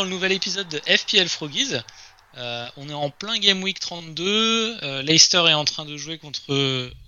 Dans 0.00 0.04
le 0.04 0.10
nouvel 0.10 0.32
épisode 0.32 0.66
de 0.68 0.78
FPL 0.78 1.28
Froggies. 1.28 1.74
Euh, 2.38 2.66
on 2.78 2.88
est 2.88 2.94
en 2.94 3.10
plein 3.10 3.38
Game 3.38 3.62
Week 3.62 3.78
32. 3.78 4.78
euh, 4.82 5.02
Leicester 5.02 5.44
est 5.46 5.52
en 5.52 5.66
train 5.66 5.84
de 5.84 5.94
jouer 5.98 6.16
contre 6.16 6.40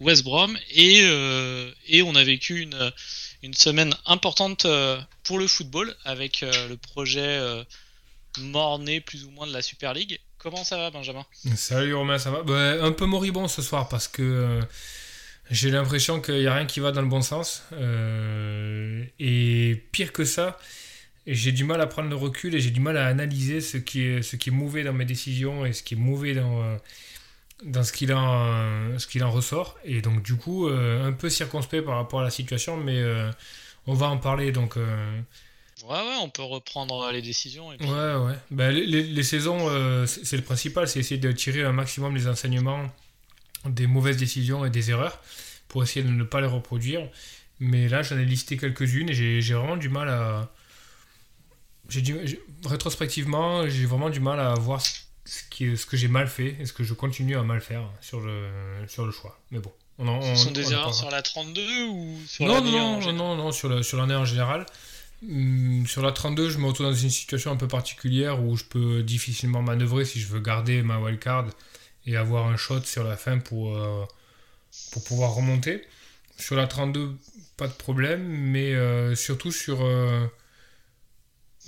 West 0.01 0.25
Brom 0.25 0.59
et, 0.71 1.01
euh, 1.05 1.73
et 1.89 2.03
on 2.03 2.15
a 2.15 2.23
vécu 2.23 2.61
une, 2.61 3.55
semaine 3.55 3.95
importante 4.05 4.67
euh, 4.67 5.01
pour 5.25 5.39
le 5.39 5.47
football 5.47 5.97
avec 6.05 6.43
euh, 6.43 6.69
le 6.69 6.77
projet 6.77 7.21
euh, 7.23 7.65
mort-né 8.39 9.01
plus 9.01 9.25
ou 9.25 9.31
moins 9.31 9.47
de 9.47 9.55
la 9.55 9.63
Super 9.63 9.95
League. 9.95 10.21
Comment 10.37 10.63
ça 10.63 10.77
va, 10.77 10.91
Benjamin? 10.91 11.25
Salut 11.57 11.95
Romain, 11.95 12.19
ça 12.19 12.31
va? 12.31 12.43
Bah, 12.43 12.85
Un 12.85 12.93
peu 12.93 13.07
moribond 13.07 13.49
ce 13.49 13.63
soir 13.63 13.89
parce 13.89 14.07
que 14.07 14.21
euh, 14.23 14.61
j'ai 15.51 15.71
l'impression 15.71 16.21
qu'il 16.21 16.41
n'y 16.41 16.47
a 16.47 16.55
rien 16.55 16.67
qui 16.67 16.81
va 16.81 16.93
dans 16.93 17.01
le 17.01 17.09
bon 17.09 17.23
sens. 17.23 17.63
Euh, 17.73 19.03
et 19.19 19.83
pire 19.93 20.13
que 20.13 20.27
ça, 20.27 20.59
j'ai 21.27 21.53
du 21.53 21.65
mal 21.65 21.81
à 21.81 21.87
prendre 21.87 22.09
le 22.11 22.17
recul 22.17 22.55
et 22.55 22.61
j'ai 22.61 22.71
du 22.71 22.81
mal 22.81 22.97
à 22.97 23.07
analyser 23.07 23.61
ce 23.61 23.77
qui 23.79 24.03
est, 24.03 24.23
ce 24.23 24.37
qui 24.37 24.51
est 24.51 24.53
mauvais 24.53 24.83
dans 24.85 24.93
mes 24.93 25.05
décisions 25.05 25.65
et 25.67 25.73
ce 25.73 25.83
qui 25.83 25.95
est 25.95 25.97
mauvais 25.97 26.35
dans, 26.35 26.63
euh, 26.63 26.77
dans 27.65 27.85
ce 27.85 27.93
qu'il 27.93 28.13
en, 28.15 28.99
ce 28.99 29.07
qu'il 29.07 29.25
en 29.25 29.31
ressort. 29.31 29.79
Et 29.85 30.03
donc 30.03 30.23
du 30.23 30.37
coup, 30.37 30.69
euh, 30.69 31.07
un 31.07 31.13
peu 31.13 31.31
circonspect 31.31 31.85
par 31.85 31.97
rapport 31.97 32.21
à 32.21 32.25
la 32.25 32.31
situation, 32.31 32.77
mais 32.77 32.99
euh, 32.99 33.31
on 33.87 33.95
va 33.95 34.09
en 34.09 34.19
parler. 34.19 34.53
Donc, 34.53 34.77
Ouais, 35.85 35.97
ouais, 35.99 36.17
on 36.21 36.29
peut 36.31 36.43
reprendre 36.43 37.11
les 37.11 37.23
décisions. 37.23 37.73
Et 37.73 37.77
puis... 37.77 37.89
Ouais, 37.89 38.15
ouais. 38.15 38.35
Ben, 38.51 38.71
les, 38.73 38.87
les- 38.87 39.03
les 39.03 39.23
saisons, 39.23 39.59
c'est 40.07 40.37
le 40.37 40.43
principal, 40.43 40.87
c'est 40.89 41.01
essayer 41.01 41.19
de 41.21 41.33
tirer 41.33 41.63
un 41.65 41.73
maximum 41.73 42.15
les 42.15 42.29
enseignements 42.29 42.87
des 43.67 43.87
mauvaises 43.87 44.17
décisions 44.19 44.65
et 44.65 44.71
des 44.71 44.91
erreurs 44.91 45.21
pour 45.69 45.83
essayer 45.83 46.05
de 46.05 46.11
ne 46.11 46.25
pas 46.25 46.41
les 46.41 46.47
reproduire. 46.47 47.09
Mais 47.61 47.89
là, 47.89 48.03
j'en 48.03 48.19
ai 48.19 48.25
listé 48.25 48.57
quelques-unes 48.57 49.11
et 49.11 49.15
j'ai 49.15 49.41
j'ai 49.43 49.55
vraiment 49.55 49.77
du 49.77 49.89
mal 49.89 50.09
à. 50.09 50.53
J'ai 51.89 52.41
rétrospectivement, 52.65 53.69
j'ai 53.69 53.87
vraiment 53.87 54.11
du 54.11 54.21
mal 54.21 54.41
à 54.41 54.55
voir 54.55 54.81
ce, 54.81 55.43
qui, 55.51 55.77
ce 55.77 55.85
que 55.87 55.97
j'ai 55.97 56.09
mal 56.09 56.29
fait 56.29 56.57
et 56.61 56.67
ce 56.67 56.73
que 56.73 56.85
je 56.85 56.95
continue 56.95 57.37
à 57.37 57.43
mal 57.43 57.61
faire 57.61 57.83
sur 58.01 58.21
le, 58.21 58.49
sur 58.89 59.05
le 59.05 59.13
choix. 59.13 59.39
Mais 59.51 59.59
bon. 59.59 59.73
On 59.99 60.09
en, 60.09 60.23
Ce 60.23 60.45
sont 60.45 60.49
on 60.49 60.53
des 60.53 60.73
erreurs 60.73 60.95
sur 60.95 61.11
la 61.11 61.21
32 61.23 61.85
ou 61.89 62.19
sur 62.27 62.47
Non, 62.47 62.63
non, 62.63 63.01
non, 63.01 63.13
non, 63.13 63.37
non, 63.37 63.53
sur 63.53 63.69
la- 63.69 63.83
sur 63.83 63.99
l'année 63.99 64.15
en 64.15 64.25
général. 64.25 64.65
Hum, 65.23 65.87
sur 65.87 66.03
la 66.03 66.13
32, 66.13 66.49
je 66.51 66.59
me 66.59 66.67
retrouve 66.67 66.87
dans 66.87 66.95
une 66.95 67.11
situation 67.11 67.53
un 67.53 67.57
peu 67.57 67.69
particulière 67.69 68.43
où 68.43 68.57
je 68.57 68.65
peux 68.65 69.03
difficilement 69.03 69.61
manœuvrer 69.63 70.05
si 70.05 70.19
je 70.19 70.27
veux 70.29 70.41
garder 70.41 70.83
ma 70.83 70.99
wildcard 70.99 71.47
et 72.07 72.17
avoir 72.17 72.47
un 72.47 72.57
shot 72.57 72.83
sur 72.85 73.05
la 73.05 73.17
fin 73.17 73.39
pour, 73.39 73.77
euh, 73.77 74.05
pour 74.93 75.05
pouvoir 75.05 75.35
remonter. 75.35 75.83
Sur 76.39 76.57
la 76.57 76.67
32, 76.67 77.15
pas 77.59 77.69
de 77.69 77.73
problème, 77.75 78.23
mais 78.27 78.73
euh, 78.75 79.15
surtout 79.15 79.53
sur. 79.53 79.83
euh, 79.85 80.27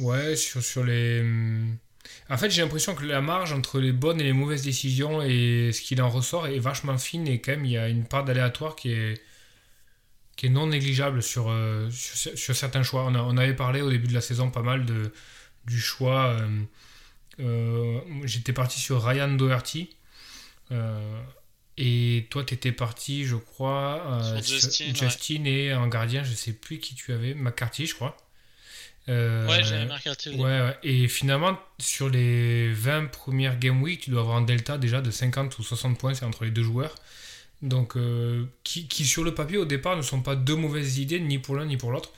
ouais, 0.00 0.36
sur, 0.36 0.62
sur 0.62 0.84
les. 0.84 1.20
hum, 1.20 1.76
En 2.30 2.36
fait, 2.38 2.50
j'ai 2.50 2.62
l'impression 2.62 2.94
que 2.94 3.04
la 3.04 3.20
marge 3.20 3.52
entre 3.52 3.80
les 3.80 3.92
bonnes 3.92 4.20
et 4.20 4.24
les 4.24 4.32
mauvaises 4.32 4.62
décisions 4.62 5.22
et 5.22 5.70
ce 5.72 5.80
qu'il 5.82 6.02
en 6.02 6.10
ressort 6.10 6.46
est 6.48 6.58
vachement 6.58 6.98
fine 6.98 7.26
et 7.28 7.40
quand 7.40 7.52
même 7.52 7.64
il 7.64 7.72
y 7.72 7.78
a 7.78 7.88
une 7.88 8.06
part 8.06 8.24
d'aléatoire 8.24 8.76
qui 8.76 8.92
est 8.92 9.22
qui 10.36 10.46
est 10.46 10.50
non 10.50 10.66
négligeable 10.66 11.22
sur, 11.22 11.48
euh, 11.50 11.88
sur, 11.90 12.36
sur 12.36 12.56
certains 12.56 12.82
choix. 12.82 13.04
On, 13.06 13.14
a- 13.14 13.22
on 13.22 13.36
avait 13.36 13.54
parlé 13.54 13.80
au 13.82 13.90
début 13.90 14.08
de 14.08 14.14
la 14.14 14.20
saison 14.20 14.50
pas 14.50 14.62
mal 14.62 14.84
de, 14.84 15.12
du 15.66 15.80
choix. 15.80 16.26
euh, 16.40 16.62
euh, 17.40 18.00
J'étais 18.24 18.52
parti 18.52 18.80
sur 18.80 19.04
Ryan 19.04 19.28
Doherty. 19.32 19.90
et 21.76 22.26
toi, 22.30 22.44
tu 22.44 22.54
étais 22.54 22.72
parti, 22.72 23.24
je 23.24 23.36
crois, 23.36 24.20
Sur 24.22 24.42
Justin, 24.44 24.84
ouais. 25.44 25.50
Et 25.68 25.74
en 25.74 25.88
gardien, 25.88 26.22
je 26.22 26.32
sais 26.34 26.52
plus 26.52 26.78
qui 26.78 26.94
tu 26.94 27.12
avais, 27.12 27.34
McCarthy, 27.34 27.86
je 27.86 27.94
crois. 27.94 28.16
Euh, 29.08 29.46
Ouais, 29.48 29.62
j'avais 29.62 29.84
marqué. 29.86 30.10
Ouais, 30.30 30.36
ouais. 30.42 30.78
et 30.82 31.08
finalement, 31.08 31.58
sur 31.78 32.08
les 32.08 32.72
20 32.72 33.06
premières 33.06 33.58
Game 33.58 33.82
Week, 33.82 34.00
tu 34.00 34.10
dois 34.10 34.20
avoir 34.22 34.36
un 34.36 34.42
delta 34.42 34.78
déjà 34.78 35.00
de 35.02 35.10
50 35.10 35.58
ou 35.58 35.62
60 35.62 35.98
points, 35.98 36.14
c'est 36.14 36.24
entre 36.24 36.44
les 36.44 36.50
deux 36.50 36.62
joueurs. 36.62 36.94
Donc, 37.62 37.96
euh, 37.96 38.44
qui, 38.62 38.88
qui, 38.88 39.04
sur 39.06 39.24
le 39.24 39.34
papier, 39.34 39.56
au 39.58 39.64
départ, 39.64 39.96
ne 39.96 40.02
sont 40.02 40.20
pas 40.22 40.36
deux 40.36 40.56
mauvaises 40.56 40.98
idées, 40.98 41.20
ni 41.20 41.38
pour 41.38 41.54
l'un 41.56 41.66
ni 41.66 41.76
pour 41.76 41.92
l'autre. 41.92 42.12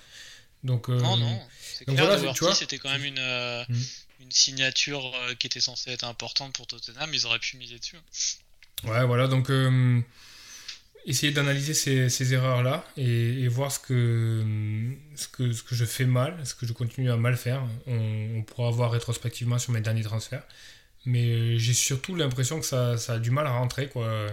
Donc, 0.64 0.88
euh, 0.88 0.98
Non, 1.00 1.16
non. 1.16 1.40
C'est 1.60 1.84
clair, 1.84 1.96
voilà, 2.06 2.32
tu 2.32 2.44
vois. 2.44 2.54
c'était 2.54 2.78
quand 2.78 2.90
même 2.90 3.04
une, 3.04 3.18
euh, 3.18 3.64
Mm. 3.68 3.74
une 4.22 4.30
signature 4.32 5.12
qui 5.38 5.46
était 5.46 5.60
censée 5.60 5.90
être 5.90 6.04
importante 6.04 6.52
pour 6.54 6.66
Tottenham. 6.66 7.10
Ils 7.12 7.26
auraient 7.26 7.38
pu 7.38 7.56
miser 7.58 7.78
dessus. 7.78 7.96
Ouais, 8.84 9.04
voilà, 9.04 9.26
donc 9.28 9.50
essayer 11.06 11.32
d'analyser 11.32 11.72
ces, 11.72 12.08
ces 12.10 12.34
erreurs-là 12.34 12.84
et, 12.96 13.46
voir 13.48 13.70
ce 13.70 13.78
que, 13.78 14.44
ce, 15.14 15.28
que, 15.28 15.52
ce 15.52 15.62
que 15.62 15.74
je 15.74 15.84
fais 15.84 16.04
mal, 16.04 16.36
ce 16.44 16.54
que 16.54 16.66
je 16.66 16.72
continue 16.72 17.10
à 17.10 17.16
mal 17.16 17.36
faire. 17.36 17.62
On, 17.86 18.42
pourra 18.42 18.70
voir 18.70 18.90
rétrospectivement 18.90 19.58
sur 19.58 19.72
mes 19.72 19.80
derniers 19.80 20.02
transferts. 20.02 20.42
Mais 21.06 21.24
euh, 21.28 21.58
j'ai 21.58 21.74
surtout 21.74 22.16
l'impression 22.16 22.58
que 22.58 22.66
ça, 22.66 22.98
ça 22.98 23.14
a 23.14 23.18
du 23.20 23.30
mal 23.30 23.46
à 23.46 23.52
rentrer, 23.52 23.88
quoi. 23.88 24.26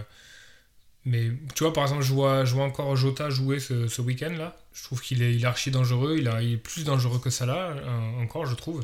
Mais 1.04 1.30
tu 1.54 1.62
vois, 1.62 1.72
par 1.72 1.84
exemple, 1.84 2.02
je 2.02 2.12
vois, 2.12 2.44
je 2.44 2.54
vois 2.54 2.64
encore 2.64 2.96
Jota 2.96 3.30
jouer 3.30 3.60
ce, 3.60 3.86
ce 3.88 4.02
week-end-là. 4.02 4.56
Je 4.72 4.82
trouve 4.82 5.00
qu'il 5.00 5.22
est, 5.22 5.34
il 5.34 5.42
est 5.42 5.46
archi 5.46 5.70
dangereux. 5.70 6.16
Il, 6.18 6.26
est 6.26 6.56
plus 6.56 6.84
dangereux 6.84 7.20
que 7.20 7.30
Salah, 7.30 7.76
euh, 7.76 8.22
encore, 8.22 8.46
je 8.46 8.54
trouve. 8.54 8.80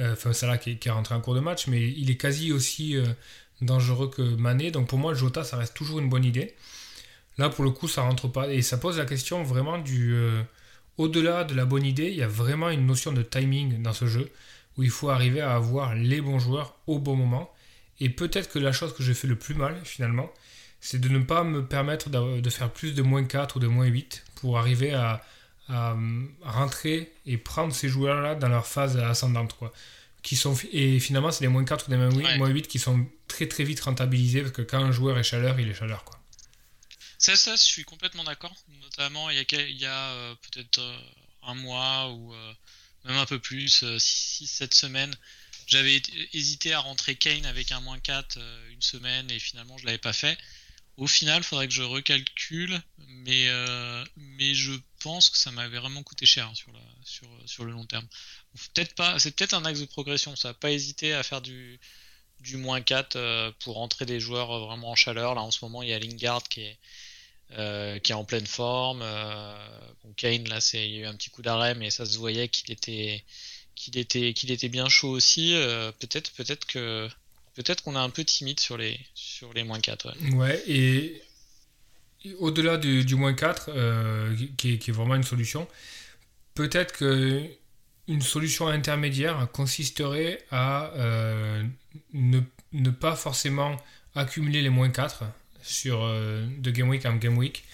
Euh, 0.00 0.14
Enfin, 0.14 0.32
Salah 0.32 0.58
qui, 0.58 0.78
qui 0.78 0.88
est 0.88 0.90
rentré 0.90 1.14
en 1.14 1.20
cours 1.20 1.34
de 1.36 1.40
match, 1.40 1.68
mais 1.68 1.88
il 1.88 2.10
est 2.10 2.16
quasi 2.16 2.50
aussi 2.52 2.96
dangereux 3.60 4.10
que 4.10 4.22
Mané. 4.22 4.72
Donc 4.72 4.88
pour 4.88 4.98
moi, 4.98 5.14
Jota, 5.14 5.44
ça 5.44 5.56
reste 5.56 5.74
toujours 5.74 6.00
une 6.00 6.08
bonne 6.08 6.24
idée. 6.24 6.54
Là, 7.38 7.48
pour 7.48 7.64
le 7.64 7.70
coup, 7.70 7.88
ça 7.88 8.02
rentre 8.02 8.28
pas. 8.28 8.52
Et 8.52 8.62
ça 8.62 8.76
pose 8.78 8.98
la 8.98 9.04
question 9.06 9.42
vraiment 9.42 9.78
du. 9.78 10.14
euh, 10.14 10.42
Au-delà 10.98 11.44
de 11.44 11.54
la 11.54 11.64
bonne 11.64 11.84
idée, 11.84 12.08
il 12.10 12.16
y 12.16 12.22
a 12.22 12.28
vraiment 12.28 12.70
une 12.70 12.86
notion 12.86 13.12
de 13.12 13.22
timing 13.22 13.82
dans 13.82 13.92
ce 13.92 14.06
jeu 14.06 14.30
où 14.76 14.82
il 14.82 14.90
faut 14.90 15.10
arriver 15.10 15.40
à 15.40 15.54
avoir 15.54 15.94
les 15.94 16.20
bons 16.20 16.38
joueurs 16.38 16.76
au 16.86 16.98
bon 16.98 17.16
moment. 17.16 17.52
Et 18.00 18.08
peut-être 18.08 18.50
que 18.50 18.58
la 18.58 18.72
chose 18.72 18.94
que 18.94 19.02
je 19.02 19.12
fais 19.12 19.26
le 19.28 19.36
plus 19.36 19.54
mal, 19.54 19.76
finalement, 19.84 20.30
c'est 20.80 21.00
de 21.00 21.08
ne 21.08 21.18
pas 21.20 21.42
me 21.44 21.64
permettre 21.64 22.10
de 22.10 22.50
faire 22.50 22.70
plus 22.70 22.94
de 22.94 23.02
moins 23.02 23.24
4 23.24 23.56
ou 23.56 23.60
de 23.60 23.66
moins 23.68 23.86
8 23.86 24.24
pour 24.36 24.58
arriver 24.58 24.92
à, 24.92 25.24
à, 25.68 25.92
euh, 25.92 26.22
rentrer 26.42 27.12
et 27.26 27.36
prendre 27.38 27.72
ces 27.72 27.88
joueurs-là 27.88 28.34
dans 28.34 28.48
leur 28.48 28.66
phase 28.66 28.96
ascendante. 28.96 29.56
Quoi. 29.58 29.72
Qui 30.22 30.36
sont, 30.36 30.54
et 30.72 30.98
finalement, 31.00 31.30
c'est 31.30 31.44
les 31.44 31.48
moins 31.48 31.64
4 31.64 31.86
ou 31.88 31.90
les 31.90 31.96
moins 31.96 32.10
8, 32.10 32.24
Ouais. 32.24 32.38
moins 32.38 32.48
8 32.48 32.66
qui 32.68 32.78
sont 32.78 33.06
très 33.28 33.46
très 33.48 33.64
vite 33.64 33.80
rentabilisés 33.80 34.40
parce 34.42 34.52
que 34.52 34.62
quand 34.62 34.78
un 34.78 34.92
joueur 34.92 35.18
est 35.18 35.22
chaleur, 35.24 35.58
il 35.58 35.68
est 35.68 35.74
chaleur. 35.74 36.04
Quoi. 36.04 36.18
Ça, 37.18 37.36
ça, 37.36 37.56
je 37.56 37.62
suis 37.62 37.84
complètement 37.84 38.24
d'accord. 38.24 38.54
Notamment, 38.68 39.30
il 39.30 39.36
y 39.36 39.86
a, 39.86 40.10
euh, 40.12 40.34
peut-être 40.36 40.78
euh, 40.78 40.98
un 41.42 41.54
mois 41.54 42.10
ou 42.10 42.34
euh, 42.34 42.54
même 43.04 43.16
un 43.16 43.26
peu 43.26 43.38
plus, 43.38 43.82
6-7 43.82 44.74
semaines, 44.74 45.14
j'avais 45.66 46.02
hésité 46.32 46.74
à 46.74 46.80
rentrer 46.80 47.16
Kane 47.16 47.46
avec 47.46 47.72
un 47.72 47.80
moins 47.80 47.98
4 47.98 48.36
euh, 48.36 48.70
une 48.70 48.82
semaine 48.82 49.30
et 49.30 49.38
finalement, 49.38 49.78
je 49.78 49.86
l'avais 49.86 49.98
pas 49.98 50.12
fait. 50.12 50.36
Au 50.96 51.06
final, 51.06 51.40
il 51.40 51.44
faudrait 51.44 51.66
que 51.66 51.74
je 51.74 51.82
recalcule, 51.82 52.80
mais, 53.08 53.48
mais 54.16 54.54
je 54.54 54.72
pense 55.00 55.28
que 55.28 55.36
ça 55.36 55.50
m'avait 55.50 55.80
vraiment 55.80 56.04
coûté 56.04 56.24
cher 56.24 56.48
sur, 56.54 56.70
la, 56.70 56.80
sur, 57.02 57.28
sur 57.46 57.64
le 57.64 57.72
long 57.72 57.84
terme. 57.84 58.06
Peut-être 58.74 58.94
pas, 58.94 59.18
c'est 59.18 59.32
peut-être 59.32 59.54
un 59.54 59.64
axe 59.64 59.80
de 59.80 59.86
progression, 59.86 60.36
ça. 60.36 60.54
Pas 60.54 60.70
hésiter 60.70 61.12
à 61.12 61.24
faire 61.24 61.42
du, 61.42 61.80
du 62.44 62.58
moins 62.58 62.80
4 62.80 63.16
euh, 63.16 63.50
pour 63.64 63.74
rentrer 63.74 64.04
des 64.04 64.20
joueurs 64.20 64.52
euh, 64.52 64.60
vraiment 64.66 64.90
en 64.90 64.94
chaleur. 64.94 65.34
Là, 65.34 65.42
en 65.42 65.50
ce 65.50 65.64
moment, 65.64 65.82
il 65.82 65.88
y 65.88 65.92
a 65.92 65.98
Lingard 65.98 66.44
qui 66.44 66.60
est, 66.60 66.78
euh, 67.58 67.98
en 68.10 68.24
pleine 68.24 68.46
forme. 68.46 69.02
Kane, 70.16 70.46
là, 70.48 70.58
il 70.74 70.90
y 70.90 70.98
a 70.98 71.00
eu 71.00 71.04
un 71.06 71.14
petit 71.14 71.30
coup 71.30 71.42
d'arrêt, 71.42 71.74
mais 71.74 71.90
ça 71.90 72.04
se 72.06 72.18
voyait 72.18 72.48
qu'il 72.48 72.70
était, 72.70 73.24
qu'il 73.74 73.98
était, 73.98 74.32
qu'il 74.34 74.50
était 74.50 74.68
bien 74.68 74.88
chaud 74.88 75.10
aussi. 75.10 75.54
Peut-être, 75.98 76.30
qu'on 77.82 77.94
est 77.94 77.98
un 77.98 78.10
peu 78.10 78.24
timide 78.24 78.60
sur 78.60 78.76
les, 78.76 79.00
sur 79.14 79.52
les 79.54 79.64
moins 79.64 79.80
4. 79.80 80.14
ouais. 80.34 80.62
Et, 80.66 81.22
au-delà 82.38 82.78
du, 82.78 83.14
moins 83.16 83.34
4, 83.34 83.68
euh, 83.68 84.36
qui, 84.56 84.74
est, 84.74 84.78
qui 84.78 84.90
est 84.90 84.94
vraiment 84.94 85.14
une 85.14 85.24
solution, 85.24 85.68
peut-être 86.54 86.92
que 86.92 87.42
une 88.06 88.22
solution 88.22 88.68
intermédiaire 88.68 89.48
consisterait 89.52 90.44
à 90.50 90.92
ne, 92.12 92.40
ne 92.72 92.90
pas 92.90 93.16
forcément 93.16 93.76
accumuler 94.14 94.62
les 94.62 94.70
moins 94.70 94.90
4 94.90 95.24
sur, 95.62 96.02
euh, 96.02 96.46
de 96.58 96.70
Game 96.70 96.88
Week 96.88 97.04
en 97.06 97.16
Game 97.16 97.36
Week, 97.38 97.64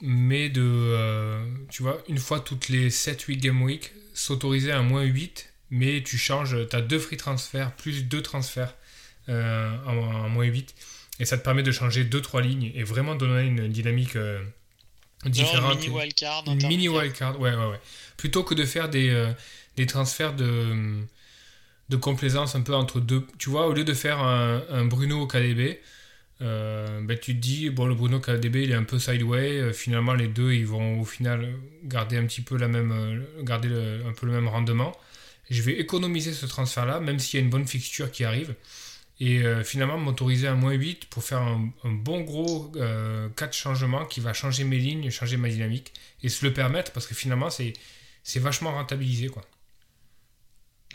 mais 0.00 0.48
de, 0.48 1.38
tu 1.70 1.82
vois, 1.82 2.02
une 2.08 2.18
fois 2.18 2.40
toutes 2.40 2.68
les 2.68 2.90
7-8 2.90 3.36
game 3.36 3.62
week, 3.62 3.92
s'autoriser 4.14 4.72
à 4.72 4.80
moins 4.80 5.02
8, 5.02 5.52
mais 5.70 6.02
tu 6.02 6.16
changes, 6.16 6.56
tu 6.68 6.74
as 6.74 6.80
deux 6.80 6.98
free 6.98 7.18
transferts 7.18 7.72
plus 7.76 8.04
deux 8.04 8.22
transferts 8.22 8.74
en, 9.28 10.28
moins 10.30 10.46
8, 10.46 10.74
et 11.20 11.26
ça 11.26 11.36
te 11.36 11.44
permet 11.44 11.62
de 11.62 11.70
changer 11.70 12.04
2-3 12.04 12.40
lignes 12.40 12.72
et 12.74 12.82
vraiment 12.82 13.14
donner 13.14 13.46
une 13.46 13.68
dynamique 13.68 14.16
différente. 15.26 15.80
mini 15.80 15.90
wildcard. 15.90 16.44
Mini 16.48 16.88
wildcard, 16.88 17.38
ouais, 17.38 17.54
ouais, 17.54 17.66
ouais. 17.66 17.80
Plutôt 18.16 18.42
que 18.42 18.54
de 18.54 18.64
faire 18.64 18.88
des, 18.88 19.30
des 19.76 19.84
transferts 19.84 20.34
de 20.34 21.04
de 21.90 21.96
complaisance 21.96 22.54
un 22.54 22.62
peu 22.62 22.74
entre 22.74 23.00
deux. 23.00 23.26
Tu 23.38 23.50
vois, 23.50 23.66
au 23.66 23.72
lieu 23.72 23.84
de 23.84 23.94
faire 23.94 24.20
un, 24.20 24.84
Bruno 24.86 25.22
au 25.22 25.26
KDB, 25.26 25.80
euh, 26.40 27.00
ben, 27.02 27.18
tu 27.18 27.34
te 27.34 27.40
dis, 27.40 27.68
bon, 27.68 27.86
le 27.86 27.94
Bruno 27.94 28.20
KDB, 28.20 28.62
il 28.62 28.70
est 28.70 28.74
un 28.74 28.84
peu 28.84 28.98
sideway. 28.98 29.58
Euh, 29.58 29.72
finalement, 29.72 30.14
les 30.14 30.28
deux, 30.28 30.52
ils 30.52 30.66
vont 30.66 31.00
au 31.00 31.04
final 31.04 31.52
garder 31.84 32.16
un 32.16 32.24
petit 32.26 32.42
peu 32.42 32.56
la 32.56 32.68
même, 32.68 32.92
euh, 32.92 33.42
garder 33.42 33.68
un 34.08 34.12
peu 34.12 34.26
le 34.26 34.32
même 34.32 34.48
rendement. 34.48 34.92
Je 35.50 35.62
vais 35.62 35.80
économiser 35.80 36.32
ce 36.32 36.46
transfert-là, 36.46 37.00
même 37.00 37.18
s'il 37.18 37.40
y 37.40 37.42
a 37.42 37.44
une 37.44 37.50
bonne 37.50 37.66
fixture 37.66 38.10
qui 38.12 38.24
arrive. 38.24 38.54
Et 39.20 39.42
finalement, 39.64 39.98
m'autoriser 39.98 40.46
à 40.48 40.54
moins 40.54 40.72
8 40.72 41.06
pour 41.10 41.22
faire 41.22 41.42
un, 41.42 41.70
bon 41.84 42.22
gros 42.22 42.72
4 43.36 43.52
changements 43.52 44.06
qui 44.06 44.20
va 44.20 44.32
changer 44.32 44.64
mes 44.64 44.78
lignes, 44.78 45.10
changer 45.10 45.36
ma 45.36 45.48
dynamique. 45.50 45.92
Et 46.22 46.28
se 46.30 46.46
le 46.46 46.54
permettre, 46.54 46.92
parce 46.92 47.06
que 47.06 47.14
finalement, 47.14 47.50
c'est 47.50 47.74
vachement 48.38 48.72
rentabilisé, 48.72 49.28
quoi. 49.28 49.42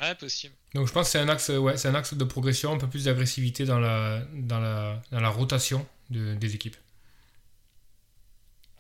Ouais, 0.02 0.16
possible. 0.16 0.54
Donc 0.74 0.88
je 0.88 0.92
pense 0.92 1.08
que 1.08 1.12
c'est 1.12 1.20
un 1.20 1.30
axe, 1.30 1.50
ouais, 1.50 1.78
c'est 1.78 1.88
un 1.88 1.96
axe 1.96 2.14
de 2.14 2.24
progression, 2.24 2.74
un 2.74 2.78
peu 2.78 2.90
plus 2.90 3.06
d'agressivité 3.06 3.66
dans 3.66 3.80
la, 3.80 4.22
dans 4.34 4.60
la, 4.60 5.02
dans 5.12 5.22
la 5.22 5.30
rotation 5.30 5.88
des 6.10 6.56
équipes. 6.56 6.76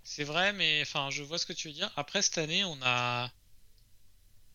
C'est 0.03 0.23
vrai, 0.23 0.53
mais 0.53 0.81
enfin, 0.81 1.09
je 1.09 1.23
vois 1.23 1.37
ce 1.37 1.45
que 1.45 1.53
tu 1.53 1.67
veux 1.67 1.73
dire. 1.73 1.91
Après 1.95 2.21
cette 2.21 2.37
année, 2.37 2.63
on 2.63 2.77
a, 2.83 3.31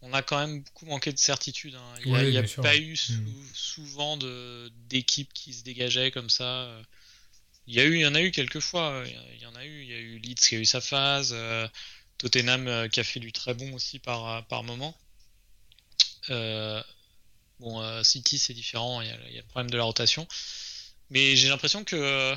on 0.02 0.12
a 0.12 0.22
quand 0.22 0.38
même 0.38 0.62
beaucoup 0.62 0.86
manqué 0.86 1.12
de 1.12 1.18
certitude. 1.18 1.74
Hein. 1.74 2.00
Il 2.04 2.12
n'y 2.12 2.38
a, 2.38 2.42
pas 2.62 2.76
eu 2.76 2.94
hmm. 2.94 3.44
souvent 3.52 4.16
de, 4.16 4.70
d'équipes 4.88 5.32
qui 5.32 5.52
se 5.52 5.64
dégageaient 5.64 6.12
comme 6.12 6.30
ça. 6.30 6.70
Il 7.66 7.74
y, 7.74 7.80
a 7.80 7.84
eu, 7.84 7.94
il 7.94 8.00
y 8.00 8.06
en 8.06 8.14
a 8.14 8.22
eu 8.22 8.30
quelques 8.30 8.60
fois. 8.60 9.02
Il 9.06 9.42
y 9.42 9.46
en 9.46 9.54
a 9.54 9.64
eu. 9.64 9.82
Il 9.82 9.88
y 9.88 9.94
a 9.94 9.98
eu 9.98 10.18
Leeds 10.18 10.40
qui 10.40 10.56
a 10.56 10.58
eu 10.58 10.64
sa 10.64 10.80
phase. 10.80 11.32
Euh, 11.32 11.66
Tottenham 12.18 12.68
euh, 12.68 12.88
qui 12.88 13.00
a 13.00 13.04
fait 13.04 13.20
du 13.20 13.32
très 13.32 13.54
bon 13.54 13.72
aussi 13.72 13.98
par, 13.98 14.46
par 14.46 14.62
moment. 14.62 14.96
Euh, 16.28 16.82
bon, 17.58 17.80
euh, 17.80 18.02
City 18.02 18.38
c'est 18.38 18.52
différent, 18.52 19.00
il 19.00 19.08
y, 19.08 19.10
a, 19.10 19.16
le 19.16 19.46
problème 19.48 19.70
de 19.70 19.76
la 19.76 19.84
rotation. 19.84 20.26
Mais 21.10 21.36
j'ai 21.36 21.48
l'impression 21.48 21.84
que 21.84 22.34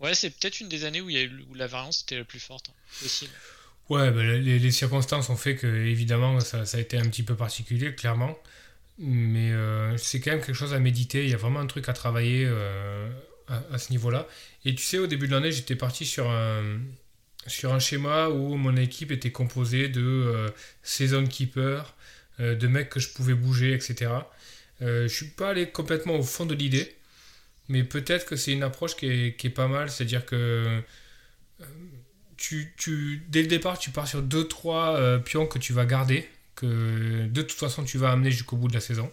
ouais, 0.00 0.14
c'est 0.14 0.30
peut-être 0.30 0.60
une 0.60 0.68
des 0.68 0.84
années 0.84 1.00
où, 1.00 1.08
la 1.54 1.66
variance 1.66 2.02
était 2.02 2.16
la 2.16 2.24
plus 2.24 2.40
forte, 2.40 2.70
hein, 2.70 2.74
possible. 3.02 3.32
Ouais, 3.88 4.10
bah, 4.10 4.22
les, 4.22 4.70
circonstances 4.70 5.30
ont 5.30 5.36
fait 5.36 5.56
que, 5.56 5.66
évidemment, 5.66 6.40
ça, 6.40 6.62
a 6.72 6.78
été 6.78 6.96
un 6.96 7.08
petit 7.08 7.22
peu 7.22 7.36
particulier, 7.36 7.94
clairement. 7.94 8.38
Mais 8.98 9.50
euh, 9.52 9.96
c'est 9.96 10.20
quand 10.20 10.30
même 10.30 10.40
quelque 10.40 10.54
chose 10.54 10.74
à 10.74 10.78
méditer. 10.78 11.24
Il 11.24 11.30
y 11.30 11.34
a 11.34 11.36
vraiment 11.36 11.60
un 11.60 11.66
truc 11.66 11.88
à 11.88 11.92
travailler 11.92 12.46
à, 13.48 13.78
ce 13.78 13.90
niveau-là. 13.90 14.28
Et 14.64 14.74
tu 14.74 14.82
sais, 14.84 14.98
au 14.98 15.06
début 15.06 15.26
de 15.26 15.32
l'année, 15.32 15.50
j'étais 15.50 15.74
parti 15.74 16.06
sur 16.06 16.30
un, 16.30 16.80
sur 17.46 17.72
un 17.72 17.80
schéma 17.80 18.28
où 18.28 18.56
mon 18.56 18.76
équipe 18.76 19.10
était 19.10 19.32
composée 19.32 19.88
de 19.88 20.52
saison 20.82 21.26
keeper, 21.26 21.80
euh, 21.82 21.92
de 22.40 22.66
mecs 22.66 22.88
que 22.88 23.00
je 23.00 23.10
pouvais 23.10 23.34
bouger, 23.34 23.74
etc. 23.74 24.08
Euh, 24.82 25.08
je 25.08 25.14
suis 25.14 25.26
pas 25.26 25.50
allé 25.50 25.68
complètement 25.68 26.16
au 26.16 26.22
fond 26.22 26.46
de 26.46 26.54
l'idée, 26.54 26.94
mais 27.68 27.84
peut-être 27.84 28.26
que 28.26 28.36
c'est 28.36 28.52
une 28.52 28.62
approche 28.62 28.96
qui 28.96 29.06
est, 29.06 29.54
pas 29.54 29.68
mal, 29.68 29.90
c'est-à-dire 29.90 30.24
que 30.24 30.80
euh, 31.60 31.64
tu, 32.36 33.22
dès 33.28 33.42
le 33.42 33.48
départ, 33.48 33.78
tu 33.78 33.90
pars 33.90 34.08
sur 34.08 34.22
2-3 34.22 35.22
pions 35.22 35.46
que 35.46 35.58
tu 35.58 35.72
vas 35.72 35.84
garder, 35.84 36.28
que 36.54 37.26
de 37.26 37.42
toute 37.42 37.58
façon 37.58 37.84
tu 37.84 37.98
vas 37.98 38.10
amener 38.10 38.30
jusqu'au 38.30 38.56
bout 38.56 38.68
de 38.68 38.74
la 38.74 38.80
saison. 38.80 39.10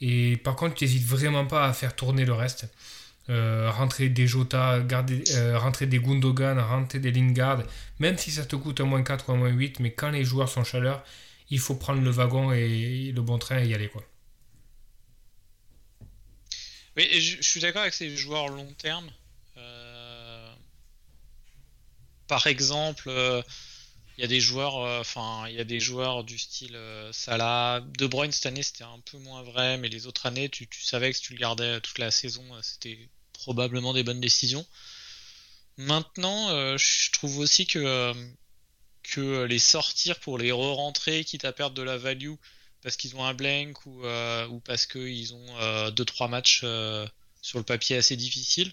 Et 0.00 0.36
par 0.38 0.56
contre, 0.56 0.74
tu 0.74 0.84
n'hésites 0.84 1.06
vraiment 1.06 1.46
pas 1.46 1.66
à 1.66 1.72
faire 1.72 1.94
tourner 1.94 2.24
le 2.24 2.32
reste. 2.32 2.66
rentrer 3.28 4.08
des 4.08 4.26
Jota, 4.26 4.80
garder, 4.80 5.22
rentrer 5.54 5.86
des 5.86 5.98
Gundogan, 6.00 6.58
rentrer 6.58 6.98
des 6.98 7.12
Lingard, 7.12 7.62
même 8.00 8.18
si 8.18 8.30
ça 8.32 8.44
te 8.44 8.56
coûte 8.56 8.80
un 8.80 8.84
moins 8.84 9.02
4 9.02 9.30
ou 9.30 9.32
un 9.32 9.36
moins 9.36 9.50
8, 9.50 9.80
mais 9.80 9.92
quand 9.92 10.10
les 10.10 10.24
joueurs 10.24 10.48
sont 10.48 10.64
chaleur, 10.64 11.04
il 11.50 11.58
faut 11.58 11.74
prendre 11.74 12.02
le 12.02 12.10
wagon 12.10 12.52
et 12.52 13.12
le 13.12 13.22
bon 13.22 13.38
train 13.38 13.60
et 13.62 13.68
y 13.68 13.74
aller. 13.74 13.88
quoi. 13.88 14.02
Oui, 16.96 17.08
je, 17.20 17.42
suis 17.42 17.60
d'accord 17.60 17.82
avec 17.82 17.94
ces 17.94 18.16
joueurs 18.16 18.48
long 18.48 18.72
terme. 18.78 19.10
Euh, 19.58 20.54
par 22.26 22.46
exemple, 22.46 23.04
euh, 23.08 23.42
il 24.16 24.22
y 24.22 24.24
a 24.24 24.28
des 24.28 24.40
joueurs, 24.40 24.78
euh, 24.78 25.02
il 25.48 25.54
y 25.54 25.60
a 25.60 25.64
des 25.64 25.78
joueurs 25.78 26.24
du 26.24 26.38
style 26.38 26.78
Salah, 27.12 27.82
De 27.98 28.06
Bruyne 28.06 28.32
cette 28.32 28.46
année 28.46 28.62
c'était 28.62 28.84
un 28.84 29.00
peu 29.00 29.18
moins 29.18 29.42
vrai, 29.42 29.76
mais 29.76 29.88
les 29.88 30.06
autres 30.06 30.24
années, 30.24 30.48
tu, 30.48 30.66
tu 30.66 30.82
savais 30.82 31.10
que 31.10 31.18
si 31.18 31.22
tu 31.22 31.34
le 31.34 31.38
gardais 31.38 31.80
toute 31.82 31.98
la 31.98 32.10
saison, 32.10 32.44
c'était 32.62 33.10
probablement 33.34 33.92
des 33.92 34.02
bonnes 34.02 34.20
décisions. 34.20 34.66
Maintenant, 35.76 36.78
je 36.78 37.12
trouve 37.12 37.38
aussi 37.38 37.66
que 37.66 38.14
que 39.10 39.44
les 39.44 39.58
sortir 39.58 40.18
pour 40.20 40.38
les 40.38 40.52
re-rentrer, 40.52 41.24
quitte 41.24 41.44
à 41.44 41.52
perdre 41.52 41.74
de 41.74 41.82
la 41.82 41.96
value 41.96 42.34
parce 42.82 42.96
qu'ils 42.96 43.16
ont 43.16 43.24
un 43.24 43.34
blank 43.34 43.84
ou, 43.86 44.04
euh, 44.04 44.46
ou 44.46 44.60
parce 44.60 44.86
qu'ils 44.86 45.34
ont 45.34 45.90
2-3 45.90 46.24
euh, 46.24 46.28
matchs 46.28 46.60
euh, 46.62 47.06
sur 47.42 47.58
le 47.58 47.64
papier 47.64 47.96
assez 47.96 48.16
difficiles, 48.16 48.72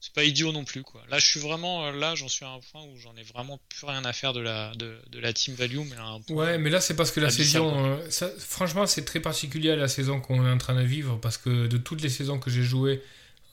c'est 0.00 0.12
pas 0.12 0.24
idiot 0.24 0.52
non 0.52 0.64
plus. 0.64 0.82
Quoi. 0.82 1.02
Là, 1.10 1.18
je 1.18 1.26
suis 1.26 1.40
vraiment, 1.40 1.90
là, 1.90 2.14
j'en 2.14 2.28
suis 2.28 2.44
à 2.44 2.48
un 2.48 2.60
point 2.60 2.82
où 2.84 2.96
j'en 2.98 3.14
ai 3.16 3.22
vraiment 3.22 3.60
plus 3.68 3.86
rien 3.86 4.04
à 4.04 4.12
faire 4.12 4.32
de 4.32 4.40
la, 4.40 4.74
de, 4.76 4.98
de 5.10 5.18
la 5.18 5.32
team 5.32 5.54
value. 5.54 5.80
Mais 5.80 5.96
un 5.96 6.20
ouais, 6.34 6.58
mais 6.58 6.70
là, 6.70 6.80
c'est 6.80 6.94
parce 6.94 7.10
que 7.10 7.20
la 7.20 7.30
saison, 7.30 8.00
ça, 8.10 8.30
franchement, 8.38 8.86
c'est 8.86 9.04
très 9.04 9.20
particulier 9.20 9.70
à 9.70 9.76
la 9.76 9.88
saison 9.88 10.20
qu'on 10.20 10.46
est 10.46 10.50
en 10.50 10.58
train 10.58 10.74
de 10.74 10.86
vivre 10.86 11.18
parce 11.20 11.36
que 11.36 11.66
de 11.66 11.76
toutes 11.76 12.02
les 12.02 12.10
saisons 12.10 12.38
que 12.38 12.50
j'ai 12.50 12.62
jouées 12.62 13.02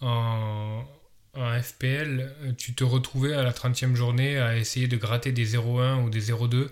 en 0.02 0.86
en 1.36 1.62
FPL, 1.62 2.32
tu 2.58 2.74
te 2.74 2.84
retrouvais 2.84 3.34
à 3.34 3.44
la 3.44 3.52
30e 3.52 3.96
journée 3.96 4.38
à 4.38 4.56
essayer 4.56 4.88
de 4.88 4.98
gratter 4.98 5.32
des 5.32 5.56
0-1 5.58 6.04
ou 6.04 6.10
des 6.10 6.32
0-2 6.32 6.68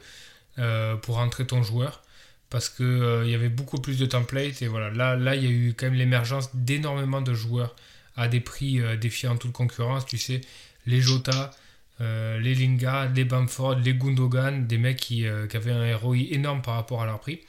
euh, 0.59 0.95
pour 0.97 1.15
rentrer 1.15 1.47
ton 1.47 1.63
joueur 1.63 2.03
parce 2.49 2.69
qu'il 2.69 2.85
euh, 2.85 3.25
y 3.25 3.33
avait 3.33 3.47
beaucoup 3.47 3.79
plus 3.79 3.97
de 3.97 4.05
templates 4.05 4.61
et 4.61 4.67
voilà. 4.67 4.89
Là 4.89 5.15
là 5.15 5.35
il 5.35 5.43
y 5.43 5.47
a 5.47 5.49
eu 5.49 5.73
quand 5.75 5.85
même 5.85 5.95
l'émergence 5.95 6.53
d'énormément 6.53 7.21
de 7.21 7.33
joueurs 7.33 7.73
à 8.17 8.27
des 8.27 8.41
prix 8.41 8.81
euh, 8.81 8.97
défiant 8.97 9.37
toute 9.37 9.53
concurrence. 9.53 10.05
Tu 10.05 10.17
sais 10.17 10.41
les 10.85 11.01
Jota 11.01 11.51
les 11.99 12.55
Linga 12.55 13.11
les 13.15 13.25
Bamford 13.25 13.75
les 13.75 13.93
Gundogan 13.93 14.65
des 14.65 14.79
mecs 14.79 14.97
qui, 14.97 15.25
qui, 15.49 15.57
avaient 15.57 15.71
un 15.71 15.95
ROI 15.95 16.17
énorme 16.31 16.63
par 16.63 16.73
rapport 16.73 17.03
à 17.03 17.05
leur 17.05 17.19
prix. 17.19 17.41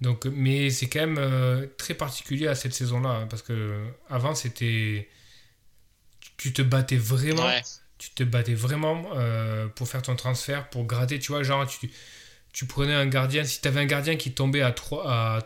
Donc 0.00 0.24
mais 0.24 0.70
c'est 0.70 0.88
quand 0.88 1.06
même 1.06 1.68
très 1.76 1.92
particulier 1.94 2.46
à 2.48 2.54
cette 2.54 2.72
saison 2.72 3.00
là 3.00 3.10
hein, 3.10 3.26
parce 3.28 3.42
que 3.42 3.84
avant 4.08 4.34
c'était 4.34 5.06
tu 6.40 6.54
te 6.54 6.62
battais 6.62 6.96
vraiment. 6.96 7.48
Tu 7.98 8.10
te 8.12 8.22
battais 8.22 8.54
vraiment 8.54 9.10
euh, 9.14 9.68
pour 9.68 9.86
faire 9.86 10.00
ton 10.00 10.16
transfert, 10.16 10.70
pour 10.70 10.84
gratter. 10.84 11.18
Tu 11.18 11.32
vois, 11.32 11.42
genre, 11.42 11.66
tu, 11.66 11.90
tu 12.54 12.64
prenais 12.64 12.94
un 12.94 13.06
gardien. 13.06 13.44
Si 13.44 13.60
tu 13.60 13.68
avais 13.68 13.80
un 13.80 13.86
gardien 13.86 14.16
qui 14.16 14.32
tombait 14.32 14.62
à 14.62 14.70
3-8, 14.70 15.06
à 15.06 15.42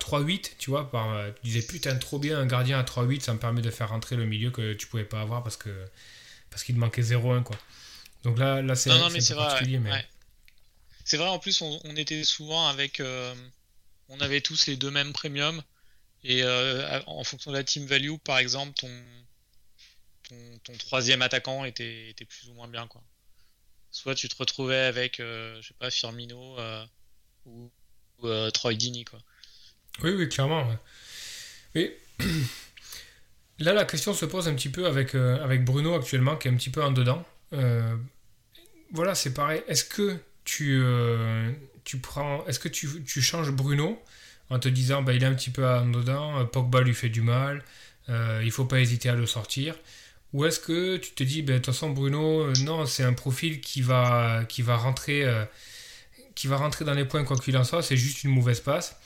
tu 0.56 0.70
vois, 0.70 0.88
par, 0.88 1.12
euh, 1.12 1.32
tu 1.32 1.48
disais 1.48 1.66
putain, 1.66 1.96
trop 1.96 2.20
bien, 2.20 2.38
un 2.38 2.46
gardien 2.46 2.78
à 2.78 2.84
3-8, 2.84 3.22
ça 3.22 3.34
me 3.34 3.40
permet 3.40 3.60
de 3.60 3.70
faire 3.70 3.88
rentrer 3.88 4.14
le 4.14 4.24
milieu 4.24 4.52
que 4.52 4.72
tu 4.74 4.86
pouvais 4.86 5.04
pas 5.04 5.20
avoir 5.20 5.42
parce 5.42 5.56
que 5.56 5.70
parce 6.50 6.62
qu'il 6.62 6.76
te 6.76 6.80
manquait 6.80 7.02
0-1, 7.02 7.42
quoi. 7.42 7.56
Donc 8.22 8.38
là, 8.38 8.62
là 8.62 8.76
c'est 8.76 8.90
c'est 9.20 9.34
vrai. 9.34 9.66
Mais... 9.66 10.06
C'est 11.04 11.16
vrai, 11.16 11.26
en 11.26 11.40
plus, 11.40 11.60
on, 11.60 11.96
était 11.96 12.22
souvent 12.22 12.68
avec. 12.68 13.00
Euh, 13.00 13.34
on 14.08 14.20
avait 14.20 14.40
tous 14.40 14.68
les 14.68 14.76
deux 14.76 14.92
mêmes 14.92 15.12
premiums. 15.12 15.60
Et 16.22 16.42
en 17.06 17.24
fonction 17.24 17.50
de 17.50 17.56
la 17.56 17.64
team 17.64 17.84
value, 17.84 18.14
par 18.24 18.38
exemple, 18.38 18.72
ton, 18.74 18.88
ton, 20.64 20.72
troisième 20.74 21.22
attaquant 21.22 21.64
était, 21.64 22.14
plus 22.28 22.48
ou 22.50 22.54
moins 22.54 22.68
bien. 22.68 22.86
Quoi. 22.86 23.02
Soit 23.90 24.14
tu 24.14 24.28
te 24.28 24.36
retrouvais 24.36 24.76
avec, 24.76 25.20
euh, 25.20 25.60
je 25.60 25.68
sais 25.68 25.74
pas, 25.78 25.90
Firmino 25.90 26.58
euh, 26.58 26.84
ou, 27.46 27.70
euh, 28.24 28.50
Troy 28.50 28.74
Dini. 28.74 29.04
Quoi. 29.04 29.20
Oui, 30.02 30.10
oui, 30.10 30.28
clairement. 30.28 30.66
Là, 33.60 33.72
la 33.72 33.84
question 33.84 34.14
se 34.14 34.24
pose 34.24 34.48
un 34.48 34.54
petit 34.54 34.68
peu 34.68 34.86
avec, 34.86 35.14
Bruno 35.64 35.94
actuellement, 35.94 36.36
qui 36.36 36.48
est 36.48 36.50
un 36.50 36.56
petit 36.56 36.70
peu 36.70 36.82
en 36.82 36.90
dedans. 36.90 37.24
voilà, 38.92 39.14
c'est 39.14 39.32
pareil. 39.32 39.62
Est-ce 39.68 39.84
que 39.84 40.18
tu, 40.44 40.82
tu 41.84 41.98
prends, 41.98 42.44
est-ce 42.46 42.58
que 42.58 42.68
tu, 42.68 43.04
tu, 43.04 43.22
changes 43.22 43.52
Bruno 43.52 44.02
en 44.50 44.58
te 44.58 44.68
disant, 44.68 45.02
bah, 45.02 45.12
il 45.12 45.22
est 45.22 45.26
un 45.26 45.34
petit 45.34 45.50
peu 45.50 45.64
en 45.66 45.86
dedans, 45.86 46.44
Pogba 46.46 46.80
lui 46.80 46.94
fait 46.94 47.08
du 47.08 47.22
mal, 47.22 47.62
il 48.08 48.50
faut 48.50 48.64
pas 48.64 48.80
hésiter 48.80 49.08
à 49.08 49.14
le 49.14 49.26
sortir 49.26 49.76
ou 50.34 50.44
est-ce 50.44 50.58
que 50.58 50.96
tu 50.96 51.12
te 51.12 51.22
dis, 51.22 51.42
ben, 51.42 51.54
de 51.54 51.58
toute 51.58 51.66
façon, 51.66 51.90
Bruno, 51.90 52.40
euh, 52.40 52.52
non, 52.64 52.86
c'est 52.86 53.04
un 53.04 53.12
profil 53.12 53.60
qui 53.60 53.82
va, 53.82 54.44
qui 54.48 54.62
va 54.62 54.76
rentrer, 54.76 55.24
euh, 55.24 55.44
qui 56.34 56.48
va 56.48 56.56
rentrer 56.56 56.84
dans 56.84 56.92
les 56.92 57.04
points 57.04 57.22
quoi 57.24 57.38
qu'il 57.38 57.56
en 57.56 57.62
soit, 57.62 57.82
c'est 57.82 57.96
juste 57.96 58.24
une 58.24 58.32
mauvaise 58.32 58.60
passe. 58.60 58.96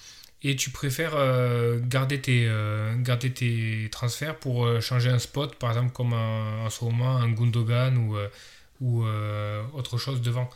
Et 0.42 0.56
tu 0.56 0.70
préfères 0.70 1.16
euh, 1.16 1.80
garder, 1.82 2.20
tes, 2.20 2.50
garder 2.99 3.30
tes 3.32 3.88
transferts 3.92 4.38
pour 4.38 4.80
changer 4.80 5.11
un 5.11 5.18
spot, 5.18 5.56
par 5.56 5.70
exemple 5.70 5.92
comme 5.92 6.12
en 6.14 6.70
ce 6.70 6.85
moment 6.85 7.16
un 7.16 7.30
Gundogan 7.30 7.99
ou, 7.99 8.16
ou 8.80 9.04
autre 9.75 9.99
chose 9.99 10.23
devant. 10.23 10.49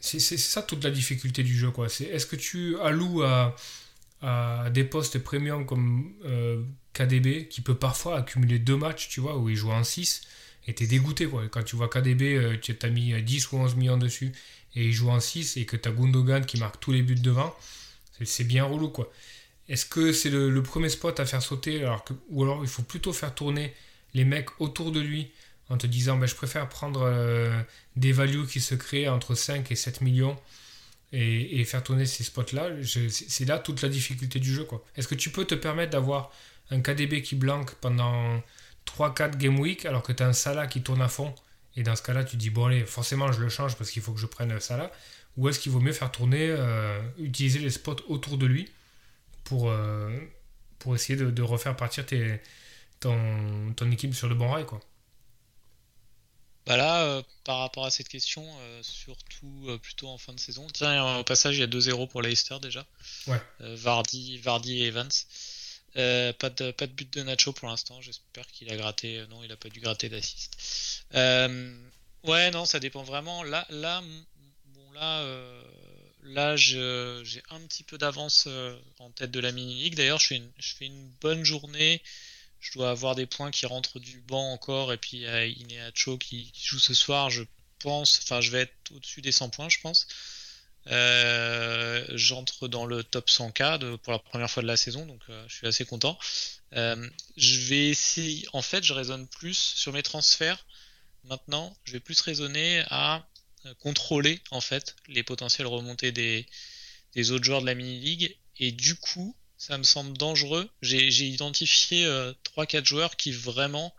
C'est 0.00 0.20
ça 0.20 0.62
toute 0.62 0.84
la 0.84 0.90
difficulté 0.90 1.42
du 1.42 1.56
jeu. 1.56 1.70
quoi. 1.72 1.86
Est-ce 1.86 2.26
que 2.26 2.36
tu 2.36 2.78
alloues 2.80 3.24
à, 3.24 3.56
à 4.22 4.70
des 4.70 4.84
postes 4.84 5.18
premium 5.18 5.64
comme 5.66 6.12
KDB, 6.92 7.48
qui 7.48 7.60
peut 7.60 7.76
parfois 7.76 8.18
accumuler 8.18 8.58
deux 8.58 8.76
matchs, 8.76 9.08
tu 9.08 9.20
vois, 9.20 9.38
où 9.38 9.48
il 9.48 9.56
joue 9.56 9.70
en 9.70 9.84
6, 9.84 10.22
et 10.66 10.74
t'es 10.74 10.86
dégoûté, 10.86 11.26
quoi. 11.26 11.46
Quand 11.48 11.62
tu 11.62 11.76
vois 11.76 11.88
KDB, 11.88 12.58
tu 12.60 12.76
as 12.82 12.88
mis 12.88 13.22
10 13.22 13.52
ou 13.52 13.58
11 13.58 13.76
millions 13.76 13.96
dessus, 13.96 14.32
et 14.74 14.86
il 14.86 14.92
joue 14.92 15.10
en 15.10 15.20
6, 15.20 15.56
et 15.56 15.66
que 15.66 15.76
tu 15.76 15.88
as 15.88 15.92
Gundogan 15.92 16.44
qui 16.44 16.58
marque 16.58 16.80
tous 16.80 16.92
les 16.92 17.02
buts 17.02 17.14
devant, 17.14 17.54
c'est 18.24 18.44
bien 18.44 18.64
relou, 18.64 18.88
quoi. 18.88 19.12
Est-ce 19.68 19.84
que 19.84 20.12
c'est 20.12 20.30
le, 20.30 20.62
premier 20.62 20.88
spot 20.88 21.20
à 21.20 21.26
faire 21.26 21.42
sauter 21.42 21.82
alors 21.82 22.02
que, 22.04 22.14
Ou 22.30 22.42
alors 22.42 22.62
il 22.62 22.68
faut 22.68 22.82
plutôt 22.82 23.12
faire 23.12 23.34
tourner 23.34 23.74
les 24.14 24.24
mecs 24.24 24.48
autour 24.60 24.92
de 24.92 25.00
lui 25.00 25.30
en 25.68 25.76
te 25.76 25.86
disant 25.86 26.16
ben, 26.16 26.26
je 26.26 26.34
préfère 26.34 26.68
prendre 26.68 27.02
euh, 27.02 27.60
des 27.96 28.12
values 28.12 28.46
qui 28.46 28.60
se 28.60 28.74
créent 28.74 29.08
entre 29.08 29.34
5 29.34 29.70
et 29.70 29.76
7 29.76 30.00
millions 30.00 30.38
et, 31.12 31.64
faire 31.64 31.82
tourner 31.82 32.06
ces 32.06 32.24
spots-là. 32.24 32.70
C'est 33.08 33.44
là 33.46 33.58
toute 33.58 33.82
la 33.82 33.88
difficulté 33.88 34.38
du 34.40 34.52
jeu. 34.52 34.66
Est-ce 34.96 35.08
que 35.08 35.14
tu 35.14 35.30
peux 35.30 35.44
te 35.44 35.54
permettre 35.54 35.92
d'avoir 35.92 36.30
un 36.70 36.80
KDB 36.80 37.22
qui 37.22 37.34
blanque 37.34 37.74
pendant 37.76 38.42
3-4 38.86 39.36
game 39.36 39.58
week 39.58 39.86
alors 39.86 40.02
que 40.02 40.12
tu 40.12 40.22
as 40.22 40.26
un 40.26 40.32
Salah 40.32 40.66
qui 40.66 40.82
tourne 40.82 41.00
à 41.02 41.08
fond 41.08 41.34
et 41.76 41.82
dans 41.82 41.96
ce 41.96 42.02
cas-là 42.02 42.24
tu 42.24 42.36
dis 42.36 42.50
bon 42.50 42.66
allez 42.66 42.84
forcément 42.84 43.32
je 43.32 43.40
le 43.40 43.48
change 43.48 43.76
parce 43.76 43.90
qu'il 43.90 44.02
faut 44.02 44.12
que 44.12 44.20
je 44.20 44.26
prenne 44.26 44.58
Salah 44.60 44.90
ou 45.36 45.48
est-ce 45.48 45.60
qu'il 45.60 45.72
vaut 45.72 45.80
mieux 45.80 45.92
faire 45.92 46.10
tourner, 46.10 46.48
euh, 46.50 47.00
utiliser 47.18 47.60
les 47.60 47.70
spots 47.70 48.02
autour 48.08 48.38
de 48.38 48.46
lui 48.46 48.68
pour, 49.44 49.70
euh, 49.70 50.10
pour 50.78 50.94
essayer 50.94 51.16
de, 51.16 51.42
refaire 51.42 51.76
partir 51.76 52.04
ton, 53.00 53.72
ton, 53.76 53.90
équipe 53.90 54.14
sur 54.14 54.28
le 54.28 54.34
bon 54.34 54.50
rail 54.50 54.66
quoi. 54.66 54.80
Bah 56.68 56.76
là, 56.76 57.02
euh, 57.02 57.22
par 57.44 57.58
rapport 57.58 57.86
à 57.86 57.90
cette 57.90 58.08
question, 58.08 58.46
euh, 58.60 58.82
surtout 58.82 59.78
plutôt 59.82 60.08
en 60.08 60.18
fin 60.18 60.32
de 60.32 60.40
saison. 60.40 60.66
Tiens, 60.72 61.18
au 61.18 61.24
passage, 61.24 61.56
il 61.56 61.60
y 61.60 61.62
a 61.62 61.66
2-0 61.66 62.08
pour 62.08 62.22
Leicester 62.22 62.58
déjà. 62.60 62.86
Ouais. 63.26 63.40
Vardy, 63.60 64.38
Vardy 64.38 64.82
et 64.82 64.86
Evans. 64.86 65.08
pas, 65.94 66.50
de, 66.50 66.70
pas 66.70 66.86
de 66.86 66.92
but 66.92 67.12
de 67.12 67.22
Nacho 67.22 67.52
pour 67.52 67.68
l'instant. 67.68 68.00
J'espère 68.00 68.46
qu'il 68.48 68.70
a 68.70 68.76
gratté. 68.76 69.24
non, 69.30 69.42
il 69.42 69.50
a 69.50 69.56
pas 69.56 69.68
dû 69.70 69.80
gratter 69.80 70.08
d'assist. 70.08 71.04
ouais, 71.14 72.50
non, 72.52 72.64
ça 72.64 72.78
dépend 72.78 73.02
vraiment. 73.02 73.42
Là, 73.42 73.66
là, 73.70 74.02
bon, 74.66 74.92
là, 74.92 75.24
Là, 76.28 76.56
j'ai 76.56 77.42
un 77.50 77.60
petit 77.60 77.82
peu 77.82 77.96
d'avance 77.96 78.44
euh, 78.48 78.76
en 78.98 79.10
tête 79.10 79.30
de 79.30 79.40
la 79.40 79.52
mini-league. 79.52 79.94
D'ailleurs, 79.94 80.18
je, 80.18 80.34
fais 80.58 80.86
une 80.86 81.08
bonne 81.20 81.44
journée. 81.44 82.02
Je 82.60 82.72
dois 82.72 82.90
avoir 82.90 83.14
des 83.14 83.26
points 83.26 83.50
qui 83.50 83.66
rentrent 83.66 84.00
du 84.00 84.20
banc 84.20 84.52
encore. 84.52 84.92
Et 84.92 84.98
puis, 84.98 85.26
a 85.26 85.46
Ineacho 85.46 86.18
qui, 86.18 86.52
joue 86.54 86.78
ce 86.78 86.94
soir. 86.94 87.30
Je 87.30 87.44
pense, 87.78 88.20
enfin, 88.22 88.40
je 88.40 88.50
vais 88.50 88.62
être 88.62 88.74
au-dessus 88.94 89.22
des 89.22 89.32
100 89.32 89.50
points, 89.50 89.68
je 89.68 89.80
pense. 89.80 90.06
Euh, 90.88 92.04
j'entre 92.14 92.66
dans 92.66 92.86
le 92.86 93.04
top 93.04 93.28
100K 93.28 93.98
pour 93.98 94.12
la 94.12 94.18
première 94.18 94.50
fois 94.50 94.62
de 94.62 94.68
la 94.68 94.76
saison, 94.76 95.04
donc 95.04 95.20
euh, 95.28 95.44
je 95.46 95.54
suis 95.54 95.66
assez 95.66 95.84
content. 95.84 96.18
je 96.72 97.60
vais 97.68 97.88
essayer, 97.88 98.46
en 98.52 98.62
fait, 98.62 98.82
je 98.82 98.92
raisonne 98.94 99.26
plus 99.28 99.56
sur 99.56 99.92
mes 99.92 100.02
transferts. 100.02 100.64
Maintenant, 101.24 101.76
je 101.84 101.92
vais 101.92 102.00
plus 102.00 102.20
raisonner 102.20 102.84
à 102.88 103.26
euh, 103.66 103.74
contrôler 103.74 104.40
en 104.50 104.60
fait 104.60 104.94
les 105.08 105.22
potentielles 105.22 105.66
remontées 105.66 106.12
des, 106.12 106.46
des 107.14 107.32
autres 107.32 107.44
joueurs 107.44 107.60
de 107.60 107.66
la 107.66 107.74
mini-league. 107.74 108.36
Et 108.56 108.72
du 108.72 108.94
coup, 108.94 109.36
ça 109.58 109.76
me 109.76 109.82
semble 109.82 110.16
dangereux. 110.16 110.68
J'ai 110.80 111.26
identifié 111.26 112.06
3-4 112.06 112.76
euh, 112.76 112.84
joueurs 112.84 113.16
qui 113.16 113.32
vraiment 113.32 113.94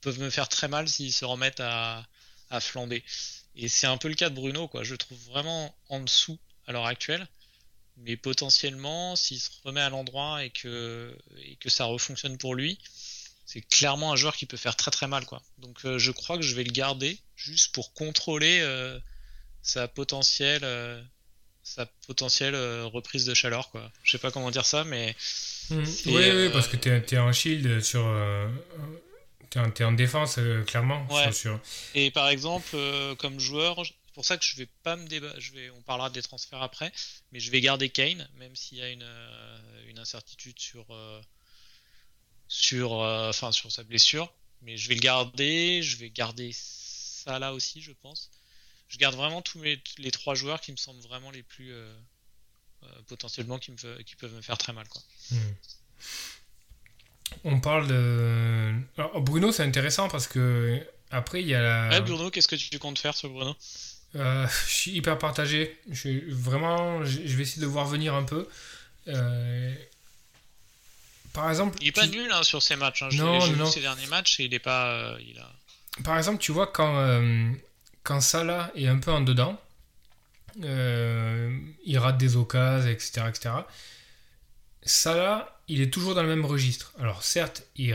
peuvent 0.00 0.20
me 0.20 0.28
faire 0.28 0.48
très 0.48 0.68
mal 0.68 0.88
s'ils 0.88 1.12
se 1.12 1.24
remettent 1.24 1.60
à, 1.60 2.06
à 2.50 2.60
flamber. 2.60 3.02
Et 3.56 3.68
c'est 3.68 3.86
un 3.86 3.96
peu 3.96 4.08
le 4.08 4.14
cas 4.14 4.28
de 4.28 4.34
Bruno, 4.34 4.68
quoi. 4.68 4.82
Je 4.84 4.92
le 4.92 4.98
trouve 4.98 5.18
vraiment 5.26 5.74
en 5.88 6.00
dessous 6.00 6.38
à 6.66 6.72
l'heure 6.72 6.86
actuelle. 6.86 7.26
Mais 7.98 8.16
potentiellement, 8.16 9.14
s'il 9.14 9.40
se 9.40 9.50
remet 9.62 9.80
à 9.80 9.88
l'endroit 9.88 10.44
et 10.44 10.50
que, 10.50 11.16
et 11.38 11.54
que 11.56 11.70
ça 11.70 11.84
refonctionne 11.84 12.36
pour 12.36 12.56
lui, 12.56 12.78
c'est 13.46 13.60
clairement 13.60 14.12
un 14.12 14.16
joueur 14.16 14.36
qui 14.36 14.46
peut 14.46 14.56
faire 14.56 14.76
très 14.76 14.90
très 14.90 15.06
mal 15.06 15.26
quoi. 15.26 15.42
Donc 15.58 15.84
euh, 15.84 15.98
je 15.98 16.10
crois 16.10 16.36
que 16.36 16.42
je 16.42 16.54
vais 16.54 16.64
le 16.64 16.72
garder 16.72 17.18
juste 17.36 17.72
pour 17.74 17.92
contrôler 17.92 18.60
euh, 18.60 18.98
sa 19.62 19.86
potentielle 19.86 20.64
euh, 20.64 21.00
sa 21.64 21.86
potentielle 22.06 22.54
reprise 22.84 23.24
de 23.24 23.34
chaleur 23.34 23.70
quoi. 23.70 23.90
Je 24.02 24.12
sais 24.12 24.18
pas 24.18 24.30
comment 24.30 24.50
dire 24.50 24.66
ça 24.66 24.84
mais 24.84 25.16
mmh. 25.70 25.82
oui, 26.06 26.30
oui, 26.32 26.50
parce 26.52 26.68
que 26.68 26.76
tu 26.76 27.14
es, 27.14 27.18
en 27.18 27.32
shield 27.32 27.80
sur 27.80 28.04
tu 29.50 29.58
es, 29.58 29.84
en 29.84 29.92
défense 29.92 30.38
clairement 30.66 31.06
ouais. 31.10 31.30
Et 31.94 32.10
par 32.10 32.28
exemple 32.28 32.76
comme 33.18 33.40
joueur 33.40 33.82
pour 34.12 34.24
ça 34.24 34.36
que 34.36 34.44
je 34.44 34.54
vais 34.54 34.68
pas 34.84 34.94
me 34.94 35.08
débattre, 35.08 35.40
je 35.40 35.52
vais, 35.52 35.70
on 35.70 35.82
parlera 35.82 36.08
des 36.08 36.22
transferts 36.22 36.62
après, 36.62 36.92
mais 37.32 37.40
je 37.40 37.50
vais 37.50 37.60
garder 37.60 37.88
Kane, 37.88 38.28
même 38.36 38.54
s'il 38.54 38.78
y 38.78 38.82
a 38.82 38.88
une, 38.88 39.04
une 39.88 39.98
incertitude 39.98 40.56
sur, 40.56 40.86
sur, 42.48 43.02
euh, 43.02 43.30
enfin, 43.30 43.52
sur 43.52 43.70
sa 43.70 43.82
blessure. 43.82 44.32
Mais 44.62 44.76
je 44.76 44.88
vais 44.88 44.94
le 44.94 45.00
garder. 45.00 45.82
Je 45.82 45.96
vais 45.96 46.10
garder 46.10 46.50
ça 46.54 47.38
là 47.38 47.52
aussi, 47.52 47.82
je 47.82 47.92
pense. 47.92 48.30
Je 48.94 48.98
garde 48.98 49.16
vraiment 49.16 49.42
tous 49.42 49.60
les 49.62 50.10
trois 50.12 50.34
joueurs 50.34 50.60
qui 50.60 50.70
me 50.70 50.76
semblent 50.76 51.02
vraiment 51.02 51.32
les 51.32 51.42
plus 51.42 51.72
euh, 51.72 51.92
euh, 52.84 52.86
potentiellement 53.08 53.58
qui, 53.58 53.72
me, 53.72 54.02
qui 54.02 54.14
peuvent 54.14 54.32
me 54.32 54.40
faire 54.40 54.56
très 54.56 54.72
mal. 54.72 54.86
Quoi. 54.88 55.02
Hmm. 55.32 55.54
On 57.42 57.60
parle 57.60 57.88
de. 57.88 58.72
Bruno, 59.16 59.50
c'est 59.50 59.64
intéressant 59.64 60.08
parce 60.08 60.28
que 60.28 60.80
après, 61.10 61.42
il 61.42 61.48
y 61.48 61.54
a 61.54 61.60
la. 61.60 61.88
Ouais, 61.88 62.00
Bruno, 62.02 62.30
qu'est-ce 62.30 62.46
que 62.46 62.54
tu 62.54 62.78
comptes 62.78 63.00
faire 63.00 63.16
sur 63.16 63.30
Bruno? 63.30 63.56
Je 64.14 64.48
suis 64.68 64.92
hyper 64.92 65.18
partagé. 65.18 65.76
Je, 65.90 66.32
vraiment, 66.32 67.04
je, 67.04 67.18
vais 67.18 67.42
essayer 67.42 67.62
de 67.62 67.66
voir 67.66 67.86
venir 67.86 68.14
un 68.14 68.22
peu. 68.22 68.48
Par 71.34 71.50
exemple, 71.50 71.76
il 71.80 71.88
est 71.88 71.92
pas 71.92 72.06
nul 72.06 72.30
hein, 72.32 72.44
sur 72.44 72.62
ces 72.62 72.76
matchs. 72.76 73.02
Hein. 73.02 73.08
Non, 73.12 73.44
non. 73.56 73.68
Vu 73.68 73.80
derniers 73.80 74.06
matchs 74.06 74.38
et 74.38 74.44
il 74.44 74.54
est 74.54 74.60
pas. 74.60 74.86
Euh, 74.86 75.18
il 75.20 75.36
a... 75.38 75.50
Par 76.04 76.16
exemple, 76.16 76.38
tu 76.38 76.52
vois 76.52 76.68
quand 76.68 76.96
euh, 76.96 77.50
quand 78.04 78.20
Salah 78.20 78.70
est 78.76 78.86
un 78.86 78.98
peu 78.98 79.10
en 79.10 79.22
dedans, 79.22 79.58
euh, 80.62 81.58
il 81.84 81.98
rate 81.98 82.18
des 82.18 82.36
occasions, 82.36 82.88
etc., 82.88 83.22
etc. 83.28 83.50
Salah, 84.82 85.58
il 85.66 85.80
est 85.80 85.92
toujours 85.92 86.14
dans 86.14 86.22
le 86.22 86.28
même 86.28 86.44
registre. 86.44 86.92
Alors 87.00 87.22
certes, 87.22 87.64
il, 87.76 87.92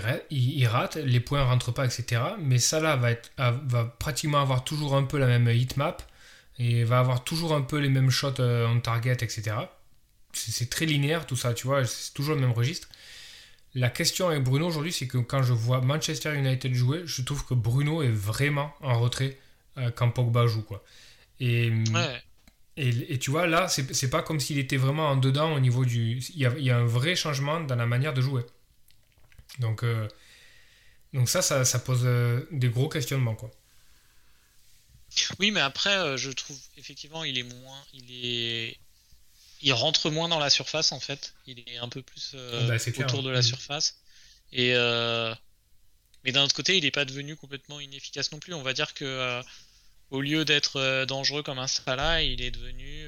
rate, 0.67 0.95
les 0.95 1.19
points 1.19 1.43
rentrent 1.43 1.71
pas, 1.71 1.85
etc. 1.85 2.21
Mais 2.39 2.57
Salah 2.57 2.95
va, 2.95 3.11
être, 3.11 3.31
va 3.37 3.85
pratiquement 3.85 4.41
avoir 4.41 4.63
toujours 4.63 4.95
un 4.95 5.03
peu 5.03 5.19
la 5.19 5.27
même 5.27 5.47
hitmap 5.47 6.03
et 6.57 6.83
va 6.83 6.99
avoir 6.99 7.23
toujours 7.23 7.53
un 7.53 7.61
peu 7.61 7.77
les 7.77 7.89
mêmes 7.89 8.09
shots 8.09 8.41
en 8.41 8.79
target, 8.79 9.13
etc. 9.13 9.51
C'est 10.33 10.69
très 10.69 10.85
linéaire 10.85 11.27
tout 11.27 11.35
ça, 11.35 11.53
tu 11.53 11.67
vois, 11.67 11.85
c'est 11.85 12.13
toujours 12.13 12.35
le 12.35 12.41
même 12.41 12.51
registre. 12.51 12.89
La 13.75 13.89
question 13.89 14.29
avec 14.29 14.43
Bruno 14.43 14.67
aujourd'hui, 14.67 14.91
c'est 14.91 15.07
que 15.07 15.19
quand 15.19 15.43
je 15.43 15.53
vois 15.53 15.81
Manchester 15.81 16.35
United 16.35 16.73
jouer, 16.73 17.03
je 17.05 17.21
trouve 17.21 17.45
que 17.45 17.53
Bruno 17.53 18.01
est 18.01 18.09
vraiment 18.09 18.73
en 18.81 18.99
retrait 18.99 19.37
euh, 19.77 19.91
quand 19.91 20.09
Pogba 20.11 20.47
joue. 20.47 20.63
Quoi. 20.63 20.83
Et, 21.39 21.71
et, 22.75 23.19
tu 23.19 23.31
vois, 23.31 23.47
là, 23.47 23.67
c'est 23.67 24.09
pas 24.09 24.21
comme 24.21 24.39
s'il 24.39 24.57
était 24.57 24.77
vraiment 24.77 25.09
en 25.09 25.17
dedans 25.17 25.53
au 25.53 25.59
niveau 25.59 25.85
du. 25.85 26.19
Il 26.35 26.37
y, 26.37 26.69
a, 26.69 26.77
un 26.77 26.85
vrai 26.85 27.15
changement 27.15 27.59
dans 27.61 27.75
la 27.75 27.85
manière 27.85 28.13
de 28.13 28.21
jouer. 28.21 28.43
Donc, 29.59 29.83
euh, 29.83 30.07
donc 31.13 31.29
ça, 31.29 31.41
ça, 31.41 31.79
pose 31.79 32.01
euh, 32.03 32.47
des 32.51 32.69
gros 32.69 32.89
questionnements. 32.89 33.35
Quoi. 33.35 33.51
Oui, 35.39 35.51
mais 35.51 35.61
après, 35.61 36.17
je 36.17 36.31
trouve 36.31 36.57
effectivement, 36.77 37.23
il 37.23 37.37
est 37.37 37.43
moins. 37.43 37.83
Il 37.93 38.25
est 38.25 38.77
il 39.61 39.73
rentre 39.73 40.09
moins 40.09 40.29
dans 40.29 40.39
la 40.39 40.49
surface 40.49 40.91
en 40.91 40.99
fait. 40.99 41.33
Il 41.45 41.59
est 41.59 41.77
un 41.77 41.89
peu 41.89 42.01
plus 42.01 42.31
euh, 42.33 42.67
bah, 42.67 43.03
autour 43.03 43.23
de 43.23 43.29
la 43.29 43.39
mm. 43.39 43.43
surface. 43.43 43.97
Et 44.51 44.73
euh, 44.75 45.33
mais 46.23 46.31
d'un 46.31 46.43
autre 46.43 46.55
côté, 46.55 46.77
il 46.77 46.83
n'est 46.83 46.91
pas 46.91 47.05
devenu 47.05 47.35
complètement 47.35 47.79
inefficace 47.79 48.31
non 48.31 48.39
plus. 48.39 48.53
On 48.53 48.61
va 48.61 48.73
dire 48.73 48.93
que 48.93 49.05
euh, 49.05 49.41
au 50.11 50.21
lieu 50.21 50.45
d'être 50.45 51.05
dangereux 51.05 51.43
comme 51.43 51.59
un 51.59 51.67
Salah, 51.67 52.23
il 52.23 52.41
est 52.41 52.51
devenu 52.51 53.05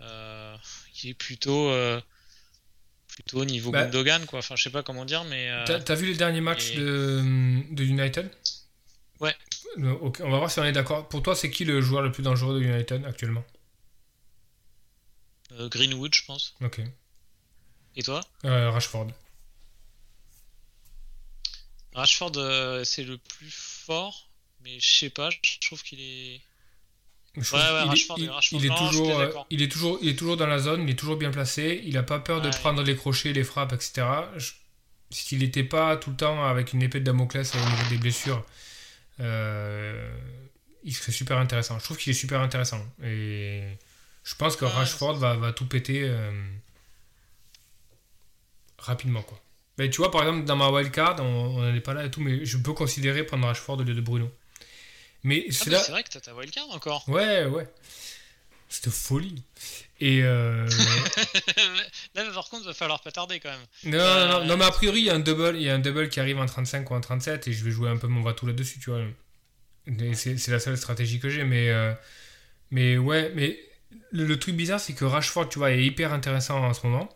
il 0.00 1.10
est 1.10 1.14
plutôt 1.14 1.72
plutôt 3.08 3.40
au 3.40 3.44
niveau 3.44 3.72
bah, 3.72 3.84
Gundogan 3.84 4.26
quoi. 4.26 4.38
Enfin, 4.40 4.54
je 4.54 4.62
sais 4.62 4.70
pas 4.70 4.82
comment 4.82 5.04
dire, 5.04 5.24
mais. 5.24 5.50
T'as 5.66 5.94
vu 5.94 6.06
les 6.06 6.16
derniers 6.16 6.40
matchs 6.40 6.74
de, 6.74 7.22
de, 7.70 7.84
United? 7.84 8.30
Ouais. 9.20 9.34
on 9.76 10.10
va 10.10 10.38
voir 10.38 10.50
si 10.50 10.60
on 10.60 10.64
est 10.64 10.72
d'accord. 10.72 11.08
Pour 11.08 11.22
toi, 11.22 11.34
c'est 11.34 11.50
qui 11.50 11.64
le 11.64 11.80
joueur 11.80 12.02
le 12.02 12.12
plus 12.12 12.22
dangereux 12.22 12.60
de 12.60 12.64
United 12.64 13.04
actuellement? 13.04 13.44
Euh, 15.52 15.68
Greenwood, 15.68 16.14
je 16.14 16.24
pense. 16.24 16.54
Ok. 16.60 16.80
Et 17.96 18.02
toi? 18.02 18.20
Euh, 18.44 18.70
Rashford. 18.70 19.08
Rashford, 21.98 22.32
euh, 22.36 22.84
c'est 22.84 23.04
le 23.04 23.18
plus 23.18 23.50
fort, 23.50 24.28
mais 24.62 24.78
je 24.80 24.98
sais 24.98 25.10
pas, 25.10 25.30
je 25.30 25.58
trouve 25.60 25.82
qu'il 25.82 26.00
est. 26.00 26.40
ouais, 27.36 27.42
ouais, 27.52 27.82
Rashford, 27.82 28.18
il, 28.18 28.30
Rashford, 28.30 28.60
il, 28.60 28.66
est 28.66 28.76
toujours, 28.76 29.46
il, 29.50 29.62
est 29.62 29.68
toujours, 29.68 29.98
il 30.02 30.08
est 30.08 30.16
toujours 30.16 30.36
dans 30.36 30.46
la 30.46 30.58
zone, 30.58 30.82
il 30.82 30.90
est 30.90 30.98
toujours 30.98 31.16
bien 31.16 31.30
placé, 31.30 31.82
il 31.84 31.96
a 31.96 32.02
pas 32.02 32.20
peur 32.20 32.40
de 32.40 32.50
prendre 32.50 32.82
les 32.82 32.96
crochets, 32.96 33.32
les 33.32 33.44
frappes, 33.44 33.72
etc. 33.72 34.06
S'il 35.10 35.38
n'était 35.38 35.64
pas 35.64 35.96
tout 35.96 36.10
le 36.10 36.16
temps 36.16 36.44
avec 36.44 36.72
une 36.72 36.82
épée 36.82 37.00
de 37.00 37.04
Damoclès 37.04 37.54
au 37.54 37.58
niveau 37.58 37.88
des 37.90 37.98
blessures, 37.98 38.44
il 39.18 40.94
serait 40.94 41.12
super 41.12 41.38
intéressant. 41.38 41.78
Je 41.78 41.84
trouve 41.84 41.96
qu'il 41.96 42.10
est 42.10 42.14
super 42.14 42.40
intéressant. 42.40 42.84
Et 43.02 43.62
je 44.28 44.34
pense 44.34 44.56
que 44.56 44.64
Rashford 44.64 45.16
va, 45.16 45.36
va 45.36 45.52
tout 45.52 45.66
péter 45.66 46.02
euh, 46.04 46.30
rapidement. 48.78 49.22
Quoi. 49.22 49.40
Mais 49.78 49.88
tu 49.90 49.98
vois, 49.98 50.10
par 50.10 50.22
exemple, 50.22 50.44
dans 50.44 50.56
ma 50.56 50.68
wildcard, 50.70 51.16
on 51.20 51.60
n'en 51.62 51.74
est 51.74 51.80
pas 51.80 51.94
là 51.94 52.04
et 52.04 52.10
tout, 52.10 52.20
mais 52.20 52.44
je 52.44 52.58
peux 52.58 52.72
considérer 52.72 53.24
prendre 53.24 53.46
Rashford 53.46 53.78
au 53.78 53.82
lieu 53.84 53.94
de 53.94 54.00
Bruno. 54.00 54.28
Mais 55.22 55.44
Ah, 55.48 55.52
c'est 55.52 55.70
là. 55.70 55.82
vrai 55.90 56.02
que 56.02 56.08
t'as 56.10 56.20
ta 56.20 56.34
wildcard 56.34 56.68
encore. 56.70 57.08
Ouais, 57.08 57.46
ouais. 57.46 57.66
C'était 58.68 58.90
folie. 58.90 59.42
Et. 60.00 60.22
euh, 60.22 60.68
Là, 62.14 62.24
par 62.34 62.48
contre, 62.48 62.66
va 62.66 62.74
falloir 62.74 63.00
pas 63.00 63.10
tarder 63.12 63.40
quand 63.40 63.50
même. 63.50 63.60
Non, 63.84 63.98
non, 63.98 64.28
non, 64.40 64.44
non, 64.46 64.56
mais 64.56 64.64
a 64.64 64.70
priori, 64.70 65.00
il 65.00 65.04
y 65.06 65.10
a 65.10 65.14
un 65.14 65.20
double, 65.20 65.52
il 65.56 65.62
y 65.62 65.70
a 65.70 65.74
un 65.74 65.78
double 65.78 66.08
qui 66.08 66.20
arrive 66.20 66.38
en 66.38 66.46
35 66.46 66.90
ou 66.90 66.94
en 66.94 67.00
37 67.00 67.48
et 67.48 67.52
je 67.52 67.64
vais 67.64 67.70
jouer 67.70 67.88
un 67.88 67.96
peu 67.96 68.06
mon 68.08 68.22
va-tout 68.22 68.46
là-dessus, 68.46 68.78
tu 68.78 68.90
vois. 68.90 69.00
C'est 70.14 70.36
c'est 70.36 70.50
la 70.50 70.60
seule 70.60 70.76
stratégie 70.76 71.18
que 71.18 71.30
j'ai, 71.30 71.44
mais, 71.44 71.70
euh, 71.70 71.94
mais 72.70 72.98
ouais, 72.98 73.32
mais 73.34 73.58
le, 74.12 74.26
le 74.26 74.38
truc 74.38 74.54
bizarre, 74.54 74.80
c'est 74.80 74.92
que 74.92 75.04
Rashford, 75.06 75.48
tu 75.48 75.58
vois, 75.58 75.70
est 75.72 75.82
hyper 75.82 76.12
intéressant 76.12 76.62
en 76.62 76.74
ce 76.74 76.86
moment 76.86 77.08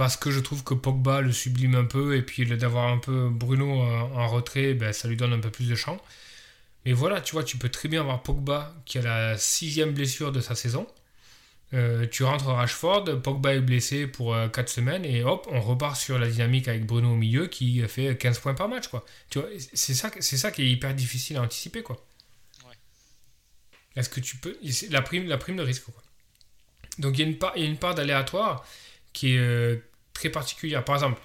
parce 0.00 0.16
que 0.16 0.30
je 0.30 0.40
trouve 0.40 0.64
que 0.64 0.72
Pogba 0.72 1.20
le 1.20 1.30
sublime 1.30 1.74
un 1.74 1.84
peu 1.84 2.16
et 2.16 2.22
puis 2.22 2.46
d'avoir 2.46 2.90
un 2.90 2.96
peu 2.96 3.28
Bruno 3.28 3.82
en, 3.82 4.28
retrait, 4.28 4.72
ben, 4.72 4.94
ça 4.94 5.08
lui 5.08 5.16
donne 5.18 5.34
un 5.34 5.40
peu 5.40 5.50
plus 5.50 5.68
de 5.68 5.74
champ. 5.74 6.00
Mais 6.86 6.94
voilà, 6.94 7.20
tu 7.20 7.32
vois, 7.32 7.44
tu 7.44 7.58
peux 7.58 7.68
très 7.68 7.86
bien 7.86 8.00
avoir 8.00 8.22
Pogba 8.22 8.74
qui 8.86 8.96
a 8.96 9.02
la 9.02 9.36
sixième 9.36 9.92
blessure 9.92 10.32
de 10.32 10.40
sa 10.40 10.54
saison. 10.54 10.86
Euh, 11.74 12.06
tu 12.10 12.24
rentres 12.24 12.46
Rashford, 12.46 13.20
Pogba 13.20 13.54
est 13.54 13.60
blessé 13.60 14.06
pour 14.06 14.34
4 14.50 14.70
semaines 14.70 15.04
et 15.04 15.22
hop, 15.22 15.46
on 15.50 15.60
repart 15.60 15.94
sur 15.96 16.18
la 16.18 16.30
dynamique 16.30 16.66
avec 16.68 16.86
Bruno 16.86 17.12
au 17.12 17.16
milieu 17.16 17.46
qui 17.46 17.86
fait 17.86 18.16
15 18.16 18.38
points 18.38 18.54
par 18.54 18.70
match. 18.70 18.88
Quoi. 18.88 19.04
Tu 19.28 19.38
vois, 19.38 19.50
c'est 19.74 19.92
ça, 19.92 20.10
c'est 20.18 20.38
ça 20.38 20.50
qui 20.50 20.62
est 20.62 20.70
hyper 20.70 20.94
difficile 20.94 21.36
à 21.36 21.42
anticiper. 21.42 21.82
Quoi. 21.82 22.02
Ouais. 22.66 22.74
Est-ce 23.96 24.08
que 24.08 24.20
tu 24.20 24.38
peux. 24.38 24.56
La 24.88 25.02
prime, 25.02 25.28
la 25.28 25.36
prime 25.36 25.56
de 25.56 25.62
risque. 25.62 25.84
Quoi. 25.84 26.02
Donc 27.00 27.18
il 27.18 27.20
y 27.20 27.24
a 27.24 27.28
une 27.28 27.36
part, 27.36 27.52
il 27.54 27.64
y 27.64 27.66
a 27.66 27.68
une 27.68 27.76
part 27.76 27.94
d'aléatoire 27.94 28.64
qui 29.12 29.34
est 29.34 29.38
euh, 29.38 29.76
très 30.20 30.28
particulière. 30.28 30.84
Par 30.84 30.96
exemple, 30.96 31.20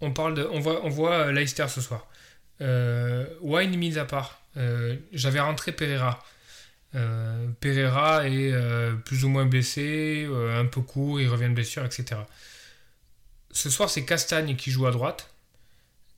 on, 0.00 0.12
parle 0.12 0.34
de, 0.34 0.46
on, 0.52 0.60
voit, 0.60 0.84
on 0.84 0.90
voit 0.90 1.12
euh, 1.12 1.32
Leicester 1.32 1.66
ce 1.68 1.80
soir. 1.80 2.06
Euh, 2.60 3.26
Wine 3.40 3.76
mis 3.76 3.98
à 3.98 4.04
part, 4.04 4.42
euh, 4.56 4.96
j'avais 5.12 5.40
rentré 5.40 5.72
Pereira. 5.72 6.22
Euh, 6.94 7.48
Pereira 7.60 8.28
est 8.28 8.52
plus 9.04 9.24
ou 9.24 9.28
moins 9.28 9.46
blessé, 9.46 10.28
un 10.54 10.66
peu 10.66 10.82
court, 10.82 11.20
il 11.20 11.28
revient 11.28 11.48
de 11.48 11.54
blessure, 11.54 11.84
etc. 11.84 12.20
Ce 13.50 13.70
soir, 13.70 13.88
c'est 13.88 14.04
Castagne 14.04 14.56
qui 14.56 14.70
joue 14.70 14.86
à 14.86 14.90
droite. 14.90 15.30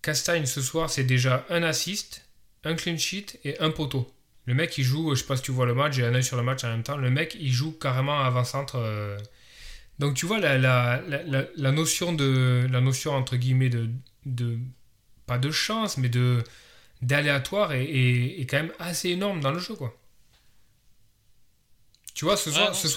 Castagne, 0.02 0.46
ce 0.46 0.62
soir, 0.62 0.90
c'est 0.90 1.04
déjà 1.04 1.44
un 1.48 1.62
assist, 1.62 2.26
un 2.64 2.74
clean 2.74 2.96
sheet 2.96 3.38
et 3.44 3.58
un 3.60 3.70
poteau. 3.70 4.12
Le 4.46 4.54
mec, 4.54 4.76
il 4.78 4.84
joue, 4.84 5.14
je 5.14 5.20
sais 5.20 5.26
pas 5.26 5.36
si 5.36 5.42
tu 5.42 5.52
vois 5.52 5.66
le 5.66 5.74
match, 5.74 5.94
j'ai 5.94 6.04
un 6.04 6.14
œil 6.14 6.24
sur 6.24 6.36
le 6.36 6.42
match 6.42 6.64
en 6.64 6.68
même 6.68 6.82
temps. 6.82 6.96
Le 6.96 7.10
mec, 7.10 7.36
il 7.38 7.52
joue 7.52 7.72
carrément 7.72 8.20
avant-centre. 8.20 8.78
Donc, 10.00 10.14
tu 10.16 10.26
vois, 10.26 10.40
la, 10.40 10.58
la, 10.58 11.02
la, 11.08 11.22
la- 11.24 11.46
la 11.56 11.72
notion 11.72 12.12
de. 12.14 12.66
La 12.70 12.82
notion, 12.82 13.12
entre 13.14 13.36
guillemets, 13.36 13.70
de. 13.70 13.90
de 14.26 14.58
pas 15.26 15.38
de 15.38 15.50
chance, 15.52 15.98
mais 15.98 16.10
de 16.10 16.44
d'aléatoire 17.02 17.72
est, 17.74 17.84
est- 17.86 18.40
est 18.42 18.46
quand 18.46 18.58
même 18.58 18.72
assez 18.80 19.10
énorme 19.10 19.40
dans 19.40 19.52
le 19.52 19.60
jeu, 19.60 19.74
quoi. 19.76 19.96
Tu 22.14 22.24
vois, 22.24 22.36
ce 22.36 22.50
soir, 22.50 22.74
ce 22.74 22.88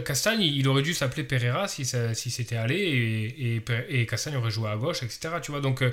Castagne, 0.00 0.40
il 0.42 0.66
aurait 0.66 0.82
dû 0.82 0.94
s'appeler 0.94 1.24
Pereira 1.24 1.68
si, 1.68 1.84
ça, 1.84 2.14
si 2.14 2.30
c'était 2.30 2.56
allé 2.56 2.74
et, 2.76 3.56
et, 3.56 3.60
Per- 3.60 3.84
et 3.88 4.06
Castagne 4.06 4.36
aurait 4.36 4.50
joué 4.50 4.70
à 4.70 4.76
gauche, 4.76 5.02
etc. 5.02 5.40
Tu 5.40 5.52
vois, 5.52 5.60
donc 5.60 5.82
euh, 5.82 5.90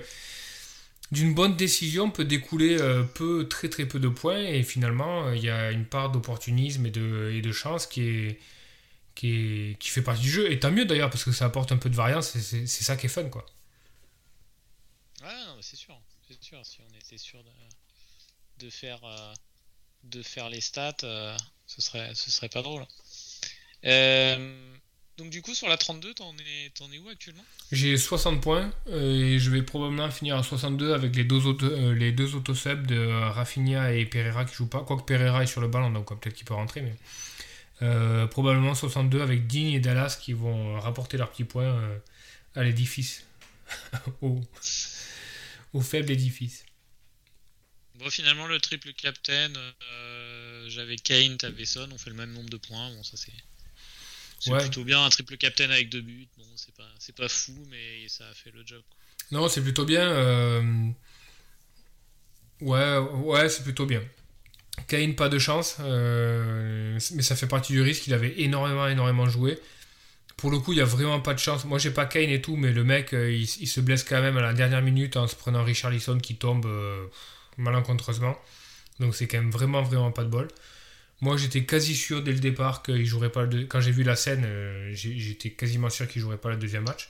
d'une 1.12 1.34
bonne 1.34 1.56
décision 1.56 2.12
peut 2.12 2.26
découler 2.26 2.78
euh, 2.80 3.04
peu, 3.04 3.48
très 3.48 3.70
très 3.70 3.86
peu 3.86 4.00
de 4.00 4.08
points 4.10 4.40
et 4.44 4.64
finalement 4.64 5.28
euh, 5.28 5.36
il 5.36 5.44
y 5.44 5.50
a 5.50 5.72
une 5.72 5.86
part 5.86 6.12
d'opportunisme 6.12 6.86
et 6.86 6.92
de, 6.92 7.32
et 7.34 7.42
de 7.42 7.52
chance 7.52 7.88
qui 7.88 8.04
est, 8.04 8.40
qui 9.20 9.32
est 9.72 9.80
qui 9.80 9.90
fait 9.90 10.02
partie 10.02 10.22
du 10.22 10.32
jeu 10.32 10.50
et 10.50 10.60
tant 10.60 10.72
mieux 10.72 10.86
d'ailleurs 10.86 11.10
parce 11.10 11.26
que 11.26 11.34
ça 11.34 11.43
apporte 11.43 11.74
un 11.74 11.78
peu 11.78 11.89
de 11.89 11.96
variance 11.96 12.38
et 12.38 12.41
c'est 12.41 12.84
ça 12.84 12.96
qui 12.96 13.08
est 13.08 13.10
fun 13.10 13.26
quoi. 13.26 13.46
Mais 15.22 15.62
c'est 15.62 15.76
sûr. 15.76 15.93
C'est 16.26 16.41
sûr. 16.41 16.65
Si 16.65 16.80
on 16.89 16.98
était 16.98 17.17
sûr 17.17 17.43
de, 17.43 18.65
de 18.65 18.70
faire 18.70 19.04
euh, 19.04 19.34
de 20.06 20.22
faire 20.24 20.50
les 20.50 20.62
stats, 20.62 20.96
euh, 21.04 21.36
ce 21.67 21.82
serait 21.82 22.12
ce 22.15 22.32
serait 22.32 22.48
pas 22.48 22.62
drôle. 22.62 22.86
Euh, 23.84 24.78
donc 25.17 25.32
du 25.32 25.41
coup 25.41 25.54
sur 25.54 25.67
la 25.67 25.76
32, 25.76 26.13
t'en 26.13 26.34
es 26.38 26.72
es 26.93 27.00
où 27.00 27.10
actuellement? 27.10 27.43
J'ai 27.74 27.98
60 27.98 28.41
points 28.41 28.72
et 28.88 29.38
je 29.38 29.50
vais 29.50 29.63
probablement 29.63 30.10
finir 30.12 30.38
à 30.38 30.43
62 30.43 30.93
avec 30.93 31.13
les 31.13 31.26
deux 31.26 31.46
auto, 31.46 31.67
les 31.93 32.13
deux 32.13 32.36
auto-subs 32.36 32.88
de 32.88 33.06
Rafinha 33.32 33.91
et 33.91 34.06
Pereira 34.06 34.46
qui 34.46 34.56
jouent 34.56 34.70
pas. 34.70 34.86
Quoique 34.86 35.04
Pereira 35.04 35.43
est 35.43 35.48
sur 35.48 35.60
le 35.60 35.67
ballon 35.67 35.91
donc 35.91 36.08
peut-être 36.22 36.36
qu'il 36.36 36.46
peut 36.46 36.54
rentrer 36.54 36.82
mais 36.82 36.96
euh, 37.82 38.28
probablement 38.28 38.76
62 38.76 39.22
avec 39.22 39.48
Digne 39.48 39.74
et 39.74 39.80
Dallas 39.80 40.18
qui 40.22 40.34
vont 40.34 40.76
euh, 40.76 40.80
rapporter 40.80 41.18
leurs 41.18 41.32
petits 41.32 41.44
points 41.46 41.63
euh, 41.63 41.98
à 42.56 42.63
l'édifice. 42.63 43.24
au, 44.22 44.42
au 45.74 45.82
faible 45.82 46.12
édifice. 46.12 46.65
Bon 47.96 48.10
finalement 48.10 48.48
le 48.48 48.60
triple 48.60 48.94
captain, 48.94 49.52
euh, 49.92 50.70
j'avais 50.70 50.96
Kane, 50.96 51.38
t'avais 51.38 51.65
Son, 51.65 51.89
on 51.92 51.98
fait 51.98 52.10
le 52.10 52.15
même 52.15 52.32
nombre 52.32 52.50
de 52.50 52.58
points. 52.58 52.89
Bon 52.96 53.04
ça 53.04 53.18
c'est 53.18 53.34
c'est 54.39 54.52
Ouais. 54.52 54.62
plutôt 54.62 54.86
bien 54.86 55.04
un 55.04 55.10
triple 55.10 55.36
captain 55.38 55.70
avec 55.70 55.89
deux 55.89 56.02
buts. 56.02 56.28
Bon 56.38 56.46
c'est 56.56 56.74
pas 56.74 56.89
c'est 56.98 57.15
pas 57.15 57.28
fou 57.28 57.54
mais 57.70 58.08
ça 58.08 58.28
a 58.30 58.34
fait 58.34 58.52
le 58.52 58.65
job. 58.65 58.82
Non, 59.32 59.48
c'est 59.50 59.62
plutôt 59.62 59.86
bien. 59.86 60.10
Ouais, 62.62 62.98
ouais, 62.98 63.50
c'est 63.50 63.63
plutôt 63.63 63.86
bien. 63.86 64.02
Kane, 64.88 65.15
pas 65.15 65.30
de 65.30 65.39
chance, 65.39 65.78
euh, 65.82 66.98
mais 67.13 67.22
ça 67.22 67.36
fait 67.36 67.48
partie 67.48 67.74
du 67.74 67.82
risque. 67.82 68.08
Il 68.08 68.13
avait 68.13 68.39
énormément, 68.42 68.88
énormément 68.88 69.28
joué. 69.28 69.60
Pour 70.38 70.52
le 70.52 70.60
coup, 70.60 70.72
il 70.74 70.78
n'y 70.78 70.82
a 70.82 70.86
vraiment 70.86 71.20
pas 71.20 71.34
de 71.34 71.39
chance. 71.39 71.65
Moi, 71.65 71.80
j'ai 71.80 71.92
pas 71.92 72.06
Kane 72.06 72.30
et 72.30 72.42
tout, 72.42 72.56
mais 72.56 72.72
le 72.72 72.84
mec, 72.84 73.13
euh, 73.13 73.32
il, 73.32 73.48
se 73.48 73.82
blesse 73.82 74.04
quand 74.04 74.22
même 74.22 74.38
à 74.38 74.42
la 74.42 74.54
dernière 74.54 74.82
minute 74.82 75.18
en 75.18 75.28
se 75.28 75.36
prenant 75.36 75.63
Richard 75.63 75.92
Lisson 75.92 76.18
qui 76.18 76.36
tombe 76.36 76.65
euh, 76.65 77.06
malencontreusement. 77.58 78.38
Donc, 79.00 79.15
c'est 79.15 79.28
quand 79.28 79.38
même 79.38 79.52
vraiment, 79.52 79.82
vraiment 79.82 80.12
pas 80.12 80.24
de 80.24 80.30
bol. 80.30 80.48
Moi, 81.22 81.36
j'étais 81.36 81.65
quasi 81.65 81.96
sûr 81.96 82.24
dès 82.24 82.32
le 82.32 82.39
départ 82.39 82.82
qu'il 82.82 83.06
jouerait 83.06 83.32
pas 83.32 83.46
Quand 83.68 83.82
j'ai 83.82 83.92
vu 83.92 84.04
la 84.04 84.15
scène, 84.15 84.48
j'étais 84.94 85.50
quasiment 85.52 85.89
sûr 85.89 86.08
qu'il 86.08 86.22
jouerait 86.22 86.38
pas 86.38 86.50
le 86.50 86.56
deuxième 86.56 86.86
match. 86.86 87.10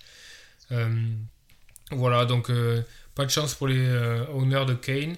Voilà, 1.92 2.26
donc 2.26 2.52
pas 3.14 3.26
de 3.26 3.30
chance 3.30 3.54
pour 3.54 3.68
les 3.68 3.88
owners 4.34 4.66
de 4.66 4.74
Kane. 4.74 5.16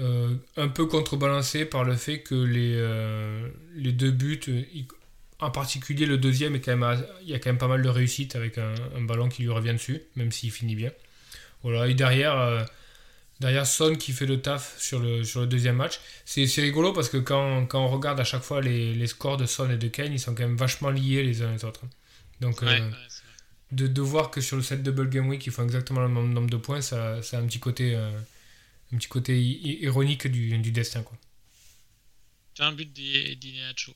Euh, 0.00 0.36
un 0.56 0.68
peu 0.68 0.86
contrebalancé 0.86 1.64
par 1.64 1.82
le 1.84 1.96
fait 1.96 2.20
que 2.22 2.34
les, 2.36 2.74
euh, 2.76 3.48
les 3.74 3.92
deux 3.92 4.12
buts, 4.12 4.40
en 5.40 5.50
particulier 5.50 6.06
le 6.06 6.18
deuxième, 6.18 6.54
est 6.56 6.60
quand 6.60 6.72
même, 6.72 6.82
à- 6.84 6.96
il 7.22 7.28
y 7.28 7.34
a 7.34 7.38
quand 7.38 7.50
même 7.50 7.58
pas 7.58 7.68
mal 7.68 7.82
de 7.82 7.88
réussite 7.88 8.36
avec 8.36 8.58
un, 8.58 8.74
un 8.96 9.00
ballon 9.02 9.28
qui 9.28 9.42
lui 9.42 9.50
revient 9.50 9.72
dessus, 9.72 10.02
même 10.16 10.32
s'il 10.32 10.50
finit 10.52 10.76
bien. 10.76 10.92
Voilà, 11.62 11.88
et 11.88 11.94
derrière, 11.94 12.38
euh, 12.38 12.64
derrière 13.40 13.66
Son 13.66 13.94
qui 13.96 14.12
fait 14.12 14.26
le 14.26 14.40
taf 14.42 14.78
sur 14.80 15.00
le, 15.00 15.24
sur 15.24 15.40
le 15.42 15.46
deuxième 15.48 15.76
match. 15.76 16.00
C'est 16.24 16.46
rigolo 16.62 16.92
parce 16.92 17.08
que 17.10 17.18
quand, 17.18 17.66
quand 17.66 17.84
on 17.84 17.88
regarde 17.88 18.20
à 18.20 18.24
chaque 18.24 18.42
fois 18.44 18.60
les, 18.62 18.94
les 18.94 19.06
scores 19.08 19.36
de 19.38 19.46
Son 19.46 19.70
et 19.70 19.78
de 19.78 19.88
Kane, 19.88 20.12
ils 20.12 20.20
sont 20.20 20.34
quand 20.34 20.44
même 20.44 20.56
vachement 20.56 20.90
liés 20.90 21.22
les 21.24 21.42
uns 21.42 21.52
les 21.52 21.64
autres. 21.64 21.82
Donc, 22.40 22.62
Ouais, 22.62 22.68
ouais, 22.68 22.80
de, 23.72 23.86
de 23.86 24.02
voir 24.02 24.30
que 24.30 24.40
sur 24.40 24.56
le 24.56 24.62
set 24.62 24.82
double 24.82 25.08
game 25.10 25.28
week 25.28 25.46
ils 25.46 25.52
font 25.52 25.64
exactement 25.64 26.00
le 26.00 26.08
même 26.08 26.32
nombre 26.32 26.50
de 26.50 26.56
points 26.56 26.80
ça, 26.80 27.22
ça 27.22 27.38
a 27.38 27.40
un 27.40 27.46
petit 27.46 27.60
côté 27.60 27.94
un 28.92 28.96
petit 28.96 29.08
côté 29.08 29.40
ironique 29.40 30.26
du, 30.26 30.56
du 30.58 30.72
destin 30.72 31.02
quoi 31.02 31.18
T'as 32.54 32.66
un 32.66 32.72
but 32.72 32.92
d'I- 32.92 33.36
d'Ineacho. 33.36 33.94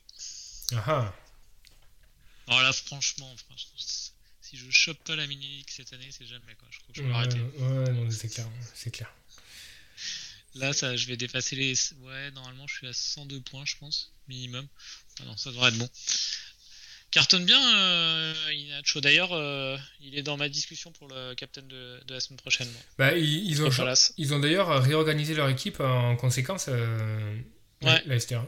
ah 0.74 0.84
ah. 0.86 1.14
Alors 2.48 2.62
là 2.62 2.72
franchement, 2.72 3.34
franchement, 3.36 3.74
si 4.40 4.56
je 4.56 4.70
chope 4.70 5.02
pas 5.04 5.16
la 5.16 5.26
mini 5.26 5.46
league 5.58 5.70
cette 5.70 5.92
année, 5.92 6.08
c'est 6.10 6.26
jamais 6.26 6.54
quoi. 6.56 6.68
Je 6.70 6.78
crois 6.80 6.92
que 6.94 6.98
je 6.98 7.02
vais 7.02 7.08
ouais, 7.08 7.14
arrêter. 7.14 7.40
ouais, 7.40 7.92
non, 7.92 8.10
c'est 8.10 8.28
clair 8.28 8.48
c'est 8.74 8.90
clair 8.90 9.12
Là, 10.54 10.74
ça, 10.74 10.94
je 10.96 11.06
vais 11.06 11.16
dépasser 11.16 11.56
les. 11.56 11.74
Ouais, 12.00 12.30
normalement, 12.32 12.66
je 12.66 12.74
suis 12.74 12.86
à 12.86 12.92
102 12.92 13.40
points, 13.40 13.64
je 13.64 13.76
pense, 13.78 14.12
minimum. 14.28 14.68
Ah 15.20 15.24
non, 15.24 15.34
ça 15.38 15.50
devrait 15.50 15.70
être 15.70 15.78
bon. 15.78 15.88
Cartonne 17.12 17.44
bien, 17.44 17.60
euh, 17.76 18.34
Inacho. 18.52 19.00
D'ailleurs, 19.00 19.32
euh, 19.32 19.76
il 20.00 20.18
est 20.18 20.22
dans 20.22 20.36
ma 20.36 20.48
discussion 20.48 20.90
pour 20.92 21.08
le 21.08 21.34
captain 21.34 21.62
de, 21.62 22.00
de 22.06 22.14
la 22.14 22.20
semaine 22.20 22.38
prochaine. 22.38 22.68
bah, 22.98 23.16
ils, 23.16 23.46
ils 23.50 23.62
ont 23.62 23.68
ils 24.16 24.34
ont 24.34 24.38
d'ailleurs 24.38 24.82
réorganisé 24.82 25.34
leur 25.34 25.48
équipe 25.48 25.80
en 25.80 26.16
conséquence 26.16 26.66
euh, 26.68 27.38
Ouais. 27.82 28.02
Leicester 28.06 28.40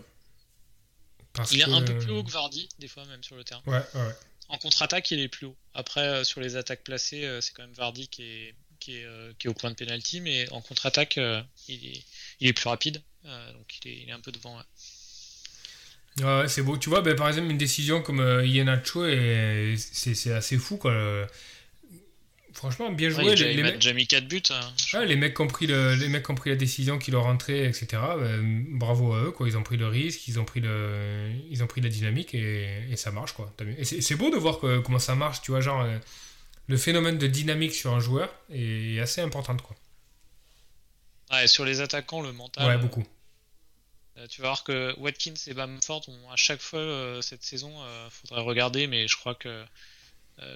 Parce 1.34 1.52
Il 1.52 1.60
est 1.60 1.64
que- 1.64 1.70
un 1.70 1.82
peu 1.82 1.98
plus 1.98 2.10
haut 2.12 2.22
que 2.24 2.30
Vardy, 2.30 2.68
des 2.78 2.88
fois, 2.88 3.04
même 3.06 3.22
sur 3.22 3.36
le 3.36 3.44
terrain. 3.44 3.62
ouais 3.66 3.82
ouais. 3.94 4.12
En 4.48 4.58
contre-attaque, 4.58 5.10
il 5.10 5.20
est 5.20 5.28
plus 5.28 5.46
haut. 5.46 5.56
Après, 5.74 6.00
euh, 6.06 6.24
sur 6.24 6.40
les 6.40 6.56
attaques 6.56 6.84
placées, 6.84 7.24
euh, 7.24 7.40
c'est 7.40 7.52
quand 7.52 7.62
même 7.64 7.72
Vardy 7.74 8.08
qui 8.08 8.22
est, 8.22 8.54
qui 8.80 8.96
est, 8.96 9.06
qui 9.38 9.46
est 9.46 9.50
au 9.50 9.54
point 9.54 9.70
de 9.70 9.74
pénalty, 9.74 10.20
mais 10.20 10.48
en 10.52 10.60
contre-attaque, 10.60 11.16
il, 11.68 11.86
est, 11.86 12.02
il 12.40 12.48
est 12.48 12.52
plus 12.52 12.68
rapide. 12.68 13.02
donc, 13.24 13.78
il 13.84 13.90
est, 13.90 14.02
il 14.02 14.08
est 14.08 14.12
un 14.12 14.20
peu 14.20 14.32
devant. 14.32 14.58
Ouais. 16.20 16.48
C'est 16.48 16.62
beau. 16.62 16.76
Tu 16.76 16.88
vois, 16.88 17.00
ben, 17.02 17.14
par 17.16 17.28
exemple, 17.28 17.50
une 17.50 17.58
décision 17.58 18.02
comme 18.02 18.20
euh, 18.20 18.46
Iheanacho, 18.46 19.06
et 19.06 19.74
c'est 19.78 20.14
c'est 20.14 20.32
assez 20.32 20.58
fou. 20.58 20.76
Quoi. 20.76 21.26
franchement, 22.52 22.90
bien 22.92 23.10
joué. 23.10 23.24
Ouais, 23.24 23.34
les, 23.34 23.54
les 23.54 23.62
mecs- 23.62 23.74
déjà 23.74 23.92
mis 23.92 24.06
4 24.06 24.26
buts. 24.28 24.42
hein. 24.50 24.60
Ouais, 24.94 25.06
les 25.06 25.16
mecs 25.16 25.38
ont 25.40 25.48
pris, 25.48 25.66
le- 25.66 25.94
les 25.96 26.08
mecs 26.08 26.28
ont 26.30 26.34
pris 26.36 26.50
la 26.50 26.56
décision 26.56 26.98
qui 26.98 27.10
leur 27.10 27.24
rentrait, 27.24 27.64
etc. 27.66 27.86
ben, 28.18 28.64
bravo 28.78 29.12
à 29.12 29.24
eux, 29.24 29.30
quoi. 29.32 29.48
Ils 29.48 29.56
ont 29.58 29.62
pris 29.64 29.76
le 29.76 29.88
risque, 29.88 30.28
ils 30.28 30.38
ont 30.38 30.44
pris, 30.44 30.60
le, 30.60 31.30
ils 31.50 31.62
ont 31.62 31.66
pris 31.66 31.80
la 31.80 31.88
dynamique 31.88 32.32
et, 32.34 32.68
et 32.90 32.96
ça 32.96 33.10
marche, 33.10 33.32
quoi. 33.32 33.52
Et 33.78 33.84
c'est 33.84 34.14
beau 34.14 34.30
de 34.30 34.36
voir 34.36 34.60
que- 34.60 34.78
comment 34.78 35.00
ça 35.00 35.14
marche, 35.16 35.42
tu 35.42 35.50
vois, 35.50 35.60
genre 35.60 35.82
euh, 35.82 35.98
le 36.68 36.76
phénomène 36.76 37.18
de 37.18 37.26
dynamique 37.26 37.74
sur 37.74 37.92
un 37.92 38.00
joueur 38.00 38.32
est 38.52 39.00
assez 39.00 39.20
important, 39.20 39.56
quoi. 39.56 39.76
Ouais, 41.32 41.46
sur 41.48 41.64
les 41.64 41.80
attaquants, 41.80 42.22
le 42.22 42.32
mental. 42.32 42.66
ouais, 42.68 42.74
euh, 42.74 42.78
beaucoup. 42.78 43.04
Euh, 44.16 44.26
tu 44.28 44.42
vas 44.42 44.48
voir 44.48 44.64
que 44.64 44.94
Watkins 44.98 45.34
et 45.46 45.54
Bamford 45.54 46.08
ont 46.08 46.30
à 46.30 46.36
chaque 46.36 46.60
fois 46.60 46.78
euh, 46.78 47.20
cette 47.20 47.42
saison, 47.42 47.72
euh, 47.82 48.08
faudrait 48.10 48.42
regarder, 48.42 48.86
mais 48.86 49.08
je 49.08 49.16
crois 49.16 49.34
que 49.34 49.64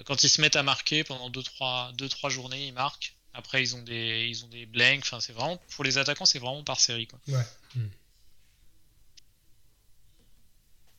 quand 0.05 0.23
ils 0.23 0.29
se 0.29 0.41
mettent 0.41 0.57
à 0.57 0.63
marquer 0.63 1.05
pendant 1.05 1.29
2-3 1.29 2.29
journées, 2.29 2.67
ils 2.67 2.73
marquent. 2.73 3.15
Après, 3.33 3.61
ils 3.61 3.77
ont 3.77 3.81
des, 3.81 4.27
ils 4.27 4.43
ont 4.43 4.49
des 4.49 4.65
blanks. 4.65 5.03
Enfin, 5.03 5.21
c'est 5.21 5.31
vraiment 5.31 5.55
pour 5.69 5.85
les 5.85 5.97
attaquants, 5.97 6.25
c'est 6.25 6.39
vraiment 6.39 6.63
par 6.65 6.81
série. 6.81 7.07
Quoi. 7.07 7.19
Ouais. 7.29 7.45
Hmm. 7.75 7.87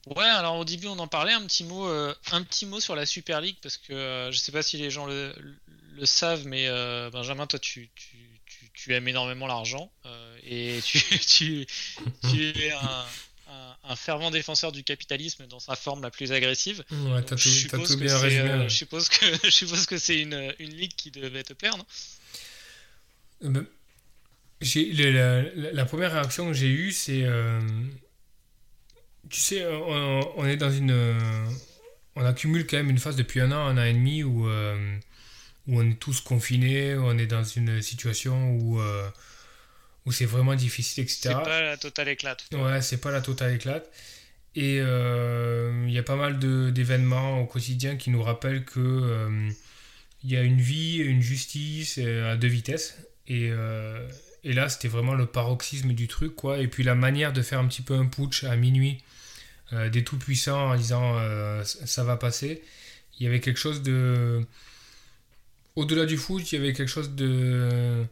Ouais, 0.07 0.25
alors 0.25 0.57
au 0.57 0.65
début, 0.65 0.87
on 0.87 0.99
en 0.99 1.09
parlait 1.09 1.33
un 1.33 1.45
petit 1.47 1.63
mot, 1.63 1.87
euh, 1.87 2.15
un 2.33 2.43
petit 2.43 2.65
mot 2.65 2.81
sur 2.81 2.97
la 2.97 3.05
Super 3.05 3.41
League 3.41 3.59
parce 3.63 3.77
que 3.77 3.93
euh, 3.93 4.33
je 4.33 4.39
sais 4.39 4.51
pas 4.51 4.63
si 4.63 4.79
les 4.79 4.91
gens 4.91 5.05
le, 5.05 5.35
le 5.93 6.07
savent, 6.07 6.47
mais 6.47 6.69
euh, 6.69 7.11
Benjamin, 7.11 7.47
toi, 7.47 7.59
tu, 7.59 7.91
tu, 7.95 8.17
tu, 8.73 8.83
tu 8.85 8.95
aimes 8.95 9.09
énormément 9.09 9.47
l'argent 9.47 9.93
euh, 10.07 10.39
et 10.45 10.81
tu, 10.85 10.99
tu, 11.19 11.67
tu 12.31 12.49
es 12.59 12.71
un, 12.73 13.05
un, 13.49 13.77
un 13.85 13.97
fervent 13.97 14.31
défenseur 14.31 14.73
du 14.73 14.85
capitalisme 14.85 15.47
dans 15.47 15.61
sa 15.61 15.77
forme 15.77 16.03
la 16.03 16.11
plus 16.11 16.33
agressive. 16.33 16.85
Ouais, 16.91 17.23
je 17.37 17.63
tout, 17.63 17.69
t'as 17.69 17.79
suppose 17.79 17.97
bien 17.97 18.15
euh, 18.61 18.69
je 18.69 18.75
suppose 18.77 19.09
que 19.09 19.27
je 19.45 19.51
suppose 19.51 19.87
que 19.87 19.99
c'est 19.99 20.21
une, 20.21 20.55
une 20.59 20.71
ligue 20.75 20.95
qui 20.97 21.11
devait 21.11 21.43
te 21.43 21.53
non 21.77 21.87
Euh, 23.45 23.49
ben, 23.51 23.67
j'ai- 24.61 24.93
la, 25.13 25.43
la- 25.43 25.73
la 25.73 25.85
première 25.87 26.13
réaction 26.13 26.47
que 26.49 26.53
j'ai 26.55 26.69
eue, 26.69 26.93
c'est. 26.93 27.23
euh, 27.25 27.61
tu 29.31 29.41
sais, 29.41 29.65
on, 29.67 30.39
on 30.39 30.45
est 30.47 30.57
dans 30.57 30.71
une. 30.73 30.93
On 32.17 32.25
accumule 32.25 32.67
quand 32.67 32.77
même 32.77 32.91
une 32.91 32.99
phase 32.99 33.17
depuis 33.17 33.41
un 33.41 33.53
an, 33.53 33.67
un 33.67 33.79
an 33.79 33.85
et 33.85 33.93
demi 33.93 34.23
où, 34.25 34.49
où 35.71 35.81
on 35.81 35.89
est 35.89 35.99
tous 35.99 36.21
confinés, 36.21 36.97
où 36.97 37.05
on 37.05 37.17
est 37.17 37.29
dans 37.29 37.45
une 37.45 37.81
situation 37.81 38.53
où, 38.55 38.81
euh, 38.81 39.09
où 40.05 40.13
c'est 40.13 40.27
vraiment 40.27 40.57
difficile, 40.57 41.05
etc. 41.05 41.21
C'est 41.23 41.33
pas 41.33 41.63
la 41.63 41.77
totale 41.77 42.09
éclate. 42.09 42.45
Ouais, 42.53 42.83
c'est 42.83 43.01
pas 43.01 43.13
la 43.13 43.21
totale 43.21 43.55
éclate. 43.55 43.89
Et 44.57 44.81
euh, 44.81 45.85
il 45.87 45.93
y 45.93 45.99
a 45.99 46.03
pas 46.03 46.17
mal 46.17 46.41
d'événements 46.73 47.41
au 47.41 47.47
quotidien 47.47 47.97
qui 47.97 48.11
nous 48.11 48.21
rappellent 48.21 48.65
que 48.65 48.81
euh, 48.81 49.49
il 50.25 50.31
y 50.31 50.37
a 50.37 50.43
une 50.43 50.61
vie, 50.61 50.97
une 50.97 51.23
justice 51.23 51.99
à 51.99 52.37
deux 52.37 52.49
vitesses. 52.49 52.99
Et, 53.29 53.53
et 54.43 54.53
là, 54.53 54.69
c'était 54.69 54.89
vraiment 54.89 55.15
le 55.15 55.27
paroxysme 55.27 55.93
du 55.93 56.09
truc, 56.09 56.35
quoi. 56.35 56.59
Et 56.59 56.67
puis 56.67 56.83
la 56.83 56.97
manière 56.97 57.33
de 57.33 57.43
faire 57.43 57.61
un 57.61 57.69
petit 57.69 57.83
peu 57.83 57.95
un 57.95 58.07
putsch 58.07 58.43
à 58.43 58.57
minuit 58.57 59.05
des 59.71 60.03
tout-puissants 60.03 60.73
en 60.73 60.77
disant 60.77 61.17
ça 61.65 61.87
ça 61.87 62.03
va 62.03 62.17
passer. 62.17 62.61
Il 63.19 63.25
y 63.25 63.27
avait 63.29 63.39
quelque 63.39 63.61
chose 63.61 63.83
de. 63.83 64.45
Au-delà 65.77 66.07
du 66.07 66.17
foot, 66.17 66.51
il 66.53 66.57
y 66.57 66.59
avait 66.59 66.73
quelque 66.73 66.89
chose 66.89 67.15
de 67.15 68.05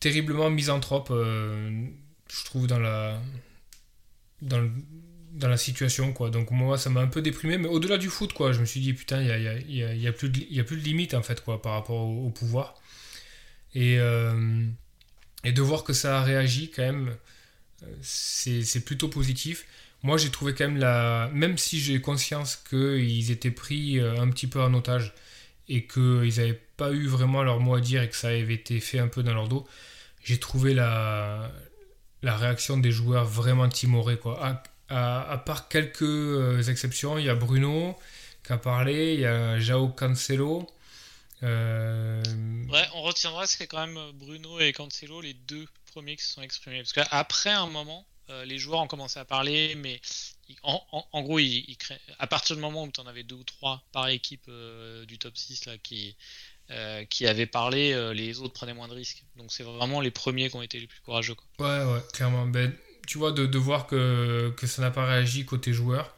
terriblement 0.00 0.50
misanthrope, 0.50 1.08
euh, 1.10 1.86
je 2.30 2.44
trouve, 2.44 2.66
dans 2.66 2.78
la, 2.78 3.20
dans, 4.42 5.56
situation, 5.56 6.12
quoi. 6.12 6.30
Donc 6.30 6.50
moi, 6.50 6.78
ça 6.78 6.90
m'a 6.90 7.00
un 7.00 7.06
peu 7.08 7.22
déprimé, 7.22 7.58
mais 7.58 7.68
au-delà 7.68 7.98
du 7.98 8.08
foot, 8.08 8.32
quoi, 8.32 8.52
je 8.52 8.60
me 8.60 8.64
suis 8.66 8.80
dit, 8.80 8.94
putain, 8.94 9.20
il 9.22 9.28
y 9.28 9.32
a, 9.32 9.94
y 9.94 10.06
a- 10.06 10.12
plus 10.12 10.28
de, 10.30 10.84
limite, 10.84 11.14
en 11.14 11.22
fait, 11.22 11.42
par 11.44 11.72
rapport 11.72 12.06
au, 12.06 12.30
pouvoir. 12.30 12.74
Et, 13.74 13.98
euh, 13.98 14.64
et 15.44 15.52
de 15.52 15.62
voir 15.62 15.84
que 15.84 15.92
ça 15.92 16.18
a 16.18 16.22
réagi, 16.22 16.70
quand 16.70 16.82
même, 16.82 17.16
c'est 18.02 18.62
c'est 18.64 18.84
plutôt 18.84 19.08
positif. 19.08 19.66
Moi, 20.02 20.16
j'ai 20.18 20.30
trouvé 20.30 20.54
quand 20.54 20.64
même 20.68 20.78
la... 20.78 21.30
Même 21.34 21.58
si 21.58 21.80
j'ai 21.80 22.00
conscience 22.00 22.56
qu'ils 22.56 23.30
étaient 23.30 23.50
pris 23.50 23.98
euh, 23.98 24.20
un 24.20 24.30
petit 24.30 24.46
peu 24.46 24.60
en 24.62 24.72
otage 24.74 25.12
et 25.68 25.86
qu'ils 25.86 26.34
n'avaient 26.38 26.60
pas 26.76 26.92
eu 26.92 27.06
vraiment 27.06 27.42
leur 27.42 27.60
mot 27.60 27.74
à 27.74 27.80
dire 27.80 28.02
et 28.02 28.08
que 28.08 28.16
ça 28.16 28.28
avait 28.28 28.54
été 28.54 28.80
fait 28.80 28.98
un 28.98 29.08
peu 29.08 29.22
dans 29.22 29.34
leur 29.34 29.48
dos, 29.48 29.66
j'ai 30.24 30.38
trouvé 30.38 30.74
la, 30.74 31.50
la 32.22 32.36
réaction 32.36 32.76
des 32.78 32.90
joueurs 32.92 33.24
vraiment 33.26 33.68
timorés. 33.68 34.18
Quoi. 34.18 34.62
À, 34.90 35.32
à- 35.32 35.38
part 35.38 35.68
quelques 35.68 36.02
euh, 36.02 36.62
exceptions, 36.62 37.18
il 37.18 37.26
y 37.26 37.28
a 37.28 37.34
Bruno 37.34 37.96
qui 38.44 38.52
a 38.52 38.58
parlé, 38.58 39.14
il 39.14 39.20
y 39.20 39.26
a 39.26 39.58
Jao 39.60 39.88
Cancelo. 39.88 40.66
euh, 41.42 42.22
Ouais, 42.70 42.84
on 42.94 43.02
retiendra 43.02 43.46
c'est 43.46 43.66
quand 43.66 43.86
même 43.86 43.98
Bruno 44.14 44.58
et 44.60 44.72
Cancelo 44.72 45.20
les 45.20 45.34
deux 45.34 45.66
premiers 45.92 46.16
qui 46.16 46.24
se 46.24 46.34
sont 46.34 46.42
exprimés. 46.42 46.78
Parce 46.82 46.92
qu'après 46.92 47.50
un 47.50 47.66
moment, 47.66 48.06
euh, 48.30 48.44
les 48.44 48.58
joueurs 48.58 48.80
ont 48.80 48.86
commencé 48.86 49.18
à 49.18 49.24
parler, 49.24 49.74
mais 49.76 50.00
en, 50.62 50.82
en- 50.92 51.06
en 51.12 51.22
gros, 51.22 51.38
à 52.18 52.26
partir 52.26 52.56
du 52.56 52.62
moment 52.62 52.84
où 52.84 52.90
tu 52.90 53.00
en 53.00 53.06
avais 53.06 53.22
deux 53.22 53.36
ou 53.36 53.44
trois 53.44 53.82
par 53.92 54.08
équipe 54.08 54.44
euh, 54.48 55.04
du 55.06 55.18
top 55.18 55.36
6 55.36 55.66
là, 55.66 55.78
qui, 55.78 56.16
euh, 56.70 57.04
qui 57.06 57.26
avaient 57.26 57.46
parlé, 57.46 57.92
euh, 57.92 58.12
les 58.14 58.40
autres 58.40 58.54
prenaient 58.54 58.74
moins 58.74 58.88
de 58.88 58.94
risques. 58.94 59.24
Donc 59.36 59.52
c'est 59.52 59.62
vraiment 59.62 60.00
les 60.00 60.10
premiers 60.10 60.48
qui 60.50 60.56
ont 60.56 60.62
été 60.62 60.80
les 60.80 60.86
plus 60.86 61.00
courageux. 61.00 61.34
Quoi. 61.34 61.46
Ouais, 61.66 61.92
ouais, 61.92 62.00
clairement. 62.12 62.46
Ben, 62.46 62.74
tu 63.06 63.18
vois, 63.18 63.32
de, 63.32 63.46
de 63.46 63.58
voir 63.58 63.86
que, 63.86 64.52
que 64.56 64.66
ça 64.66 64.82
n'a 64.82 64.90
pas 64.90 65.06
réagi 65.06 65.44
côté 65.44 65.72
joueur, 65.72 66.14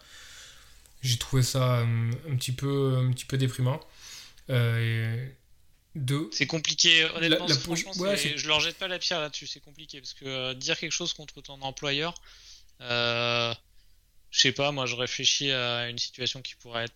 j'ai 1.03 1.17
trouvé 1.19 1.43
ça 1.43 1.79
un, 1.81 2.11
petit 2.37 2.53
peu, 2.53 2.97
un 2.99 3.11
petit 3.13 3.25
peu 3.25 3.39
déprimant. 3.39 3.81
Et 4.49 5.15
de... 5.95 6.29
C'est 6.33 6.47
compliqué, 6.47 7.05
honnêtement, 7.17 7.47
la 7.47 7.55
posi- 7.55 7.61
franchement, 7.61 7.93
ouais, 7.99 8.17
je 8.37 8.47
leur 8.49 8.61
jette 8.61 8.77
pas 8.79 8.89
la 8.89 8.99
pierre 8.99 9.21
là-dessus, 9.21 9.47
c'est 9.47 9.61
compliqué 9.61 10.01
parce 10.01 10.15
que 10.15 10.53
dire 10.55 10.79
quelque 10.79 10.93
chose 10.93 11.13
contre 11.15 11.41
ton 11.41 11.61
employeur, 11.63 12.15
euh, 12.81 13.53
je 14.31 14.41
sais 14.41 14.53
pas, 14.53 14.73
moi 14.73 14.87
je 14.87 14.95
réfléchis 14.97 15.51
à 15.53 15.89
une 15.89 15.99
situation 15.99 16.43
qui 16.43 16.55
pourrait 16.57 16.85
être 16.85 16.95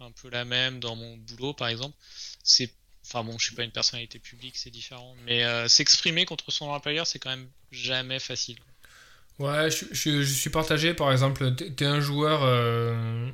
un 0.00 0.10
peu 0.12 0.28
la 0.28 0.44
même 0.44 0.80
dans 0.80 0.96
mon 0.96 1.16
boulot 1.16 1.54
par 1.54 1.68
exemple. 1.68 1.96
C'est, 2.42 2.70
enfin 3.04 3.24
bon, 3.24 3.38
je 3.38 3.46
suis 3.46 3.54
pas 3.54 3.64
une 3.64 3.72
personnalité 3.72 4.18
publique, 4.18 4.56
c'est 4.56 4.70
différent, 4.70 5.14
mais 5.24 5.44
euh, 5.44 5.68
s'exprimer 5.68 6.24
contre 6.24 6.50
son 6.50 6.66
employeur, 6.66 7.06
c'est 7.06 7.18
quand 7.18 7.30
même 7.30 7.48
jamais 7.70 8.18
facile. 8.18 8.58
Ouais, 9.38 9.70
je, 9.70 10.22
suis 10.22 10.50
partagé. 10.50 10.94
Par 10.94 11.12
exemple, 11.12 11.54
t'es 11.54 11.70
t'es 11.70 11.84
un 11.84 12.00
joueur. 12.00 12.42
euh, 12.42 13.30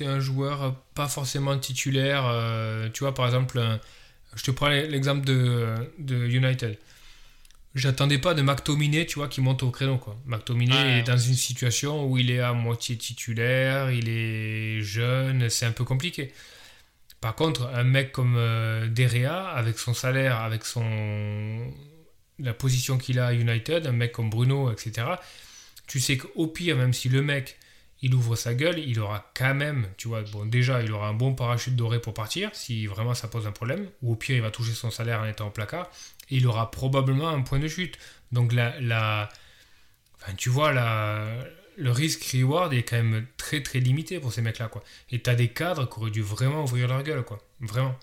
un 0.00 0.20
joueur 0.20 0.62
euh, 0.62 0.70
pas 0.94 1.08
forcément 1.08 1.58
titulaire. 1.58 2.24
euh, 2.26 2.88
tu 2.90 3.00
vois, 3.04 3.14
par 3.14 3.26
exemple, 3.26 3.58
un- 3.58 3.80
je 4.36 4.42
te 4.44 4.50
prends 4.50 4.68
l'exemple 4.68 5.24
de, 5.24 5.74
de 5.98 6.26
United. 6.26 6.78
J'attendais 7.74 8.18
pas 8.18 8.34
de 8.34 8.42
McTominay, 8.42 9.04
tu 9.06 9.18
vois, 9.18 9.26
qui 9.26 9.40
monte 9.40 9.64
au 9.64 9.70
créneau, 9.70 9.98
quoi. 9.98 10.16
McTominay 10.26 10.74
est 10.74 10.96
ouais. 10.98 11.02
dans 11.02 11.18
une 11.18 11.34
situation 11.34 12.06
où 12.06 12.18
il 12.18 12.30
est 12.30 12.40
à 12.40 12.52
moitié 12.52 12.96
titulaire, 12.96 13.90
il 13.90 14.08
est 14.08 14.80
jeune, 14.80 15.50
c'est 15.50 15.66
un 15.66 15.72
peu 15.72 15.84
compliqué. 15.84 16.32
Par 17.20 17.34
contre, 17.34 17.68
un 17.74 17.84
mec 17.84 18.12
comme 18.12 18.36
euh, 18.36 18.86
Derea, 18.86 19.48
avec 19.48 19.78
son 19.78 19.94
salaire, 19.94 20.38
avec 20.38 20.64
son 20.64 21.72
la 22.38 22.52
position 22.52 22.98
qu'il 22.98 23.18
a 23.18 23.28
à 23.28 23.32
United, 23.32 23.86
un 23.86 23.92
mec 23.92 24.12
comme 24.12 24.30
Bruno, 24.30 24.70
etc., 24.70 25.06
tu 25.86 26.00
sais 26.00 26.16
qu'au 26.16 26.46
pire, 26.46 26.76
même 26.76 26.92
si 26.92 27.08
le 27.08 27.22
mec 27.22 27.58
il 28.02 28.14
ouvre 28.14 28.36
sa 28.36 28.52
gueule, 28.52 28.78
il 28.78 29.00
aura 29.00 29.30
quand 29.34 29.54
même, 29.54 29.88
tu 29.96 30.08
vois, 30.08 30.20
bon, 30.22 30.44
déjà, 30.44 30.82
il 30.82 30.92
aura 30.92 31.08
un 31.08 31.14
bon 31.14 31.34
parachute 31.34 31.74
doré 31.74 32.00
pour 32.00 32.12
partir, 32.12 32.50
si 32.52 32.86
vraiment 32.86 33.14
ça 33.14 33.28
pose 33.28 33.46
un 33.46 33.52
problème, 33.52 33.88
ou 34.02 34.12
au 34.12 34.16
pire, 34.16 34.36
il 34.36 34.42
va 34.42 34.50
toucher 34.50 34.72
son 34.72 34.90
salaire 34.90 35.20
en 35.20 35.24
étant 35.24 35.46
au 35.46 35.50
placard, 35.50 35.90
et 36.30 36.36
il 36.36 36.46
aura 36.46 36.70
probablement 36.70 37.28
un 37.28 37.42
point 37.42 37.58
de 37.58 37.68
chute. 37.68 37.98
Donc, 38.32 38.52
la, 38.52 38.78
la, 38.80 39.28
enfin, 40.16 40.34
tu 40.34 40.48
vois, 40.50 40.72
la, 40.72 41.26
le 41.76 41.90
risque-reward 41.90 42.72
est 42.74 42.84
quand 42.84 42.96
même 43.02 43.26
très 43.36 43.62
très 43.62 43.80
limité 43.80 44.20
pour 44.20 44.32
ces 44.32 44.42
mecs-là, 44.42 44.68
quoi. 44.68 44.82
Et 45.10 45.20
t'as 45.22 45.34
des 45.34 45.48
cadres 45.52 45.88
qui 45.88 45.98
auraient 46.00 46.10
dû 46.10 46.22
vraiment 46.22 46.64
ouvrir 46.64 46.88
leur 46.88 47.02
gueule, 47.02 47.24
quoi. 47.24 47.40
Vraiment. 47.60 47.96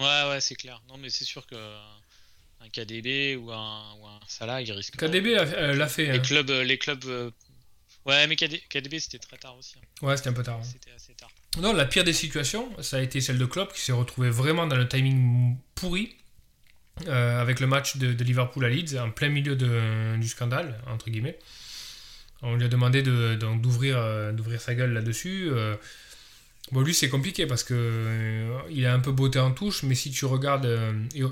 Ouais, 0.00 0.28
ouais, 0.30 0.40
c'est 0.40 0.54
clair. 0.54 0.82
Non, 0.88 0.96
mais 0.96 1.10
c'est 1.10 1.24
sûr 1.24 1.46
que 1.46 1.56
un 2.60 2.68
KDB 2.70 3.36
ou 3.36 3.50
un, 3.52 3.94
ou 3.96 4.06
un 4.06 4.20
Salah, 4.28 4.62
ils 4.62 4.72
risquent. 4.72 4.96
KDB 4.96 5.34
l'a 5.34 5.42
euh, 5.42 5.74
l'a 5.74 5.88
fait. 5.88 6.06
Les 6.12 6.18
hein. 6.18 6.20
clubs, 6.20 6.50
euh, 6.50 6.64
les 6.64 6.78
clubs. 6.78 7.04
euh, 7.06 7.30
Ouais, 8.06 8.26
mais 8.26 8.36
KD 8.36 8.60
KDB 8.68 8.98
c'était 9.00 9.18
très 9.18 9.38
tard 9.38 9.56
aussi. 9.58 9.76
hein. 9.78 10.06
Ouais, 10.06 10.16
c'était 10.16 10.30
un 10.30 10.32
peu 10.32 10.42
tard. 10.42 10.58
hein. 10.60 10.64
C'était 10.64 10.90
assez 10.92 11.14
tard. 11.14 11.30
Non, 11.58 11.74
la 11.74 11.84
pire 11.84 12.04
des 12.04 12.14
situations, 12.14 12.68
ça 12.80 12.96
a 12.96 13.00
été 13.00 13.20
celle 13.20 13.36
de 13.38 13.44
Klopp 13.44 13.72
qui 13.74 13.80
s'est 13.80 13.92
retrouvé 13.92 14.30
vraiment 14.30 14.66
dans 14.66 14.76
le 14.76 14.88
timing 14.88 15.56
pourri 15.74 16.14
euh, 17.08 17.40
avec 17.40 17.60
le 17.60 17.66
match 17.66 17.96
de, 17.98 18.24
Liverpool 18.24 18.64
à 18.64 18.68
Leeds 18.68 18.98
en 18.98 19.10
plein 19.10 19.28
milieu 19.28 19.54
de- 19.54 20.16
du 20.16 20.28
scandale, 20.28 20.78
entre 20.86 21.10
guillemets. 21.10 21.38
On 22.42 22.56
lui 22.56 22.64
a 22.64 22.68
demandé 22.68 23.02
d'ouvrir 23.02 23.96
euh, 23.98 24.32
d'ouvrir 24.32 24.60
sa 24.60 24.74
gueule 24.74 24.92
là-dessus. 24.92 25.48
euh. 25.50 25.76
Bon, 26.72 26.80
lui, 26.80 26.94
c'est 26.94 27.08
compliqué 27.10 27.46
parce 27.46 27.64
que 27.64 28.46
il 28.70 28.86
a 28.86 28.94
un 28.94 29.00
peu 29.00 29.12
botté 29.12 29.38
en 29.38 29.52
touche, 29.52 29.82
mais 29.82 29.94
si 29.94 30.10
tu 30.10 30.24
regardes, 30.24 30.66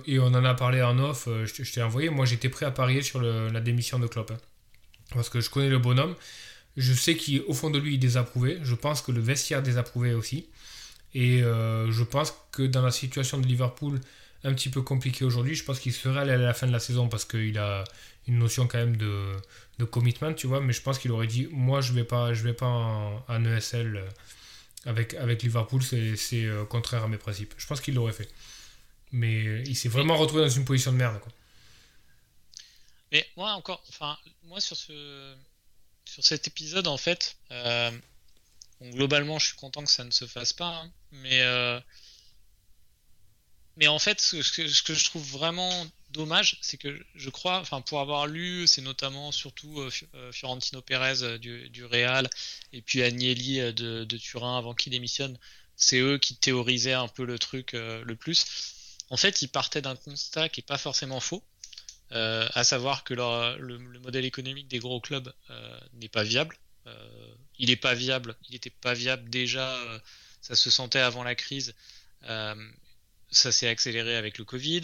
et, 0.06 0.18
on 0.18 0.26
en 0.26 0.44
a 0.44 0.54
parlé 0.54 0.83
en 0.83 0.98
off, 0.98 1.28
je, 1.28 1.72
t'ai 1.72 1.83
envoyé, 1.83 2.11
moi 2.11 2.26
j'étais 2.26 2.48
prêt 2.50 2.66
à 2.66 2.70
parier 2.70 3.00
sur 3.00 3.20
la 3.22 3.61
démission 3.61 3.98
de 3.98 4.06
Klopp. 4.06 4.33
hein. 4.33 4.37
parce 5.14 5.30
que 5.30 5.40
je 5.40 5.48
connais 5.48 5.70
le 5.70 5.78
bonhomme. 5.78 6.14
Je 6.80 6.94
sais 6.94 7.14
qu'au 7.14 7.52
fond 7.52 7.68
de 7.68 7.78
lui, 7.78 7.94
il 7.94 7.98
désapprouvait. 7.98 8.58
Je 8.62 8.74
pense 8.74 9.02
que 9.02 9.12
le 9.12 9.20
vestiaire 9.20 9.62
désapprouvait 9.62 10.14
aussi. 10.14 10.48
Et 11.14 11.42
euh, 11.42 11.92
je 11.92 12.02
pense 12.02 12.34
que 12.52 12.62
dans 12.62 12.80
la 12.80 12.90
situation 12.90 13.38
de 13.38 13.46
Liverpool, 13.46 14.00
un 14.44 14.54
petit 14.54 14.70
peu 14.70 14.80
compliquée 14.80 15.26
aujourd'hui, 15.26 15.54
je 15.54 15.62
pense 15.62 15.78
qu'il 15.78 15.92
serait 15.92 16.20
allé 16.20 16.32
à 16.32 16.38
la 16.38 16.54
fin 16.54 16.66
de 16.66 16.72
la 16.72 16.80
saison 16.80 17.08
parce 17.08 17.26
qu'il 17.26 17.58
a 17.58 17.84
une 18.26 18.38
notion 18.38 18.66
quand 18.66 18.78
même 18.78 18.96
de, 18.96 19.36
de 19.78 19.84
commitment, 19.84 20.32
tu 20.32 20.46
vois. 20.46 20.60
Mais 20.62 20.72
je 20.72 20.80
pense 20.80 20.98
qu'il 20.98 21.10
aurait 21.10 21.26
dit 21.26 21.48
Moi, 21.50 21.82
je 21.82 21.92
vais 21.92 22.04
pas, 22.04 22.32
vais 22.32 22.54
pas 22.54 22.66
en, 22.66 23.44
ESL 23.44 23.96
euh, 23.96 24.08
avec, 24.86 25.12
avec 25.14 25.42
Liverpool, 25.42 25.82
c'est 25.82 26.16
euh, 26.44 26.64
contraire 26.64 27.04
à 27.04 27.08
mes 27.08 27.18
principes. 27.18 27.52
Je 27.58 27.66
pense 27.66 27.82
qu'il 27.82 27.94
l'aurait 27.94 28.14
fait. 28.14 28.30
Mais 29.12 29.62
il 29.66 29.76
s'est 29.76 29.90
vraiment 29.90 30.16
retrouvé 30.16 30.44
dans 30.44 30.48
une 30.48 30.64
position 30.64 30.92
de 30.92 30.96
merde. 30.96 31.20
Mais 33.12 33.26
moi, 33.36 33.52
encore, 33.52 33.82
enfin, 33.88 34.16
moi, 34.44 34.60
sur, 34.60 34.76
ce, 34.76 35.34
sur 36.10 36.24
cet 36.24 36.46
épisode, 36.48 36.86
en 36.88 36.96
fait, 36.96 37.36
globalement, 38.82 39.38
je 39.38 39.46
suis 39.48 39.56
content 39.56 39.84
que 39.84 39.90
ça 39.90 40.04
ne 40.04 40.10
se 40.10 40.26
fasse 40.26 40.52
pas. 40.52 40.68
Hein. 40.68 40.92
mais, 41.12 41.42
euh, 41.42 41.80
mais 43.76 43.88
en 43.88 43.98
fait, 43.98 44.20
ce 44.20 44.82
que, 44.82 44.94
je 44.94 45.04
trouve 45.04 45.26
vraiment 45.30 45.86
dommage, 46.10 46.58
c'est 46.60 46.76
que 46.76 47.00
je 47.14 47.30
crois, 47.30 47.58
enfin, 47.60 47.80
pour 47.80 48.00
avoir 48.00 48.26
lu, 48.26 48.66
c'est 48.66 48.82
notamment 48.82 49.32
surtout 49.32 49.80
euh, 49.80 49.90
euh, 50.14 50.32
Fiorentino 50.32 50.82
Pérez 50.82 51.38
du, 51.38 51.84
Real 51.84 52.28
et 52.72 52.82
puis 52.82 53.02
Agnelli 53.02 53.72
de, 53.72 54.16
Turin 54.16 54.58
avant 54.58 54.74
qu'il 54.74 54.92
démissionne. 54.92 55.38
C'est 55.76 55.98
eux 55.98 56.18
qui 56.18 56.36
théorisaient 56.36 56.92
un 56.92 57.08
peu 57.08 57.24
le 57.24 57.38
truc 57.38 57.72
le 57.72 58.14
plus. 58.14 58.44
En 59.08 59.16
fait, 59.16 59.40
ils 59.40 59.48
partaient 59.48 59.80
d'un 59.80 59.96
constat 59.96 60.50
qui 60.50 60.60
est 60.60 60.66
pas 60.66 60.76
forcément 60.76 61.20
faux. 61.20 61.42
À 62.10 62.64
savoir 62.64 63.04
que 63.04 63.14
le, 63.14 63.78
modèle 64.00 64.24
économique 64.24 64.68
des 64.68 64.78
gros 64.78 65.00
clubs 65.00 65.32
n'est 65.94 66.08
pas 66.08 66.22
viable. 66.22 66.56
Euh, 66.86 67.34
il 67.58 67.68
n'est 67.68 67.76
pas 67.76 67.94
viable. 67.94 68.36
Il 68.48 68.52
n'était 68.52 68.70
pas 68.70 68.94
viable 68.94 69.28
déjà. 69.30 69.76
Euh, 69.76 69.98
ça 70.40 70.54
se 70.56 70.70
sentait 70.70 71.00
avant 71.00 71.22
la 71.22 71.34
crise. 71.34 71.74
Euh, 72.24 72.54
ça 73.30 73.52
s'est 73.52 73.68
accéléré 73.68 74.16
avec 74.16 74.38
le 74.38 74.44
Covid. 74.44 74.82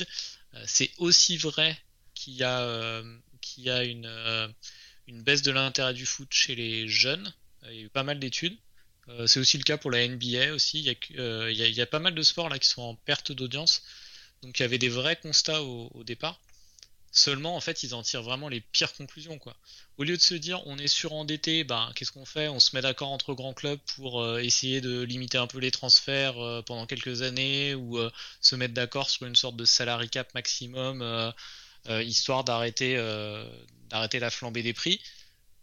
c'est 0.66 0.90
aussi 0.98 1.36
vrai 1.36 1.76
qu'il 2.14 2.34
y 2.34 2.44
a, 2.44 3.02
une, 3.82 4.54
baisse 5.08 5.42
de 5.42 5.50
l'intérêt 5.50 5.94
du 5.94 6.06
foot 6.06 6.28
chez 6.32 6.54
les 6.54 6.88
jeunes. 6.88 7.32
Il 7.64 7.74
y 7.74 7.78
a 7.78 7.82
eu 7.82 7.88
pas 7.88 8.04
mal 8.04 8.18
d'études. 8.20 8.56
c'est 9.26 9.40
aussi 9.40 9.58
le 9.58 9.64
cas 9.64 9.76
pour 9.76 9.90
la 9.90 10.06
NBA 10.06 10.52
aussi. 10.52 10.78
Il 10.78 10.84
y, 10.84 10.90
a, 10.90 11.50
il, 11.50 11.74
y 11.74 11.80
a, 11.80 11.86
pas 11.86 11.98
mal 11.98 12.14
de 12.14 12.22
sports 12.22 12.48
là 12.48 12.58
qui 12.58 12.68
sont 12.68 12.82
en 12.82 12.94
perte 12.94 13.32
d'audience. 13.32 13.82
Donc 14.42 14.58
il 14.58 14.62
y 14.62 14.64
avait 14.64 14.78
des 14.78 14.88
vrais 14.88 15.16
constats 15.16 15.62
au 15.62 16.04
départ. 16.04 16.40
Seulement, 17.16 17.56
en 17.56 17.60
fait, 17.62 17.82
ils 17.82 17.94
en 17.94 18.02
tirent 18.02 18.22
vraiment 18.22 18.50
les 18.50 18.60
pires 18.60 18.92
conclusions, 18.92 19.38
quoi. 19.38 19.56
Au 19.96 20.04
lieu 20.04 20.18
de 20.18 20.22
se 20.22 20.34
dire, 20.34 20.60
on 20.66 20.76
est 20.76 20.86
surendetté, 20.86 21.64
ben, 21.64 21.90
qu'est-ce 21.94 22.12
qu'on 22.12 22.26
fait? 22.26 22.48
On 22.48 22.60
se 22.60 22.76
met 22.76 22.82
d'accord 22.82 23.10
entre 23.10 23.32
grands 23.32 23.54
clubs 23.54 23.80
pour 23.96 24.20
euh, 24.20 24.38
essayer 24.40 24.82
de 24.82 25.00
limiter 25.00 25.38
un 25.38 25.46
peu 25.46 25.58
les 25.58 25.70
transferts 25.70 26.38
euh, 26.38 26.60
pendant 26.60 26.84
quelques 26.84 27.22
années 27.22 27.74
ou 27.74 27.96
euh, 27.96 28.10
se 28.42 28.54
mettre 28.54 28.74
d'accord 28.74 29.08
sur 29.08 29.26
une 29.26 29.34
sorte 29.34 29.56
de 29.56 29.64
salary 29.64 30.10
cap 30.10 30.34
maximum, 30.34 31.02
histoire 31.88 32.44
d'arrêter, 32.44 32.96
la 32.96 34.30
flambée 34.30 34.62
des 34.62 34.74
prix. 34.74 35.00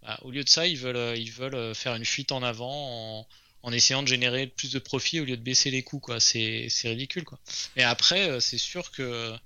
Bah, 0.01 0.19
au 0.23 0.31
lieu 0.31 0.43
de 0.43 0.49
ça, 0.49 0.65
ils 0.65 0.77
veulent, 0.77 1.75
faire 1.75 1.93
une 1.93 2.05
fuite 2.05 2.31
en 2.31 2.41
avant 2.41 3.27
en, 3.61 3.71
essayant 3.71 4.01
de 4.01 4.07
générer 4.07 4.47
plus 4.47 4.71
de 4.71 4.79
profit 4.79 5.19
au 5.19 5.25
lieu 5.25 5.37
de 5.37 5.43
baisser 5.43 5.69
les 5.69 5.83
coûts, 5.83 5.99
quoi. 5.99 6.19
C'est, 6.19 6.65
c'est 6.69 6.89
ridicule, 6.89 7.25
quoi. 7.25 7.39
Mais 7.75 7.83
après, 7.83 8.41
c'est 8.41 8.57
sûr 8.57 8.89
que 8.89 9.37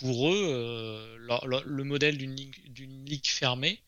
pour 0.00 0.32
eux, 0.32 0.48
euh, 0.52 1.62
le 1.64 1.84
modèle 1.84 2.18
d'une 2.18 3.04
ligue, 3.04 3.26
fermée 3.26 3.80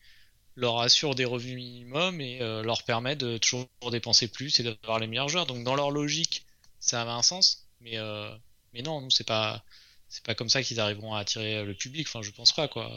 leur 0.55 0.79
assure 0.79 1.15
des 1.15 1.23
revenus 1.23 1.55
minimums 1.55 2.19
et 2.19 2.41
euh, 2.41 2.61
leur 2.63 2.83
permet 2.83 3.15
de 3.15 3.37
toujours 3.37 3.69
dépenser 3.91 4.27
plus 4.27 4.59
et 4.59 4.63
d'avoir 4.63 4.99
les 4.99 5.07
meilleurs 5.07 5.29
joueurs. 5.29 5.45
Donc 5.45 5.63
dans 5.63 5.75
leur 5.75 5.89
logique, 5.89 6.45
ça 6.81 7.01
avait 7.01 7.11
un 7.11 7.21
sens, 7.21 7.65
mais, 7.79 7.97
euh, 7.97 8.29
mais 8.73 8.81
non, 8.81 8.99
nous 8.99 9.09
c'est 9.09 9.25
pas 9.25 9.63
c'est 10.09 10.23
pas 10.23 10.35
comme 10.35 10.49
ça 10.49 10.61
qu'ils 10.61 10.81
arriveront 10.81 11.13
à 11.13 11.19
attirer 11.19 11.63
le 11.63 11.73
public. 11.73 12.07
Enfin, 12.07 12.21
je 12.21 12.31
pense 12.31 12.51
pas 12.51 12.67
quoi. 12.67 12.91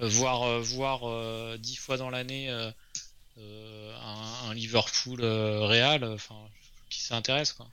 voir 0.00 0.60
voir 0.60 1.58
dix 1.58 1.76
fois 1.76 1.96
dans 1.96 2.10
l'année 2.10 2.48
un, 2.48 4.54
Liverpool 4.54 5.22
réel, 5.22 6.04
enfin, 6.04 6.48
qui 6.90 7.00
s'intéresse 7.00 7.52
quoi. 7.52 7.68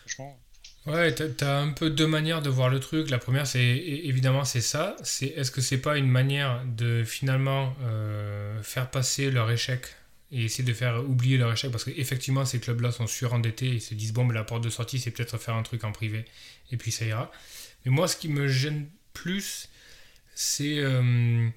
Franchement. 0.00 0.38
Ouais, 0.86 1.12
t'as 1.12 1.62
un 1.62 1.70
peu 1.72 1.90
deux 1.90 2.06
manières 2.06 2.42
de 2.42 2.48
voir 2.48 2.68
le 2.68 2.78
truc. 2.78 3.10
La 3.10 3.18
première, 3.18 3.46
c'est 3.46 3.60
évidemment 3.60 4.44
c'est 4.44 4.60
ça. 4.60 4.94
C'est 5.02 5.26
est-ce 5.26 5.50
que 5.50 5.60
c'est 5.60 5.78
pas 5.78 5.96
une 5.98 6.08
manière 6.08 6.62
de 6.64 7.02
finalement 7.04 7.74
euh, 7.82 8.62
faire 8.62 8.88
passer 8.88 9.32
leur 9.32 9.50
échec 9.50 9.84
et 10.30 10.44
essayer 10.44 10.62
de 10.62 10.72
faire 10.72 11.02
oublier 11.04 11.38
leur 11.38 11.52
échec? 11.52 11.72
Parce 11.72 11.82
qu'effectivement 11.82 12.44
ces 12.44 12.60
clubs-là 12.60 12.92
sont 12.92 13.08
surendettés 13.08 13.66
ils 13.66 13.80
se 13.80 13.94
disent 13.94 14.12
bon 14.12 14.24
mais 14.24 14.34
la 14.34 14.44
porte 14.44 14.62
de 14.62 14.70
sortie 14.70 15.00
c'est 15.00 15.10
peut-être 15.10 15.38
faire 15.38 15.56
un 15.56 15.64
truc 15.64 15.82
en 15.82 15.90
privé 15.90 16.24
et 16.70 16.76
puis 16.76 16.92
ça 16.92 17.04
ira. 17.04 17.32
Mais 17.84 17.90
moi 17.90 18.06
ce 18.06 18.16
qui 18.16 18.28
me 18.28 18.46
gêne 18.46 18.86
plus 19.12 19.68
c'est 20.36 20.78
euh, 20.78 21.48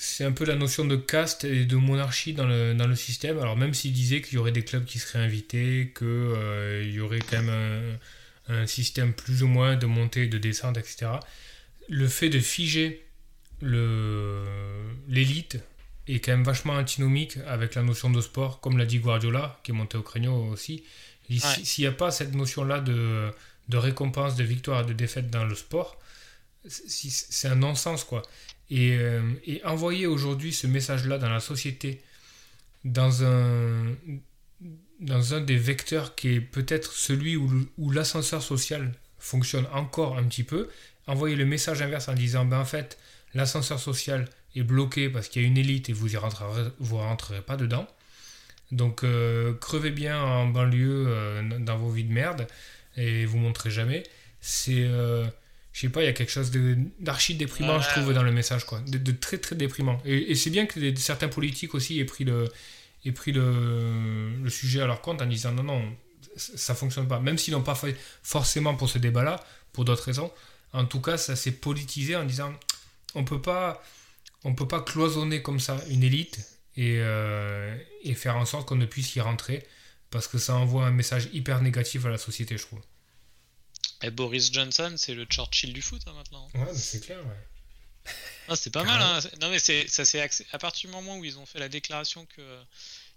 c'est 0.00 0.22
un 0.24 0.30
peu 0.30 0.44
la 0.44 0.54
notion 0.54 0.84
de 0.84 0.94
caste 0.94 1.42
et 1.42 1.64
de 1.64 1.74
monarchie 1.74 2.32
dans 2.32 2.46
le, 2.46 2.72
dans 2.72 2.86
le 2.86 2.94
système. 2.94 3.36
Alors 3.40 3.56
même 3.56 3.74
s'il 3.74 3.92
disait 3.92 4.22
qu'il 4.22 4.34
y 4.34 4.38
aurait 4.38 4.52
des 4.52 4.64
clubs 4.64 4.84
qui 4.84 5.00
seraient 5.00 5.18
invités, 5.18 5.92
qu'il 5.98 6.06
euh, 6.06 6.84
y 6.84 7.00
aurait 7.00 7.18
quand 7.18 7.42
même 7.42 7.98
un, 8.48 8.66
système 8.68 9.12
plus 9.12 9.42
ou 9.42 9.48
moins 9.48 9.74
de 9.74 9.86
montée 9.86 10.22
et 10.22 10.28
de 10.28 10.38
descente, 10.38 10.78
etc. 10.78 11.10
Le 11.88 12.06
fait 12.06 12.30
de 12.30 12.38
figer 12.38 13.04
l'élite 13.60 15.58
est 16.06 16.20
quand 16.20 16.30
même 16.30 16.44
vachement 16.44 16.74
antinomique 16.74 17.36
avec 17.48 17.74
la 17.74 17.82
notion 17.82 18.08
de 18.08 18.20
sport, 18.20 18.60
comme 18.60 18.78
l'a 18.78 18.86
dit 18.86 19.00
Guardiola, 19.00 19.60
qui 19.64 19.72
est 19.72 19.74
monté 19.74 19.98
au 19.98 20.02
créneau 20.02 20.46
aussi. 20.46 20.84
S'il 21.28 21.82
n'y 21.82 21.88
a 21.88 21.92
pas 21.92 22.12
cette 22.12 22.34
notion-là 22.34 22.78
de, 22.80 23.32
de 23.68 23.76
récompense, 23.76 24.36
de 24.36 24.44
victoire 24.44 24.82
et 24.82 24.86
de 24.86 24.92
défaite 24.92 25.28
dans 25.28 25.44
le 25.44 25.56
sport, 25.56 25.98
c'est 26.68 27.48
un 27.48 27.56
non-sens, 27.56 28.04
quoi. 28.04 28.22
Euh, 28.72 29.32
et, 29.46 29.64
envoyer 29.64 30.06
aujourd'hui 30.06 30.52
ce 30.52 30.66
message-là 30.66 31.18
dans 31.18 31.30
la 31.30 31.40
société, 31.40 32.02
dans 32.84 33.24
un, 33.24 33.94
dans 35.00 35.34
un 35.34 35.40
des 35.40 35.56
vecteurs 35.56 36.14
qui 36.14 36.34
est 36.34 36.40
peut-être 36.40 36.92
celui 36.92 37.36
où, 37.36 37.90
l'ascenseur 37.90 38.42
social 38.42 38.92
fonctionne 39.18 39.66
encore 39.72 40.18
un 40.18 40.24
petit 40.24 40.44
peu, 40.44 40.68
envoyer 41.06 41.36
le 41.36 41.46
message 41.46 41.80
inverse 41.80 42.08
en 42.08 42.14
disant 42.14 42.44
ben 42.44 42.60
en 42.60 42.64
fait 42.64 42.98
l'ascenseur 43.34 43.80
social 43.80 44.28
est 44.54 44.62
bloqué 44.62 45.08
parce 45.08 45.28
qu'il 45.28 45.42
y 45.42 45.44
a 45.46 45.48
une 45.48 45.56
élite 45.56 45.88
et 45.88 45.92
vous 45.92 46.12
y 46.12 46.16
rentrerez, 46.16 46.70
vous 46.78 46.98
pas 47.46 47.56
dedans. 47.56 47.88
Donc 48.70 49.02
euh, 49.02 49.54
crevez 49.54 49.90
bien 49.90 50.22
en 50.22 50.46
banlieue 50.46 51.06
euh, 51.08 51.58
dans 51.58 51.78
vos 51.78 51.90
vies 51.90 52.04
de 52.04 52.12
merde 52.12 52.46
et 52.96 53.24
vous 53.24 53.38
montrez 53.38 53.70
jamais. 53.70 54.02
C'est 54.40 54.86
je 55.78 55.82
sais 55.82 55.90
pas, 55.90 56.02
il 56.02 56.06
y 56.06 56.08
a 56.08 56.12
quelque 56.12 56.32
chose 56.32 56.50
d'archi 56.98 57.36
déprimant, 57.36 57.80
je 57.80 57.88
trouve, 57.90 58.12
dans 58.12 58.24
le 58.24 58.32
message, 58.32 58.64
quoi. 58.64 58.80
De, 58.80 59.12
très, 59.12 59.38
très 59.38 59.54
déprimant. 59.54 60.02
Et, 60.04 60.34
c'est 60.34 60.50
bien 60.50 60.66
que 60.66 60.96
certains 60.96 61.28
politiques 61.28 61.72
aussi 61.72 62.00
aient 62.00 62.04
pris, 62.04 62.24
le, 62.24 62.48
aient 63.04 63.12
pris 63.12 63.30
le, 63.30 64.32
le, 64.42 64.50
sujet 64.50 64.80
à 64.80 64.88
leur 64.88 65.00
compte 65.02 65.22
en 65.22 65.26
disant 65.26 65.52
non, 65.52 65.62
non, 65.62 65.96
ça 66.34 66.74
fonctionne 66.74 67.06
pas. 67.06 67.20
Même 67.20 67.38
s'ils 67.38 67.54
n'ont 67.54 67.62
pas 67.62 67.76
fait 67.76 67.96
forcément 68.24 68.74
pour 68.74 68.88
ce 68.88 68.98
débat-là, 68.98 69.38
pour 69.72 69.84
d'autres 69.84 70.02
raisons. 70.02 70.32
En 70.72 70.84
tout 70.84 71.00
cas, 71.00 71.16
ça 71.16 71.36
s'est 71.36 71.52
politisé 71.52 72.16
en 72.16 72.24
disant 72.24 72.52
on 73.14 73.22
peut 73.22 73.40
pas, 73.40 73.80
on 74.42 74.56
peut 74.56 74.66
pas 74.66 74.80
cloisonner 74.80 75.42
comme 75.42 75.60
ça 75.60 75.80
une 75.90 76.02
élite 76.02 76.40
et, 76.76 76.96
euh, 76.98 77.72
et 78.02 78.14
faire 78.14 78.36
en 78.36 78.46
sorte 78.46 78.68
qu'on 78.68 78.74
ne 78.74 78.86
puisse 78.86 79.14
y 79.14 79.20
rentrer 79.20 79.64
parce 80.10 80.26
que 80.26 80.38
ça 80.38 80.56
envoie 80.56 80.86
un 80.86 80.90
message 80.90 81.28
hyper 81.32 81.62
négatif 81.62 82.04
à 82.04 82.08
la 82.08 82.18
société, 82.18 82.58
je 82.58 82.64
trouve. 82.64 82.80
Et 84.02 84.10
Boris 84.10 84.52
Johnson, 84.52 84.94
c'est 84.96 85.14
le 85.14 85.24
Churchill 85.24 85.72
du 85.72 85.82
foot 85.82 86.02
hein, 86.06 86.12
maintenant. 86.14 86.48
Ouais, 86.54 86.74
c'est 86.74 87.00
clair, 87.00 87.18
ouais. 87.18 88.12
Ah, 88.48 88.56
c'est 88.56 88.70
pas 88.70 88.84
mal. 88.84 89.00
Hein. 89.00 89.20
Non, 89.40 89.50
mais 89.50 89.58
c'est, 89.58 89.86
ça 89.88 90.04
c'est 90.04 90.20
à 90.52 90.58
partir 90.58 90.88
du 90.88 90.96
moment 90.96 91.18
où 91.18 91.24
ils 91.24 91.38
ont 91.38 91.46
fait 91.46 91.58
la 91.58 91.68
déclaration 91.68 92.26
que, 92.26 92.60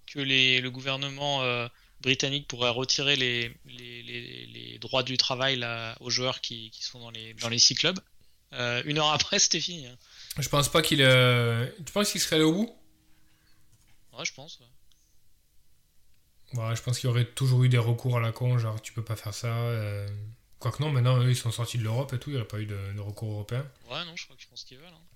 que 0.08 0.20
les, 0.20 0.60
le 0.60 0.70
gouvernement 0.70 1.42
euh, 1.44 1.68
britannique 2.02 2.48
pourrait 2.48 2.70
retirer 2.70 3.16
les, 3.16 3.56
les, 3.66 4.04
les, 4.04 4.78
droits 4.80 5.04
du 5.04 5.18
travail 5.18 5.56
là, 5.56 5.96
aux 6.02 6.10
joueurs 6.10 6.42
qui, 6.42 6.70
qui, 6.72 6.84
sont 6.84 7.00
dans 7.00 7.12
les, 7.12 7.34
dans 7.36 7.50
les 7.50 7.60
six 7.60 7.76
clubs, 7.76 8.00
euh, 8.54 8.82
une 8.86 8.98
heure 8.98 9.12
après, 9.12 9.40
c'était 9.40 9.62
fini. 9.62 9.88
Hein. 9.88 9.98
Je 10.38 10.50
pense 10.50 10.70
pas 10.70 10.82
qu'il. 10.82 11.02
Euh... 11.02 11.68
Tu 11.86 11.94
penses 11.94 12.12
qu'il 12.12 12.22
serait 12.22 12.38
allé 12.38 12.46
au 12.46 12.54
bout? 12.54 12.76
Ouais, 14.18 14.26
je 14.26 14.34
pense. 14.34 14.60
Ouais. 16.54 16.76
je 16.76 16.82
pense 16.82 17.00
qu'il 17.00 17.08
y 17.08 17.12
aurait 17.12 17.26
toujours 17.26 17.64
eu 17.64 17.70
des 17.70 17.78
recours 17.78 18.18
à 18.18 18.20
la 18.20 18.34
con, 18.34 18.58
genre 18.58 18.82
tu 18.82 18.92
peux 18.92 19.04
pas 19.04 19.16
faire 19.16 19.34
ça. 19.34 19.48
Quoique 20.62 20.82
non, 20.82 20.92
maintenant 20.92 21.20
eux 21.20 21.32
ils 21.32 21.36
sont 21.36 21.52
sortis 21.52 21.80
de 21.80 21.84
l'Europe 21.84 22.14
et 22.14 22.20
tout, 22.20 22.30
il 22.30 22.36
n'y 22.36 22.42
a 22.42 22.46
pas 22.46 22.60
eu 22.60 22.68
de, 22.68 23.00
recours 23.00 23.32
européen. 23.32 23.66
Ouais, 23.90 24.06
non, 24.06 24.16
je 24.16 24.26
crois 24.26 24.38
qu'ils 24.38 24.48
font 24.48 24.56
ce 24.56 24.64
qu'ils 24.64 24.78
veulent. 24.78 24.86
Hein. 24.86 25.08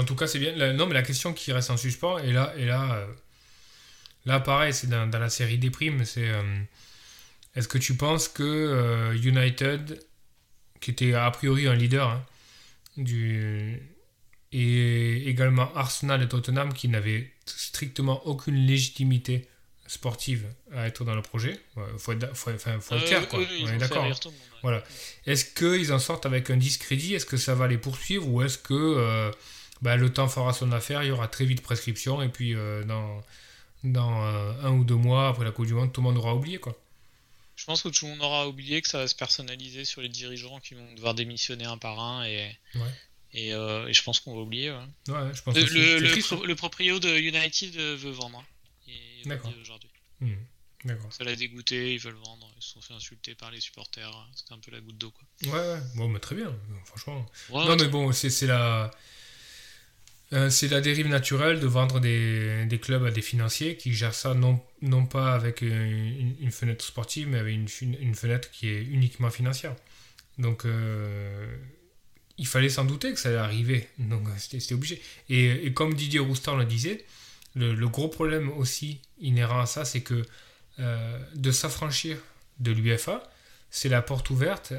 En 0.00 0.04
tout 0.04 0.16
cas, 0.16 0.26
c'est 0.26 0.40
bien. 0.40 0.72
non, 0.72 0.86
mais 0.86 0.94
la 0.94 1.02
question 1.02 1.32
qui 1.32 1.52
reste 1.52 1.70
en 1.70 1.76
suspens, 1.76 2.18
et 2.18 2.32
là, 2.32 2.52
et 2.56 2.64
là, 2.64 2.92
euh, 2.96 3.06
là 4.24 4.40
pareil, 4.40 4.74
c'est 4.74 4.88
dans, 4.88 5.08
la 5.08 5.30
série 5.30 5.58
des 5.58 5.70
primes, 5.70 6.04
c'est 6.04 6.28
euh, 6.28 6.42
est-ce 7.54 7.68
que 7.68 7.78
tu 7.78 7.96
penses 7.96 8.26
que 8.26 8.42
euh, 8.42 9.16
United, 9.16 10.04
qui 10.80 10.90
était 10.90 11.14
a 11.14 11.30
priori 11.30 11.68
un 11.68 11.76
leader, 11.76 12.08
hein, 12.08 12.26
du, 12.96 13.80
et 14.50 15.28
également 15.28 15.72
Arsenal 15.76 16.20
et 16.20 16.28
Tottenham, 16.28 16.72
qui 16.74 16.88
n'avaient 16.88 17.32
strictement 17.46 18.26
aucune 18.26 18.56
légitimité 18.56 19.48
sportive 19.90 20.46
à 20.72 20.86
être 20.86 21.04
dans 21.04 21.16
le 21.16 21.22
projet. 21.22 21.58
Il 21.76 21.98
faut 21.98 22.12
être, 22.12 22.32
faut, 22.36 22.50
faut 22.56 22.94
être 22.94 23.06
clair, 23.06 23.28
quoi. 23.28 23.40
on 23.40 23.66
est 23.66 23.76
d'accord. 23.76 24.04
Hein. 24.04 24.30
Voilà. 24.62 24.84
Est-ce 25.26 25.44
qu'ils 25.44 25.92
en 25.92 25.98
sortent 25.98 26.26
avec 26.26 26.48
un 26.48 26.56
discrédit? 26.56 27.14
Est-ce 27.14 27.26
que 27.26 27.36
ça 27.36 27.56
va 27.56 27.66
les 27.66 27.76
poursuivre? 27.76 28.28
Ou 28.28 28.42
est-ce 28.42 28.56
que 28.56 29.32
bah, 29.82 29.96
le 29.96 30.12
temps 30.12 30.28
fera 30.28 30.52
son 30.52 30.70
affaire 30.70 31.02
Il 31.02 31.08
y 31.08 31.10
aura 31.10 31.26
très 31.26 31.44
vite 31.44 31.60
prescription 31.60 32.22
et 32.22 32.28
puis 32.28 32.54
dans, 32.86 33.20
dans 33.82 34.22
un 34.62 34.70
ou 34.70 34.84
deux 34.84 34.94
mois 34.94 35.26
après 35.28 35.44
la 35.44 35.50
Coupe 35.50 35.66
du 35.66 35.74
Monde, 35.74 35.92
tout 35.92 36.02
le 36.02 36.06
monde 36.06 36.18
aura 36.18 36.36
oublié, 36.36 36.58
quoi. 36.58 36.78
Je 37.56 37.64
pense 37.64 37.82
que 37.82 37.88
tout 37.88 38.06
le 38.06 38.12
monde 38.12 38.22
aura 38.22 38.48
oublié 38.48 38.80
que 38.80 38.88
ça 38.88 38.98
va 38.98 39.08
se 39.08 39.14
personnaliser 39.16 39.84
sur 39.84 40.00
les 40.02 40.08
dirigeants 40.08 40.60
qui 40.60 40.74
vont 40.74 40.94
devoir 40.94 41.14
démissionner 41.14 41.64
un 41.64 41.76
par 41.76 41.98
un 41.98 42.24
et, 42.24 42.56
euh, 43.34 43.86
et, 43.86 43.92
je 43.92 44.02
pense 44.02 44.20
qu'on 44.20 44.34
va 44.34 44.40
oublier. 44.40 44.70
Ouais. 44.70 45.34
je 45.34 45.42
pense 45.42 45.54
le, 45.54 45.98
le, 45.98 46.46
le, 46.46 46.54
proprio 46.54 46.98
de 46.98 47.18
United 47.18 47.74
veut 47.76 48.10
vendre. 48.12 48.42
D'accord. 49.26 49.52
aujourd'hui. 49.60 49.90
Hmm. 50.20 50.34
Ça 51.10 51.24
l'a 51.24 51.36
dégoûté, 51.36 51.94
ils 51.94 52.00
veulent 52.00 52.14
vendre, 52.14 52.50
ils 52.56 52.62
se 52.62 52.70
sont 52.70 52.80
fait 52.80 52.94
insulter 52.94 53.34
par 53.34 53.50
les 53.50 53.60
supporters. 53.60 54.10
C'était 54.34 54.54
un 54.54 54.58
peu 54.58 54.70
la 54.70 54.80
goutte 54.80 54.96
d'eau. 54.96 55.10
Quoi. 55.10 55.52
Ouais, 55.52 55.74
ouais, 55.74 55.80
bon, 55.94 56.08
mais 56.08 56.20
très 56.20 56.34
bien, 56.34 56.56
franchement. 56.86 57.26
non, 57.50 57.76
mais 57.76 57.88
bon, 57.88 58.12
c'est 58.12 58.46
la. 58.46 58.90
Euh, 60.32 60.48
c'est 60.48 60.68
la 60.68 60.80
dérive 60.80 61.08
naturelle 61.08 61.58
de 61.58 61.66
vendre 61.66 61.98
des, 61.98 62.64
des, 62.66 62.78
clubs 62.78 63.04
à 63.04 63.10
des 63.10 63.20
financiers 63.20 63.76
qui 63.76 63.92
gèrent 63.92 64.14
ça 64.14 64.32
non, 64.32 64.62
non 64.80 65.04
pas 65.04 65.34
avec 65.34 65.60
une, 65.60 66.36
une 66.40 66.52
fenêtre 66.52 66.84
sportive, 66.84 67.26
mais 67.26 67.38
avec 67.38 67.52
une, 67.52 67.96
une, 68.00 68.14
fenêtre 68.14 68.48
qui 68.52 68.68
est 68.68 68.80
uniquement 68.80 69.30
financière. 69.30 69.74
Donc, 70.38 70.66
euh, 70.66 71.56
il 72.38 72.46
fallait 72.46 72.68
s'en 72.68 72.84
douter 72.84 73.12
que 73.12 73.18
ça 73.18 73.30
allait 73.30 73.38
arriver. 73.38 73.88
Donc, 73.98 74.22
c'était 74.38 74.72
obligé. 74.72 75.02
Et, 75.28 75.66
et, 75.66 75.72
comme 75.72 75.94
Didier 75.94 76.20
Roustan 76.20 76.54
le 76.54 76.64
disait, 76.64 77.04
le, 77.54 77.88
gros 77.88 78.08
problème 78.08 78.50
aussi 78.50 79.00
inhérent 79.20 79.60
à 79.60 79.66
ça, 79.66 79.84
c'est 79.84 80.02
que 80.02 80.22
euh, 80.78 81.18
de 81.34 81.50
s'affranchir 81.50 82.16
de 82.58 82.72
l'UFA, 82.72 83.22
c'est 83.70 83.88
la 83.88 84.02
porte 84.02 84.30
ouverte 84.30 84.72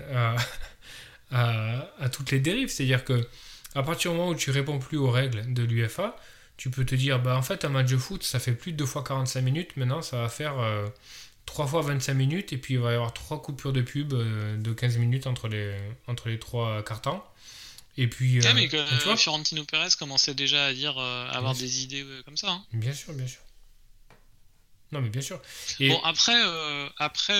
à 1.31 2.09
toutes 2.11 2.31
les 2.31 2.39
dérives. 2.39 2.69
C'est-à-dire 2.69 3.03
que 3.03 3.27
à 3.75 3.83
partir 3.83 4.11
du 4.11 4.17
moment 4.17 4.29
où 4.29 4.35
tu 4.35 4.51
réponds 4.51 4.79
plus 4.79 4.97
aux 4.97 5.09
règles 5.09 5.53
de 5.53 5.63
l'UFA, 5.63 6.15
tu 6.57 6.69
peux 6.69 6.85
te 6.85 6.95
dire, 6.95 7.19
bah 7.19 7.35
en 7.37 7.41
fait 7.41 7.65
un 7.65 7.69
match 7.69 7.89
de 7.89 7.97
foot, 7.97 8.23
ça 8.23 8.39
fait 8.39 8.53
plus 8.53 8.71
de 8.71 8.77
2 8.77 8.85
fois 8.85 9.03
45 9.03 9.41
minutes, 9.41 9.77
maintenant 9.77 10.01
ça 10.01 10.17
va 10.17 10.29
faire 10.29 10.55
3 11.45 11.65
euh, 11.65 11.67
fois 11.67 11.81
25 11.81 12.13
minutes, 12.13 12.53
et 12.53 12.57
puis 12.57 12.75
il 12.75 12.79
va 12.79 12.91
y 12.91 12.95
avoir 12.95 13.13
3 13.13 13.41
coupures 13.41 13.73
de 13.73 13.81
pub 13.81 14.13
euh, 14.13 14.57
de 14.57 14.73
15 14.73 14.97
minutes 14.97 15.25
entre 15.27 15.47
les, 15.47 15.75
entre 16.07 16.29
les 16.29 16.37
3 16.37 16.83
cartons. 16.83 17.21
Et 18.01 18.07
puis, 18.07 18.39
euh, 18.39 18.53
mais 18.55 18.67
que, 18.67 18.99
tu 18.99 19.05
vois 19.05 19.15
Fiorentino 19.15 19.63
Pérez 19.63 19.89
commençait 19.97 20.33
déjà 20.33 20.65
à 20.65 20.73
dire 20.73 20.97
avoir 20.97 21.55
des 21.55 21.83
idées 21.83 22.05
comme 22.25 22.37
ça. 22.37 22.49
Hein. 22.49 22.65
Bien 22.73 22.93
sûr, 22.93 23.13
bien 23.13 23.27
sûr. 23.27 23.41
Non, 24.91 25.01
mais 25.01 25.09
bien 25.09 25.21
sûr. 25.21 25.41
Bon, 25.79 26.01
après, 26.03 26.41
après 26.97 27.39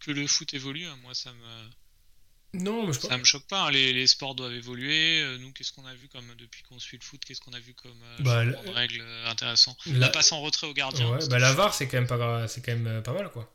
que 0.00 0.10
le 0.10 0.26
foot 0.26 0.54
évolue, 0.54 0.86
hein, 0.86 0.98
moi 1.02 1.14
ça 1.14 1.32
me 1.32 1.70
non, 2.52 2.86
mais 2.86 2.92
je 2.92 3.00
ça 3.00 3.16
me 3.16 3.24
choque 3.24 3.46
pas. 3.46 3.66
Hein. 3.66 3.70
Les, 3.70 3.92
les, 3.92 4.06
sports 4.06 4.34
doivent 4.34 4.52
évoluer. 4.52 5.20
Euh, 5.22 5.38
nous, 5.38 5.52
qu'est-ce 5.52 5.72
qu'on 5.72 5.86
a 5.86 5.94
vu 5.94 6.08
comme 6.08 6.26
depuis 6.36 6.62
qu'on 6.62 6.78
suit 6.80 6.98
le 6.98 7.04
foot 7.04 7.22
Qu'est-ce 7.24 7.40
qu'on 7.40 7.52
a 7.52 7.60
vu 7.60 7.74
comme 7.74 7.92
euh, 7.92 8.16
bah, 8.20 8.72
règles 8.74 9.00
euh, 9.00 9.30
intéressantes 9.30 9.78
La... 9.86 10.08
passe 10.08 10.32
en 10.32 10.40
retrait 10.40 10.66
au 10.66 10.74
gardien. 10.74 11.08
Ouais, 11.10 11.28
bah, 11.28 11.38
la 11.38 11.52
VAR, 11.52 11.72
c'est 11.74 11.86
quand 11.86 11.98
même 11.98 12.08
pas, 12.08 12.48
c'est 12.48 12.60
quand 12.60 12.76
même 12.76 13.02
pas 13.02 13.12
mal, 13.12 13.30
quoi. 13.30 13.52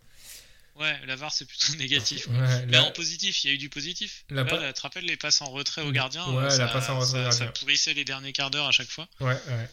Ouais, 0.76 1.00
la 1.06 1.16
VAR 1.16 1.32
c'est 1.32 1.46
plutôt 1.46 1.74
négatif. 1.78 2.28
mais 2.68 2.78
en 2.78 2.92
positif, 2.92 3.44
il 3.44 3.48
y 3.48 3.52
a 3.52 3.54
eu 3.54 3.58
du 3.58 3.70
positif. 3.70 4.26
La 4.30 4.44
tu 4.44 4.74
te 4.74 4.82
rappelles 4.82 5.06
les 5.06 5.18
passes 5.18 5.42
en 5.42 5.50
retrait 5.50 5.82
au 5.82 5.92
gardien 5.92 6.26
Ouais, 6.34 6.50
ça, 6.50 6.66
la 6.66 6.68
passe 6.68 6.90
en 6.90 7.00
retrait 7.00 7.24
gardien. 7.24 7.32
Ça 7.32 7.46
pourrissait 7.48 7.94
les 7.94 8.06
derniers 8.06 8.34
quarts 8.34 8.52
d'heure 8.52 8.68
à 8.68 8.72
chaque 8.72 8.90
fois. 8.90 9.08
Ouais, 9.20 9.28
ouais. 9.28 9.70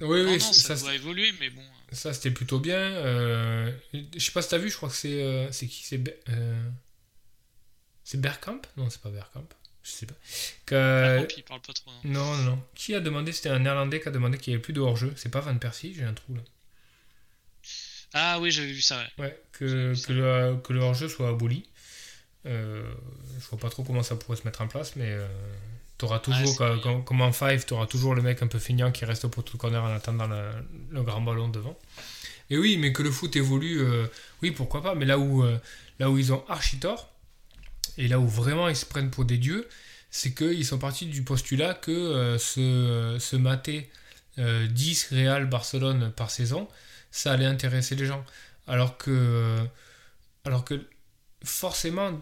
Oui, 0.00 0.22
oui, 0.22 0.32
non, 0.32 0.52
ça, 0.52 0.76
ça 0.76 0.82
doit 0.82 0.94
évoluer, 0.94 1.30
mais 1.40 1.50
bon. 1.50 1.62
Ça 1.92 2.14
c'était 2.14 2.30
plutôt 2.30 2.58
bien. 2.58 2.78
Euh... 2.78 3.70
Je 3.92 4.18
sais 4.18 4.32
pas 4.32 4.40
si 4.40 4.48
t'as 4.48 4.58
vu, 4.58 4.70
je 4.70 4.76
crois 4.76 4.88
que 4.88 4.94
c'est 4.94 5.48
c'est 5.52 5.66
qui 5.66 5.84
c'est 5.84 6.00
c'est 8.10 8.20
Bergkamp? 8.20 8.62
Non, 8.76 8.90
c'est 8.90 9.00
pas 9.00 9.10
Bergkamp. 9.10 9.46
Je 9.84 9.90
sais 9.90 10.06
pas. 10.06 10.14
Que... 10.66 11.28
il 11.36 11.44
parle 11.44 11.60
pas 11.60 11.72
trop. 11.72 11.92
Non. 12.02 12.34
non, 12.34 12.42
non, 12.42 12.62
Qui 12.74 12.92
a 12.94 13.00
demandé 13.00 13.32
C'était 13.32 13.50
un 13.50 13.60
Néerlandais 13.60 14.00
qui 14.00 14.08
a 14.08 14.10
demandé 14.10 14.36
qu'il 14.36 14.50
n'y 14.50 14.56
avait 14.56 14.62
plus 14.62 14.72
de 14.72 14.80
hors-jeu. 14.80 15.12
C'est 15.16 15.28
pas 15.28 15.38
Van 15.38 15.56
Persie, 15.56 15.94
j'ai 15.94 16.02
un 16.02 16.12
trou 16.12 16.34
là. 16.34 16.42
Ah 18.14 18.38
oui, 18.40 18.50
j'avais 18.50 18.72
vu 18.72 18.80
ça. 18.80 19.02
Ouais, 19.18 19.38
que, 19.52 19.94
que, 20.06 20.12
Le, 20.12 20.56
que 20.56 20.72
le 20.72 20.80
hors-jeu 20.80 21.08
soit 21.08 21.28
aboli. 21.28 21.66
Euh, 22.46 22.90
je 23.38 23.48
vois 23.48 23.58
pas 23.58 23.70
trop 23.70 23.82
comment 23.84 24.02
ça 24.02 24.16
pourrait 24.16 24.36
se 24.36 24.44
mettre 24.44 24.62
en 24.62 24.68
place, 24.68 24.96
mais 24.96 25.10
euh, 25.10 25.26
t'auras 25.98 26.18
toujours, 26.18 26.56
comme, 27.04 27.20
en 27.20 27.32
Five, 27.32 27.66
t'auras 27.66 27.86
toujours 27.86 28.14
le 28.14 28.22
mec 28.22 28.42
un 28.42 28.46
peu 28.46 28.58
feignant 28.58 28.90
qui 28.90 29.04
reste 29.04 29.24
au 29.26 29.28
poteau 29.28 29.52
de 29.52 29.58
corner 29.58 29.82
en 29.82 29.94
attendant 29.94 30.26
le, 30.26 30.50
le, 30.90 31.02
grand 31.02 31.20
ballon 31.20 31.48
devant. 31.48 31.78
Et 32.48 32.58
oui, 32.58 32.78
mais 32.78 32.92
que 32.92 33.02
le 33.02 33.10
foot 33.10 33.36
évolue, 33.36 33.80
euh, 33.80 34.06
oui, 34.42 34.50
pourquoi 34.50 34.82
pas, 34.82 34.94
mais 34.94 35.04
là 35.04 35.18
où, 35.18 35.44
euh, 35.44 35.58
là 35.98 36.10
où 36.10 36.18
ils 36.18 36.32
ont 36.32 36.44
archi 36.48 36.78
tort, 36.78 37.12
et 37.98 38.08
là 38.08 38.18
où 38.18 38.26
vraiment 38.26 38.68
ils 38.68 38.76
se 38.76 38.86
prennent 38.86 39.10
pour 39.10 39.24
des 39.24 39.38
dieux, 39.38 39.68
c'est 40.10 40.34
qu'ils 40.34 40.66
sont 40.66 40.78
partis 40.78 41.06
du 41.06 41.22
postulat 41.22 41.74
que 41.74 41.90
euh, 41.90 42.38
se, 42.38 43.18
se, 43.20 43.36
mater 43.36 43.88
10 44.38 44.38
euh, 44.38 45.16
Real 45.16 45.46
Barcelone 45.46 46.12
par 46.16 46.30
saison, 46.30 46.68
ça 47.10 47.32
allait 47.32 47.46
intéresser 47.46 47.94
les 47.94 48.06
gens. 48.06 48.24
Alors 48.66 48.96
que, 48.96 49.58
alors 50.44 50.64
que 50.64 50.86
forcément, 51.44 52.12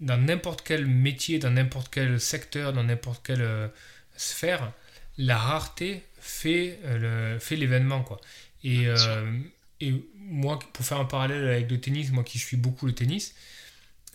dans 0.00 0.16
n'importe 0.16 0.62
quel 0.62 0.86
métier, 0.86 1.38
dans 1.38 1.50
n'importe 1.50 1.92
quel 1.92 2.20
secteur, 2.20 2.72
dans 2.72 2.84
n'importe 2.84 3.24
quelle 3.24 3.42
euh, 3.42 3.68
sphère, 4.16 4.72
la 5.18 5.38
rareté 5.38 6.04
fait, 6.18 6.78
fait 7.38 7.56
l'événement. 7.56 8.02
quoi. 8.02 8.20
Et, 8.64 8.88
et 9.80 9.94
moi, 10.16 10.58
pour 10.72 10.84
faire 10.84 10.98
un 10.98 11.04
parallèle 11.04 11.46
avec 11.46 11.70
le 11.70 11.78
tennis, 11.80 12.10
moi 12.10 12.24
qui 12.24 12.38
suis 12.40 12.56
beaucoup 12.56 12.86
le 12.86 12.94
tennis, 12.94 13.34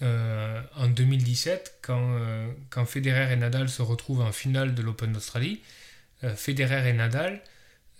euh, 0.01 0.61
en 0.75 0.87
2017, 0.87 1.79
quand, 1.81 2.13
euh, 2.13 2.49
quand 2.69 2.85
Federer 2.85 3.33
et 3.33 3.35
Nadal 3.35 3.67
se 3.69 3.81
retrouvent 3.81 4.21
en 4.21 4.31
finale 4.31 4.73
de 4.73 4.81
l'Open 4.81 5.11
d'Australie, 5.11 5.61
euh, 6.23 6.35
Federer 6.35 6.89
et 6.89 6.93
Nadal 6.93 7.41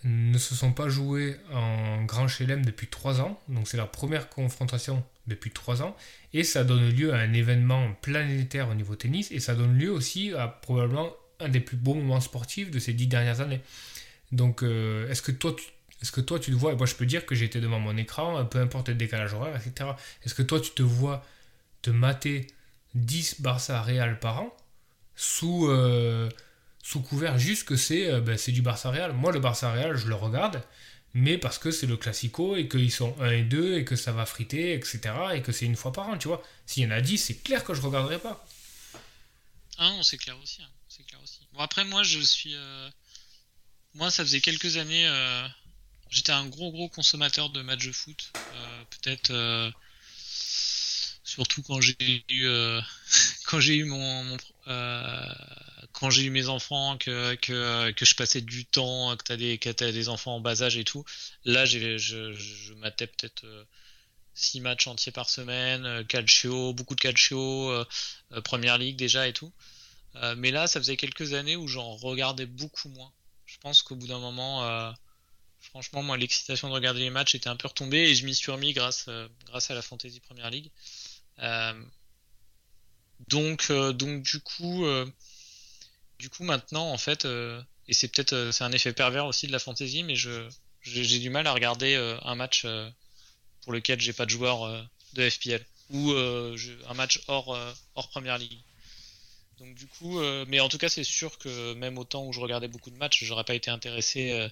ne 0.03 0.37
se 0.37 0.55
sont 0.55 0.71
pas 0.71 0.89
joués 0.89 1.35
en 1.51 2.03
Grand 2.03 2.27
Chelem 2.27 2.63
depuis 2.63 2.87
3 2.87 3.21
ans, 3.21 3.39
donc 3.47 3.67
c'est 3.67 3.77
leur 3.77 3.91
première 3.91 4.29
confrontation 4.29 5.03
depuis 5.27 5.51
3 5.51 5.81
ans, 5.81 5.95
et 6.33 6.43
ça 6.43 6.63
donne 6.63 6.89
lieu 6.89 7.13
à 7.13 7.17
un 7.17 7.33
événement 7.33 7.93
planétaire 8.01 8.69
au 8.69 8.75
niveau 8.75 8.95
tennis, 8.95 9.31
et 9.31 9.39
ça 9.39 9.55
donne 9.55 9.77
lieu 9.77 9.91
aussi 9.91 10.33
à 10.33 10.47
probablement 10.47 11.11
un 11.39 11.49
des 11.49 11.59
plus 11.59 11.77
beaux 11.77 11.95
moments 11.95 12.21
sportifs 12.21 12.71
de 12.71 12.79
ces 12.79 12.93
10 12.93 13.07
dernières 13.07 13.41
années. 13.41 13.61
Donc 14.31 14.63
est-ce 14.63 15.21
que 15.21 15.31
toi 15.31 15.55
tu 15.57 15.65
est-ce 16.01 16.13
que 16.13 16.21
toi 16.21 16.39
tu 16.39 16.51
te 16.51 16.55
vois, 16.55 16.71
et 16.71 16.75
moi 16.75 16.85
je 16.85 16.95
peux 16.95 17.05
dire 17.05 17.25
que 17.25 17.35
j'étais 17.35 17.59
devant 17.59 17.79
mon 17.79 17.97
écran, 17.97 18.45
peu 18.45 18.59
importe 18.59 18.89
le 18.89 18.95
décalage 18.95 19.33
horaire, 19.33 19.55
etc. 19.55 19.91
Est-ce 20.23 20.33
que 20.33 20.43
toi 20.43 20.59
tu 20.61 20.71
te 20.71 20.81
vois 20.81 21.25
de 21.83 21.91
mater 21.91 22.47
10 22.95 23.41
Barça 23.41 23.81
Real 23.81 24.19
par 24.19 24.41
an 24.41 24.55
sous, 25.15 25.67
euh, 25.67 26.29
sous 26.89 27.01
couvert 27.01 27.37
juste 27.37 27.65
que 27.65 27.75
c'est 27.75 28.09
euh, 28.09 28.19
ben, 28.19 28.35
c'est 28.35 28.51
du 28.51 28.63
Barça 28.63 28.89
Real. 28.89 29.13
Moi, 29.13 29.31
le 29.31 29.39
Barça 29.39 29.71
Real, 29.71 29.95
je 29.95 30.07
le 30.07 30.15
regarde, 30.15 30.63
mais 31.13 31.37
parce 31.37 31.59
que 31.59 31.69
c'est 31.69 31.85
le 31.85 31.97
classico 31.97 32.55
et 32.55 32.67
qu'ils 32.67 32.91
sont 32.91 33.15
1 33.21 33.29
et 33.29 33.43
2 33.43 33.77
et 33.77 33.85
que 33.85 33.95
ça 33.95 34.11
va 34.11 34.25
friter, 34.25 34.73
etc. 34.73 34.99
et 35.35 35.43
que 35.43 35.51
c'est 35.51 35.65
une 35.65 35.75
fois 35.75 35.93
par 35.93 36.09
an, 36.09 36.17
tu 36.17 36.27
vois. 36.27 36.41
S'il 36.65 36.81
y 36.81 36.87
en 36.87 36.91
a 36.91 36.99
10, 36.99 37.19
c'est 37.19 37.43
clair 37.43 37.63
que 37.63 37.75
je 37.75 37.81
regarderai 37.81 38.17
pas. 38.17 38.43
Ah 39.77 39.91
non, 39.91 40.01
c'est 40.01 40.17
clair 40.17 40.35
aussi. 40.41 40.63
Hein. 40.63 40.69
C'est 40.87 41.05
clair 41.05 41.21
aussi. 41.23 41.41
Bon, 41.53 41.59
après, 41.59 41.85
moi, 41.85 42.01
je 42.01 42.19
suis. 42.21 42.55
Euh, 42.55 42.89
moi, 43.93 44.09
ça 44.09 44.23
faisait 44.23 44.41
quelques 44.41 44.77
années. 44.77 45.07
J'étais 46.09 46.31
un 46.31 46.47
gros, 46.47 46.71
gros 46.71 46.89
consommateur 46.89 47.51
de 47.51 47.61
matchs 47.61 47.85
de 47.85 47.91
foot. 47.91 48.33
Peut-être 48.89 49.31
surtout 51.39 51.63
quand 51.63 51.79
j'ai 51.79 52.25
eu 52.27 52.47
euh, 52.47 52.81
quand 53.45 53.61
j'ai 53.61 53.75
eu 53.75 53.85
mon, 53.85 54.37
euh, 54.67 55.33
quand 55.93 56.09
j'ai 56.09 56.23
eu 56.23 56.31
mes 56.31 56.49
enfants 56.49 56.97
que, 56.97 57.35
que, 57.35 57.91
que 57.91 58.05
je 58.05 58.15
passais 58.15 58.41
du 58.41 58.65
temps 58.65 59.15
que 59.15 59.23
t'as 59.23 59.37
des 59.37 59.57
que 59.57 59.69
as 59.69 59.91
des 59.93 60.09
enfants 60.09 60.35
en 60.35 60.41
bas 60.41 60.63
âge 60.63 60.75
et 60.75 60.83
tout 60.83 61.05
là 61.45 61.65
je, 61.65 61.97
je, 61.97 62.33
je 62.33 62.73
matais 62.73 63.07
peut-être 63.07 63.45
6 64.33 64.59
euh, 64.59 64.61
matchs 64.63 64.87
entiers 64.87 65.13
par 65.13 65.29
semaine 65.29 66.05
calcio 66.07 66.73
beaucoup 66.73 66.95
de 66.95 67.01
calcio 67.01 67.71
première 68.43 68.77
ligue 68.77 68.97
déjà 68.97 69.27
et 69.27 69.33
tout. 69.33 69.53
Mais 70.35 70.51
là 70.51 70.67
ça 70.67 70.81
faisait 70.81 70.97
quelques 70.97 71.33
années 71.33 71.55
où 71.55 71.67
j'en 71.69 71.95
regardais 71.95 72.47
beaucoup 72.47 72.89
moins. 72.89 73.13
Je 73.45 73.57
pense 73.59 73.81
qu'au 73.81 73.95
bout 73.95 74.07
d'un 74.07 74.19
moment 74.19 74.93
franchement 75.61 76.03
moi 76.03 76.17
l'excitation 76.17 76.67
de 76.67 76.73
regarder 76.73 76.99
les 76.99 77.09
matchs 77.09 77.35
était 77.35 77.49
un 77.49 77.55
peu 77.55 77.69
retombée 77.69 78.09
et 78.09 78.15
je 78.15 78.25
m'y 78.25 78.35
suis 78.35 78.51
remis 78.51 78.73
grâce 78.73 79.09
grâce 79.45 79.71
à 79.71 79.75
la 79.75 79.81
fantasy 79.81 80.19
première 80.19 80.49
euh, 80.53 80.61
donc, 83.27 83.67
euh, 83.69 83.93
donc 83.93 84.23
du 84.23 84.39
coup, 84.39 84.85
euh, 84.85 85.05
du 86.17 86.29
coup 86.29 86.43
maintenant 86.43 86.91
en 86.91 86.97
fait, 86.97 87.25
et 87.87 87.93
c'est 87.93 88.07
peut-être 88.07 88.51
c'est 88.51 88.63
un 88.63 88.71
effet 88.71 88.93
pervers 88.93 89.25
aussi 89.25 89.47
de 89.47 89.51
la 89.51 89.59
fantasy, 89.59 90.03
mais 90.03 90.15
je 90.15 90.47
j'ai 90.81 91.19
du 91.19 91.29
mal 91.29 91.45
à 91.45 91.53
regarder 91.53 91.95
un 92.23 92.35
match 92.35 92.65
pour 93.61 93.73
lequel 93.73 93.99
j'ai 93.99 94.13
pas 94.13 94.25
de 94.25 94.31
joueur 94.31 94.87
de 95.13 95.29
FPL 95.29 95.63
ou 95.89 96.11
un 96.11 96.93
match 96.93 97.21
hors 97.27 97.57
hors 97.95 98.09
première 98.09 98.37
ligue. 98.37 98.63
Donc 99.59 99.75
du 99.75 99.87
coup, 99.87 100.19
mais 100.47 100.59
en 100.61 100.69
tout 100.69 100.77
cas 100.77 100.89
c'est 100.89 101.03
sûr 101.03 101.37
que 101.37 101.73
même 101.73 101.97
au 101.97 102.05
temps 102.05 102.25
où 102.25 102.33
je 102.33 102.39
regardais 102.39 102.69
beaucoup 102.69 102.91
de 102.91 102.97
matchs, 102.97 103.23
j'aurais 103.23 103.43
pas 103.43 103.55
été 103.55 103.69
intéressé 103.69 104.49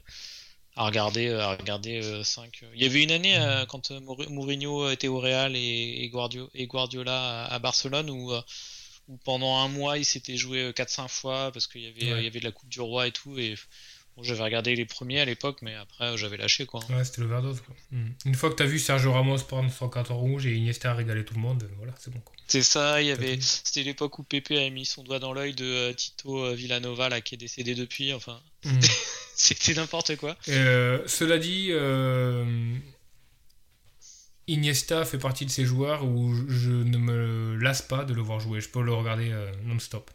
à 0.77 0.85
regarder, 0.85 1.33
à 1.33 1.55
regarder 1.55 2.23
5. 2.23 2.61
Il 2.73 2.81
y 2.81 2.85
avait 2.85 3.03
une 3.03 3.11
année 3.11 3.37
quand 3.67 3.91
Mourinho 4.29 4.89
était 4.89 5.07
au 5.07 5.19
Real 5.19 5.55
et, 5.55 6.09
Guardiola, 6.09 7.45
à, 7.45 7.59
Barcelone 7.59 8.09
où, 8.09 8.31
pendant 9.23 9.57
un 9.57 9.67
mois 9.69 9.97
il 9.97 10.05
s'était 10.05 10.37
joué 10.37 10.71
4-5 10.71 11.07
fois 11.07 11.51
parce 11.51 11.67
qu'il 11.67 11.81
y 11.81 11.87
avait, 11.87 12.19
il 12.19 12.23
y 12.23 12.27
avait 12.27 12.39
de 12.39 12.45
la 12.45 12.51
Coupe 12.51 12.69
du 12.69 12.81
Roi 12.81 13.07
et 13.07 13.11
tout. 13.11 13.37
Et 13.37 13.55
j'avais 14.23 14.43
regardé 14.43 14.75
les 14.75 14.85
premiers 14.85 15.19
à 15.21 15.25
l'époque, 15.25 15.59
mais 15.61 15.75
après 15.75 16.17
j'avais 16.17 16.37
lâché 16.37 16.65
quoi. 16.65 16.81
Ouais, 16.89 17.03
c'était 17.03 17.21
l'overdose 17.21 17.61
quoi. 17.61 17.75
Hmm. 17.91 18.09
Une 18.25 18.35
fois 18.35 18.49
que 18.49 18.55
tu 18.55 18.63
as 18.63 18.65
vu 18.65 18.79
Sergio 18.79 19.11
Ramos 19.11 19.39
prendre 19.39 19.71
son 19.71 19.89
carton 19.89 20.17
rouge 20.17 20.45
et 20.45 20.55
Iniesta 20.55 20.93
régaler 20.93 21.23
tout 21.23 21.35
le 21.35 21.39
monde, 21.39 21.69
voilà, 21.77 21.93
c'est 21.99 22.11
bon 22.11 22.19
quoi. 22.19 22.35
C'est 22.47 22.63
ça, 22.63 23.01
il 23.01 23.07
y 23.07 23.11
avait, 23.11 23.37
c'était 23.41 23.83
l'époque 23.83 24.19
où 24.19 24.23
Pepe 24.23 24.51
a 24.51 24.69
mis 24.69 24.85
son 24.85 25.03
doigt 25.03 25.19
dans 25.19 25.33
l'œil 25.33 25.53
de 25.53 25.65
euh, 25.65 25.93
Tito 25.93 26.45
euh, 26.45 26.53
Villanova 26.53 27.09
là 27.09 27.19
qui 27.21 27.35
est 27.35 27.37
décédé 27.37 27.75
depuis, 27.75 28.13
enfin, 28.13 28.41
hmm. 28.63 28.79
c'était 29.35 29.73
n'importe 29.73 30.15
quoi. 30.15 30.37
Euh, 30.47 31.03
cela 31.07 31.37
dit, 31.37 31.71
Iniesta 34.47 35.03
fait 35.03 35.17
partie 35.17 35.45
de 35.45 35.51
ces 35.51 35.65
joueurs 35.65 36.05
où 36.05 36.33
je 36.47 36.71
ne 36.71 36.97
me 36.97 37.55
lasse 37.55 37.81
pas 37.81 38.05
de 38.05 38.13
le 38.13 38.21
voir 38.21 38.39
jouer. 38.39 38.61
Je 38.61 38.69
peux 38.69 38.81
le 38.81 38.93
regarder 38.93 39.31
non-stop. 39.65 40.09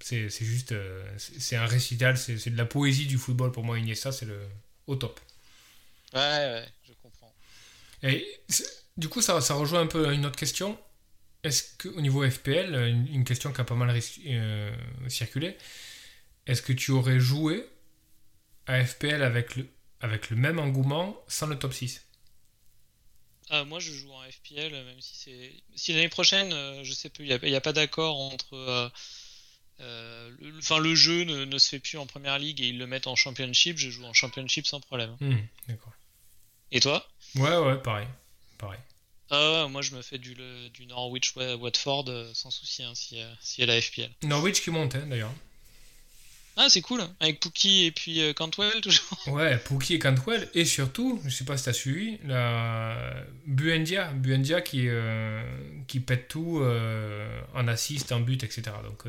C'est 0.00 0.28
juste. 0.44 0.72
Euh, 0.72 1.04
c'est 1.18 1.56
un 1.56 1.66
récital, 1.66 2.16
c'est 2.16 2.50
de 2.50 2.56
la 2.56 2.66
poésie 2.66 3.06
du 3.06 3.18
football 3.18 3.52
pour 3.52 3.64
moi. 3.64 3.78
Iniesta, 3.78 4.12
c'est 4.12 4.26
le 4.26 4.40
au 4.86 4.96
top. 4.96 5.18
Ouais, 6.14 6.20
ouais, 6.20 6.68
je 6.86 6.92
comprends. 7.02 7.34
Et 8.02 8.26
du 8.96 9.08
coup, 9.08 9.20
ça, 9.20 9.40
ça 9.40 9.54
rejoint 9.54 9.80
un 9.80 9.86
peu 9.86 10.12
une 10.12 10.24
autre 10.24 10.38
question. 10.38 10.78
Est-ce 11.42 11.76
qu'au 11.78 12.00
niveau 12.00 12.28
FPL, 12.28 12.74
une, 13.10 13.24
question 13.24 13.52
qui 13.52 13.60
a 13.60 13.64
pas 13.64 13.74
mal 13.74 13.96
euh, 14.26 14.76
circulé, 15.08 15.56
est-ce 16.46 16.62
que 16.62 16.72
tu 16.72 16.90
aurais 16.90 17.20
joué 17.20 17.68
à 18.66 18.84
FPL 18.84 19.22
avec 19.22 19.56
le, 19.56 19.68
avec 20.00 20.30
le 20.30 20.36
même 20.36 20.58
engouement 20.58 21.16
sans 21.28 21.46
le 21.46 21.58
top 21.58 21.72
6 21.72 22.02
ah, 23.48 23.64
moi, 23.64 23.78
je 23.78 23.92
joue 23.92 24.10
en 24.10 24.22
FPL, 24.28 24.72
même 24.72 25.00
si 25.00 25.14
c'est. 25.14 25.52
Si 25.76 25.92
l'année 25.92 26.08
prochaine, 26.08 26.52
euh, 26.52 26.82
je 26.82 26.92
sais 26.92 27.08
plus, 27.08 27.26
il 27.26 27.28
n'y 27.28 27.54
a, 27.54 27.58
a, 27.58 27.60
pas 27.60 27.72
d'accord 27.72 28.18
entre. 28.18 28.54
Euh, 28.54 28.88
enfin, 30.58 30.78
le, 30.78 30.94
jeu 30.94 31.24
ne, 31.24 31.58
se 31.58 31.68
fait 31.68 31.78
plus 31.78 31.98
en 31.98 32.06
première 32.06 32.38
ligue 32.38 32.60
et 32.60 32.68
ils 32.68 32.78
le 32.78 32.86
mettent 32.86 33.06
en 33.06 33.16
championship. 33.16 33.78
Je 33.78 33.90
joue 33.90 34.04
en 34.04 34.12
championship 34.12 34.66
sans 34.66 34.80
problème. 34.80 35.16
Hmm, 35.20 35.36
d'accord. 35.68 35.92
Et 36.72 36.80
toi? 36.80 37.06
Ouais, 37.36 37.56
ouais, 37.56 37.78
pareil. 37.78 38.08
pareil. 38.58 38.80
Ah 39.30 39.66
moi 39.68 39.82
je 39.82 39.94
me 39.94 40.02
fais 40.02 40.18
du, 40.18 40.36
du 40.70 40.86
Norwich 40.86 41.34
Watford 41.36 42.04
euh, 42.08 42.30
sans 42.32 42.50
souci 42.50 42.84
hein, 42.84 42.92
si, 42.94 43.20
euh, 43.20 43.28
si 43.40 43.60
y 43.60 43.64
a 43.64 43.66
la 43.66 43.80
FPL. 43.80 44.10
Norwich 44.22 44.62
qui 44.62 44.70
monte 44.70 44.94
hein, 44.94 45.06
d'ailleurs. 45.08 45.32
Ah, 46.58 46.70
c'est 46.70 46.80
cool, 46.80 47.02
avec 47.20 47.38
Pookie 47.40 47.84
et 47.84 47.90
puis 47.90 48.22
euh, 48.22 48.32
Cantwell 48.32 48.80
toujours. 48.80 49.18
Ouais, 49.26 49.58
Pookie 49.58 49.94
et 49.94 49.98
Cantwell, 49.98 50.48
et 50.54 50.64
surtout, 50.64 51.20
je 51.26 51.28
sais 51.28 51.44
pas 51.44 51.58
si 51.58 51.64
tu 51.64 51.68
as 51.68 51.74
suivi, 51.74 52.18
la 52.24 52.96
Buendia, 53.44 54.10
Buendia 54.12 54.62
qui, 54.62 54.88
euh, 54.88 55.42
qui 55.86 56.00
pète 56.00 56.28
tout 56.28 56.60
euh, 56.62 57.28
en 57.54 57.68
assist, 57.68 58.10
en 58.10 58.20
but, 58.20 58.42
etc. 58.42 58.62
Donc 58.84 59.04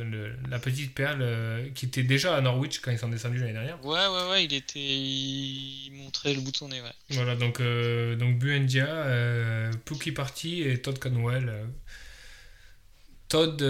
la 0.49 0.59
petite 0.59 0.93
perle 0.93 1.71
qui 1.73 1.85
était 1.85 2.03
déjà 2.03 2.35
à 2.35 2.41
Norwich 2.41 2.81
quand 2.81 2.91
ils 2.91 2.99
sont 2.99 3.07
descendus 3.07 3.39
l'année 3.39 3.53
dernière. 3.53 3.83
Ouais, 3.85 4.07
ouais, 4.07 4.29
ouais, 4.29 4.43
il 4.43 4.53
était. 4.53 4.79
Il 4.79 5.91
montrait 5.93 6.33
le 6.33 6.41
bout 6.41 6.51
de 6.51 6.57
son 6.57 6.67
nez, 6.67 6.81
ouais. 6.81 6.93
Voilà, 7.11 7.37
donc, 7.37 7.61
donc 7.61 8.39
Buendia, 8.39 9.71
Pookie 9.85 10.11
parti 10.11 10.63
et 10.63 10.81
Todd 10.81 10.99
Cantwell. 10.99 11.53
Todd 13.29 13.63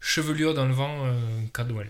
chevelure 0.00 0.54
dans 0.54 0.66
le 0.66 0.72
vent, 0.72 1.14
Cantwell. 1.52 1.88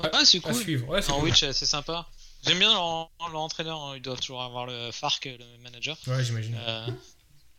Ouais, 0.00 0.24
c'est 0.24 0.40
cool. 0.40 0.54
suivre. 0.54 0.88
Ouais, 0.88 1.02
c'est 1.02 1.52
c'est 1.52 1.66
sympa. 1.66 2.08
J'aime 2.46 2.58
bien 2.58 2.72
l'entraîneur, 3.32 3.80
hein. 3.82 3.96
il 3.96 4.02
doit 4.02 4.16
toujours 4.16 4.42
avoir 4.42 4.66
le 4.66 4.90
FARC, 4.92 5.24
le 5.24 5.58
manager. 5.58 5.96
Ouais, 6.06 6.24
j'imagine. 6.24 6.56
Euh, 6.56 6.86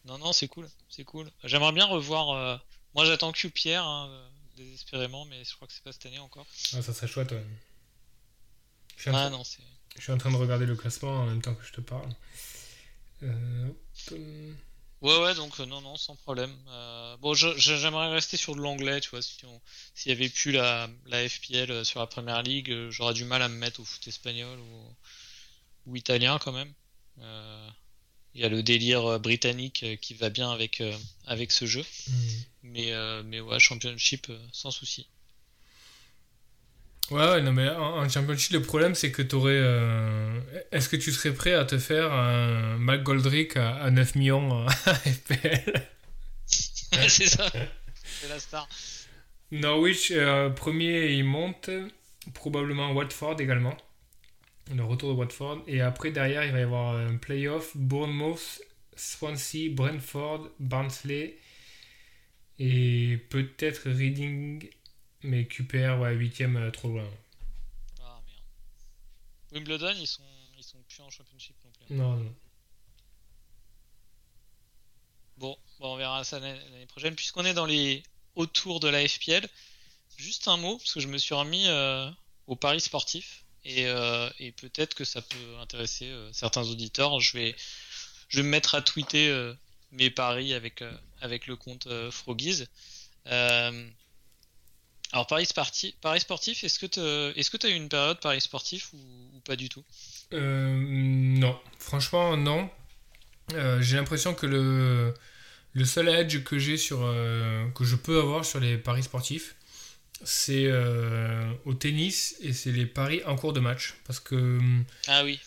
non, 0.06 0.18
non, 0.18 0.32
c'est 0.32 0.48
cool, 0.48 0.70
c'est 0.90 1.04
cool. 1.04 1.30
J'aimerais 1.44 1.74
bien 1.74 1.86
revoir. 1.86 2.30
Euh, 2.30 2.58
moi, 2.96 3.06
j'attends 3.06 3.32
Q 3.32 3.50
Pierre, 3.50 3.84
hein, 3.84 4.10
désespérément, 4.56 5.26
mais 5.26 5.44
je 5.44 5.54
crois 5.56 5.68
que 5.68 5.74
c'est 5.74 5.84
pas 5.84 5.92
cette 5.92 6.06
année 6.06 6.20
encore. 6.20 6.46
Ah, 6.74 6.82
ça 6.82 6.94
serait 6.94 7.08
chouette, 7.08 7.32
ouais. 7.32 7.46
Je 8.98 9.10
ah, 9.12 9.30
non, 9.30 9.44
c'est. 9.44 9.64
Je 9.98 10.02
suis 10.04 10.12
en 10.12 10.18
train 10.18 10.32
de 10.32 10.38
regarder 10.38 10.66
le 10.66 10.76
classement 10.76 11.12
en 11.12 11.26
même 11.26 11.42
temps 11.42 11.56
que 11.56 11.66
je 11.66 11.74
te 11.74 11.82
parle. 11.82 12.10
Euh, 13.24 13.70
Ouais, 15.02 15.18
ouais, 15.22 15.34
donc 15.36 15.58
euh, 15.60 15.66
non, 15.66 15.80
non, 15.82 15.96
sans 15.96 16.16
problème. 16.18 16.54
Euh, 16.68 17.16
bon, 17.18 17.34
j'aimerais 17.34 18.12
rester 18.12 18.36
sur 18.36 18.56
de 18.56 18.62
l'anglais, 18.62 19.00
tu 19.00 19.10
vois. 19.12 19.22
S'il 19.22 20.10
y 20.10 20.12
avait 20.12 20.28
plus 20.28 20.52
la, 20.52 20.90
la 21.06 21.28
FPL 21.28 21.72
euh, 21.72 21.84
sur 21.86 22.02
la 22.02 22.08
première 22.08 22.44
ligue, 22.44 22.90
j'aurais 22.90 23.14
du 23.14 23.24
mal 23.24 23.42
à 23.42 23.48
me 23.48 23.56
mettre 23.56 23.80
au 23.80 23.86
foot 23.86 24.06
espagnol 24.08 24.60
ou, 24.60 24.96
ou 25.86 25.96
italien 25.96 26.38
quand 26.40 26.52
même. 26.52 26.74
Il 28.36 28.42
y 28.42 28.44
a 28.44 28.50
le 28.50 28.62
délire 28.62 29.20
britannique 29.20 29.86
qui 30.02 30.14
va 30.14 30.30
bien 30.30 30.52
avec, 30.52 30.84
avec 31.26 31.52
ce 31.52 31.66
jeu. 31.66 31.84
Mm. 32.08 32.14
Mais, 32.64 33.24
mais 33.24 33.40
ouais, 33.40 33.60
Championship 33.60 34.32
sans 34.52 34.72
souci. 34.72 35.08
Ouais, 37.12 37.42
non, 37.42 37.52
mais 37.54 37.70
en, 37.70 38.08
Championship, 38.08 38.54
le 38.54 38.62
problème, 38.62 38.94
c'est 38.94 39.12
que 39.12 39.22
tu 39.22 39.36
aurais. 39.36 39.54
Euh, 39.56 40.40
est-ce 40.72 40.90
que 40.90 40.96
tu 40.96 41.12
serais 41.12 41.34
prêt 41.34 41.54
à 41.54 41.66
te 41.66 41.78
faire 41.78 42.14
un 42.14 42.78
McGoldrick 42.78 43.58
à, 43.58 43.76
à 43.76 43.90
9 43.90 44.16
millions 44.16 44.68
à 44.68 44.72
FPL 44.94 45.88
C'est 47.08 47.26
ça, 47.26 47.50
c'est 48.04 48.30
la 48.30 48.40
star. 48.40 48.68
Norwich, 49.52 50.12
euh, 50.12 50.50
premier, 50.50 51.14
il 51.14 51.24
monte. 51.24 51.70
Probablement 52.34 52.92
Watford 52.92 53.42
également. 53.42 53.76
Le 54.74 54.84
retour 54.84 55.10
de 55.10 55.16
Watford. 55.16 55.64
Et 55.68 55.82
après, 55.82 56.12
derrière, 56.12 56.46
il 56.46 56.52
va 56.52 56.60
y 56.60 56.64
avoir 56.64 56.96
un 56.96 57.16
playoff 57.16 57.76
Bournemouth, 57.76 58.62
Swansea, 58.96 59.70
Brentford, 59.72 60.50
Barnsley. 60.60 61.38
Et 62.60 63.18
peut-être 63.30 63.90
Reading 63.90 64.70
mais 65.24 65.46
QPR, 65.46 66.00
ouais, 66.00 66.16
8ème, 66.16 66.56
euh, 66.56 66.72
trop 66.72 66.90
loin. 66.90 67.10
Ah 68.02 68.22
merde. 68.26 68.44
Wimbledon, 69.52 69.94
ils 70.00 70.08
sont, 70.08 70.24
ils 70.58 70.64
sont 70.64 70.82
plus 70.88 71.02
en 71.02 71.10
championship 71.10 71.56
non 71.64 71.72
plus. 71.72 71.96
Non, 71.96 72.16
non. 72.16 72.36
Bon, 75.38 75.58
bon 75.80 75.94
on 75.94 75.98
verra 75.98 76.24
ça 76.24 76.40
l'année 76.40 76.86
prochaine. 76.88 77.16
Puisqu'on 77.16 77.46
est 77.46 77.54
dans 77.54 77.66
les 77.66 78.04
autour 78.36 78.80
de 78.80 78.88
la 78.88 79.06
FPL, 79.08 79.48
juste 80.18 80.48
un 80.48 80.58
mot, 80.58 80.78
parce 80.78 80.94
que 80.94 81.00
je 81.00 81.08
me 81.08 81.18
suis 81.18 81.36
remis 81.36 81.68
euh, 81.68 82.10
au 82.48 82.56
Paris 82.56 82.82
sportif. 82.82 83.44
Et, 83.66 83.88
euh, 83.88 84.30
et 84.40 84.54
peut-être 84.54 84.96
que 84.96 85.04
ça 85.04 85.22
peut 85.22 85.58
intéresser 85.60 86.10
certains 86.32 86.64
auditeurs. 86.64 87.20
Je 87.20 87.38
vais, 87.38 87.56
je 88.30 88.38
vais 88.38 88.44
me 88.44 88.50
mettre 88.50 88.74
à 88.74 88.82
tweeter 88.82 89.54
mes 89.92 90.10
paris 90.10 90.54
avec, 90.54 90.82
avec 91.20 91.46
le 91.46 91.58
compte 91.58 91.90
Frogies. 92.10 92.64
Alors 95.12 95.26
Paris, 95.26 95.48
Paris 96.02 96.20
sportif, 96.20 96.64
est-ce 96.64 96.80
que 96.80 96.86
tu 96.86 97.00
est 97.00 97.66
as 97.66 97.70
eu 97.70 97.74
une 97.74 97.90
période 97.90 98.20
Paris 98.20 98.42
sportif 98.42 98.94
ou, 98.94 99.40
pas 99.44 99.56
du 99.56 99.68
tout? 99.68 99.84
Euh, 100.34 100.80
Non, 100.80 101.60
franchement 101.80 102.38
non. 102.38 102.70
Euh, 103.54 103.82
j'ai 103.82 103.98
l'impression 103.98 104.36
que 104.36 104.46
le, 104.46 105.14
le 105.74 105.86
seul 105.86 106.10
edge 106.10 106.44
que 106.44 106.60
j'ai 106.60 106.78
sur 106.78 107.00
euh, 107.02 107.68
que 107.72 107.84
je 107.84 107.96
peux 107.96 108.20
avoir 108.20 108.46
sur 108.46 108.60
les 108.60 108.78
paris 108.78 109.02
sportifs, 109.02 109.56
c'est 110.24 110.72
au 111.66 111.74
tennis 111.74 112.36
et 112.42 112.54
c'est 112.54 112.72
les 112.72 112.86
paris 112.86 113.24
en 113.26 113.36
cours 113.36 113.54
de 113.54 113.60
match 113.60 113.96
parce 114.06 114.20
que 114.20 114.60
ah 115.08 115.24
oui. 115.24 115.40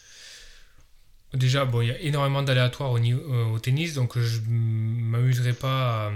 Déjà 1.34 1.64
bon 1.64 1.82
il 1.82 1.88
y 1.88 1.92
a 1.92 2.00
énormément 2.00 2.42
d'aléatoires 2.42 2.90
au, 2.90 2.98
au, 2.98 3.58
tennis 3.60 3.94
donc 3.94 4.18
je 4.18 4.40
m'amuserai 4.48 5.52
pas 5.52 6.12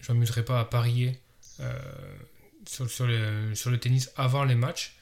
je 0.00 0.12
m'amuserai 0.12 0.44
pas 0.44 0.58
à 0.60 0.64
parier 0.64 1.20
sur, 2.66 2.90
sur, 2.90 3.06
le, 3.06 3.54
sur 3.54 3.70
le 3.70 3.78
tennis 3.78 4.10
avant 4.16 4.44
les 4.44 4.54
matchs. 4.54 4.96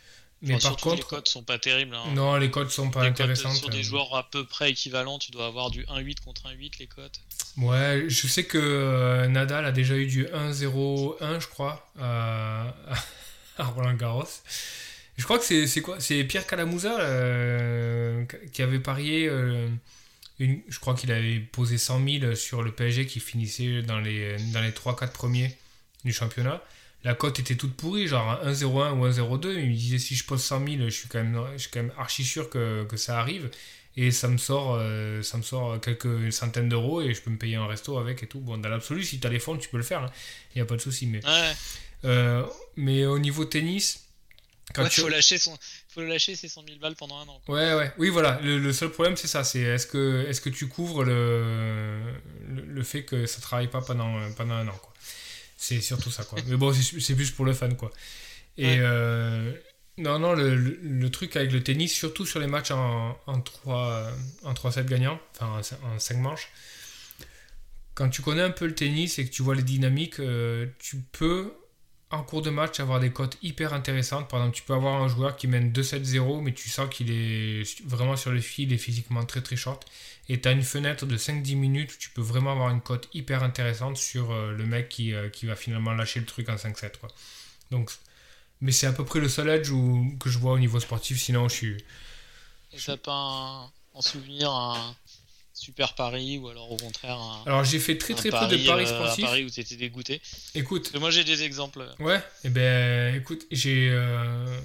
Mais 0.45 0.59
par 0.59 0.77
contre, 0.77 0.97
les 0.97 1.03
codes 1.03 1.29
sont 1.29 1.43
pas 1.43 1.59
terribles. 1.59 1.95
Hein. 1.95 2.13
Non, 2.15 2.37
les 2.37 2.51
codes 2.51 2.71
sont 2.71 2.91
pas 2.91 3.03
intéressantes. 3.03 3.57
Sur 3.57 3.71
des 3.71 3.83
joueurs 3.83 4.15
à 4.15 4.29
peu 4.29 4.45
près 4.45 4.71
équivalents, 4.71 5.19
tu 5.19 5.31
dois 5.31 5.47
avoir 5.47 5.71
du 5.71 5.85
1-8 5.85 6.21
contre 6.21 6.49
1-8 6.49 6.73
les 6.81 6.87
codes. 6.87 7.17
Ouais, 7.57 8.05
je 8.09 8.27
sais 8.27 8.45
que 8.45 8.59
euh, 8.59 9.27
Nadal 9.27 9.65
a 9.65 9.73
déjà 9.73 9.97
eu 9.97 10.07
du 10.07 10.27
1-0-1, 10.27 11.41
je 11.41 11.49
crois, 11.49 11.89
à, 11.99 12.75
Roland 13.59 13.95
Garros. 13.95 14.25
Je 15.17 15.25
crois 15.25 15.39
que 15.39 15.67
c'est 15.67 15.81
quoi? 15.81 16.01
C'est 16.01 16.25
Pierre 16.25 16.47
Calamusa 16.47 17.01
euh, 17.01 18.25
qui 18.53 18.63
avait 18.63 18.81
parié. 18.81 19.31
une, 20.39 20.61
je 20.69 20.79
crois 20.79 20.95
qu'il 20.95 21.13
avait 21.13 21.39
posé 21.39 21.79
100 21.79 22.21
000 22.21 22.35
sur 22.35 22.63
le 22.63 22.73
PSG 22.73 23.07
qui 23.07 23.21
finissait 23.21 23.83
dans 23.83 24.01
les, 24.01 24.37
dans 24.53 24.61
les 24.61 24.73
3-4 24.73 25.13
premiers 25.13 25.57
du 26.05 26.13
championnat. 26.13 26.63
La 27.05 27.15
cote 27.15 27.39
était 27.39 27.57
toute 27.57 27.75
pourrie, 27.77 28.09
genre 28.09 28.41
1-0-1 28.45 28.93
ou 28.93 29.07
1-0-2. 29.07 29.59
Il 29.59 29.71
me 29.71 29.75
disait 29.75 29.99
si 29.99 30.15
je 30.15 30.25
pose 30.25 30.43
100 30.43 30.67
000, 30.67 30.83
je 30.85 30.89
suis 30.89 31.09
quand 31.09 31.23
même, 31.23 31.39
je 31.53 31.59
suis 31.59 31.71
quand 31.71 31.83
même 31.83 31.93
archi 31.99 32.25
sûr 32.25 32.49
que, 32.49 32.85
que 32.85 32.97
ça 32.97 33.21
arrive. 33.21 33.51
Et 33.97 34.11
ça 34.11 34.27
me, 34.27 34.39
sort, 34.39 34.77
euh, 34.81 35.23
ça 35.23 35.37
me 35.37 35.43
sort 35.43 35.81
quelques 35.81 36.33
centaines 36.33 36.69
d'euros 36.69 37.01
et 37.01 37.15
je 37.15 37.23
peux 37.23 37.31
me 37.31 37.39
payer 37.39 37.57
un 37.57 37.67
resto 37.67 37.97
avec 37.97 38.23
et 38.25 38.27
tout. 38.27 38.41
Bon, 38.41 38.59
dans 38.59 38.69
l'absolu, 38.69 39.05
si 39.05 39.21
tu 39.21 39.27
as 39.27 39.31
les 39.31 39.39
fonds, 39.39 39.57
tu 39.57 39.69
peux 39.69 39.77
le 39.77 39.85
faire. 39.85 40.01
Il 40.01 40.05
hein. 40.05 40.11
n'y 40.57 40.63
a 40.63 40.65
pas 40.65 40.75
de 40.75 40.81
souci. 40.81 41.07
Mais, 41.07 41.25
ouais. 41.25 41.53
euh, 42.05 42.45
mais 42.75 43.07
au 43.07 43.21
niveau 43.21 43.45
tennis, 43.45 44.09
Quand 44.75 44.91
faut 44.91 45.09
lâcher 45.09 45.39
son, 45.39 45.57
faut 45.89 46.03
lâcher 46.03 46.35
ses 46.35 46.49
100 46.49 46.65
000 46.67 46.79
balles 46.81 46.97
pendant 46.97 47.19
un 47.19 47.29
an. 47.29 47.41
Ouais, 47.47 47.75
ouais, 47.75 47.93
oui, 47.99 48.09
voilà. 48.09 48.41
Le, 48.43 48.73
seul 48.73 48.91
problème, 48.91 49.17
c'est 49.17 49.29
ça. 49.29 49.45
C'est 49.45 49.61
est-ce 49.61 49.87
que, 49.87 50.27
est-ce 50.29 50.41
que 50.41 50.51
tu 50.51 50.67
couvres 50.67 51.05
le, 51.05 52.01
le, 52.49 52.83
fait 52.83 53.05
que 53.05 53.27
ça 53.27 53.41
travaille 53.41 53.69
pas 53.69 53.81
pendant, 53.81 54.29
pendant 54.33 54.55
un 54.55 54.67
an, 54.67 54.79
quoi. 54.83 54.93
C'est 55.65 55.81
surtout 55.81 56.11
ça, 56.11 56.25
quoi. 56.25 56.39
Mais 56.47 56.57
bon, 56.57 56.75
c'est 56.75 57.15
plus 57.15 57.31
pour 57.31 57.47
le 57.47 57.55
fan, 57.55 57.75
quoi. 57.75 57.91
Et 58.59 58.77
euh, 58.79 59.51
non, 59.97 60.19
non, 60.19 60.35
le, 60.35 60.55
le, 60.55 61.11
truc 61.11 61.37
avec 61.37 61.53
le 61.53 61.63
tennis, 61.63 61.91
surtout 61.91 62.27
sur 62.27 62.39
les 62.39 62.47
matchs 62.47 62.71
en, 62.71 63.19
en 63.27 63.41
3, 63.41 64.11
en 64.45 64.53
3 64.53 64.73
sets 64.73 64.85
gagnants, 64.85 65.19
enfin 65.33 65.63
en 65.83 65.99
5 65.99 66.19
manches, 66.19 66.51
quand 67.95 68.11
tu 68.11 68.21
connais 68.21 68.43
un 68.43 68.51
peu 68.51 68.67
le 68.67 68.75
tennis 68.75 69.19
et 69.19 69.25
que 69.25 69.31
tu 69.31 69.43
vois 69.43 69.55
les 69.55 69.63
dynamiques, 69.63 70.21
euh, 70.21 70.67
tu 70.79 70.99
peux 71.13 71.55
en 72.11 72.23
cours 72.23 72.43
de 72.43 72.51
match 72.51 72.79
avoir 72.79 73.01
des 73.01 73.11
cotes 73.11 73.39
hyper 73.43 73.73
intéressantes. 73.73 74.29
Par 74.29 74.41
exemple, 74.41 74.57
tu 74.57 74.65
peux 74.65 74.75
avoir 74.75 75.03
un 75.03 75.09
joueur 75.09 75.35
qui 75.35 75.49
mène 75.49 75.73
2-7-0, 75.73 76.43
mais 76.43 76.53
tu 76.53 76.69
sens 76.69 76.91
qu'il 76.91 77.11
est 77.11 77.83
vraiment 77.87 78.17
sur 78.17 78.33
le 78.33 78.41
fil 78.41 78.71
et 78.71 78.79
physiquement 78.79 79.25
très 79.25 79.41
très 79.41 79.57
short. 79.57 79.87
Et 80.29 80.41
tu 80.41 80.49
as 80.49 80.53
une 80.53 80.63
fenêtre 80.63 81.07
de 81.07 81.17
5-10 81.17 81.57
minutes 81.57 81.95
où 81.95 81.97
tu 81.99 82.11
peux 82.11 82.23
vraiment 82.23 82.53
avoir 82.53 82.71
une 82.71 82.81
cote 82.81 83.09
hyper 83.13 83.43
intéressante 83.43 83.97
sur 83.97 84.33
euh, 84.33 84.53
le 84.53 84.65
mec 84.65 84.89
qui, 84.89 85.13
qui, 85.33 85.47
va 85.47 85.55
finalement 85.55 85.93
lâcher 85.93 86.21
le 86.21 86.27
truc 86.27 86.49
en 86.49 86.57
5-7. 86.57 86.93
Donc 87.71 87.91
mais 88.61 88.73
c'est 88.73 88.87
à 88.87 88.93
peu 88.93 89.05
près 89.05 89.21
le 89.21 89.29
seul 89.29 89.51
edge 89.51 89.71
où, 89.71 90.17
que 90.19 90.31
je 90.31 90.39
vois 90.39 90.53
au 90.53 90.59
niveau 90.59 90.81
sportif, 90.81 91.21
sinon 91.21 91.49
je 91.49 91.55
suis. 91.55 91.77
Et 92.73 92.79
t'as 92.85 92.97
pas 92.97 93.71
en 93.93 94.01
souvenir 94.01 94.51
un 94.51 94.97
super 95.53 95.95
pari 95.95 96.39
ou 96.39 96.49
alors 96.49 96.73
au 96.73 96.77
contraire 96.79 97.19
un. 97.19 97.43
Alors 97.45 97.65
j'ai 97.65 97.79
fait 97.79 97.99
très 97.99 98.15
très 98.15 98.31
peu 98.31 98.47
de 98.47 98.67
paris 98.67 98.85
euh, 98.85 98.87
sportifs. 98.87 99.25
un 99.25 99.29
pari 99.29 99.45
où 99.45 99.51
t'étais 99.51 99.77
dégoûté. 99.77 100.23
Écoute. 100.55 100.95
moi 100.99 101.11
j'ai 101.11 101.25
des 101.25 101.43
exemples. 101.43 101.87
Ouais, 101.99 102.17
et 102.17 102.21
eh 102.45 102.49
ben 102.49 103.15
écoute, 103.15 103.47
j'ai 103.51 103.91
euh, 103.91 104.59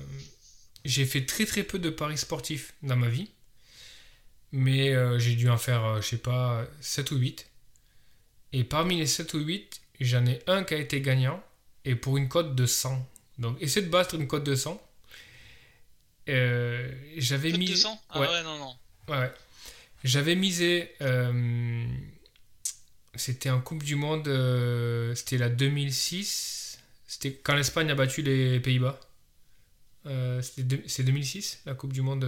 j'ai 0.86 1.05
fait 1.05 1.26
très 1.26 1.45
très 1.45 1.64
peu 1.64 1.78
de 1.78 1.89
paris 1.89 2.18
sportifs 2.18 2.74
dans 2.82 2.95
ma 2.95 3.10
vie. 3.10 3.30
Mais 4.52 4.89
euh, 4.95 5.20
j'ai 5.20 5.36
dû 5.36 5.50
en 5.50 5.58
faire, 5.58 6.02
je 6.02 6.08
sais 6.08 6.18
pas, 6.18 6.66
7 6.82 7.12
ou 7.12 7.18
8. 7.18 7.47
Et 8.54 8.64
parmi 8.64 8.97
les 8.97 9.06
7 9.06 9.34
ou 9.36 9.39
8, 9.39 9.82
j'en 10.00 10.26
ai 10.26 10.41
un 10.47 10.64
qui 10.64 10.74
a 10.74 10.78
été 10.78 11.02
gagnant 11.02 11.43
et 11.86 11.95
pour 11.95 12.18
une 12.18 12.30
cote 12.30 12.56
de 12.56 12.66
100. 12.66 13.08
Donc, 13.38 13.62
essaie 13.62 13.82
de 13.82 13.89
battre 13.89 14.16
une 14.16 14.28
cote 14.28 14.43
de 14.43 14.56
100. 14.56 14.82
Euh, 16.30 16.91
j'avais 17.18 17.52
mis. 17.52 17.68
200 17.68 18.02
Ah 18.10 18.20
ouais, 18.22 18.43
non, 18.43 18.58
non. 18.58 18.76
Ouais, 19.08 19.32
J'avais 20.04 20.36
misé. 20.36 20.91
Euh, 21.02 21.86
c'était 23.16 23.50
en 23.50 23.62
Coupe 23.62 23.84
du 23.84 23.95
Monde. 23.95 24.28
Euh, 24.28 25.16
c'était 25.16 25.38
la 25.38 25.50
2006. 25.50 26.80
C'était 27.08 27.34
quand 27.34 27.56
l'Espagne 27.56 27.89
a 27.89 27.95
battu 27.95 28.22
les 28.22 28.60
Pays-Bas. 28.60 29.00
c'est 30.06 31.04
2006, 31.04 31.62
la 31.66 31.74
Coupe 31.74 31.93
du 31.93 32.02
Monde, 32.02 32.24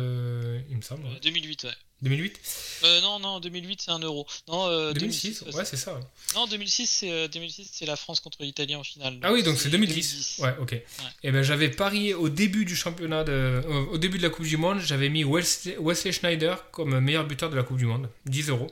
il 0.70 0.78
me 0.78 0.82
semble. 0.82 1.04
2008, 1.22 1.66
ouais. 1.66 1.70
2008 2.02 2.40
euh, 2.84 3.02
Non, 3.02 3.20
non, 3.20 3.40
2008 3.40 3.82
c'est 3.82 3.92
un 3.92 4.00
euro. 4.00 4.26
Non, 4.48 4.92
2006, 4.94 5.44
euh, 5.44 5.52
ouais, 5.52 5.66
c'est 5.66 5.78
ça. 5.78 6.00
Non, 6.36 6.48
2006 6.48 6.88
c'est 6.88 7.28
2006 7.30 7.70
c'est 7.72 7.86
la 7.86 7.96
France 7.96 8.20
contre 8.20 8.42
l'Italie 8.42 8.76
en 8.76 8.84
finale. 8.84 9.20
Ah 9.22 9.32
oui, 9.32 9.44
donc 9.44 9.58
c'est 9.58 9.70
2010. 9.70 10.40
Ouais, 10.40 10.56
ok. 10.60 10.74
Et 10.74 10.84
eh 11.24 11.32
ben 11.32 11.44
j'avais 11.44 11.70
parié 11.70 12.14
au 12.14 12.30
début 12.30 12.66
du 12.66 12.76
championnat, 12.76 13.24
de, 13.24 13.32
euh, 13.32 13.86
au 13.92 13.98
début 13.98 14.18
de 14.18 14.24
la 14.24 14.30
Coupe 14.30 14.46
du 14.46 14.58
Monde, 14.58 14.80
j'avais 14.80 15.10
mis 15.10 15.24
Wesley, 15.24 16.12
Schneider 16.12 16.70
comme 16.72 17.00
meilleur 17.00 17.26
buteur 17.26 17.50
de 17.50 17.56
la 17.56 17.64
Coupe 17.64 17.78
du 17.78 17.86
Monde, 17.86 18.10
10 18.26 18.50
euros, 18.50 18.72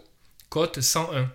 cote 0.50 0.82
101. 0.82 1.32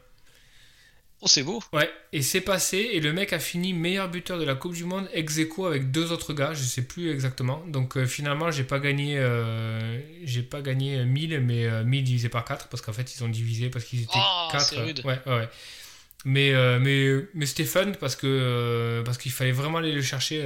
Oh, 1.24 1.26
c'est 1.26 1.42
beau. 1.42 1.62
Ouais, 1.72 1.90
et 2.12 2.20
c'est 2.20 2.42
passé, 2.42 2.76
et 2.92 3.00
le 3.00 3.14
mec 3.14 3.32
a 3.32 3.38
fini 3.38 3.72
meilleur 3.72 4.10
buteur 4.10 4.38
de 4.38 4.44
la 4.44 4.54
Coupe 4.54 4.74
du 4.74 4.84
Monde 4.84 5.08
ex 5.14 5.38
aequo 5.38 5.64
avec 5.64 5.90
deux 5.90 6.12
autres 6.12 6.34
gars, 6.34 6.52
je 6.52 6.62
sais 6.62 6.82
plus 6.82 7.10
exactement. 7.10 7.64
Donc 7.66 7.96
euh, 7.96 8.04
finalement, 8.04 8.50
j'ai 8.50 8.62
pas 8.62 8.78
gagné 8.78 9.16
euh, 9.16 9.98
j'ai 10.24 10.42
pas 10.42 10.60
gagné 10.60 11.02
1000, 11.02 11.40
mais 11.40 11.84
1000 11.84 12.00
euh, 12.00 12.04
divisé 12.04 12.28
par 12.28 12.44
4, 12.44 12.68
parce 12.68 12.82
qu'en 12.82 12.92
fait, 12.92 13.14
ils 13.16 13.24
ont 13.24 13.28
divisé 13.28 13.70
parce 13.70 13.86
qu'ils 13.86 14.02
étaient 14.02 14.12
oh, 14.16 14.48
4. 14.52 15.02
Ouais, 15.06 15.18
ouais, 15.26 15.48
Mais, 16.26 16.52
mais, 16.78 17.26
mais 17.32 17.46
c'était 17.46 17.64
fun 17.64 17.92
parce 17.98 18.16
que 18.16 19.02
parce 19.06 19.16
qu'il 19.16 19.32
fallait 19.32 19.52
vraiment 19.52 19.78
aller 19.78 19.92
le 19.92 20.02
chercher, 20.02 20.42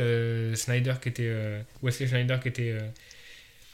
Snyder 0.54 0.94
qui 1.02 1.08
était. 1.08 1.64
Wesley 1.82 2.06
Schneider 2.06 2.38
qui 2.38 2.48
était 2.48 2.78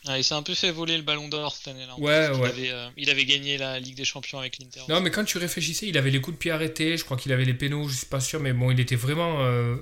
ah, 0.07 0.19
il 0.19 0.25
s'est 0.25 0.35
un 0.35 0.43
peu 0.43 0.55
fait 0.55 0.71
voler 0.71 0.97
le 0.97 1.03
ballon 1.03 1.29
d'or 1.29 1.55
cette 1.55 1.69
année-là. 1.69 1.95
Ouais, 1.99 2.29
ouais. 2.29 2.37
Il 2.37 2.45
avait, 2.45 2.71
euh, 2.71 2.89
il 2.97 3.11
avait, 3.11 3.25
gagné 3.25 3.57
la 3.57 3.81
Ligue 3.81 3.97
des 3.97 4.05
Champions 4.05 4.39
avec 4.39 4.59
l'Inter. 4.59 4.81
Non, 4.89 5.01
mais 5.01 5.11
quand 5.11 5.25
tu 5.25 5.39
réfléchissais, 5.39 5.87
il 5.87 5.97
avait 5.97 6.11
les 6.11 6.21
coups 6.21 6.37
de 6.37 6.39
pied 6.39 6.51
arrêtés. 6.51 6.99
Je 6.99 7.05
crois 7.05 7.17
qu'il 7.17 7.33
avait 7.33 7.47
les 7.47 7.55
pénaux, 7.55 7.89
je 7.89 7.97
suis 7.97 8.07
pas 8.07 8.21
sûr, 8.21 8.41
mais 8.41 8.53
bon, 8.53 8.71
il 8.71 8.79
était 8.81 8.97
vraiment, 8.97 9.39
euh, 9.41 9.77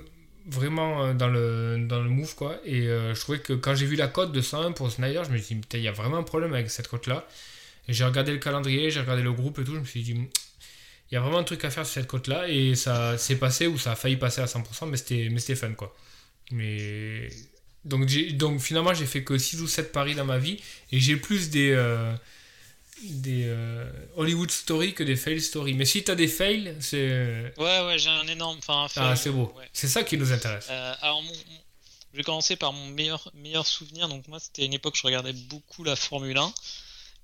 vraiment 0.45 1.03
euh, 1.03 1.13
dans, 1.13 1.27
le, 1.27 1.85
dans 1.89 2.01
le 2.01 2.09
move, 2.09 2.35
quoi. 2.35 2.57
Et 2.63 2.83
je 2.83 3.19
trouvais 3.19 3.39
que 3.39 3.51
quand 3.51 3.75
j'ai 3.75 3.85
vu 3.85 3.97
la 3.97 4.07
cote 4.07 4.31
de 4.31 4.41
101 4.41 4.71
pour 4.71 4.89
Snyder, 4.89 5.23
je 5.25 5.31
me 5.31 5.37
suis 5.37 5.55
dit, 5.55 5.61
il 5.73 5.81
y 5.81 5.89
a 5.89 5.91
vraiment 5.91 6.17
un 6.17 6.23
problème 6.23 6.53
avec 6.53 6.69
cette 6.69 6.87
cote-là. 6.87 7.27
J'ai 7.89 8.05
regardé 8.05 8.31
le 8.31 8.37
calendrier, 8.37 8.91
j'ai 8.91 9.01
regardé 9.01 9.23
le 9.23 9.33
groupe 9.33 9.59
et 9.59 9.65
tout, 9.65 9.73
je 9.73 9.79
me 9.79 9.85
suis 9.85 10.03
dit, 10.03 10.13
il 10.13 11.15
y 11.15 11.17
a 11.17 11.19
vraiment 11.19 11.39
un 11.39 11.43
truc 11.43 11.65
à 11.65 11.69
faire 11.69 11.85
sur 11.85 11.95
cette 11.95 12.07
cote-là. 12.07 12.47
Et 12.47 12.75
ça 12.75 13.17
s'est 13.17 13.35
passé 13.35 13.67
ou 13.67 13.77
ça 13.77 13.91
a 13.91 13.95
failli 13.95 14.15
passer 14.15 14.39
à 14.39 14.45
100%, 14.45 14.87
mais 14.87 14.95
c'était 15.39 15.55
fun, 15.55 15.73
quoi. 15.73 15.93
Mais 16.51 17.27
donc, 17.85 18.05
donc 18.33 18.59
finalement, 18.61 18.93
j'ai 18.93 19.05
fait 19.05 19.23
que 19.23 19.37
6 19.37 19.61
ou 19.61 19.67
7 19.67 19.91
paris 19.91 20.15
dans 20.15 20.25
ma 20.25 20.37
vie 20.37 20.59
et 20.91 20.99
j'ai 20.99 21.17
plus 21.17 21.49
des, 21.49 21.71
euh, 21.71 22.13
des 23.03 23.43
euh, 23.45 23.91
Hollywood 24.15 24.51
stories 24.51 24.93
que 24.93 25.03
des 25.03 25.15
fail 25.15 25.41
stories. 25.41 25.73
Mais 25.73 25.85
si 25.85 26.03
tu 26.03 26.11
as 26.11 26.15
des 26.15 26.27
fails, 26.27 26.75
c'est. 26.79 27.53
Ouais, 27.57 27.85
ouais, 27.85 27.97
j'ai 27.97 28.09
un 28.09 28.27
énorme. 28.27 28.57
Enfin, 28.59 28.87
ah, 28.95 29.15
c'est 29.15 29.31
beau. 29.31 29.53
C'est 29.73 29.87
ça 29.87 30.03
qui 30.03 30.17
nous 30.17 30.31
intéresse. 30.31 30.67
Euh, 30.69 30.95
alors, 31.01 31.21
mon, 31.21 31.33
je 32.13 32.17
vais 32.17 32.23
commencer 32.23 32.55
par 32.55 32.71
mon 32.71 32.87
meilleur, 32.87 33.31
meilleur 33.35 33.67
souvenir. 33.67 34.07
Donc, 34.07 34.27
moi, 34.29 34.39
c'était 34.39 34.65
une 34.65 34.73
époque 34.73 34.93
où 34.93 34.97
je 34.97 35.07
regardais 35.07 35.33
beaucoup 35.33 35.83
la 35.83 35.95
Formule 35.95 36.37
1. 36.37 36.53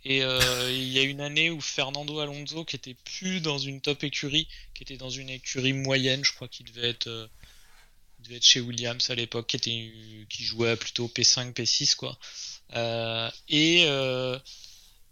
Et 0.06 0.20
il 0.20 0.88
y 0.88 1.00
a 1.00 1.04
une 1.04 1.20
année 1.20 1.50
où 1.50 1.60
Fernando 1.60 2.20
Alonso, 2.20 2.64
qui 2.64 2.78
était 2.78 2.96
plus 3.04 3.42
dans 3.42 3.58
une 3.58 3.82
top 3.82 4.04
écurie, 4.04 4.48
qui 4.74 4.84
était 4.84 4.96
dans 4.96 5.10
une 5.10 5.30
écurie 5.30 5.74
moyenne, 5.74 6.24
je 6.24 6.34
crois 6.34 6.48
qu'il 6.48 6.66
devait 6.72 6.90
être 6.90 7.30
il 8.20 8.26
devait 8.26 8.38
être 8.38 8.46
chez 8.46 8.60
Williams 8.60 9.10
à 9.10 9.16
l'époque, 9.16 9.48
qui, 9.48 9.56
était, 9.56 9.92
qui 10.30 10.44
jouait 10.44 10.76
plutôt 10.76 11.08
P5, 11.08 11.54
P6, 11.54 11.96
quoi. 11.96 12.18
Euh, 12.76 13.30
et, 13.48 13.86
euh, 13.88 14.38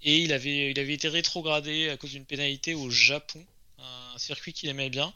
et 0.02 0.20
il, 0.20 0.34
avait, 0.34 0.72
il 0.72 0.80
avait 0.80 0.94
été 0.94 1.08
rétrogradé 1.08 1.90
à 1.90 1.98
cause 1.98 2.12
d'une 2.12 2.26
pénalité 2.26 2.74
au 2.74 2.90
Japon, 2.90 3.44
un 3.80 4.18
circuit 4.18 4.54
qu'il 4.54 4.70
aimait 4.70 4.90
bien. 4.90 5.14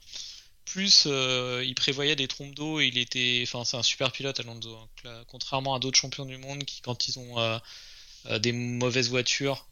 Plus, 0.65 1.03
euh, 1.07 1.63
il 1.65 1.75
prévoyait 1.75 2.15
des 2.15 2.27
trompes 2.27 2.55
d'eau 2.55 2.79
il 2.79 2.97
était. 2.97 3.41
Enfin, 3.43 3.65
c'est 3.65 3.77
un 3.77 3.83
super 3.83 4.11
pilote, 4.11 4.39
Alonso. 4.39 4.77
Hein. 5.03 5.23
contrairement 5.27 5.75
à 5.75 5.79
d'autres 5.79 5.97
champions 5.97 6.25
du 6.25 6.37
monde 6.37 6.63
qui, 6.63 6.81
quand 6.81 7.07
ils 7.07 7.19
ont 7.19 7.59
des 8.39 8.51
mauvaises 8.51 9.09
voitures, 9.09 9.67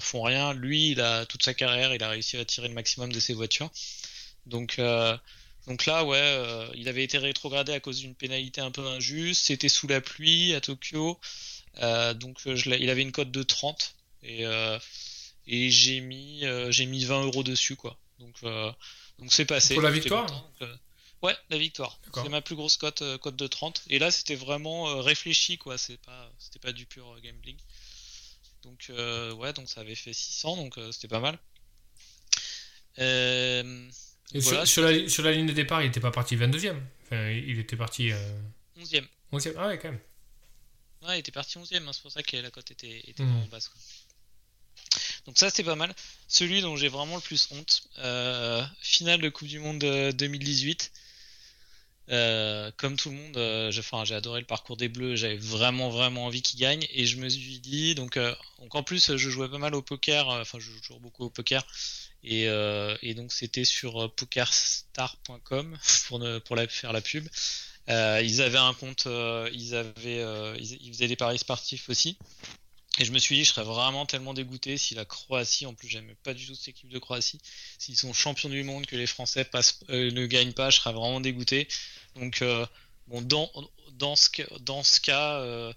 font 0.00 0.22
rien. 0.22 0.52
Lui, 0.52 0.90
il 0.90 1.00
a 1.00 1.26
toute 1.26 1.42
sa 1.42 1.54
carrière, 1.54 1.94
il 1.94 2.02
a 2.02 2.08
réussi 2.10 2.36
à 2.36 2.44
tirer 2.44 2.68
le 2.68 2.74
maximum 2.74 3.12
de 3.12 3.18
ses 3.18 3.34
voitures. 3.34 3.70
Donc, 4.44 4.78
donc 5.66 5.86
là, 5.86 6.04
ouais, 6.04 6.18
euh, 6.20 6.68
il 6.74 6.88
avait 6.88 7.02
été 7.02 7.18
rétrogradé 7.18 7.72
à 7.72 7.80
cause 7.80 7.98
d'une 7.98 8.14
pénalité 8.14 8.60
un 8.60 8.70
peu 8.70 8.86
injuste. 8.86 9.46
C'était 9.46 9.68
sous 9.68 9.88
la 9.88 10.00
pluie 10.00 10.54
à 10.54 10.60
Tokyo. 10.60 11.18
Euh, 11.78 12.14
donc 12.14 12.38
euh, 12.46 12.56
je 12.56 12.70
il 12.70 12.88
avait 12.88 13.02
une 13.02 13.12
cote 13.12 13.30
de 13.30 13.42
30 13.42 13.96
et, 14.22 14.44
et 15.46 15.70
j'ai 15.70 16.00
mis 16.00 16.44
j'ai 16.70 16.86
mis 16.86 17.04
20 17.04 17.24
euros 17.24 17.42
dessus 17.42 17.76
quoi. 17.76 17.98
Donc 18.18 18.42
donc 19.18 19.32
c'est 19.32 19.44
passé. 19.44 19.74
Pour 19.74 19.82
la 19.82 19.90
victoire. 19.90 20.26
ouais, 21.22 21.36
la 21.50 21.58
victoire. 21.58 21.98
C'est 22.14 22.28
ma 22.28 22.42
plus 22.42 22.56
grosse 22.56 22.76
cote 22.76 23.02
cote 23.18 23.36
de 23.36 23.46
30. 23.46 23.82
Et 23.88 23.98
là 23.98 24.10
c'était 24.10 24.36
vraiment 24.36 25.00
réfléchi 25.02 25.58
quoi. 25.58 25.78
C'est 25.78 25.98
pas 25.98 26.32
c'était 26.38 26.60
pas 26.60 26.72
du 26.72 26.86
pur 26.86 27.04
gambling. 27.22 27.56
Donc 28.62 28.90
ouais, 29.38 29.52
donc 29.52 29.68
ça 29.68 29.80
avait 29.80 29.94
fait 29.94 30.12
600 30.12 30.56
donc 30.56 30.78
c'était 30.92 31.08
pas 31.08 31.20
mal. 31.20 31.38
Euh, 32.98 33.90
sur, 34.40 34.82
la, 34.82 35.08
sur, 35.08 35.22
la, 35.22 35.32
ligne 35.32 35.46
de 35.46 35.52
départ, 35.52 35.82
il 35.82 35.86
n'était 35.86 36.00
pas 36.00 36.10
parti 36.10 36.36
22ème. 36.36 36.80
Enfin, 37.04 37.30
il 37.30 37.58
était 37.58 37.76
parti. 37.76 38.10
11ème. 38.78 39.04
Euh, 39.04 39.38
11ème. 39.38 39.54
Ah 39.56 39.68
ouais, 39.68 39.78
quand 39.78 39.90
même. 39.90 40.00
Ouais, 41.02 41.16
il 41.16 41.20
était 41.20 41.32
parti 41.32 41.58
11ème, 41.58 41.86
hein, 41.86 41.92
c'est 41.92 42.02
pour 42.02 42.10
ça 42.10 42.22
que 42.22 42.36
la 42.36 42.50
cote 42.50 42.70
était, 42.70 43.02
était 43.06 43.22
mmh. 43.22 43.26
vraiment 43.26 43.46
basse. 43.46 43.70
Donc 45.26 45.38
ça, 45.38 45.50
c'était 45.50 45.64
pas 45.64 45.76
mal. 45.76 45.94
Celui 46.28 46.60
dont 46.60 46.76
j'ai 46.76 46.88
vraiment 46.88 47.16
le 47.16 47.22
plus 47.22 47.48
honte, 47.52 47.88
euh, 47.98 48.64
finale 48.80 49.20
de 49.20 49.28
Coupe 49.28 49.48
du 49.48 49.58
Monde 49.58 49.78
2018. 49.78 50.92
Euh, 52.08 52.70
comme 52.76 52.96
tout 52.96 53.10
le 53.10 53.16
monde, 53.16 53.36
euh, 53.36 53.72
j'ai 53.72 54.14
adoré 54.14 54.40
le 54.40 54.46
parcours 54.46 54.76
des 54.76 54.88
Bleus, 54.88 55.16
j'avais 55.16 55.36
vraiment 55.36 55.90
vraiment 55.90 56.26
envie 56.26 56.40
qu'ils 56.40 56.60
gagnent 56.60 56.86
et 56.92 57.04
je 57.04 57.16
me 57.16 57.28
suis 57.28 57.58
dit 57.58 57.96
donc, 57.96 58.16
donc 58.16 58.74
en 58.74 58.84
plus 58.84 59.16
je 59.16 59.30
jouais 59.30 59.48
pas 59.48 59.58
mal 59.58 59.74
au 59.74 59.82
poker, 59.82 60.28
enfin 60.28 60.58
je 60.60 60.70
joue 60.70 60.80
toujours 60.80 61.00
beaucoup 61.00 61.24
au 61.24 61.30
poker 61.30 61.66
euh, 62.28 62.96
et, 63.02 63.14
donc 63.14 63.32
c'était 63.32 63.64
sur 63.64 64.02
euh, 64.02 64.08
pokerstar.com 64.08 65.76
pour, 66.08 66.24
pour 66.44 66.56
faire 66.68 66.92
la 66.92 67.00
pub. 67.00 67.26
Euh, 67.88 68.20
ils 68.22 68.42
avaient 68.42 68.58
un 68.58 68.74
compte, 68.74 69.06
ils, 69.52 69.74
avaient, 69.74 70.58
ils, 70.58 70.92
faisaient 70.92 71.08
des 71.08 71.16
paris 71.16 71.38
sportifs 71.38 71.88
aussi. 71.88 72.18
Et 72.98 73.04
je 73.04 73.12
me 73.12 73.18
suis 73.18 73.36
dit, 73.36 73.44
je 73.44 73.50
serais 73.50 73.64
vraiment 73.64 74.06
tellement 74.06 74.34
dégoûté 74.34 74.78
si 74.78 74.94
la 74.94 75.04
Croatie, 75.04 75.66
en 75.66 75.74
plus 75.74 75.88
j'aime 75.88 76.14
pas 76.22 76.34
du 76.34 76.46
tout 76.46 76.54
cette 76.54 76.68
équipe 76.68 76.88
de 76.88 76.98
Croatie, 76.98 77.40
s'ils 77.78 77.96
sont 77.96 78.12
champions 78.12 78.48
du 78.48 78.62
monde, 78.62 78.86
que 78.86 78.96
les 78.96 79.06
Français 79.06 79.44
passent, 79.44 79.80
ne 79.88 80.26
gagnent 80.26 80.54
pas, 80.54 80.70
je 80.70 80.78
serais 80.78 80.92
vraiment 80.92 81.20
dégoûté. 81.20 81.68
Donc 82.14 82.42
bon, 83.06 83.20
dans, 83.20 83.50
dans, 83.92 84.16
ce, 84.16 84.30
dans 84.60 84.82
ce 84.82 85.00
cas, 85.00 85.72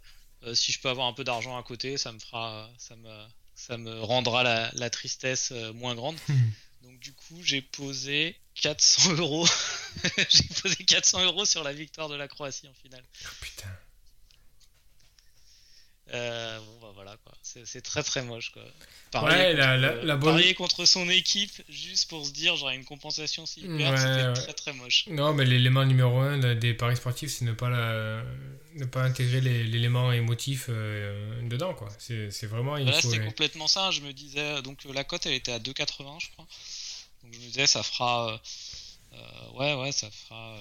si 0.53 0.72
je 0.72 0.80
peux 0.80 0.88
avoir 0.88 1.07
un 1.07 1.13
peu 1.13 1.26
d'argent 1.26 1.57
à 1.57 1.63
côté, 1.63 1.97
ça 1.97 2.13
me 2.13 2.20
fera, 2.20 2.70
ça 2.78 2.95
me, 2.95 3.26
ça 3.53 3.78
me 3.78 4.01
rendra 4.01 4.43
la, 4.43 4.72
la 4.76 4.89
tristesse 4.89 5.51
moins 5.74 5.95
grande. 5.95 6.17
Hmm. 6.30 6.49
Donc 6.84 6.99
du 6.99 7.13
coup, 7.13 7.41
j'ai 7.43 7.61
posé 7.61 8.39
400 8.55 9.13
euros. 9.15 9.47
j'ai 10.30 10.43
posé 10.61 10.76
400 10.76 11.24
euros 11.24 11.45
sur 11.45 11.63
la 11.63 11.74
victoire 11.74 12.09
de 12.09 12.15
la 12.15 12.28
Croatie 12.28 12.67
en 12.67 12.74
finale. 12.74 13.03
Oh, 13.26 13.28
putain. 13.41 13.70
Euh, 16.12 16.57
bon 16.60 16.80
bah 16.82 16.91
voilà 16.95 17.16
quoi, 17.24 17.34
c'est 17.43 17.82
très 17.82 18.01
très 18.01 18.24
moche 18.24 18.51
quoi. 18.51 18.64
ouais, 19.24 19.53
la, 19.53 19.78
la, 19.78 19.89
euh, 19.89 20.03
la 20.03 20.16
bonne... 20.16 20.34
parier 20.36 20.55
contre 20.55 20.86
son 20.86 21.07
équipe 21.07 21.51
juste 21.70 22.10
pour 22.10 22.26
se 22.26 22.32
dire 22.32 22.55
j'aurai 22.55 22.76
une 22.76 22.84
compensation 22.86 23.45
s'il 23.45 23.68
perd, 23.78 23.91
Ouais, 23.93 23.97
c'était 23.97 24.28
ouais. 24.28 24.34
très 24.34 24.53
très 24.53 24.74
moche. 24.74 25.05
Non, 25.07 25.34
mais 25.34 25.45
l'élément 25.45 25.86
numéro 25.86 26.18
un 26.20 26.39
de- 26.39 26.55
des 26.55 26.74
paris 26.74 26.97
sportifs, 26.97 27.32
c'est 27.32 27.45
ne 27.45 27.51
pas, 27.53 27.70
la- 27.70 28.24
ne 28.74 28.86
pas 28.86 29.03
intégrer 29.03 29.39
l'élément 29.41 30.12
émotif 30.12 30.66
euh, 30.70 31.47
dedans, 31.47 31.76
quoi. 31.76 31.89
C'est 31.99 32.45
vraiment... 32.47 32.76
Faut, 32.78 33.12
c'était 33.12 33.24
complètement 33.26 33.68
ça. 33.68 33.91
Je 33.91 34.01
me 34.01 34.12
disais, 34.12 34.62
donc 34.64 34.84
la 34.86 35.03
cote 35.03 35.28
elle 35.28 35.34
était 35.34 35.51
à 35.51 35.60
2,80 35.60 36.20
je 36.22 36.30
crois. 36.32 36.47
Donc 37.24 37.34
je 37.34 37.39
me 37.39 37.43
disais, 37.45 37.68
ça 37.68 37.84
fera, 37.84 38.41
ouais 39.55 39.74
ouais, 39.76 39.91
ça 39.91 40.10
fera, 40.10 40.55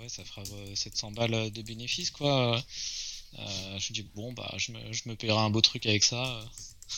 ouais, 0.00 0.08
ça 0.08 0.24
fera 0.24 0.42
euh, 0.42 0.74
700 0.74 1.12
balles 1.12 1.50
de 1.50 1.62
bénéfices 1.62 2.10
quoi. 2.10 2.62
Euh, 3.38 3.78
je 3.78 3.92
me 3.92 3.94
dis 3.94 4.02
bon 4.14 4.32
bah 4.32 4.52
je 4.56 4.72
me, 4.72 4.92
je 4.92 5.08
me 5.08 5.14
paierai 5.16 5.38
un 5.38 5.50
beau 5.50 5.60
truc 5.60 5.86
avec 5.86 6.04
ça. 6.04 6.40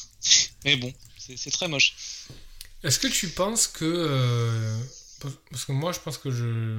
Mais 0.64 0.76
bon, 0.76 0.93
c'est 1.18 1.51
très 1.51 1.68
moche. 1.68 1.95
Est-ce 2.83 2.99
que 2.99 3.09
tu 3.09 3.28
penses 3.30 3.66
que... 3.68 3.85
euh, 3.85 4.78
parce- 5.51 5.64
que 5.64 5.72
moi, 5.72 5.93
je 5.93 6.01
pense 6.01 6.18
que 6.18 6.30
je... 6.30 6.78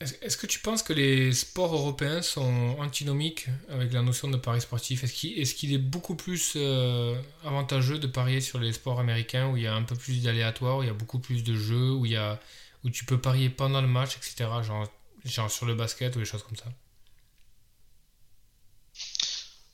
Est-ce 0.00 0.36
que 0.36 0.46
tu 0.46 0.60
penses 0.60 0.82
que 0.82 0.92
les 0.92 1.32
sports 1.32 1.74
européens 1.74 2.22
sont 2.22 2.76
antinomiques 2.78 3.46
avec 3.68 3.92
la 3.92 4.02
notion 4.02 4.28
de 4.28 4.36
paris 4.36 4.60
sportif? 4.60 5.02
Est-ce 5.04 5.12
qu'il 5.54 5.72
est, 5.72 5.74
est 5.74 5.78
beaucoup 5.78 6.14
plus 6.14 6.52
euh, 6.56 7.20
avantageux 7.44 7.98
de 7.98 8.06
parier 8.06 8.40
sur 8.40 8.60
les 8.60 8.72
sports 8.72 9.00
américains 9.00 9.48
où 9.50 9.56
il 9.56 9.64
y 9.64 9.66
a 9.66 9.74
un 9.74 9.82
peu 9.82 9.96
plus 9.96 10.22
d'aléatoire, 10.22 10.78
où 10.78 10.82
il 10.84 10.86
y 10.86 10.90
a 10.90 10.94
beaucoup 10.94 11.18
plus 11.18 11.42
de 11.42 11.54
jeux, 11.56 11.90
où, 11.92 12.06
il 12.06 12.12
y 12.12 12.16
a, 12.16 12.40
où 12.84 12.90
tu 12.90 13.04
peux 13.04 13.20
parier 13.20 13.50
pendant 13.50 13.82
le 13.82 13.88
match, 13.88 14.16
etc. 14.16 14.62
Genre, 14.62 14.86
genre 15.24 15.50
sur 15.50 15.66
le 15.66 15.74
basket 15.74 16.14
ou 16.16 16.20
des 16.20 16.24
choses 16.24 16.44
comme 16.44 16.56
ça? 16.56 16.72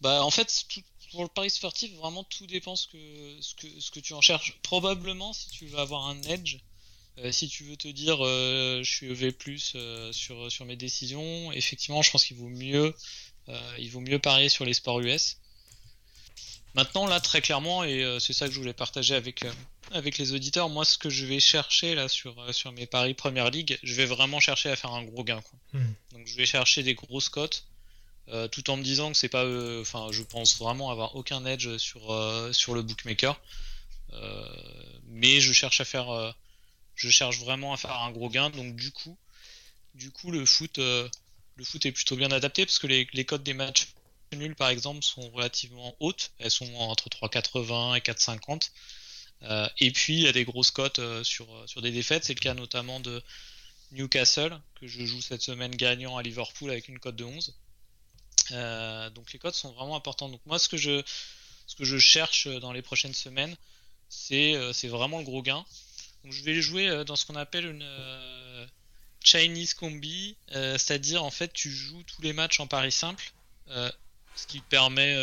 Bah 0.04 0.22
en 0.22 0.30
fait, 0.30 0.64
tout- 0.68 0.82
pour 1.12 1.22
le 1.22 1.28
pari 1.28 1.48
sportif, 1.48 1.92
vraiment 1.94 2.24
tout 2.24 2.46
dépend 2.46 2.76
ce 2.76 2.86
que, 2.88 3.38
ce 3.40 3.54
que, 3.54 3.66
ce 3.80 3.90
que 3.90 4.00
tu 4.00 4.12
en 4.12 4.20
cherches. 4.20 4.58
Probablement, 4.62 5.32
si 5.32 5.48
tu 5.48 5.66
veux 5.66 5.78
avoir 5.78 6.06
un 6.06 6.20
edge, 6.22 6.58
euh, 7.18 7.32
si 7.32 7.48
tu 7.48 7.64
veux 7.64 7.76
te 7.76 7.88
dire 7.88 8.18
euh, 8.20 8.82
je 8.82 8.90
suis 8.90 9.06
EV+, 9.06 9.32
euh, 9.76 10.12
sur, 10.12 10.50
sur 10.52 10.64
mes 10.66 10.76
décisions, 10.76 11.50
effectivement, 11.52 12.02
je 12.02 12.10
pense 12.10 12.24
qu'il 12.26 12.36
vaut 12.36 12.48
mieux, 12.48 12.94
il 13.78 13.90
vaut 13.90 14.00
mieux 14.00 14.18
parier 14.18 14.48
sur 14.48 14.64
les 14.64 14.74
sports 14.74 15.00
US. 15.00 15.38
Maintenant, 16.74 17.06
là, 17.06 17.20
très 17.20 17.40
clairement, 17.40 17.84
et 17.84 18.04
c'est 18.20 18.32
ça 18.32 18.48
que 18.48 18.52
je 18.54 18.58
voulais 18.58 18.72
partager 18.74 19.14
avec, 19.14 19.44
avec 19.92 20.18
les 20.18 20.32
auditeurs, 20.32 20.68
moi, 20.68 20.84
ce 20.84 20.98
que 20.98 21.08
je 21.08 21.24
vais 21.24 21.38
chercher 21.40 21.94
là 21.94 22.08
sur, 22.08 22.34
sur 22.54 22.72
mes 22.72 22.86
paris 22.86 23.14
Première 23.14 23.50
Ligue, 23.50 23.78
je 23.82 23.94
vais 23.94 24.06
vraiment 24.06 24.40
chercher 24.40 24.70
à 24.70 24.76
faire 24.76 24.90
un 24.92 25.04
gros 25.04 25.22
gain. 25.24 25.40
quoi. 25.40 25.58
Hmm. 25.80 25.92
Donc, 26.12 26.26
je 26.26 26.36
vais 26.36 26.46
chercher 26.46 26.82
des 26.82 26.94
grosses 26.94 27.28
cotes. 27.28 27.64
Euh, 28.28 28.48
tout 28.48 28.70
en 28.70 28.76
me 28.76 28.82
disant 28.82 29.12
que 29.12 29.18
c'est 29.18 29.28
pas, 29.28 29.44
euh, 29.44 29.82
enfin, 29.82 30.08
je 30.10 30.22
pense 30.22 30.56
vraiment 30.58 30.90
avoir 30.90 31.14
aucun 31.14 31.44
edge 31.44 31.76
sur 31.76 32.10
euh, 32.10 32.52
sur 32.52 32.74
le 32.74 32.82
bookmaker, 32.82 33.38
mais 35.08 35.40
je 35.40 35.52
cherche 35.52 35.80
à 35.80 35.84
faire, 35.84 36.34
je 36.94 37.10
cherche 37.10 37.38
vraiment 37.40 37.72
à 37.72 37.76
faire 37.76 38.00
un 38.02 38.10
gros 38.12 38.30
gain. 38.30 38.50
Donc 38.50 38.76
du 38.76 38.92
coup, 38.92 39.16
du 39.94 40.10
coup, 40.10 40.30
le 40.30 40.46
foot, 40.46 40.78
le 40.78 41.64
foot 41.64 41.84
est 41.86 41.92
plutôt 41.92 42.16
bien 42.16 42.30
adapté 42.30 42.64
parce 42.64 42.78
que 42.78 42.86
les, 42.86 43.08
les 43.12 43.24
cotes 43.24 43.42
des 43.42 43.54
matchs 43.54 43.88
nuls, 44.32 44.54
par 44.54 44.68
exemple, 44.68 45.02
sont 45.02 45.28
relativement 45.30 45.94
hautes. 46.00 46.32
Elles 46.38 46.50
sont 46.50 46.72
entre 46.76 47.08
3,80 47.08 47.96
et 47.96 48.00
4,50. 48.00 48.70
Euh, 49.42 49.68
et 49.78 49.90
puis 49.90 50.14
il 50.14 50.22
y 50.22 50.28
a 50.28 50.32
des 50.32 50.44
grosses 50.44 50.70
cotes 50.70 51.00
sur 51.24 51.46
sur 51.66 51.82
des 51.82 51.90
défaites. 51.90 52.24
C'est 52.24 52.34
le 52.34 52.40
cas 52.40 52.54
notamment 52.54 53.00
de 53.00 53.22
Newcastle 53.92 54.58
que 54.80 54.86
je 54.86 55.04
joue 55.04 55.20
cette 55.20 55.42
semaine 55.42 55.74
gagnant 55.74 56.16
à 56.16 56.22
Liverpool 56.22 56.70
avec 56.70 56.88
une 56.88 56.98
cote 56.98 57.16
de 57.16 57.24
11. 57.24 57.54
Euh, 58.52 59.10
donc 59.10 59.32
les 59.32 59.38
codes 59.38 59.54
sont 59.54 59.72
vraiment 59.72 59.96
importants. 59.96 60.28
Donc 60.28 60.40
moi 60.46 60.58
ce 60.58 60.68
que 60.68 60.76
je 60.76 61.02
ce 61.66 61.76
que 61.76 61.84
je 61.84 61.98
cherche 61.98 62.46
dans 62.46 62.72
les 62.72 62.82
prochaines 62.82 63.14
semaines, 63.14 63.56
c'est 64.08 64.54
euh, 64.54 64.72
vraiment 64.84 65.18
le 65.18 65.24
gros 65.24 65.42
gain. 65.42 65.64
Donc 66.24 66.32
je 66.32 66.42
vais 66.42 66.60
jouer 66.60 66.88
euh, 66.88 67.04
dans 67.04 67.16
ce 67.16 67.26
qu'on 67.26 67.36
appelle 67.36 67.66
une 67.66 68.68
Chinese 69.22 69.72
combi, 69.74 70.36
c'est-à-dire 70.50 71.24
en 71.24 71.30
fait 71.30 71.52
tu 71.52 71.70
joues 71.70 72.02
tous 72.02 72.20
les 72.20 72.34
matchs 72.34 72.60
en 72.60 72.66
pari 72.66 72.92
simple, 72.92 73.32
ce 73.68 74.46
qui 74.46 74.60
permet 74.60 75.16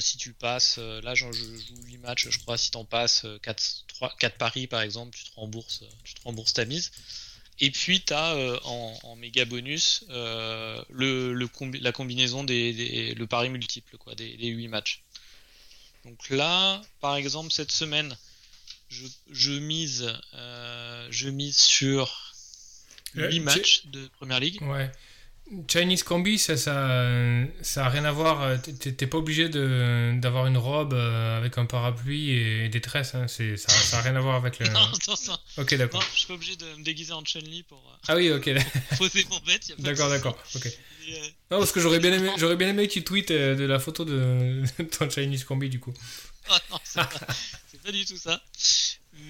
si 0.00 0.16
tu 0.16 0.32
passes, 0.32 0.78
là 0.78 1.14
je 1.14 1.30
joue 1.30 1.60
8 1.84 1.98
matchs, 1.98 2.28
je 2.30 2.38
crois, 2.38 2.56
si 2.56 2.70
t'en 2.70 2.86
passes 2.86 3.26
4, 3.42 3.84
3, 3.88 4.16
4 4.18 4.38
paris 4.38 4.66
par 4.66 4.80
exemple, 4.80 5.18
tu 5.18 5.24
te 5.24 5.34
rembourses, 5.34 5.84
tu 6.02 6.14
te 6.14 6.22
rembourses 6.22 6.54
ta 6.54 6.64
mise. 6.64 6.90
Et 7.60 7.70
puis 7.70 8.00
tu 8.02 8.12
as 8.12 8.36
en, 8.64 8.98
en 9.02 9.16
méga 9.16 9.44
bonus 9.44 10.04
euh, 10.10 10.82
le, 10.90 11.32
le 11.34 11.46
combi- 11.46 11.80
la 11.80 11.92
combinaison 11.92 12.44
des, 12.44 12.72
des- 12.72 13.14
le 13.14 13.26
pari 13.26 13.48
multiple 13.48 13.96
quoi, 13.98 14.14
des, 14.14 14.36
des 14.36 14.48
8 14.48 14.68
matchs. 14.68 15.02
Donc 16.04 16.30
là, 16.30 16.80
par 17.00 17.16
exemple, 17.16 17.50
cette 17.52 17.72
semaine, 17.72 18.16
je, 18.88 19.06
je 19.30 19.52
mise, 19.52 20.12
euh, 20.34 21.08
je 21.10 21.28
mise 21.28 21.58
sur 21.58 22.32
Euh, 23.16 23.28
8 23.28 23.34
tu- 23.34 23.40
matchs 23.40 23.86
de 23.86 24.06
Première 24.18 24.38
Ligue. 24.40 24.62
Ouais. 24.62 24.90
Chinese 25.66 26.02
Combi, 26.02 26.38
ça, 26.38 26.56
ça, 26.56 27.08
ça 27.62 27.86
a 27.86 27.88
rien 27.88 28.04
à 28.04 28.12
voir. 28.12 28.60
T'es 28.62 29.06
pas 29.06 29.18
obligé 29.18 29.48
d'avoir 29.48 30.46
une 30.46 30.58
robe 30.58 30.92
euh, 30.92 31.38
avec 31.38 31.56
un 31.56 31.64
parapluie 31.64 32.30
et 32.30 32.68
des 32.68 32.80
tresses. 32.80 33.14
hein, 33.14 33.26
Ça, 33.28 33.44
ça 33.56 33.98
a 33.98 34.02
rien 34.02 34.16
à 34.16 34.20
voir 34.20 34.36
avec 34.36 34.58
le. 34.58 34.66
Non, 34.72 34.80
non, 35.08 35.14
non, 35.28 35.38
Ok, 35.56 35.74
d'accord. 35.74 36.02
je 36.12 36.18
suis 36.18 36.26
pas 36.28 36.34
obligé 36.34 36.56
de 36.56 36.66
me 36.74 36.82
déguiser 36.84 37.12
en 37.12 37.22
Chun-Li 37.24 37.62
pour 37.62 37.78
euh, 37.78 37.96
Ah 38.08 38.16
oui, 38.16 38.30
ok. 38.30 38.50
poser 38.98 39.26
mon 39.30 39.38
de 39.38 39.82
D'accord, 39.82 40.10
d'accord. 40.10 40.36
Ok. 40.54 40.66
Euh, 40.66 41.28
Non, 41.50 41.58
parce 41.58 41.72
que 41.72 41.80
j'aurais 41.80 42.00
bien 42.00 42.12
aimé, 42.12 42.30
j'aurais 42.36 42.56
bien 42.56 42.68
aimé 42.68 42.86
que 42.86 42.92
tu 42.92 43.02
tweets 43.02 43.32
de 43.32 43.64
la 43.64 43.78
photo 43.78 44.04
de 44.04 44.62
ton 44.98 45.08
Chinese 45.08 45.44
Combi 45.44 45.68
du 45.70 45.80
coup. 45.80 45.94
Ah 46.50 46.58
non, 46.70 46.78
c'est 46.82 47.02
pas, 47.82 47.92
du 47.92 48.06
tout 48.06 48.16
ça. 48.16 48.40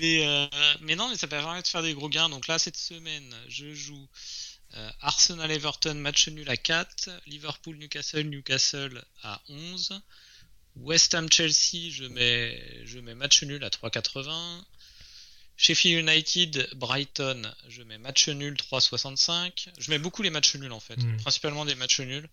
Mais, 0.01 0.25
euh, 0.25 0.47
mais 0.83 0.95
non, 0.95 1.09
mais 1.09 1.17
ça 1.17 1.27
permet 1.27 1.61
de 1.63 1.67
faire 1.67 1.83
des 1.83 1.93
gros 1.95 2.09
gains. 2.09 2.29
Donc 2.29 2.47
là, 2.47 2.61
cette 2.61 2.77
semaine, 2.77 3.35
je 3.49 3.75
joue 3.75 4.07
Arsenal-Everton, 5.01 5.95
match 5.95 6.29
nul 6.29 6.49
à 6.49 6.57
4. 6.57 7.11
Liverpool-Newcastle, 7.27 8.23
Newcastle 8.29 9.05
à 9.23 9.41
11. 9.49 10.01
West 10.77 11.15
Ham-Chelsea, 11.15 11.91
je 11.91 12.05
mets, 12.05 12.83
je 12.85 12.99
mets 13.01 13.15
match 13.15 13.43
nul 13.43 13.65
à 13.65 13.71
3,80. 13.71 14.65
Sheffield 15.57 16.09
United, 16.09 16.69
Brighton, 16.77 17.43
je 17.69 17.83
mets 17.83 17.99
match 17.99 18.29
nul 18.29 18.55
3,65. 18.55 19.69
Je 19.79 19.91
mets 19.91 19.99
beaucoup 19.99 20.23
les 20.23 20.31
matchs 20.31 20.55
nuls 20.55 20.73
en 20.73 20.79
fait, 20.81 20.97
Mm. 20.97 21.17
principalement 21.23 21.65
des 21.65 21.75
matchs 21.75 22.01
nuls. 22.01 22.29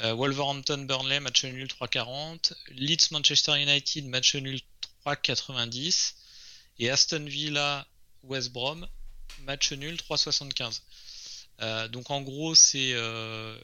Euh, 0.00 0.12
Wolverhampton 0.14 0.78
Burnley 0.86 1.20
match 1.20 1.44
nul 1.44 1.68
3,40 1.68 2.52
Leeds 2.70 3.10
Manchester 3.12 3.60
United 3.60 4.06
match 4.06 4.34
nul 4.34 4.60
3,90 5.04 6.14
et 6.78 6.90
Aston 6.90 7.24
Villa 7.26 7.86
West 8.24 8.50
Brom 8.52 8.86
match 9.44 9.72
nul 9.72 9.94
3,75 9.96 10.80
Euh, 11.60 11.88
donc 11.88 12.10
en 12.10 12.22
gros 12.22 12.54
c'est 12.54 12.92
euh, 12.92 13.58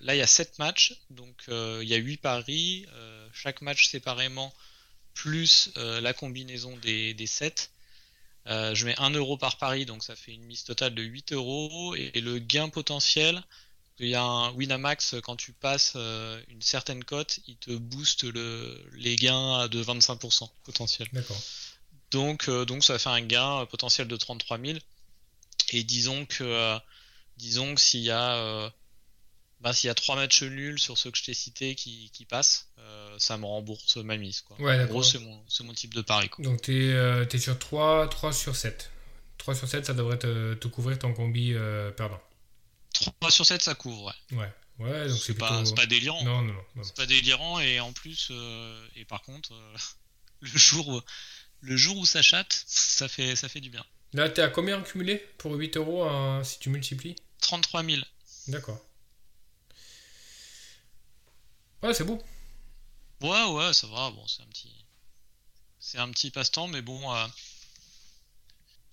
là 0.00 0.14
il 0.16 0.18
y 0.18 0.22
a 0.22 0.26
7 0.26 0.58
matchs 0.58 0.96
donc 1.10 1.36
euh, 1.48 1.78
il 1.82 1.88
y 1.88 1.94
a 1.94 1.98
8 1.98 2.16
paris 2.16 2.84
euh, 2.92 3.28
chaque 3.32 3.62
match 3.62 3.86
séparément 3.86 4.52
plus 5.14 5.70
euh, 5.76 6.00
la 6.00 6.12
combinaison 6.12 6.76
des, 6.78 7.14
des 7.14 7.26
7 7.26 7.70
Euh, 8.46 8.74
je 8.74 8.86
mets 8.86 8.98
1 8.98 9.10
euro 9.10 9.36
par 9.36 9.58
pari 9.58 9.84
donc 9.84 10.02
ça 10.02 10.16
fait 10.16 10.32
une 10.32 10.44
mise 10.44 10.64
totale 10.64 10.94
de 10.94 11.02
8 11.02 11.32
euros 11.32 11.94
et, 11.94 12.10
et 12.14 12.20
le 12.20 12.38
gain 12.38 12.70
potentiel 12.70 13.42
il 14.00 14.08
y 14.08 14.14
a 14.14 14.22
un 14.22 14.52
Winamax, 14.52 15.16
quand 15.22 15.36
tu 15.36 15.52
passes 15.52 15.94
euh, 15.96 16.40
une 16.48 16.62
certaine 16.62 17.02
cote, 17.02 17.40
il 17.48 17.56
te 17.56 17.72
booste 17.72 18.24
le, 18.24 18.80
les 18.94 19.16
gains 19.16 19.66
de 19.68 19.82
25% 19.82 20.48
potentiel. 20.62 21.08
D'accord. 21.12 21.40
Donc, 22.12 22.48
euh, 22.48 22.64
donc 22.64 22.84
ça 22.84 22.98
fait 22.98 23.08
un 23.08 23.20
gain 23.20 23.66
potentiel 23.66 24.06
de 24.06 24.16
33 24.16 24.58
000. 24.58 24.78
Et 25.72 25.82
disons 25.82 26.26
que, 26.26 26.44
euh, 26.44 26.78
disons 27.38 27.74
que 27.74 27.80
s'il 27.80 28.00
y 28.00 28.10
a, 28.10 28.34
euh, 28.34 28.70
bah, 29.60 29.72
s'il 29.72 29.88
y 29.88 29.90
a 29.90 29.94
trois 29.94 30.16
matchs 30.16 30.42
nuls 30.42 30.78
sur 30.78 30.98
ceux 30.98 31.10
que 31.10 31.18
je 31.18 31.24
t'ai 31.24 31.34
cités 31.34 31.74
qui, 31.74 32.10
qui 32.12 32.24
passent, 32.24 32.68
euh, 32.78 33.14
ça 33.18 33.38
me 33.38 33.46
rembourse 33.46 33.96
ma 33.96 34.16
mise. 34.16 34.40
Quoi. 34.42 34.60
Ouais, 34.60 34.80
en 34.80 34.86
gros, 34.86 35.02
c'est 35.02 35.18
mon, 35.18 35.42
c'est 35.48 35.64
mon 35.64 35.72
type 35.72 35.94
de 35.94 36.02
pari. 36.02 36.28
Quoi. 36.28 36.44
Donc 36.44 36.62
t'es 36.62 36.90
euh, 36.92 37.24
t'es 37.24 37.38
sur 37.38 37.58
3, 37.58 38.08
3 38.08 38.32
sur 38.32 38.56
7. 38.56 38.90
3 39.38 39.54
sur 39.54 39.68
7, 39.68 39.86
ça 39.86 39.94
devrait 39.94 40.18
te, 40.18 40.54
te 40.54 40.68
couvrir 40.68 40.98
ton 40.98 41.14
combi 41.14 41.52
euh, 41.54 41.90
perdant. 41.90 42.20
3 43.20 43.30
sur 43.30 43.46
7, 43.46 43.62
ça 43.62 43.74
couvre. 43.74 44.14
Ouais. 44.32 44.38
Ouais. 44.38 44.52
Ouais, 44.78 45.08
donc 45.08 45.18
c'est 45.18 45.34
plutôt. 45.34 45.74
pas, 45.74 45.86
délirant. 45.86 46.22
Non, 46.24 46.42
non, 46.42 46.52
non. 46.52 46.64
non. 46.76 46.82
C'est 46.84 46.94
pas 46.94 47.06
délirant 47.06 47.58
et 47.58 47.80
en 47.80 47.92
plus 47.92 48.28
euh, 48.30 48.86
et 48.94 49.04
par 49.04 49.22
contre 49.22 49.52
euh, 49.52 49.76
le 50.40 50.48
jour 50.48 50.88
où, 50.88 51.00
le 51.62 51.76
jour 51.76 51.98
où 51.98 52.06
ça 52.06 52.22
chatte 52.22 52.64
ça 52.66 53.08
fait 53.08 53.34
ça 53.34 53.48
fait 53.48 53.60
du 53.60 53.70
bien 53.70 53.84
Là, 54.14 54.30
t'es 54.30 54.40
à 54.40 54.48
combien 54.48 54.78
en 54.78 54.82
cumulé 54.82 55.22
pour 55.36 55.52
8 55.52 55.76
euros 55.76 56.08
euh, 56.08 56.42
si 56.42 56.58
tu 56.60 56.70
multiplies? 56.70 57.16
33 57.40 57.84
000. 57.84 58.02
D'accord. 58.48 58.78
Ouais, 61.82 61.94
c'est 61.94 62.04
beau. 62.04 62.20
Ouais, 63.20 63.44
ouais, 63.50 63.72
ça 63.72 63.86
va. 63.86 64.10
Bon, 64.10 64.26
c'est 64.26 64.42
un 64.42 64.46
petit, 64.46 64.84
c'est 65.78 65.98
un 65.98 66.08
petit 66.10 66.30
passe-temps, 66.30 66.68
mais 66.68 66.82
bon, 66.82 67.14
euh, 67.14 67.26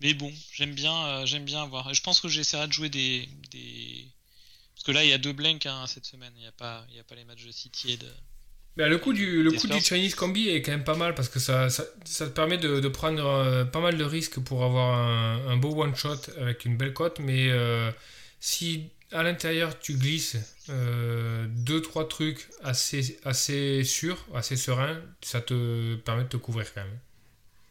mais 0.02 0.14
bon, 0.14 0.32
j'aime 0.52 0.74
bien, 0.74 1.08
euh, 1.08 1.26
j'aime 1.26 1.46
bien 1.46 1.64
avoir. 1.64 1.94
Je 1.94 2.02
pense 2.02 2.20
que 2.20 2.28
j'essaierai 2.28 2.68
de 2.68 2.74
jouer 2.74 2.90
des, 2.90 3.28
des, 3.52 4.06
parce 4.76 4.84
que 4.84 4.92
là, 4.92 5.04
il 5.04 5.10
y 5.10 5.14
a 5.14 5.18
deux 5.18 5.34
blanks 5.34 5.66
hein, 5.66 5.86
cette 5.88 6.06
semaine. 6.06 6.34
Il 6.36 6.42
n'y 6.42 6.48
a 6.48 6.52
pas, 6.52 6.86
il 6.90 6.96
y 6.96 7.00
a 7.00 7.04
pas 7.04 7.16
les 7.16 7.24
matchs 7.24 7.46
de 7.46 7.52
City 7.52 7.94
et 7.94 7.98
de. 7.98 8.08
Bah, 8.78 8.90
le 8.90 8.98
coup 8.98 9.14
du, 9.14 9.42
le 9.42 9.52
coup 9.54 9.68
du. 9.68 9.80
Chinese 9.80 10.16
Combi 10.16 10.50
est 10.50 10.62
quand 10.62 10.72
même 10.74 10.84
pas 10.84 10.98
mal 10.98 11.16
parce 11.16 11.30
que 11.30 11.40
ça, 11.40 11.70
ça, 11.70 11.86
ça 12.04 12.26
te 12.28 12.32
permet 12.32 12.58
de, 12.58 12.82
de 12.82 12.88
prendre 12.90 13.26
euh, 13.26 13.64
pas 13.64 13.80
mal 13.80 13.98
de 13.98 14.04
risques 14.04 14.40
pour 14.42 14.66
avoir 14.66 14.98
un, 15.00 15.48
un 15.48 15.58
beau 15.58 15.82
one-shot 15.82 16.30
avec 16.38 16.66
une 16.66 16.76
belle 16.76 16.94
cote. 16.94 17.20
Mais 17.20 17.50
si 18.46 18.90
à 19.12 19.24
l'intérieur 19.24 19.80
tu 19.80 19.94
glisses 19.98 20.38
2-3 20.70 22.08
trucs 22.08 22.48
assez, 22.64 23.20
assez 23.24 23.84
sûrs, 23.84 24.24
assez 24.36 24.56
sereins, 24.56 25.02
ça 25.22 25.42
te 25.42 25.96
permet 25.96 26.24
de 26.24 26.30
te 26.30 26.38
couvrir 26.38 26.72
quand 26.74 26.84
même. 26.84 27.00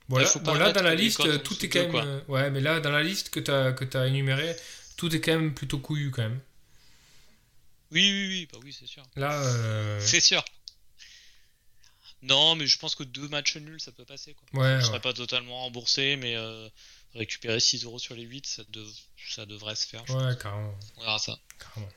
Voilà, 0.09 0.29
bon, 0.43 0.55
là 0.55 0.73
dans 0.73 0.83
la 0.83 0.95
liste, 0.95 1.43
tout 1.45 1.65
est 1.65 1.69
quand 1.69 1.81
deux, 1.81 1.93
même. 1.93 2.07
euh, 2.07 2.21
ouais, 2.29 2.51
mais 2.51 2.61
là 2.61 2.81
dans 2.81 2.91
la 2.91 3.03
liste 3.03 3.31
que 3.31 3.41
tu 3.41 3.51
as, 3.51 3.73
que 3.73 3.97
as 3.97 4.07
énuméré, 4.07 4.55
tout 4.97 5.15
est 5.15 5.21
quand 5.21 5.33
même 5.33 5.55
plutôt 5.55 5.79
couillu 5.79 6.11
quand 6.11 6.23
même. 6.23 6.41
Oui, 7.91 8.11
oui, 8.11 8.27
oui, 8.29 8.49
bah 8.53 8.59
oui, 8.65 8.77
c'est 8.79 8.87
sûr. 8.87 9.03
Là, 9.17 9.33
euh, 9.43 10.01
C'est 10.01 10.21
sûr. 10.21 10.45
Non, 12.23 12.57
mais 12.57 12.67
je 12.67 12.79
pense 12.79 12.95
que 12.95 13.05
deux 13.05 13.29
matchs 13.29 13.57
nuls, 13.57 13.81
ça 13.81 13.93
peut 13.93 14.05
passer. 14.05 14.35
Quoi. 14.35 14.61
ouais, 14.63 14.69
Je 14.71 14.75
ouais. 14.77 14.83
serais 14.83 15.01
pas 15.01 15.13
totalement 15.13 15.61
remboursé, 15.63 16.17
mais 16.17 16.37
euh, 16.37 16.69
récupérer 17.15 17.61
6 17.61 17.85
euros 17.85 17.99
sur 17.99 18.15
les 18.15 18.23
8, 18.23 18.47
ça, 18.47 18.63
dev- 18.69 18.91
ça 19.29 19.47
devrait 19.47 19.75
se 19.77 19.87
faire. 19.87 20.03
ouais, 20.11 20.37
carrément. 20.41 20.75
On 20.97 21.01
verra 21.01 21.19
ça. 21.19 21.39
carrément. 21.59 21.91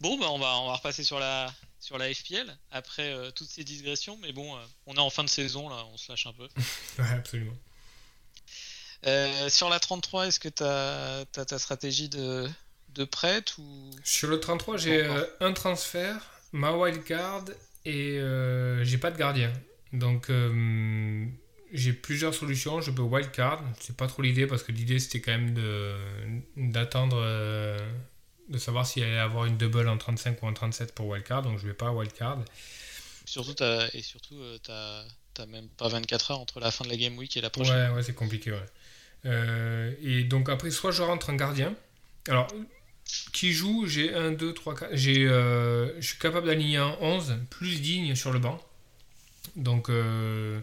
Bon, 0.00 0.18
bah 0.18 0.26
on 0.30 0.38
va, 0.38 0.58
on 0.58 0.66
va 0.68 0.74
repasser 0.76 1.04
sur 1.04 1.18
la, 1.18 1.52
sur 1.80 1.96
la 1.96 2.12
FPL 2.12 2.54
après 2.70 3.10
euh, 3.12 3.30
toutes 3.30 3.48
ces 3.48 3.64
digressions, 3.64 4.18
mais 4.20 4.32
bon, 4.32 4.54
euh, 4.54 4.60
on 4.86 4.94
est 4.94 5.00
en 5.00 5.08
fin 5.08 5.24
de 5.24 5.28
saison 5.30 5.68
là, 5.70 5.84
on 5.92 5.96
se 5.96 6.10
lâche 6.12 6.26
un 6.26 6.32
peu. 6.34 6.48
Ouais, 6.98 7.10
absolument. 7.12 7.56
Euh, 9.06 9.48
sur 9.48 9.68
la 9.70 9.78
33, 9.80 10.26
est-ce 10.26 10.40
que 10.40 10.48
tu 10.48 10.62
as, 10.64 11.24
ta 11.46 11.58
stratégie 11.58 12.08
de, 12.08 12.48
de 12.90 13.04
prête 13.04 13.56
ou? 13.58 13.90
Sur 14.04 14.28
le 14.28 14.40
33, 14.40 14.76
j'ai 14.78 15.06
un 15.40 15.52
transfert, 15.52 16.18
ma 16.52 16.72
wildcard 16.72 17.44
et 17.84 18.18
j'ai 18.82 18.98
pas 18.98 19.10
de 19.10 19.16
gardien. 19.16 19.52
Donc 19.92 20.28
j'ai 21.76 21.92
plusieurs 21.92 22.34
solutions. 22.34 22.80
Je 22.80 22.90
peux 22.90 23.02
wildcard, 23.02 23.62
c'est 23.80 23.96
pas 23.96 24.06
trop 24.06 24.22
l'idée 24.22 24.46
parce 24.46 24.62
que 24.62 24.72
l'idée 24.72 24.98
c'était 24.98 25.20
quand 25.20 25.32
même 25.32 25.54
de 25.54 25.94
d'attendre 26.56 27.18
euh, 27.20 27.78
de 28.48 28.58
savoir 28.58 28.86
s'il 28.86 29.02
allait 29.04 29.18
avoir 29.18 29.44
une 29.44 29.56
double 29.56 29.88
en 29.88 29.98
35 29.98 30.42
ou 30.42 30.46
en 30.46 30.52
37 30.52 30.94
pour 30.94 31.06
wildcard. 31.06 31.42
Donc 31.42 31.58
je 31.58 31.66
vais 31.66 31.74
pas 31.74 31.90
wildcard. 31.92 32.38
surtout 33.24 33.64
et 33.92 34.02
surtout 34.02 34.36
euh, 34.36 34.58
t'as 34.62 35.04
t'as 35.36 35.46
même 35.46 35.68
pas 35.68 35.88
24 35.88 36.30
heures 36.30 36.40
entre 36.40 36.60
la 36.60 36.70
fin 36.70 36.84
de 36.84 36.90
la 36.90 36.96
game 36.96 37.16
week 37.18 37.36
et 37.36 37.40
la 37.40 37.50
prochaine. 37.50 37.90
Ouais, 37.90 37.96
ouais, 37.96 38.02
c'est 38.02 38.14
compliqué, 38.14 38.52
ouais. 38.52 38.66
Euh, 39.26 39.92
et 40.02 40.24
donc 40.24 40.48
après, 40.48 40.70
soit 40.70 40.92
je 40.92 41.02
rentre 41.02 41.30
un 41.30 41.36
gardien. 41.36 41.74
Alors, 42.28 42.48
qui 43.32 43.52
joue? 43.52 43.86
J'ai 43.86 44.14
1, 44.14 44.32
2, 44.32 44.54
3, 44.54 44.74
4. 44.74 44.90
J'ai, 44.94 45.26
euh, 45.26 46.00
je 46.00 46.08
suis 46.08 46.18
capable 46.18 46.46
d'aligner 46.46 46.78
un 46.78 46.96
11 47.00 47.38
plus 47.50 47.80
digne 47.80 48.14
sur 48.14 48.32
le 48.32 48.38
banc. 48.38 48.60
Donc, 49.56 49.90
euh, 49.90 50.60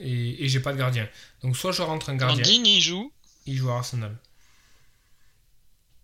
et, 0.00 0.44
et 0.44 0.48
j'ai 0.48 0.60
pas 0.60 0.72
de 0.72 0.78
gardien. 0.78 1.08
Donc, 1.42 1.56
soit 1.56 1.72
je 1.72 1.82
rentre 1.82 2.10
un 2.10 2.16
gardien, 2.16 2.42
Digne 2.42 2.66
il 2.66 2.80
joue, 2.80 3.12
il 3.46 3.56
joue 3.56 3.70
à 3.70 3.76
Arsenal. 3.78 4.16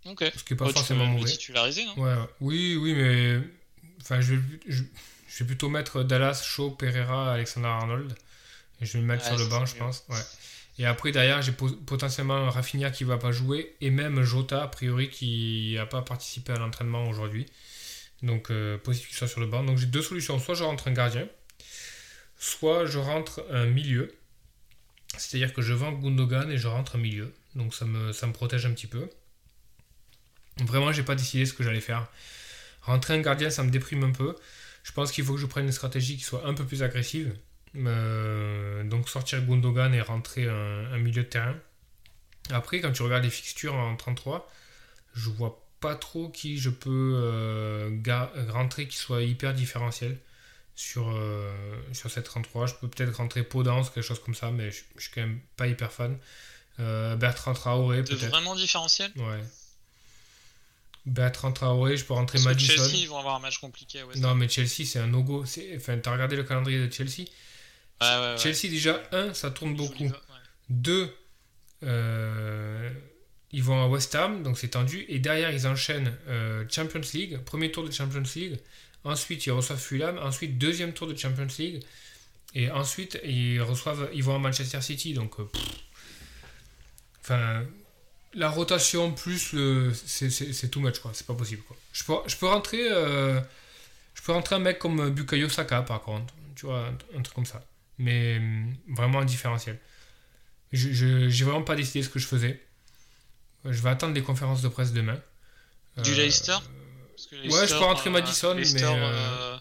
ok. 0.07 0.25
Ce 0.37 0.45
qui 0.45 0.55
est 0.55 0.57
pas 0.57 0.67
tu 0.67 0.73
peux 0.73 0.79
forcément 0.79 1.07
mauvais. 1.07 1.31
titulariser, 1.31 1.85
non? 1.85 1.95
Ouais, 1.97 2.15
ouais. 2.15 2.29
Oui, 2.41 2.77
oui, 2.77 2.95
mais. 2.95 3.41
Enfin, 4.01 4.21
je 4.21 4.35
vais, 4.35 4.43
je, 4.67 4.83
je 5.29 5.39
vais 5.39 5.45
plutôt 5.47 5.69
mettre 5.69 6.03
Dallas, 6.03 6.43
Shaw, 6.45 6.71
Pereira, 6.73 7.33
Alexander 7.35 7.69
Arnold. 7.69 8.15
Et 8.81 8.87
je 8.87 8.95
vais 8.95 9.01
le 9.01 9.05
mettre 9.05 9.25
Ouais, 9.31 9.37
sur 9.37 9.39
le 9.39 9.47
banc, 9.51 9.67
je 9.67 9.75
mieux. 9.75 9.81
pense. 9.81 10.05
Ouais. 10.09 10.17
Et 10.79 10.87
après, 10.87 11.13
derrière, 11.13 11.43
j'ai 11.43 11.53
po- 11.53 11.69
potentiellement 11.69 12.49
Rafinha 12.49 12.91
qui 12.91 13.05
va 13.05 13.19
pas 13.19 13.31
jouer. 13.33 13.75
Et 13.83 13.91
même 13.91 14.23
Jota, 14.23 14.63
a 14.63 14.69
priori, 14.69 15.11
qui 15.11 15.75
n'a 15.77 15.85
pas 15.85 16.01
participé 16.01 16.53
à 16.53 16.57
l'entraînement 16.59 17.05
aujourd'hui. 17.07 17.45
Donc, 18.23 18.51
euh, 18.51 18.79
possible 18.79 19.07
qu'il 19.09 19.17
soit 19.17 19.29
sur 19.29 19.41
le 19.41 19.47
banc. 19.47 19.63
Donc, 19.65 19.77
j'ai 19.77 19.87
deux 19.87 20.01
solutions. 20.03 20.39
Soit 20.39 20.55
je 20.55 20.65
rentre 20.65 20.89
un 20.89 20.93
gardien, 20.93 21.29
soit 22.41 22.87
je 22.87 22.99
rentre 22.99 23.47
un 23.51 23.67
milieu. 23.67 24.13
C'est-à-dire 25.17 25.53
que 25.53 25.63
je 25.63 25.75
vends 25.75 25.93
Gundogan 25.93 26.51
et 26.51 26.57
je 26.57 26.67
rentre 26.67 26.97
un 26.97 26.99
milieu. 26.99 27.33
Donc, 27.55 27.75
ça 27.75 27.85
me, 27.85 28.33
protège 28.33 28.67
un 28.67 28.73
petit 28.73 28.87
peu. 28.87 29.09
Vraiment, 30.57 30.91
j'ai 30.91 31.03
pas 31.03 31.15
décidé 31.15 31.47
ce 31.47 31.53
que 31.53 31.63
j'allais 31.63 31.81
faire. 31.81 32.09
Rentrer 32.83 33.15
un 33.15 33.21
gardien, 33.21 33.51
ça 33.51 33.63
me 33.63 33.71
déprime 33.71 34.05
un 34.05 34.11
peu. 34.11 34.35
Je 34.83 34.93
pense 34.93 35.13
qu'il 35.13 35.25
faut 35.25 35.35
que 35.35 35.41
je 35.41 35.47
prenne 35.47 35.67
une 35.67 35.73
stratégie 35.73 36.17
qui 36.17 36.25
soit 36.25 36.47
un 36.47 36.55
peu 36.55 36.65
plus 36.65 36.83
agressive. 36.83 37.37
Euh, 37.77 38.83
donc 38.85 39.09
sortir 39.09 39.45
Gundogan 39.47 39.95
et 39.95 40.01
rentrer 40.01 40.49
un, 40.49 40.97
milieu 40.97 41.23
de 41.23 41.29
terrain. 41.29 41.57
Après, 42.49 42.81
quand 42.81 42.91
tu 42.91 43.03
regardes 43.03 43.25
les 43.25 43.31
fixtures 43.31 43.75
en 43.75 43.95
33, 43.97 44.51
je 45.15 45.29
vois 45.29 45.63
pas 45.81 45.95
trop 45.95 46.31
qui 46.31 46.59
je 46.59 46.71
peux 46.71 47.13
euh, 47.17 47.91
rentrer 48.49 48.89
qui 48.89 48.97
soit 48.97 49.23
hyper 49.23 49.53
différentiel 49.53 50.19
sur, 50.75 51.11
euh, 51.11 51.53
sur 51.93 52.11
cette 52.11 52.25
33. 52.25 52.67
Je 52.67 52.75
peux 52.75 52.89
peut-être 52.89 53.17
rentrer 53.17 53.43
Podence, 53.43 53.91
quelque 53.91 54.05
chose 54.05 54.21
comme 54.23 54.35
ça, 54.35 54.51
mais 54.51 54.71
je, 54.71 54.83
je 54.97 55.03
suis 55.03 55.11
quand 55.13 55.21
même 55.21 55.41
pas 55.57 55.67
hyper 55.67 55.93
fan. 55.93 56.19
Euh, 56.79 57.17
Bertrand 57.17 57.53
Traoré, 57.53 58.03
peut-être. 58.03 58.27
vraiment 58.31 58.55
différentiel? 58.55 59.11
Ouais. 59.17 59.41
Bertrand 61.07 61.53
Traoré, 61.53 61.97
je 61.97 62.05
peux 62.05 62.13
rentrer 62.15 62.39
Parce 62.39 62.45
que 62.45 62.51
Madison. 62.51 62.75
Chelsea, 62.89 63.03
ils 63.03 63.09
vont 63.09 63.19
avoir 63.19 63.37
un 63.37 63.41
match 63.41 63.59
compliqué. 63.59 64.03
Ouais, 64.03 64.17
Non, 64.17 64.35
mais 64.35 64.49
Chelsea, 64.49 64.85
c'est 64.87 64.99
un 64.99 65.07
no-go. 65.07 65.45
C'est- 65.47 65.77
Enfin, 65.77 65.99
t'as 65.99 66.13
regardé 66.13 66.37
le 66.37 66.45
calendrier 66.45 66.87
de 66.87 66.93
Chelsea? 66.93 67.25
Ouais, 68.01 68.07
ouais, 68.07 68.19
ouais. 68.33 68.39
Chelsea, 68.39 68.69
déjà, 68.71 69.03
un, 69.13 69.33
ça 69.35 69.51
tourne 69.51 69.73
Ils 69.73 69.77
beaucoup. 69.77 70.11
Deux, 70.69 71.13
euh, 71.83 72.91
ils 73.53 73.63
vont 73.63 73.83
à 73.83 73.89
West 73.89 74.15
Ham, 74.15 74.43
donc 74.43 74.59
c'est 74.59 74.69
tendu. 74.69 75.05
Et 75.09 75.19
derrière, 75.19 75.51
ils 75.51 75.67
enchaînent 75.67 76.17
euh, 76.29 76.65
Champions 76.71 77.01
League, 77.15 77.39
premier 77.45 77.73
tour 77.73 77.85
de 77.85 77.91
Champions 77.91 78.23
League. 78.37 78.59
Ensuite, 79.05 79.47
ils 79.47 79.51
reçoivent 79.53 79.81
Fulham. 79.81 80.19
Ensuite, 80.19 80.59
deuxième 80.59 80.93
tour 80.93 81.07
de 81.09 81.17
Champions 81.17 81.47
League. 81.59 81.83
Et 82.55 82.71
ensuite, 82.71 83.19
ils 83.25 83.61
reçoivent, 83.63 84.11
ils 84.13 84.23
vont 84.23 84.35
à 84.35 84.39
Manchester 84.39 84.81
City. 84.83 85.15
Donc, 85.15 85.39
euh, 85.41 85.45
pff. 85.45 85.63
enfin, 87.23 87.65
la 88.35 88.49
rotation 88.49 89.13
plus 89.13 89.53
le, 89.53 89.93
c'est, 89.95 90.71
too 90.71 90.81
much 90.81 90.99
quoi. 91.01 91.13
C'est 91.15 91.27
pas 91.27 91.35
possible 91.35 91.63
quoi. 91.63 91.77
Je 91.93 92.05
peux, 92.05 92.15
je 92.27 92.37
peux 92.37 92.47
rentrer, 92.47 92.89
euh, 92.91 93.41
je 94.15 94.23
peux 94.23 94.33
rentrer 94.33 94.57
un 94.57 94.61
mec 94.61 94.79
comme 94.79 95.11
Bukayo 95.11 95.49
Saka 95.49 95.83
par 95.83 96.03
contre. 96.03 96.33
Tu 96.57 96.67
vois, 96.67 96.87
un, 96.87 97.19
un 97.19 97.23
truc 97.23 97.35
comme 97.35 97.47
ça. 97.47 97.65
Mais 97.99 98.37
hum, 98.39 98.75
vraiment 98.89 99.21
un 99.21 99.25
différentiel. 99.25 99.79
Je, 100.73 100.93
je- 100.93 101.29
j'ai 101.29 101.45
vraiment 101.45 101.63
pas 101.63 101.75
décidé 101.75 102.03
ce 102.03 102.09
que 102.09 102.19
je 102.19 102.27
faisais. 102.27 102.61
Je 103.65 103.81
vais 103.83 103.91
attendre 103.91 104.15
les 104.15 104.23
conférences 104.23 104.63
de 104.63 104.69
presse 104.69 104.93
demain. 104.93 105.19
Du 106.03 106.13
Euh, 106.13 106.15
Leicester 106.17 106.57
Ouais, 107.33 107.67
je 107.67 107.75
peux 107.75 107.85
rentrer 107.85 108.11
Madison, 108.11 108.55
mais, 108.55 108.61
Leicester, 108.61 108.85
euh, 108.85 109.13
euh, 109.55 109.59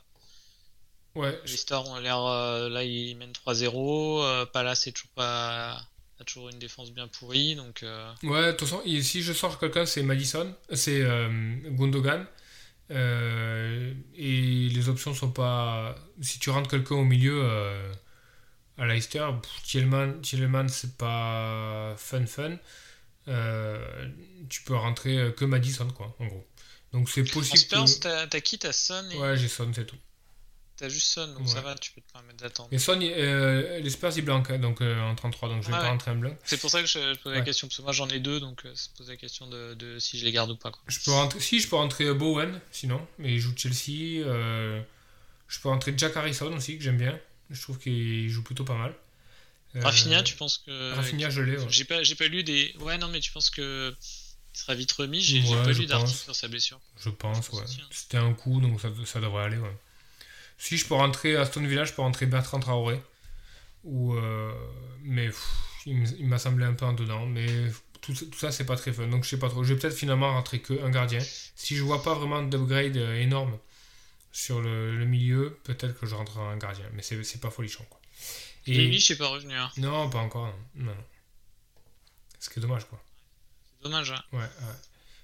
Ouais, 1.16 1.40
je- 1.44 1.52
Leicester 1.52 1.76
ont 1.76 1.98
l'air. 2.00 2.20
euh, 2.24 2.70
là, 2.70 2.84
ils 2.84 3.16
mènent 3.18 3.34
3-0. 3.34 4.22
euh, 4.24 4.46
Palace 4.46 4.88
est 4.88 4.92
toujours 4.92 5.12
pas. 5.12 5.82
a 6.22 6.24
toujours 6.26 6.50
une 6.50 6.60
défense 6.60 6.92
bien 6.92 7.08
pourrie. 7.08 7.56
Donc. 7.56 7.82
euh, 7.84 8.12
Ouais, 8.24 8.48
de 8.48 8.52
toute 8.52 8.68
façon, 8.68 8.82
si 9.02 9.22
je 9.24 9.32
sors 9.34 9.58
quelqu'un, 9.60 9.86
c'est 9.86 10.04
Madison, 10.04 10.54
c'est 10.74 11.02
euh, 11.02 11.30
Gundogan. 11.70 12.26
Euh, 12.92 13.94
et 14.16 14.70
les 14.70 14.90
options 14.90 15.14
sont 15.14 15.32
pas. 15.32 15.96
Si 16.22 16.40
tu 16.40 16.50
rentres 16.50 16.70
quelqu'un 16.70 16.96
au 16.96 17.04
milieu 17.06 17.40
euh, 17.44 17.94
à 18.78 18.86
Leicester, 18.88 19.26
Tielemans, 19.64 20.68
c'est 20.70 20.98
pas 20.98 21.94
fun 21.98 22.26
fun. 22.26 22.58
Euh, 23.28 24.10
tu 24.50 24.64
peux 24.64 24.76
rentrer 24.76 25.18
euh, 25.20 25.32
que 25.32 25.46
Madison, 25.46 25.88
quoi, 25.90 26.16
en 26.20 26.26
gros. 26.26 26.48
Donc 26.94 27.10
c'est 27.10 27.22
En 27.22 27.34
possible. 27.34 27.58
Spurs, 27.58 27.86
que- 27.86 28.26
t'as 28.26 28.42
qui? 28.42 28.58
T'as 28.58 28.72
Son 28.74 29.10
et 29.12 29.18
Ouais, 29.18 29.38
j'ai 29.38 29.48
Son, 29.48 29.72
c'est 29.74 29.86
tout. 29.86 29.96
t'as 30.78 30.90
juste 30.90 31.08
Son. 31.08 31.28
Donc 31.28 31.42
Ouais. 31.42 31.48
ça 31.48 31.62
va, 31.62 31.76
tu 31.76 31.92
peux 31.92 32.02
te 32.02 32.12
permettre 32.12 32.38
d'attendre. 32.38 32.70
Et 32.72 32.80
Son, 32.80 33.00
euh, 33.02 33.80
les 33.80 33.90
Spurs, 33.90 34.12
ils 34.18 34.24
blanquent, 34.24 34.50
hein, 34.52 34.58
donc 34.60 34.82
euh, 34.82 35.00
en 35.02 35.14
33, 35.14 35.50
donc 35.50 35.62
je 35.64 35.68
vais 35.68 35.74
Ah 35.76 35.78
pas 35.78 35.84
ouais. 35.84 35.90
rentrer 35.90 36.12
un 36.12 36.16
blanc. 36.16 36.36
C'est 36.46 36.60
pour 36.60 36.70
ça 36.72 36.82
que 36.82 36.88
je, 36.88 36.94
je 37.14 37.20
posais 37.20 37.34
Ouais. 37.36 37.40
la 37.40 37.46
question. 37.46 37.68
Parce 37.68 37.78
que 37.78 37.82
moi, 37.84 37.92
j'en 37.92 38.08
ai 38.10 38.20
deux. 38.20 38.40
Donc, 38.40 38.66
euh, 38.66 38.74
se 38.76 38.90
pose 38.98 39.08
la 39.10 39.18
question 39.18 39.48
de, 39.48 39.76
de 39.76 40.00
si 40.00 40.18
je 40.18 40.26
les 40.26 40.32
garde 40.32 40.50
ou 40.52 40.56
pas. 40.56 40.72
Quoi. 40.72 40.82
Je 40.88 41.00
peux 41.04 41.12
rentrer, 41.12 41.40
si, 41.40 41.60
je 41.60 41.68
peux 41.68 41.76
rentrer 41.76 42.12
Bowen, 42.14 42.60
sinon, 42.72 43.06
mais 43.20 43.34
il 43.34 43.40
joue 43.40 43.54
Chelsea. 43.56 44.24
euh, 44.26 44.82
je 45.48 45.60
peux 45.60 45.70
rentrer 45.70 45.94
Jack 45.98 46.16
Harrison 46.18 46.52
aussi, 46.56 46.78
que 46.78 46.84
j'aime 46.84 46.98
bien. 46.98 47.20
Je 47.52 47.62
trouve 47.62 47.78
qu'il 47.80 48.30
joue 48.30 48.44
plutôt 48.44 48.64
pas 48.64 48.76
mal. 48.78 48.94
Euh, 49.76 49.82
Rafinha, 49.84 50.24
tu 50.24 50.36
penses 50.36 50.58
que. 50.66 50.94
Rafinha, 50.94 51.30
je 51.30 51.42
l'ai. 51.42 51.58
J'ai 51.70 51.84
pas, 51.84 52.02
j'ai 52.04 52.16
pas 52.16 52.28
lu 52.28 52.44
des. 52.44 52.74
Ouais, 52.80 52.98
non, 52.98 53.08
mais 53.10 53.20
tu 53.20 53.32
penses 53.32 53.50
que. 53.52 53.96
Il 54.60 54.62
sera 54.64 54.76
vite 54.76 54.92
remis 54.92 55.22
J'ai 55.22 55.42
Ouais, 55.42 55.64
pas 55.64 55.72
je 55.72 55.80
lu 55.80 55.86
d'article 55.86 56.20
sur 56.20 56.36
sa 56.36 56.50
blessure. 56.50 56.82
Je 57.00 57.10
pense, 57.10 57.46
Je 57.50 57.56
ouais. 57.56 57.64
hein. 57.64 57.88
C'était 57.92 58.18
un 58.18 58.34
coup, 58.34 58.60
donc 58.60 58.82
ça, 58.82 58.90
ça 59.06 59.22
devrait 59.22 59.44
aller, 59.46 59.58
ouais. 59.58 59.76
Si 60.58 60.76
je 60.78 60.86
peux 60.86 60.96
rentrer 60.96 61.38
Aston 61.38 61.64
Villa, 61.66 61.86
je 61.86 61.94
peux 61.94 62.02
rentrer 62.02 62.26
Bertrand 62.26 62.60
Traoré. 62.60 63.02
Ou, 63.86 64.14
euh, 64.16 64.52
mais 65.04 65.28
pff, 65.28 65.48
il 65.86 66.28
m'a 66.28 66.38
semblé 66.40 66.66
un 66.66 66.74
peu 66.74 66.86
en 66.86 66.92
dedans. 66.92 67.26
Mais 67.26 67.48
tout, 68.02 68.14
tout 68.14 68.38
ça, 68.38 68.52
c'est 68.52 68.66
pas 68.66 68.76
très 68.76 68.92
fun. 68.92 69.08
Donc 69.08 69.24
je 69.24 69.30
sais 69.30 69.40
pas 69.40 69.48
trop. 69.48 69.64
Je 69.64 69.74
vais 69.74 69.80
peut-être 69.80 69.96
finalement 69.96 70.32
rentrer 70.34 70.62
que 70.62 70.84
un 70.84 70.90
gardien. 70.90 71.20
Si 71.56 71.78
je 71.78 71.84
vois 71.84 72.04
pas 72.04 72.14
vraiment 72.14 72.42
d'upgrade 72.42 72.98
euh, 72.98 73.16
énorme 73.22 73.58
sur 74.34 74.60
le, 74.62 74.98
le 74.98 75.06
milieu, 75.06 75.58
peut-être 75.64 75.98
que 75.98 76.06
je 76.06 76.16
rentrerai 76.16 76.44
un 76.44 76.58
gardien. 76.58 76.86
Mais 76.94 77.02
c'est 77.02 77.40
pas 77.40 77.50
folichon. 77.50 77.86
Quoi. 77.90 78.02
Et 78.68 78.74
Grealish 78.74 79.10
n'est 79.12 79.16
pas 79.16 79.28
revenu. 79.30 79.54
Hein. 79.56 79.72
Non, 79.78 80.10
pas 80.10 80.20
encore. 80.20 80.54
Non. 80.76 80.92
non. 80.92 81.04
Ce 82.42 82.50
qui 82.50 82.60
est 82.60 82.62
dommage, 82.62 82.84
quoi. 82.86 83.02
Dommage, 83.82 84.12
hein. 84.12 84.22
Ouais. 84.34 84.46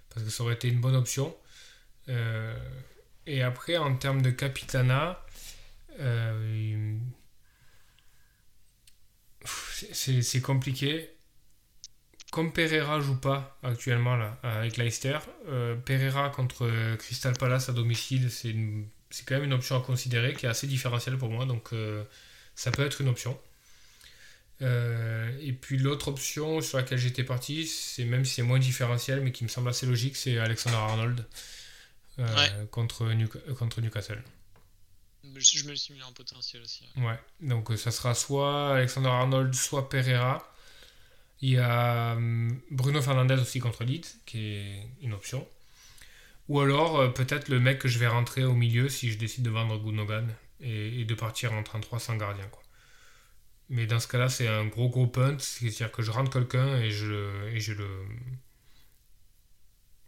Parce 0.09 0.25
que 0.25 0.31
ça 0.31 0.43
aurait 0.43 0.53
été 0.53 0.69
une 0.69 0.79
bonne 0.79 0.95
option. 0.95 1.35
Euh, 2.09 2.57
et 3.25 3.41
après, 3.41 3.77
en 3.77 3.95
termes 3.95 4.21
de 4.21 4.29
Capitana, 4.29 5.25
euh, 5.99 6.97
c'est 9.43 10.41
compliqué. 10.41 11.09
Comme 12.31 12.51
Pereira 12.51 12.99
joue 12.99 13.19
pas 13.19 13.57
actuellement 13.63 14.17
là, 14.17 14.37
avec 14.43 14.77
Leicester, 14.77 15.19
euh, 15.47 15.75
Pereira 15.75 16.29
contre 16.29 16.95
Crystal 16.97 17.33
Palace 17.37 17.69
à 17.69 17.73
domicile, 17.73 18.29
c'est 18.29 18.53
quand 19.25 19.35
même 19.35 19.45
une 19.45 19.53
option 19.53 19.77
à 19.77 19.81
considérer 19.81 20.33
qui 20.33 20.45
est 20.45 20.49
assez 20.49 20.67
différentielle 20.67 21.17
pour 21.17 21.29
moi, 21.29 21.45
donc 21.45 21.69
ça 22.55 22.71
peut 22.71 22.85
être 22.85 22.99
une 22.99 23.07
option. 23.07 23.39
Euh, 24.61 25.37
et 25.41 25.51
puis 25.53 25.77
l'autre 25.77 26.07
option 26.07 26.61
sur 26.61 26.77
laquelle 26.77 26.97
j'étais 26.97 27.23
parti, 27.25 27.67
c'est 27.67 28.05
même 28.05 28.23
si 28.25 28.35
c'est 28.35 28.41
moins 28.43 28.59
différentiel, 28.59 29.21
mais 29.21 29.31
qui 29.31 29.43
me 29.43 29.49
semble 29.49 29.69
assez 29.69 29.85
logique, 29.85 30.15
c'est 30.15 30.37
Alexander 30.39 30.77
Arnold 30.77 31.25
euh, 32.19 32.35
Ouais. 32.35 32.67
contre, 32.71 33.05
Newca- 33.13 33.53
contre 33.55 33.81
Newcastle. 33.81 34.23
Je 35.35 35.57
je 35.59 35.65
me 35.65 35.71
le 35.71 35.75
suis 35.75 35.93
mis 35.93 36.01
en 36.03 36.13
potentiel 36.13 36.61
aussi. 36.63 36.85
ouais. 36.97 37.03
Ouais, 37.05 37.19
donc 37.41 37.71
euh, 37.71 37.77
ça 37.77 37.91
sera 37.91 38.15
soit 38.15 38.75
Alexander 38.77 39.09
Arnold, 39.09 39.53
soit 39.53 39.89
Pereira. 39.89 40.49
Il 41.41 41.49
y 41.51 41.57
a 41.57 42.13
hum, 42.15 42.61
Bruno 42.71 43.01
Fernandez 43.01 43.35
aussi 43.35 43.59
contre 43.59 43.83
Leeds, 43.83 44.07
qui 44.25 44.39
est 44.55 44.87
une 45.01 45.13
option. 45.13 45.47
Ou 46.47 46.59
alors 46.61 47.13
peut-être 47.13 47.49
le 47.49 47.59
mec 47.59 47.79
que 47.79 47.87
je 47.87 47.99
vais 47.99 48.07
rentrer 48.07 48.43
au 48.45 48.53
milieu 48.53 48.87
si 48.89 49.11
je 49.11 49.17
décide 49.17 49.43
de 49.43 49.49
vendre 49.49 49.77
Gundogan 49.79 50.33
et, 50.61 51.01
et 51.01 51.05
de 51.05 51.15
partir 51.15 51.53
en 51.53 51.63
33 51.63 51.99
sans 51.99 52.15
gardien. 52.17 52.47
Quoi. 52.49 52.63
Mais 53.69 53.85
dans 53.87 53.99
ce 53.99 54.07
cas-là, 54.07 54.29
c'est 54.29 54.47
un 54.47 54.65
gros 54.65 54.89
gros 54.89 55.07
punt, 55.07 55.37
c'est-à-dire 55.39 55.91
que 55.91 56.01
je 56.03 56.11
rentre 56.11 56.31
quelqu'un 56.31 56.77
et 56.77 56.91
je, 56.91 57.05
le- 57.07 57.49
et 57.53 57.59
je 57.59 57.73
le 57.73 57.87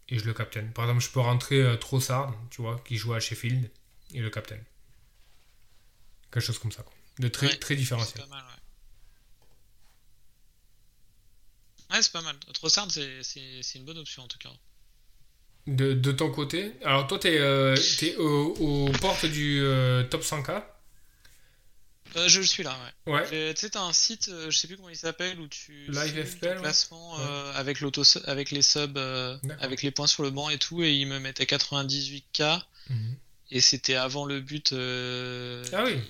et 0.09 0.19
je 0.19 0.25
le 0.25 0.33
captain. 0.33 0.65
Par 0.67 0.85
exemple, 0.85 1.01
je 1.03 1.09
peux 1.09 1.19
rentrer 1.19 1.61
euh, 1.61 1.75
Trossard, 1.77 2.33
tu 2.49 2.61
vois, 2.61 2.79
qui 2.85 2.97
joue 2.97 3.13
à 3.13 3.19
Sheffield, 3.19 3.69
et 4.13 4.19
le 4.19 4.29
captain. 4.29 4.57
Quelque 6.31 6.43
chose 6.45 6.59
comme 6.59 6.71
ça. 6.71 6.83
Quoi. 6.83 6.93
De 7.19 7.27
très, 7.27 7.47
Ouais, 7.47 7.55
très 7.57 7.73
C'est 7.73 7.79
différentiel. 7.81 8.21
pas 8.23 8.29
mal, 8.29 8.45
ouais. 11.89 11.95
Ouais, 11.95 12.01
c'est 12.01 12.11
pas 12.11 12.21
mal. 12.21 12.37
Trossard, 12.53 12.89
c'est 12.91 13.23
c'est- 13.23 13.61
c'est 13.61 13.79
une 13.79 13.85
bonne 13.85 13.97
option 13.97 14.23
en 14.23 14.27
tout 14.27 14.37
cas. 14.37 14.51
De, 15.67 15.93
de 15.93 16.11
ton 16.13 16.31
côté, 16.31 16.71
alors 16.83 17.07
toi, 17.07 17.19
t'es 17.19 17.37
euh, 17.39 17.75
t'es 17.99 18.15
aux, 18.15 18.53
aux 18.87 18.91
portes 19.01 19.25
du 19.25 19.59
euh, 19.61 20.03
top 20.03 20.23
100K. 20.23 20.63
Euh, 22.15 22.27
je 22.27 22.41
suis 22.41 22.63
là, 22.63 22.75
ouais. 23.05 23.51
Tu 23.53 23.59
sais, 23.61 23.69
t'as 23.71 23.81
un 23.83 23.93
site, 23.93 24.29
euh, 24.29 24.49
je 24.49 24.57
sais 24.57 24.67
plus 24.67 24.77
comment 24.77 24.89
il 24.89 24.95
s'appelle, 24.97 25.39
où 25.39 25.47
tu 25.47 25.85
Live 25.89 26.25
FPL, 26.25 26.55
ton 26.55 26.61
classement 26.61 27.15
Ouais. 27.17 27.23
euh, 27.27 27.53
avec, 27.53 27.79
l'auto 27.81 28.03
avec 28.25 28.51
les 28.51 28.61
subs, 28.61 28.97
avec 29.59 29.81
les 29.83 29.91
points 29.91 30.07
sur 30.07 30.23
le 30.23 30.29
banc 30.31 30.49
et 30.49 30.57
tout, 30.57 30.83
et 30.83 30.93
il 30.93 31.05
me 31.07 31.19
mettait 31.19 31.45
98k, 31.45 32.61
Mhm. 32.89 33.15
et 33.51 33.61
c'était 33.61 33.95
avant 33.95 34.25
le 34.25 34.39
but 34.39 34.71
Ah 34.73 35.83
oui. 35.85 36.01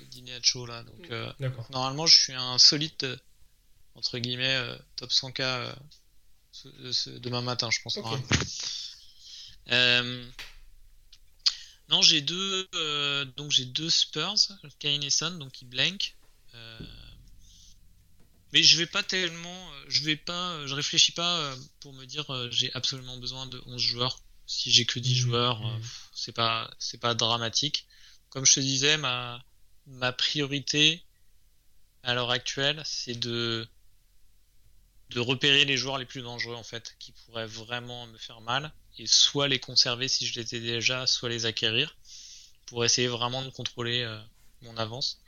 là. 0.67 0.83
Donc 0.83 1.09
D'accord. 1.39 1.67
normalement, 1.71 2.05
je 2.05 2.15
suis 2.15 2.33
un 2.33 2.57
solide, 2.57 3.19
entre 3.95 4.19
guillemets, 4.19 4.61
top 4.95 5.11
100k 5.11 5.41
euh, 5.41 5.73
ce- 6.51 6.91
ce- 6.91 7.09
demain 7.09 7.41
matin, 7.41 7.69
je 7.71 7.79
pense. 7.81 7.97
Ok. 7.97 8.05
Non, 11.89 12.01
j'ai 12.01 12.21
deux, 12.21 12.67
euh, 12.75 13.25
donc 13.37 13.51
j'ai 13.51 13.65
deux 13.65 13.89
Spurs, 13.89 14.35
Kane 14.79 15.03
et 15.03 15.09
Son, 15.09 15.31
donc 15.31 15.61
ils 15.61 15.65
blank. 15.67 16.15
Euh, 16.53 16.79
mais 18.53 18.63
je 18.63 18.77
vais 18.77 18.85
pas 18.85 19.03
tellement, 19.03 19.71
euh, 19.73 19.85
je 19.87 20.03
vais 20.03 20.15
pas, 20.15 20.65
je 20.65 20.73
réfléchis 20.73 21.11
pas 21.11 21.39
euh, 21.41 21.55
pour 21.79 21.93
me 21.93 22.05
dire 22.05 22.25
j'ai 22.51 22.73
absolument 22.73 23.17
besoin 23.17 23.45
de 23.47 23.61
11 23.65 23.81
joueurs. 23.81 24.19
Si 24.45 24.71
j'ai 24.71 24.85
que 24.85 24.99
10 24.99 25.15
Mhm, 25.15 25.15
joueurs, 25.15 25.79
pff, 25.81 26.09
c'est 26.13 26.31
pas, 26.33 26.73
c'est 26.79 26.99
pas 26.99 27.13
dramatique. 27.15 27.87
Comme 28.29 28.45
je 28.45 28.53
te 28.53 28.59
disais, 28.61 28.97
ma, 28.97 29.43
ma 29.85 30.13
priorité 30.13 31.05
à 32.03 32.15
l'heure 32.15 32.31
actuelle, 32.31 32.81
c'est 32.85 33.19
de 33.19 33.67
de 35.09 35.19
repérer 35.19 35.65
les 35.65 35.75
joueurs 35.77 35.97
les 35.97 36.05
plus 36.05 36.21
dangereux 36.21 36.55
en 36.55 36.63
fait, 36.63 36.95
qui 36.99 37.11
pourraient 37.11 37.45
vraiment 37.47 38.07
me 38.07 38.17
faire 38.17 38.39
mal, 38.41 38.73
et 38.99 39.07
soit 39.07 39.47
les 39.47 39.59
conserver 39.59 40.07
si 40.07 40.25
je 40.25 40.39
les 40.39 40.55
ai 40.55 40.59
déjà, 40.59 41.05
soit 41.07 41.29
les 41.29 41.45
acquérir, 41.45 41.95
pour 42.65 42.83
essayer 42.85 43.07
vraiment 43.07 43.41
de 43.43 43.49
contrôler 43.49 44.01
euh, 44.03 44.19
mon 44.61 44.75
avance. 44.77 45.19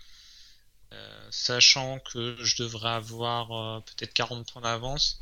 Euh, 0.92 1.28
sachant 1.30 2.00
que 2.00 2.36
je 2.44 2.64
devrais 2.64 2.90
avoir 2.90 3.52
euh, 3.52 3.80
peut-être 3.82 4.14
40 4.14 4.52
points 4.52 4.62
d'avance, 4.62 5.20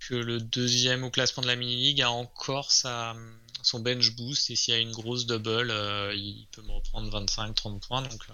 que 0.00 0.14
le 0.14 0.40
deuxième 0.40 1.04
au 1.04 1.10
classement 1.10 1.42
de 1.42 1.48
la 1.48 1.56
mini-league 1.56 2.02
a 2.02 2.10
encore 2.10 2.70
sa, 2.72 3.14
son 3.62 3.80
bench 3.80 4.10
boost, 4.12 4.50
et 4.50 4.56
s'il 4.56 4.74
y 4.74 4.76
a 4.76 4.80
une 4.80 4.92
grosse 4.92 5.26
double, 5.26 5.72
il 6.14 6.46
peut 6.52 6.62
me 6.62 6.72
reprendre 6.72 7.24
25-30 7.24 7.80
points. 7.80 8.02
Donc, 8.02 8.26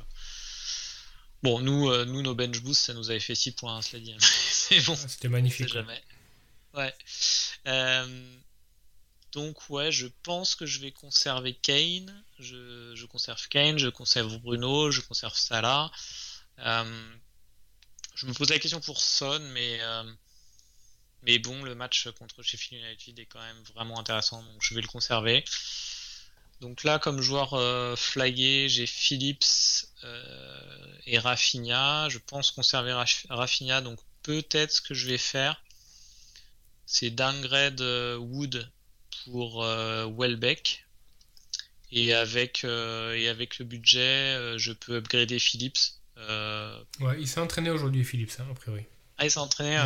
bon, 1.43 1.61
nous, 1.61 2.05
nous, 2.07 2.23
nos 2.23 2.35
bench 2.35 2.61
boosts, 2.61 2.87
ça 2.87 2.95
nous 2.95 3.11
avait 3.11 3.21
fait 3.21 3.37
6 3.37 3.53
points, 3.53 3.77
hein, 3.77 3.83
cela 3.83 4.03
dit. 4.03 4.17
C'est 4.21 4.81
bon. 4.81 4.97
Ah, 5.01 5.09
C'était 5.09 5.29
magnifique. 5.29 5.69
jamais. 5.69 6.03
Ouais. 6.75 6.95
Donc 9.33 9.71
ouais, 9.71 9.93
je 9.93 10.09
pense 10.23 10.57
que 10.57 10.67
je 10.67 10.81
vais 10.81 10.91
conserver 10.91 11.55
Kane. 11.55 12.25
Je, 12.39 13.05
conserve 13.07 13.47
Kane, 13.49 13.79
je 13.79 13.89
conserve 13.89 14.39
Bruno, 14.39 14.91
je 14.91 15.01
conserve 15.03 15.35
Salah. 15.37 15.91
Euh, 16.59 17.13
je 18.15 18.27
me 18.27 18.33
pose 18.33 18.51
la 18.51 18.59
question 18.59 18.81
pour 18.81 19.01
Son, 19.01 19.39
mais 19.53 19.79
euh, 19.83 20.13
mais 21.23 21.39
bon, 21.39 21.63
le 21.63 21.75
match 21.75 22.09
contre 22.19 22.43
Sheffield 22.43 22.83
United 22.83 23.19
est 23.19 23.27
quand 23.27 23.41
même 23.41 23.63
vraiment 23.75 23.99
intéressant, 24.01 24.43
donc 24.43 24.57
je 24.61 24.75
vais 24.75 24.81
le 24.81 24.89
conserver. 24.89 25.45
Donc 26.61 26.83
là, 26.83 26.99
comme 26.99 27.23
joueur 27.23 27.55
euh, 27.55 27.95
flagué, 27.97 28.69
j'ai 28.69 28.87
Phillips 28.87 29.87
et 31.07 31.19
Rafinha. 31.19 32.09
Je 32.09 32.19
pense 32.19 32.51
conserver 32.51 32.93
Raf- 32.93 33.27
Rafinha, 33.29 33.81
donc 33.81 34.01
peut-être 34.23 34.73
ce 34.73 34.81
que 34.81 34.93
je 34.93 35.07
vais 35.07 35.19
faire, 35.19 35.63
c'est 36.85 37.11
downgrade 37.11 37.81
Wood 38.19 38.71
pour 39.25 39.63
euh, 39.65 40.07
Welbeck. 40.17 40.87
Et 41.93 42.15
avec, 42.15 42.63
euh, 42.63 43.15
et 43.17 43.29
avec 43.29 43.59
le 43.59 43.65
budget, 43.65 43.99
euh, 43.99 44.59
je 44.59 44.73
peux 44.73 44.97
upgrader 44.97 45.41
Phillips. 45.41 45.79
Euh... 46.19 46.81
Ouais, 47.01 47.17
il 47.21 47.27
s'est 47.27 47.41
entraîné 47.41 47.71
aujourd'hui, 47.71 48.05
Philippe, 48.05 48.31
ça, 48.31 48.47
a 48.49 48.55
priori. 48.55 48.85
Ah, 49.19 49.25
il 49.25 49.31
s'est 49.31 49.41
entraîné. 49.41 49.77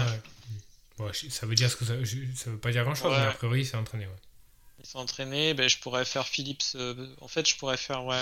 Ouais. 0.98 1.12
ça 1.12 1.46
veut 1.46 1.54
dire 1.54 1.70
ce 1.70 1.76
que 1.76 1.84
ça, 1.86 1.94
ça 2.34 2.50
veut 2.50 2.58
pas 2.58 2.70
dire 2.72 2.84
grand 2.84 2.94
chose, 2.94 3.10
Ouais. 3.10 3.18
mais 3.18 3.26
a 3.26 3.32
priori, 3.32 3.60
il 3.60 3.66
s'est 3.66 3.76
entraîné. 3.76 4.06
Ouais. 4.06 4.12
Il 4.80 4.86
s'est 4.86 4.98
entraîné. 4.98 5.54
Ben, 5.54 5.66
je 5.66 5.78
pourrais 5.78 6.04
faire 6.04 6.28
Phillips. 6.28 6.62
euh, 6.74 7.14
en 7.22 7.28
fait, 7.28 7.48
je 7.48 7.56
pourrais 7.56 7.78
faire 7.78 8.04
ouais, 8.04 8.20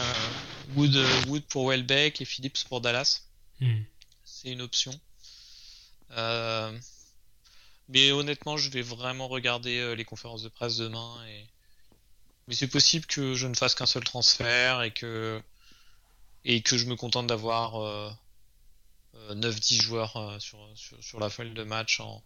Wood, 0.76 0.94
Wood 1.26 1.42
pour 1.48 1.68
Welbeck 1.68 2.20
et 2.20 2.24
Phillips 2.24 2.64
pour 2.68 2.80
Dallas. 2.80 3.22
Hmm. 3.60 3.80
C'est 4.24 4.50
une 4.50 4.62
option. 4.62 4.92
Euh, 6.12 6.78
Mais 7.93 8.11
honnêtement, 8.12 8.57
je 8.57 8.70
vais 8.70 8.82
vraiment 8.82 9.28
regarder 9.28 9.78
euh, 9.78 9.95
les 9.95 10.05
conférences 10.05 10.43
de 10.43 10.49
presse 10.49 10.76
demain. 10.76 11.14
Et... 11.28 11.47
Mais 12.49 12.55
c'est 12.55 12.68
possible 12.68 13.07
que 13.07 13.34
je 13.34 13.47
ne 13.47 13.55
fasse 13.55 13.74
qu'un 13.74 13.86
seul 13.86 14.05
transfert 14.05 14.82
et 14.82 14.93
que, 14.93 15.40
et 16.45 16.62
que 16.62 16.78
je 16.78 16.86
me 16.86 16.97
contente 16.97 17.26
d'avoir 17.26 17.76
euh, 17.76 18.11
euh, 19.14 19.34
9-10 19.34 19.82
joueurs 19.82 20.16
euh, 20.16 20.38
sur, 20.38 21.20
la 21.20 21.30
feuille 21.30 21.53
de 21.53 21.62
match 21.62 22.01
en, 22.01 22.22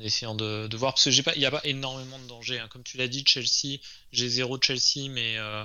essayant 0.00 0.34
de, 0.34 0.66
de 0.66 0.76
voir. 0.76 0.94
Parce 0.94 1.04
que 1.04 1.10
j'ai 1.10 1.22
pas, 1.22 1.34
il 1.34 1.40
n'y 1.40 1.46
a 1.46 1.50
pas 1.50 1.64
énormément 1.64 2.18
de 2.18 2.26
danger. 2.26 2.58
hein. 2.58 2.68
Comme 2.68 2.82
tu 2.82 2.96
l'as 2.96 3.08
dit, 3.08 3.24
Chelsea, 3.26 3.78
j'ai 4.12 4.28
zéro 4.28 4.60
Chelsea, 4.60 5.08
mais, 5.10 5.38
euh, 5.38 5.64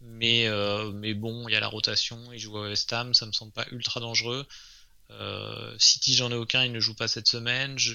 mais, 0.00 0.46
euh, 0.46 0.90
mais 0.92 1.14
bon, 1.14 1.46
il 1.48 1.52
y 1.52 1.56
a 1.56 1.60
la 1.60 1.68
rotation. 1.68 2.32
Il 2.32 2.38
joue 2.38 2.56
à 2.58 2.62
West 2.62 2.92
Ham, 2.92 3.14
ça 3.14 3.26
me 3.26 3.32
semble 3.32 3.52
pas 3.52 3.66
ultra 3.70 4.00
dangereux. 4.00 4.46
Euh, 5.10 5.74
City, 5.78 6.14
j'en 6.14 6.30
ai 6.30 6.34
aucun, 6.34 6.64
il 6.64 6.72
ne 6.72 6.80
joue 6.80 6.94
pas 6.94 7.08
cette 7.08 7.26
semaine. 7.28 7.78
Je, 7.78 7.94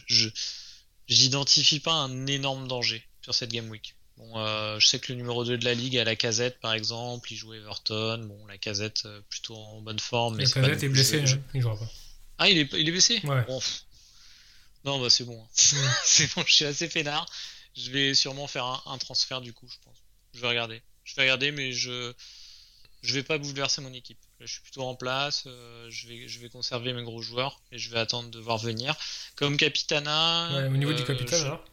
j'identifie 1.07 1.80
pas 1.80 1.93
un 1.93 2.28
énorme 2.28 2.68
danger 2.68 3.03
sur 3.22 3.34
cette 3.34 3.51
game 3.51 3.70
week. 3.70 3.95
Bon, 4.18 4.39
euh, 4.39 4.80
je 4.80 4.88
sais 4.88 4.99
que 4.99 5.11
le 5.11 5.18
numéro 5.18 5.43
2 5.43 5.57
de 5.57 5.66
la 5.66 5.74
ligue, 5.74 5.97
à 5.97 6.03
la 6.03 6.16
casette 6.16 6.59
par 6.61 6.74
exemple, 6.74 7.32
il 7.34 7.36
joue 7.36 7.53
Everton. 7.53 8.26
Bon, 8.28 8.45
la 8.47 8.57
casette 8.57 9.03
euh, 9.05 9.22
plutôt 9.30 9.55
en 9.55 9.82
bonne 9.82 9.99
forme. 9.99 10.38
Mais 10.38 10.45
pas 10.45 10.61
Casette 10.61 10.76
est 10.84 10.88
plus- 10.88 10.89
blessé, 10.89 11.22
hein, 11.22 11.41
il 11.53 11.61
jouera 11.61 11.78
pas. 11.78 11.91
Ah, 12.38 12.49
il 12.49 12.57
est, 12.57 12.72
il 12.74 12.88
est 12.88 12.91
blessé? 12.91 13.20
Ouais. 13.26 13.43
Bon. 13.45 13.59
Non, 14.86 14.99
bah 15.01 15.09
c'est 15.09 15.24
bon. 15.24 15.41
hein. 15.41 15.47
c'est 16.05 16.34
bon, 16.36 16.43
je 16.45 16.53
suis 16.53 16.66
assez 16.66 16.88
peinard. 16.88 17.26
Je 17.76 17.91
vais 17.91 18.13
sûrement 18.13 18.47
faire 18.47 18.66
un, 18.66 18.82
un 18.86 18.97
transfert 18.97 19.41
du 19.41 19.51
coup, 19.51 19.68
je 19.68 19.76
pense. 19.84 19.97
Je 20.34 20.39
vais 20.41 20.47
regarder. 20.47 20.82
Je 21.03 21.16
vais 21.16 21.24
regarder, 21.24 21.51
mais 21.51 21.72
je 21.74 22.13
je 23.01 23.13
vais 23.13 23.24
pas 23.24 23.38
bouleverser 23.38 23.82
mon 23.82 23.93
équipe. 23.93 24.18
Je 24.39 24.45
suis 24.45 24.61
plutôt 24.61 24.83
en 24.83 24.95
place. 24.95 25.47
je, 25.89 26.07
vais, 26.07 26.27
je 26.27 26.39
vais 26.39 26.49
conserver 26.49 26.93
mes 26.93 27.03
gros 27.03 27.21
joueurs 27.21 27.61
et 27.71 27.77
je 27.77 27.89
vais 27.89 27.99
attendre 27.99 28.29
de 28.29 28.39
voir 28.39 28.57
venir. 28.57 28.95
Comme 29.36 29.57
Capitana. 29.57 30.67
au 30.67 30.77
niveau 30.77 30.93
du 30.93 31.03
Capitana, 31.03 31.45
alors 31.45 31.65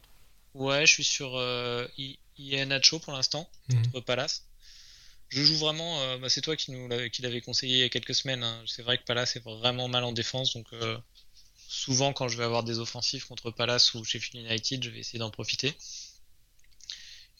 Ouais, 0.54 0.86
je 0.86 0.92
suis 0.92 1.04
sur 1.04 1.32
Nacho 2.38 2.98
pour 2.98 3.12
l'instant, 3.12 3.48
mhm. 3.68 3.82
contre 3.84 4.00
Palace. 4.00 4.44
Je 5.28 5.42
joue 5.42 5.56
vraiment. 5.56 6.18
Bah, 6.18 6.28
c'est 6.28 6.42
toi 6.42 6.56
qui 6.56 6.72
nous 6.72 6.88
l'avais 6.88 7.40
conseillé 7.40 7.76
il 7.76 7.80
y 7.80 7.84
a 7.84 7.88
quelques 7.88 8.14
semaines. 8.14 8.42
Hein. 8.42 8.62
C'est 8.66 8.82
vrai 8.82 8.98
que 8.98 9.04
Palace 9.04 9.36
est 9.36 9.44
vraiment 9.44 9.88
mal 9.88 10.04
en 10.04 10.12
défense, 10.12 10.54
donc 10.54 10.68
souvent 11.72 12.12
quand 12.12 12.28
je 12.28 12.36
vais 12.36 12.44
avoir 12.44 12.62
des 12.62 12.78
offensifs 12.78 13.24
contre 13.24 13.50
Palace 13.50 13.94
ou 13.94 14.04
Sheffield 14.04 14.46
United, 14.46 14.84
je 14.84 14.90
vais 14.90 14.98
essayer 14.98 15.18
d'en 15.18 15.30
profiter. 15.30 15.74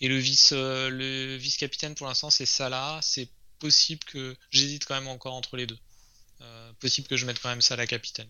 Et 0.00 0.08
le 0.08 0.16
vice, 0.16 0.52
euh, 0.52 0.88
le 0.88 1.36
vice 1.36 1.58
capitaine 1.58 1.94
pour 1.94 2.06
l'instant 2.06 2.30
c'est 2.30 2.46
Salah. 2.46 2.98
C'est 3.02 3.28
possible 3.62 4.02
que 4.04 4.36
j'hésite 4.50 4.84
quand 4.84 4.94
même 4.94 5.08
encore 5.08 5.34
entre 5.34 5.56
les 5.56 5.66
deux. 5.66 5.78
Euh, 6.40 6.72
possible 6.80 7.08
que 7.08 7.16
je 7.16 7.24
mette 7.24 7.40
quand 7.40 7.48
même 7.48 7.62
Salah 7.62 7.86
capitaine. 7.86 8.28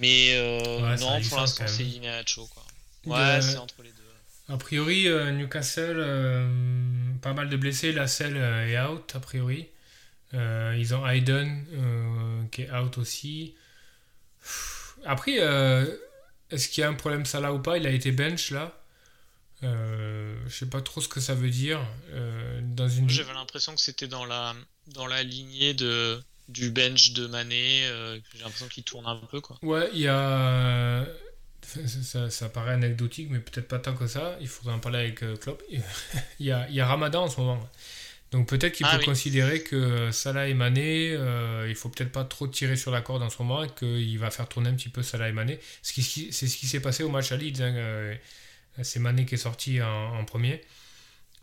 Mais 0.00 0.34
euh, 0.34 0.96
non, 0.96 1.20
pour 1.28 1.38
l'instant 1.40 1.66
c'est 1.66 1.84
Ineacho 1.84 2.46
quoi. 2.46 2.64
Ouais, 3.04 3.42
c'est 3.42 3.58
entre 3.58 3.82
les 3.82 3.90
deux. 3.90 4.02
A 4.48 4.56
priori, 4.56 5.08
Newcastle, 5.32 6.00
pas 7.22 7.32
mal 7.32 7.48
de 7.48 7.56
blessés. 7.56 7.92
La 7.92 8.06
selle 8.06 8.36
est 8.36 8.78
out, 8.78 9.12
a 9.14 9.20
priori. 9.20 9.68
Euh, 10.34 10.74
ils 10.76 10.94
ont 10.94 11.06
Hayden 11.06 11.64
euh, 11.72 12.44
qui 12.50 12.62
est 12.62 12.70
out 12.72 12.98
aussi. 12.98 13.54
Après, 15.04 15.36
euh, 15.38 15.86
est-ce 16.50 16.68
qu'il 16.68 16.80
y 16.80 16.84
a 16.84 16.88
un 16.88 16.94
problème 16.94 17.24
ça 17.24 17.40
là 17.40 17.52
ou 17.52 17.60
pas? 17.60 17.76
Il 17.78 17.86
a 17.86 17.90
été 17.90 18.10
bench 18.10 18.50
là. 18.50 18.76
Euh, 19.64 20.36
je 20.46 20.54
sais 20.54 20.66
pas 20.66 20.80
trop 20.80 21.00
ce 21.00 21.08
que 21.08 21.20
ça 21.20 21.34
veut 21.34 21.50
dire. 21.50 21.80
dans 22.62 22.88
une... 22.88 23.08
J'avais 23.08 23.32
l'impression 23.32 23.74
que 23.74 23.80
c'était 23.80 24.08
dans 24.08 24.24
la, 24.24 24.54
dans 24.88 25.06
la 25.06 25.22
lignée 25.22 25.74
de, 25.74 26.20
du 26.48 26.70
bench 26.70 27.12
de 27.12 27.26
Mané. 27.26 27.82
J'ai 28.32 28.42
l'impression 28.42 28.68
qu'il 28.68 28.84
tourne 28.84 29.06
un 29.06 29.16
peu. 29.16 29.40
Quoi. 29.40 29.58
Ouais, 29.62 29.88
il 29.92 30.00
y 30.00 30.08
a. 30.08 31.06
Ça, 32.02 32.28
ça, 32.28 32.50
paraît 32.50 32.74
anecdotique, 32.74 33.28
mais 33.30 33.38
peut-être 33.38 33.66
pas 33.68 33.78
tant 33.78 33.94
que 33.94 34.06
ça. 34.06 34.36
Il 34.40 34.48
faudrait 34.48 34.74
en 34.74 34.80
parler 34.80 34.98
avec 34.98 35.40
Klopp. 35.40 35.62
il, 35.70 36.46
y 36.46 36.52
a, 36.52 36.68
il 36.68 36.74
y 36.74 36.80
a 36.80 36.86
Ramadan 36.86 37.24
en 37.24 37.30
ce 37.30 37.40
moment. 37.40 37.70
Donc 38.34 38.48
peut-être 38.48 38.72
qu'il 38.72 38.84
ah 38.90 38.98
peut 38.98 39.04
considérer 39.04 39.62
que 39.62 40.10
Salah 40.10 40.48
et 40.48 40.54
Mané, 40.54 41.12
euh, 41.12 41.66
il 41.68 41.76
faut 41.76 41.88
peut-être 41.88 42.10
pas 42.10 42.24
trop 42.24 42.48
tirer 42.48 42.74
sur 42.74 42.90
la 42.90 43.00
corde 43.00 43.22
en 43.22 43.30
ce 43.30 43.40
moment 43.40 43.62
et 43.62 43.68
qu'il 43.68 44.18
va 44.18 44.32
faire 44.32 44.48
tourner 44.48 44.70
un 44.70 44.74
petit 44.74 44.88
peu 44.88 45.04
Salah 45.04 45.28
et 45.28 45.32
Mané. 45.32 45.60
C'est 45.82 46.02
ce 46.02 46.56
qui 46.56 46.66
s'est 46.66 46.80
passé 46.80 47.04
au 47.04 47.08
match 47.10 47.30
à 47.30 47.36
Leeds. 47.36 47.62
Hein, 47.62 47.76
euh, 47.76 48.14
c'est 48.82 48.98
Mané 48.98 49.26
qui 49.26 49.34
est 49.34 49.38
sorti 49.38 49.80
en, 49.82 50.24
premier 50.24 50.64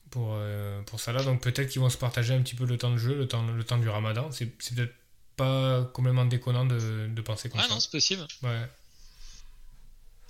pour, 0.09 0.33
euh, 0.33 0.81
pour 0.83 0.99
Salah. 0.99 1.23
Donc 1.23 1.41
peut-être 1.41 1.69
qu'ils 1.69 1.81
vont 1.81 1.89
se 1.89 1.97
partager 1.97 2.33
un 2.33 2.41
petit 2.41 2.55
peu 2.55 2.65
le 2.65 2.77
temps 2.77 2.91
de 2.91 2.97
jeu, 2.97 3.15
le 3.15 3.27
temps, 3.27 3.45
le 3.45 3.63
temps 3.63 3.77
du 3.77 3.89
ramadan. 3.89 4.31
C'est 4.31 4.45
peut-être 4.45 4.93
pas 5.37 5.83
complètement 5.93 6.25
déconnant 6.25 6.65
de, 6.65 7.07
de 7.07 7.21
penser 7.21 7.49
comme 7.49 7.61
ça. 7.61 7.67
Ah 7.69 7.73
non, 7.73 7.79
c'est 7.79 7.91
possible. 7.91 8.27
Ouais. 8.43 8.67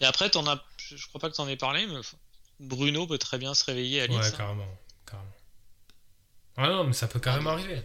Et 0.02 0.06
après, 0.06 0.36
en 0.36 0.46
as, 0.48 0.64
je 0.78 1.08
crois 1.08 1.22
pas 1.22 1.30
que 1.30 1.36
tu 1.36 1.42
en 1.42 1.48
aies 1.48 1.58
parlé, 1.58 1.86
mais 1.88 2.00
Bruno 2.60 3.08
peut 3.08 3.18
très 3.18 3.38
bien 3.38 3.54
se 3.54 3.66
réveiller 3.66 4.02
à 4.02 4.08
Leeds. 4.08 4.18
Ouais, 4.18 4.32
carrément. 4.36 4.68
carrément. 5.06 5.32
Ah 6.58 6.68
non, 6.68 6.84
mais 6.86 6.94
ça 6.94 7.08
peut 7.08 7.20
carrément 7.20 7.52
arriver. 7.52 7.82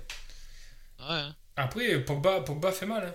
Ouais. 1.00 1.28
Après, 1.56 2.00
Pogba, 2.04 2.40
Pogba 2.40 2.72
fait 2.72 2.86
mal. 2.86 3.06
Hein. 3.06 3.14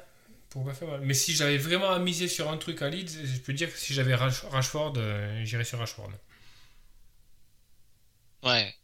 Pogba 0.51 0.73
fait 0.73 0.85
mal. 0.85 0.99
Mais 1.01 1.13
si 1.13 1.33
j'avais 1.33 1.57
vraiment 1.57 1.89
à 1.89 1.97
miser 1.97 2.27
sur 2.27 2.51
un 2.51 2.57
truc 2.57 2.81
à 2.81 2.89
Leeds, 2.89 3.25
je 3.25 3.39
peux 3.39 3.53
dire 3.53 3.71
que 3.71 3.79
si 3.79 3.93
j'avais 3.93 4.13
Rashford, 4.13 4.93
euh, 4.97 5.45
j'irais 5.45 5.63
sur 5.63 5.79
Rashford. 5.79 6.11
Ouais. 8.43 8.75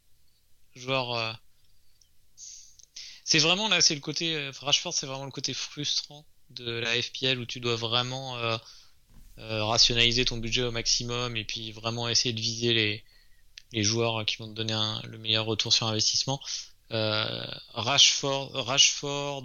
Joueur. 0.76 1.14
Euh, 1.14 1.34
c'est 3.26 3.40
vraiment 3.40 3.68
là, 3.68 3.82
c'est 3.82 3.96
le 3.96 4.02
côté. 4.02 4.36
Euh, 4.36 4.52
Rashford, 4.62 4.94
c'est 4.94 5.08
vraiment 5.08 5.26
le 5.26 5.32
côté 5.32 5.54
frustrant 5.54 6.26
de 6.52 6.72
la 6.72 7.02
FPL 7.02 7.38
où 7.38 7.46
tu 7.46 7.60
dois 7.60 7.76
vraiment 7.76 8.38
rationaliser 9.38 10.24
ton 10.24 10.38
budget 10.38 10.64
au 10.64 10.72
maximum 10.72 11.36
et 11.36 11.44
puis 11.44 11.74
vraiment 11.74 12.08
essayer 12.08 12.34
de 12.34 12.40
viser 12.40 13.04
les, 13.74 13.84
joueurs 13.84 14.26
qui 14.26 14.38
vont 14.38 14.48
te 14.48 14.54
donner 14.54 14.74
le 15.04 15.18
meilleur 15.18 15.46
retour 15.46 15.74
sur 15.74 15.88
investissement. 15.88 16.40
Rashford, 16.90 18.52
Rashford 18.54 19.44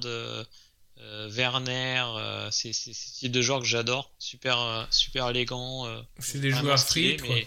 Werner, 0.99 2.05
c'est 2.51 2.73
ce 2.73 2.91
type 2.91 3.33
de 3.33 3.43
joueurs 3.43 3.61
que 3.61 3.67
j'adore, 3.67 4.11
super, 4.19 4.87
super 4.91 5.31
élégant. 5.31 5.87
c'est 6.19 6.41
des 6.41 6.51
joueurs 6.51 6.79
street, 6.79 7.19
mais... 7.23 7.47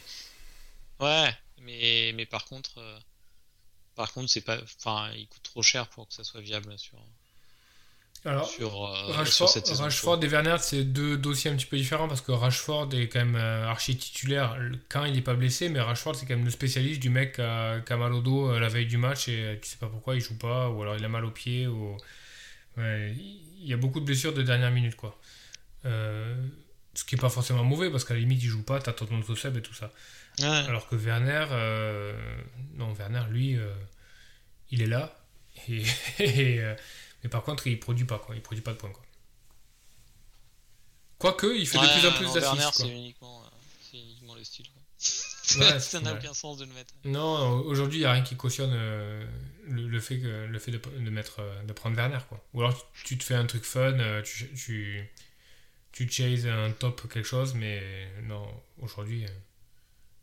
Ouais, 0.99 1.33
mais, 1.59 2.13
mais 2.15 2.25
par 2.25 2.45
contre, 2.45 2.79
par 3.95 4.11
contre, 4.11 4.29
c'est 4.29 4.41
pas, 4.41 4.57
enfin, 4.77 5.09
il 5.15 5.27
coûte 5.27 5.43
trop 5.43 5.63
cher 5.63 5.87
pour 5.87 6.07
que 6.07 6.13
ça 6.13 6.23
soit 6.23 6.41
viable 6.41 6.77
sur. 6.77 6.97
Alors, 8.25 8.49
sur, 8.49 8.85
euh, 8.85 9.11
Rashford, 9.11 10.23
et 10.23 10.27
Werner, 10.27 10.55
c'est 10.59 10.83
deux 10.83 11.15
dossiers 11.15 11.51
un 11.51 11.55
petit 11.55 11.67
peu 11.67 11.77
différents 11.77 12.07
parce 12.07 12.21
que 12.21 12.31
Rashford 12.31 12.89
est 12.93 13.07
quand 13.07 13.19
même 13.19 13.35
euh, 13.35 13.67
archi 13.67 13.95
titulaire 13.95 14.57
quand 14.89 15.05
il 15.05 15.13
n'est 15.13 15.21
pas 15.21 15.35
blessé, 15.35 15.69
mais 15.69 15.79
Rashford 15.79 16.15
c'est 16.15 16.25
quand 16.25 16.35
même 16.35 16.45
le 16.45 16.49
spécialiste 16.49 16.99
du 16.99 17.11
mec 17.11 17.33
qui 17.35 17.41
a, 17.41 17.97
mal 17.97 18.13
au 18.13 18.21
dos 18.21 18.49
euh, 18.49 18.59
la 18.59 18.67
veille 18.67 18.87
du 18.87 18.97
match 18.97 19.27
et 19.27 19.59
tu 19.61 19.69
sais 19.69 19.77
pas 19.77 19.85
pourquoi 19.85 20.15
il 20.15 20.21
joue 20.21 20.37
pas, 20.39 20.69
ou 20.69 20.81
alors 20.81 20.95
il 20.95 21.05
a 21.05 21.09
mal 21.09 21.23
au 21.23 21.29
pied, 21.29 21.67
ou... 21.67 21.97
il 22.77 23.67
y 23.67 23.73
a 23.73 23.77
beaucoup 23.77 23.99
de 23.99 24.05
blessures 24.05 24.33
de 24.33 24.41
dernière 24.41 24.71
minute 24.71 24.95
quoi. 24.95 25.19
ce 25.83 27.03
qui 27.05 27.15
est 27.15 27.19
pas 27.19 27.29
forcément 27.29 27.63
mauvais 27.63 27.89
parce 27.89 28.03
qu'à 28.05 28.13
la 28.13 28.19
limite 28.19 28.43
il 28.43 28.49
joue 28.49 28.63
pas, 28.63 28.79
t'as 28.79 28.93
ton 28.93 29.07
autoseb 29.19 29.57
et 29.57 29.61
tout 29.61 29.73
ça. 29.73 29.91
Alors 30.41 30.87
que 30.87 30.95
Werner, 30.95 31.45
non, 32.75 32.93
Werner 32.93 33.23
lui, 33.29 33.57
il 34.71 34.81
est 34.81 34.87
là 34.87 35.17
et. 35.67 36.61
Mais 37.25 37.29
par 37.29 37.41
contre, 37.41 37.65
il 37.65 37.79
produit 37.79 38.05
pas, 38.05 38.19
quoi. 38.19 38.35
Il 38.35 38.41
produit 38.43 38.61
pas 38.61 38.71
de 38.71 38.77
points, 38.77 38.91
quoi. 38.91 39.01
Quoique, 41.17 41.47
il 41.57 41.67
fait 41.67 41.79
de 41.79 41.97
plus 41.97 42.07
en 42.07 42.11
plus 42.11 42.39
d'assists. 42.39 42.83
c'est 42.83 42.87
uniquement, 42.87 43.41
euh, 43.43 43.97
uniquement, 43.97 44.35
le 44.35 44.43
style. 44.43 44.67
Ça 45.45 45.99
n'a 46.01 46.13
aucun 46.13 46.33
sens 46.33 46.57
de 46.57 46.65
le 46.65 46.73
mettre. 46.73 46.93
Non, 47.03 47.59
aujourd'hui, 47.61 47.99
il 47.99 48.01
n'y 48.01 48.05
a 48.05 48.11
rien 48.11 48.23
qui 48.23 48.35
cautionne 48.35 48.71
euh, 48.73 49.25
le, 49.67 49.99
fait, 49.99 50.19
que, 50.19 50.45
le 50.45 50.59
fait 50.59 50.71
de, 50.71 50.77
de, 50.77 51.09
mettre, 51.09 51.39
euh, 51.39 51.63
de 51.63 51.73
prendre 51.73 51.95
Werner. 51.95 52.19
Quoi. 52.27 52.43
Ou 52.53 52.61
alors, 52.61 52.91
tu 53.03 53.17
te 53.17 53.23
fais 53.23 53.35
un 53.35 53.45
truc 53.45 53.63
fun, 53.63 53.97
tu, 54.23 54.51
tu, 54.53 55.09
tu 55.91 56.09
chases 56.09 56.45
un 56.45 56.71
top 56.71 57.07
quelque 57.11 57.27
chose, 57.27 57.53
mais 57.53 58.09
non, 58.23 58.45
aujourd'hui, 58.79 59.25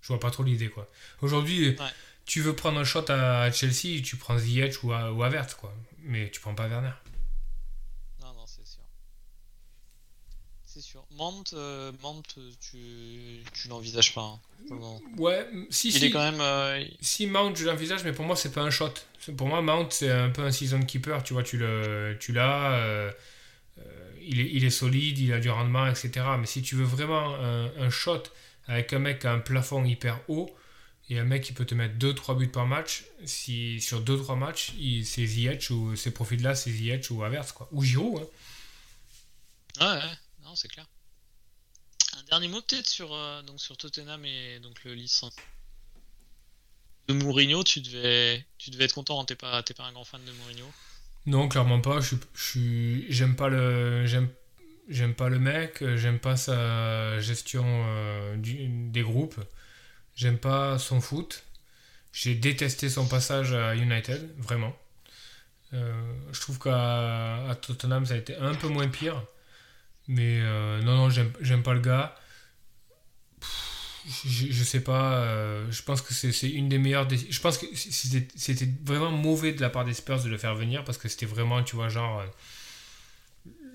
je 0.01 0.09
vois 0.09 0.21
pas 0.21 0.31
trop 0.31 0.43
l'idée. 0.43 0.69
quoi. 0.69 0.89
Aujourd'hui, 1.21 1.77
tu 2.25 2.41
veux 2.41 2.55
prendre 2.55 2.79
un 2.79 2.85
shot 2.85 3.11
à 3.11 3.51
Chelsea, 3.53 4.03
tu 4.03 4.17
prends 4.17 4.39
Ziyech 4.39 4.83
ou, 4.83 4.93
ou 4.93 5.23
Avert, 5.23 5.57
quoi. 5.57 5.75
Mais 6.01 6.31
tu 6.31 6.41
prends 6.41 6.55
pas 6.55 6.69
Werner. 6.69 6.93
Non, 8.21 8.33
non, 8.35 8.47
c'est 8.47 8.67
sûr. 8.67 8.83
C'est 10.73 10.81
sûr. 10.81 11.05
Mount, 11.11 11.45
euh, 11.53 11.93
tu, 12.59 13.43
tu 13.53 13.69
l'envisages 13.69 14.15
pas. 14.15 14.39
Hein, 14.71 15.01
ouais, 15.19 15.47
si, 15.69 15.89
Il 15.89 15.93
si. 15.93 16.05
Est 16.07 16.11
quand 16.11 16.23
même, 16.23 16.41
euh, 16.41 16.83
Si 17.03 17.27
Mount, 17.27 17.55
je 17.55 17.67
l'envisage, 17.67 18.05
mais 18.05 18.13
pour 18.13 18.25
moi, 18.25 18.37
c'est 18.37 18.53
pas 18.53 18.63
un 18.63 18.71
shot. 18.71 18.95
Pour 19.37 19.49
moi, 19.49 19.61
Mount, 19.61 19.89
c'est 19.91 20.11
un 20.11 20.31
peu 20.31 20.41
un 20.43 20.51
season 20.51 20.81
keeper. 20.81 21.23
Tu 21.25 21.35
vois, 21.35 21.43
tu 21.43 21.59
l'as. 21.59 22.15
Tu 22.15 22.33
l'as 22.33 22.73
euh, 22.73 23.13
il, 24.23 24.41
est, 24.41 24.49
il 24.51 24.65
est 24.65 24.71
solide, 24.71 25.19
il 25.19 25.35
a 25.35 25.41
du 25.41 25.51
rendement, 25.51 25.87
etc. 25.89 26.11
Mais 26.39 26.47
si 26.47 26.63
tu 26.63 26.75
veux 26.75 26.85
vraiment 26.85 27.35
un, 27.35 27.67
un 27.77 27.91
shot 27.91 28.23
avec 28.67 28.95
un 28.95 28.99
mec 28.99 29.19
qui 29.19 29.27
a 29.27 29.33
un 29.33 29.41
plafond 29.41 29.85
hyper 29.85 30.21
haut, 30.29 30.57
et 31.11 31.19
un 31.19 31.25
mec 31.25 31.43
qui 31.43 31.53
peut 31.53 31.67
te 31.67 31.75
mettre 31.75 31.97
2-3 31.97 32.39
buts 32.39 32.49
par 32.49 32.67
match, 32.67 33.05
si 33.27 33.79
sur 33.83 34.03
2-3 34.03 34.39
matchs, 34.39 34.73
c'est 35.05 35.27
Ziyech 35.27 35.69
ou 35.69 35.97
ces 35.97 36.13
profils-là, 36.13 36.55
c'est 36.55 36.71
Ziyech 36.71 37.11
ou 37.11 37.23
Havertz, 37.23 37.53
quoi. 37.53 37.69
Ou 37.73 37.83
Giroud. 37.83 38.27
Hein. 39.81 40.01
Ouais, 40.01 40.03
c'est 40.57 40.69
clair. 40.69 40.87
Un 42.19 42.23
dernier 42.25 42.49
mot 42.49 42.61
peut-être 42.61 42.89
sur, 42.89 43.13
euh, 43.13 43.43
donc 43.43 43.61
sur 43.61 43.77
Tottenham 43.77 44.25
et 44.25 44.61
donc 44.61 44.85
le 44.85 44.95
licence 44.95 45.35
de 47.09 47.15
Mourinho, 47.15 47.65
tu 47.65 47.81
devais, 47.81 48.45
tu 48.59 48.71
devais 48.71 48.85
être 48.85 48.95
content, 48.95 49.21
hein, 49.21 49.25
t'es 49.25 49.35
pas, 49.35 49.63
pas 49.63 49.85
un 49.85 49.93
grand 49.93 50.05
fan 50.05 50.25
de 50.25 50.33
Mourinho 50.33 50.67
Non, 51.27 51.49
clairement 51.49 51.81
pas. 51.81 51.99
J'aime 52.41 53.35
pas 53.37 53.49
le, 53.49 54.05
pas 55.17 55.29
le 55.29 55.39
mec, 55.39 55.83
j'aime 55.97 56.21
pas 56.21 56.37
sa 56.37 57.21
gestion 57.21 57.65
euh, 57.67 58.37
des 58.37 59.03
groupes. 59.03 59.41
J'aime 60.15 60.39
pas 60.39 60.79
son 60.79 61.01
foot. 61.01 61.45
J'ai 62.13 62.35
détesté 62.35 62.91
son 62.91 63.09
passage 63.09 63.53
à 63.55 63.75
United, 63.75 64.35
vraiment. 64.39 64.77
Euh, 65.75 65.93
je 66.33 66.41
trouve 66.41 66.59
qu'à 66.59 67.57
Tottenham, 67.63 68.05
ça 68.05 68.15
a 68.15 68.17
été 68.19 68.37
un 68.37 68.55
peu 68.55 68.69
moins 68.69 68.89
pire. 68.89 69.25
Mais 70.09 70.41
euh, 70.41 70.81
non, 70.83 70.97
non, 70.97 71.11
j'aime 71.11 71.63
pas 71.63 71.75
le 71.75 71.81
gars. 71.81 72.17
je, 74.25 74.65
sais 74.65 74.81
pas. 74.81 75.17
Euh, 75.19 75.67
je 75.71 75.83
pense 75.83 76.03
que 76.03 76.13
c'est 76.13 76.51
une 76.51 76.69
des 76.69 76.79
meilleures. 76.79 77.09
Je 77.09 77.41
pense 77.41 77.59
que 77.59 77.67
c'était 77.75 78.69
vraiment 78.85 79.11
mauvais 79.11 79.53
de 79.53 79.61
la 79.61 79.71
part 79.71 79.85
des 79.85 79.95
Spurs 79.95 80.23
de 80.23 80.29
le 80.29 80.39
faire 80.39 80.55
venir 80.55 80.85
parce 80.85 80.99
que 80.99 81.09
c'était 81.09 81.27
vraiment, 81.27 81.63
tu 81.63 81.77
vois, 81.77 81.89
genre. 81.89 82.23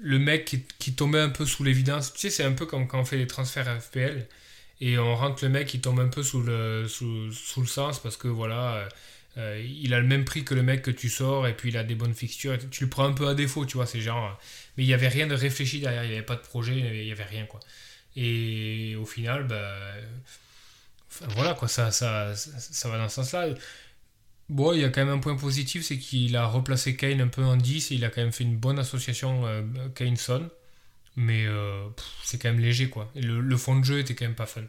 le 0.02 0.20
mec 0.20 0.46
qui, 0.46 0.64
qui 0.80 0.94
tombait 0.96 1.22
un 1.22 1.30
peu 1.30 1.46
sous 1.46 1.64
l'évidence. 1.64 2.14
Tu 2.14 2.20
sais, 2.20 2.30
c'est 2.30 2.44
un 2.44 2.54
peu 2.54 2.66
comme 2.66 2.88
quand 2.88 3.00
on 3.00 3.06
fait 3.06 3.18
les 3.18 3.28
transferts 3.28 3.82
FPL 3.82 4.28
et 4.80 5.00
on 5.00 5.16
rentre 5.16 5.44
le 5.44 5.50
mec 5.50 5.68
qui 5.68 5.82
tombe 5.82 6.00
un 6.00 6.08
peu 6.10 6.24
sous 6.24 6.42
le, 6.42 6.88
sous, 6.88 7.32
sous 7.32 7.62
le 7.62 7.68
sens 7.68 8.00
parce 8.00 8.18
que 8.18 8.28
voilà, 8.28 8.88
euh, 9.38 9.64
il 9.64 9.94
a 9.94 10.00
le 10.00 10.08
même 10.08 10.26
prix 10.26 10.44
que 10.44 10.56
le 10.56 10.64
mec 10.64 10.82
que 10.82 10.92
tu 10.92 11.10
sors 11.10 11.48
et 11.48 11.56
puis 11.56 11.70
il 11.70 11.78
a 11.78 11.84
des 11.84 11.96
bonnes 11.96 12.14
fixtures. 12.14 12.58
Tu 12.72 12.84
le 12.84 12.90
prends 12.90 13.06
un 13.06 13.14
peu 13.14 13.28
à 13.28 13.36
défaut, 13.36 13.66
tu 13.66 13.78
vois, 13.78 13.86
c'est 13.86 14.02
genre. 14.02 14.40
Mais 14.78 14.84
il 14.84 14.88
n'y 14.88 14.94
avait 14.94 15.08
rien 15.08 15.28
de 15.28 15.36
réfléchi 15.36 15.80
derrière, 15.80 16.04
il 16.04 16.10
n'y 16.10 16.16
avait 16.16 16.26
pas 16.26 16.36
de 16.36 16.42
projet, 16.42 16.76
il 16.78 17.06
n'y 17.06 17.12
avait, 17.12 17.24
rien, 17.24 17.46
quoi. 17.46 17.60
Et 18.16 18.96
au 18.96 19.06
final, 19.06 19.46
bah, 19.46 19.76
voilà, 21.30 21.54
quoi, 21.54 21.68
ça, 21.68 21.92
ça, 21.92 22.36
ça, 22.36 22.90
va 22.90 22.98
dans 22.98 23.10
ce 23.10 23.16
sens-là. 23.16 23.50
Bon, 24.50 24.74
il 24.74 24.82
y 24.82 24.86
a 24.86 24.90
quand 24.90 25.04
même 25.04 25.14
un 25.14 25.20
point 25.20 25.36
positif, 25.36 25.84
c'est 25.84 25.98
qu'il 25.98 26.36
a 26.36 26.46
replacé 26.46 26.96
Kane 26.96 27.20
un 27.22 27.28
peu 27.28 27.44
en 27.44 27.58
10 27.58 27.92
et 27.92 27.96
il 27.96 28.06
a 28.06 28.10
quand 28.10 28.22
même 28.22 28.32
fait 28.32 28.46
une 28.46 28.58
bonne 28.58 28.80
association 28.80 29.46
euh, 29.46 29.62
Kane-Son. 29.94 30.50
Mais 31.16 31.46
euh, 31.48 31.88
c'est 32.24 32.40
quand 32.40 32.50
même 32.50 32.60
léger, 32.60 32.90
quoi. 32.90 33.12
Le, 33.16 33.58
fond 33.58 33.78
de 33.78 33.84
jeu 33.84 34.00
était 34.00 34.16
quand 34.16 34.26
même 34.26 34.36
pas 34.36 34.46
fun. 34.46 34.62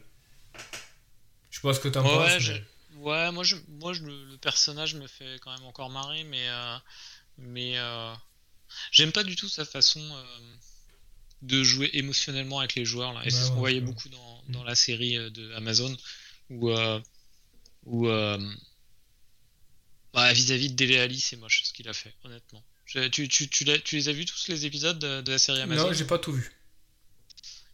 Je 1.51 1.59
sais 1.59 1.61
pas 1.61 1.73
ce 1.73 1.79
que 1.79 1.87
t'en 1.87 2.03
ouais, 2.03 2.37
penses. 2.37 2.51
Ouais, 2.99 3.31
moi, 3.31 3.43
je, 3.43 3.55
moi 3.67 3.93
je, 3.93 4.03
le, 4.03 4.37
personnage 4.37 4.95
me 4.95 5.07
fait 5.07 5.39
quand 5.41 5.51
même 5.51 5.65
encore 5.65 5.89
marrer, 5.89 6.23
mais, 6.23 6.49
euh, 6.49 6.77
mais 7.37 7.75
j'aime 8.91 9.11
pas 9.11 9.23
du 9.23 9.35
tout 9.35 9.49
sa 9.49 9.65
façon 9.65 10.01
de 11.41 11.63
jouer 11.63 11.89
émotionnellement 11.93 12.59
avec 12.59 12.75
les 12.75 12.85
joueurs. 12.85 13.13
Là. 13.13 13.21
Et 13.25 13.29
c'est 13.29 13.43
ce 13.43 13.49
qu'on 13.49 13.59
voyait 13.59 13.81
beaucoup 13.81 14.09
dans, 14.09 14.43
dans, 14.49 14.63
la 14.63 14.75
série 14.75 15.15
de 15.31 15.53
Amazon, 15.53 15.95
où, 16.49 16.71
où 17.85 18.07
bah, 20.13 20.33
vis-à-vis 20.33 20.69
de 20.69 20.75
Dele 20.75 20.97
Ali, 20.97 21.19
c'est 21.19 21.35
moche 21.35 21.63
ce 21.63 21.73
qu'il 21.73 21.87
a 21.87 21.93
fait, 21.93 22.13
honnêtement. 22.23 22.63
Tu, 22.85 23.09
tu, 23.11 23.29
tu, 23.29 23.47
tu, 23.47 23.65
les 23.95 24.09
as 24.09 24.13
vus 24.13 24.25
tous 24.25 24.47
les 24.47 24.65
épisodes 24.65 24.97
de, 24.97 25.31
la 25.31 25.37
série 25.37 25.61
Amazon? 25.61 25.87
Non, 25.87 25.93
j'ai 25.93 26.05
pas 26.05 26.17
tout 26.17 26.33
vu. 26.33 26.51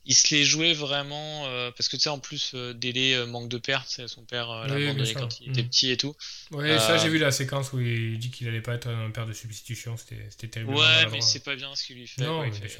Il 0.08 0.16
se 0.16 0.36
les 0.36 0.45
jouait 0.45 0.74
vraiment 0.74 1.47
euh, 1.47 1.72
parce 1.72 1.89
que 1.89 1.95
tu 1.95 2.03
sais 2.03 2.10
en 2.10 2.20
plus 2.20 2.51
euh, 2.53 2.74
Dele 2.74 3.16
euh, 3.16 3.26
manque 3.26 3.49
de 3.49 3.58
père, 3.58 3.84
c'est 3.88 4.08
son 4.08 4.24
père 4.24 4.49
l'a 4.49 4.76
abandonné 4.76 5.14
quand 5.14 5.39
il 5.39 5.49
était 5.49 5.64
mm. 5.64 5.68
petit 5.68 5.91
et 5.91 5.97
tout. 5.97 6.16
Ouais, 6.51 6.78
ça 6.80 6.97
j'ai 6.97 7.10
vu 7.10 7.18
la 7.18 7.32
séquence 7.32 7.74
où 7.74 7.80
il 7.80 8.20
dit 8.20 8.30
qu'il 8.30 8.47
allait 8.47 8.62
pas 8.62 8.76
être 8.76 8.88
un 8.88 9.10
père 9.12 9.26
de 9.26 9.34
substitution, 9.34 9.97
c'était 9.97 10.47
terrible. 10.47 10.74
Ouais, 10.74 11.08
mais 11.12 11.22
c'est 11.22 11.43
pas 11.43 11.56
bien 11.56 11.76
ce 11.76 11.84
qu'il 11.84 11.97
lui 11.97 12.08
fait. 12.08 12.22
Non, 12.24 12.43
il, 12.43 12.53
fait, 12.53 12.78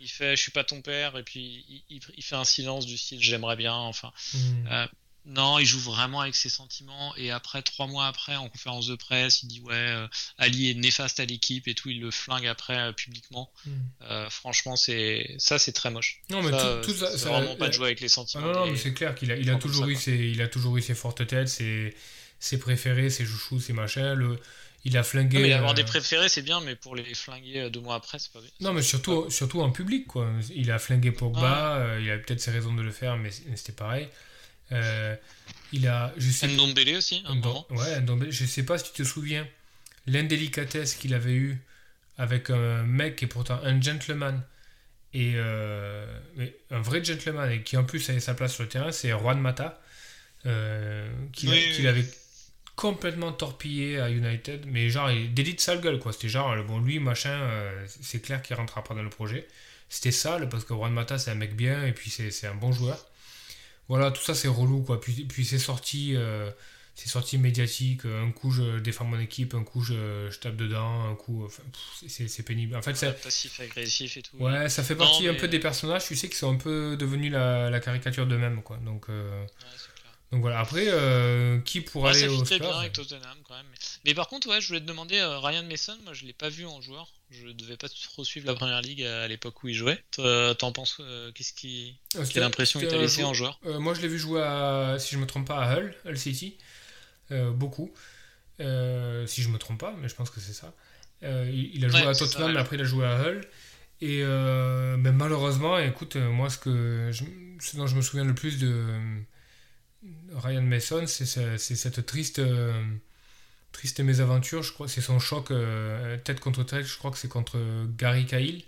il 0.00 0.08
fait 0.08 0.36
je 0.36 0.42
suis 0.42 0.52
pas 0.52 0.64
ton 0.64 0.82
père 0.82 1.16
et 1.16 1.22
puis 1.22 1.64
il, 1.88 2.00
il, 2.16 2.22
fait 2.24 2.36
un 2.36 2.44
silence 2.44 2.86
du 2.86 2.98
style 2.98 3.22
j'aimerais 3.22 3.56
bien 3.56 3.74
enfin. 3.74 4.12
Mm. 4.34 4.86
Non, 5.26 5.58
il 5.58 5.66
joue 5.66 5.78
vraiment 5.78 6.20
avec 6.20 6.34
ses 6.34 6.48
sentiments 6.48 7.14
et 7.16 7.30
après 7.30 7.60
trois 7.62 7.86
mois 7.86 8.06
après 8.06 8.36
en 8.36 8.48
conférence 8.48 8.86
de 8.86 8.94
presse, 8.94 9.42
il 9.42 9.48
dit 9.48 9.60
ouais 9.60 9.74
euh, 9.74 10.08
Ali 10.38 10.70
est 10.70 10.74
néfaste 10.74 11.20
à 11.20 11.26
l'équipe 11.26 11.68
et 11.68 11.74
tout, 11.74 11.90
il 11.90 12.00
le 12.00 12.10
flingue 12.10 12.46
après 12.46 12.78
euh, 12.78 12.92
publiquement. 12.92 13.52
Hmm. 13.66 13.70
Euh, 14.02 14.30
franchement, 14.30 14.76
c'est 14.76 15.36
ça 15.38 15.58
c'est 15.58 15.72
très 15.72 15.90
moche. 15.90 16.22
Non 16.30 16.42
mais 16.42 16.50
tout, 16.82 16.94
ça, 16.94 17.16
c'est 17.16 17.28
vraiment 17.28 17.54
pas 17.56 17.68
de 17.68 17.74
jouer 17.74 17.86
avec 17.86 18.00
les 18.00 18.08
sentiments. 18.08 18.46
non, 18.46 18.52
non 18.52 18.70
mais 18.70 18.78
c'est 18.78 18.94
clair 18.94 19.14
qu'il 19.14 19.30
a, 19.30 19.36
il 19.36 19.50
a 19.50 19.56
toujours 19.56 19.86
eu 19.88 19.94
ses, 19.94 20.16
il 20.16 20.40
a 20.40 20.48
toujours 20.48 20.78
eu 20.78 20.82
ses 20.82 20.94
fortes 20.94 21.26
têtes, 21.26 21.48
ses, 21.48 21.94
ses 22.38 22.58
préférés, 22.58 23.10
ses 23.10 23.26
chouchous, 23.26 23.60
ses 23.60 23.74
machins. 23.74 24.14
Le, 24.14 24.40
il 24.86 24.96
a 24.96 25.02
flingué. 25.02 25.36
Non, 25.36 25.42
mais 25.42 25.52
avoir 25.52 25.74
des 25.74 25.84
préférés, 25.84 26.30
c'est 26.30 26.40
bien, 26.40 26.60
mais 26.60 26.76
pour 26.76 26.96
les 26.96 27.14
flinguer 27.14 27.68
deux 27.68 27.80
mois 27.80 27.96
après, 27.96 28.18
c'est 28.18 28.32
pas 28.32 28.40
bien. 28.40 28.48
Non, 28.60 28.72
mais 28.72 28.80
surtout, 28.80 29.28
surtout 29.28 29.60
en 29.60 29.70
public, 29.70 30.06
quoi. 30.06 30.30
Il 30.54 30.70
a 30.70 30.78
flingué 30.78 31.12
Pogba, 31.12 31.98
il 32.00 32.10
a 32.10 32.16
peut-être 32.16 32.40
ses 32.40 32.50
raisons 32.50 32.74
de 32.74 32.80
le 32.80 32.90
faire, 32.90 33.18
mais 33.18 33.30
c'était 33.30 33.72
pareil. 33.72 34.08
Euh, 34.72 35.16
il 35.72 35.86
a, 35.86 36.12
je 36.16 36.30
sais, 36.30 36.48
Ndombele 36.48 36.96
aussi, 36.96 37.22
un 37.26 37.40
Ouais, 37.70 38.00
Ndombele, 38.00 38.30
je 38.30 38.44
sais 38.44 38.64
pas 38.64 38.78
si 38.78 38.84
tu 38.84 39.02
te 39.02 39.04
souviens, 39.04 39.46
l'indélicatesse 40.06 40.94
qu'il 40.94 41.14
avait 41.14 41.34
eu 41.34 41.58
avec 42.18 42.50
un 42.50 42.82
mec 42.82 43.16
qui 43.16 43.24
est 43.24 43.28
pourtant 43.28 43.60
un 43.62 43.80
gentleman 43.80 44.42
et 45.14 45.32
euh, 45.36 46.06
un 46.70 46.80
vrai 46.80 47.02
gentleman 47.02 47.50
et 47.50 47.62
qui 47.62 47.76
en 47.76 47.84
plus 47.84 48.08
avait 48.10 48.20
sa 48.20 48.34
place 48.34 48.54
sur 48.54 48.62
le 48.62 48.68
terrain, 48.68 48.92
c'est 48.92 49.10
Juan 49.10 49.40
Mata, 49.40 49.80
euh, 50.46 51.10
qu'il 51.32 51.86
avait 51.86 52.04
complètement 52.76 53.32
torpillé 53.32 54.00
à 54.00 54.10
United, 54.10 54.64
mais 54.66 54.88
genre 54.88 55.08
délit 55.08 55.54
de 55.54 55.60
sale 55.60 55.80
gueule 55.80 55.98
quoi. 55.98 56.12
C'était 56.12 56.28
genre 56.28 56.54
bon 56.64 56.80
lui 56.80 56.98
machin, 56.98 57.30
euh, 57.30 57.86
c'est 57.88 58.20
clair 58.20 58.42
qu'il 58.42 58.56
rentrera 58.56 58.84
pas 58.84 58.94
dans 58.94 59.02
le 59.02 59.10
projet. 59.10 59.46
C'était 59.88 60.12
sale 60.12 60.48
parce 60.48 60.64
que 60.64 60.74
Juan 60.74 60.92
Mata 60.92 61.18
c'est 61.18 61.30
un 61.30 61.34
mec 61.34 61.56
bien 61.56 61.84
et 61.84 61.92
puis 61.92 62.10
c'est 62.10 62.46
un 62.46 62.54
bon 62.54 62.72
joueur. 62.72 63.09
Voilà, 63.90 64.12
tout 64.12 64.22
ça 64.22 64.36
c'est 64.36 64.46
relou 64.46 64.82
quoi. 64.82 65.00
Puis, 65.00 65.24
puis 65.24 65.44
c'est 65.44 65.58
sorti, 65.58 66.14
euh, 66.14 66.48
c'est 66.94 67.08
sorti 67.08 67.38
médiatique. 67.38 68.04
Un 68.04 68.30
coup 68.30 68.52
je 68.52 68.78
défends 68.78 69.04
mon 69.04 69.18
équipe, 69.18 69.52
un 69.52 69.64
coup 69.64 69.82
je, 69.82 70.28
je 70.30 70.38
tape 70.38 70.54
dedans, 70.54 71.10
un 71.10 71.16
coup, 71.16 71.44
enfin, 71.44 71.64
c'est 72.06 72.44
pénible. 72.44 72.76
En 72.76 72.82
fait, 72.82 72.94
ça, 72.94 73.10
passif 73.10 73.58
agressif 73.58 74.16
et 74.16 74.22
tout. 74.22 74.36
Ouais, 74.36 74.68
ça 74.68 74.84
fait 74.84 74.94
partie 74.94 75.26
un 75.26 75.34
peu 75.34 75.48
des 75.48 75.58
personnages. 75.58 76.04
Tu 76.06 76.14
sais 76.14 76.28
qui 76.28 76.36
sont 76.36 76.54
un 76.54 76.56
peu 76.56 76.96
devenus 76.96 77.32
la, 77.32 77.68
la 77.68 77.80
caricature 77.80 78.28
d'eux-mêmes 78.28 78.62
quoi. 78.62 78.76
Donc 78.76 79.06
euh, 79.08 79.44
donc 80.32 80.42
voilà, 80.42 80.60
après, 80.60 80.84
euh, 80.86 81.58
qui 81.60 81.80
pourrait 81.80 82.12
aller 82.12 82.28
au 82.28 82.44
Spurs 82.44 82.60
bien 82.60 82.78
avec 82.78 82.92
Tottenham 82.92 83.38
quand 83.42 83.56
même. 83.56 83.66
Mais, 84.04 84.14
par 84.14 84.28
contre, 84.28 84.48
ouais, 84.48 84.60
je 84.60 84.68
voulais 84.68 84.80
te 84.80 84.86
demander, 84.86 85.18
euh, 85.18 85.40
Ryan 85.40 85.64
Mason, 85.64 85.96
moi 86.04 86.12
je 86.12 86.24
l'ai 86.24 86.32
pas 86.32 86.48
vu 86.48 86.66
en 86.66 86.80
joueur. 86.80 87.12
Je 87.32 87.48
devais 87.48 87.76
pas 87.76 87.88
trop 87.88 88.24
suivre 88.24 88.46
la 88.46 88.54
première 88.54 88.80
ligue 88.80 89.02
à, 89.02 89.26
l'époque 89.26 89.62
où 89.62 89.68
il 89.68 89.74
jouait. 89.74 90.02
T'en 90.12 90.72
penses 90.72 90.98
euh, 91.00 91.32
Qu'est-ce 91.32 91.52
qui. 91.52 91.96
Quelle 92.32 92.44
impression 92.44 92.80
il 92.80 92.88
t'a 92.88 92.96
laissé 92.96 93.24
en 93.24 93.34
joueur? 93.34 93.58
Moi 93.64 93.94
je 93.94 94.02
l'ai 94.02 94.08
vu 94.08 94.18
jouer, 94.18 94.42
à, 94.42 94.96
si 94.98 95.14
je 95.14 95.18
me 95.18 95.26
trompe 95.26 95.48
pas, 95.48 95.58
à 95.58 95.76
Hull, 95.76 95.94
Hull 96.04 96.18
City. 96.18 96.56
beaucoup. 97.30 97.92
si 98.58 99.42
je 99.42 99.48
me 99.48 99.58
trompe 99.58 99.80
pas, 99.80 99.94
mais 100.00 100.08
je 100.08 100.14
pense 100.14 100.30
que 100.30 100.40
c'est 100.40 100.52
ça. 100.52 100.72
Il, 101.22 101.84
a 101.84 101.88
joué 101.88 102.02
à 102.02 102.14
Tottenham, 102.14 102.56
après 102.56 102.76
il 102.76 102.82
a 102.82 102.84
joué 102.84 103.04
à 103.04 103.20
Hull. 103.20 103.40
Et 104.00 104.22
mais 104.22 105.12
malheureusement, 105.12 105.76
écoute, 105.78 106.14
moi 106.16 106.50
ce, 106.50 106.58
que 106.58 107.10
ce 107.12 107.76
dont 107.76 107.88
je 107.88 107.96
me 107.96 108.02
souviens 108.02 108.24
le 108.24 108.34
plus 108.34 108.58
de 108.58 108.96
Ryan 110.34 110.62
Mason, 110.62 111.06
c'est 111.06 111.26
cette 111.58 112.06
triste, 112.06 112.38
euh, 112.38 112.82
triste 113.72 114.00
mésaventure, 114.00 114.62
je 114.62 114.72
crois, 114.72 114.88
c'est 114.88 115.00
son 115.00 115.18
choc 115.18 115.50
euh, 115.50 116.16
tête 116.18 116.40
contre 116.40 116.64
tête, 116.64 116.86
je 116.86 116.96
crois 116.96 117.10
que 117.10 117.18
c'est 117.18 117.28
contre 117.28 117.58
Gary 117.98 118.26
Cahill, 118.26 118.62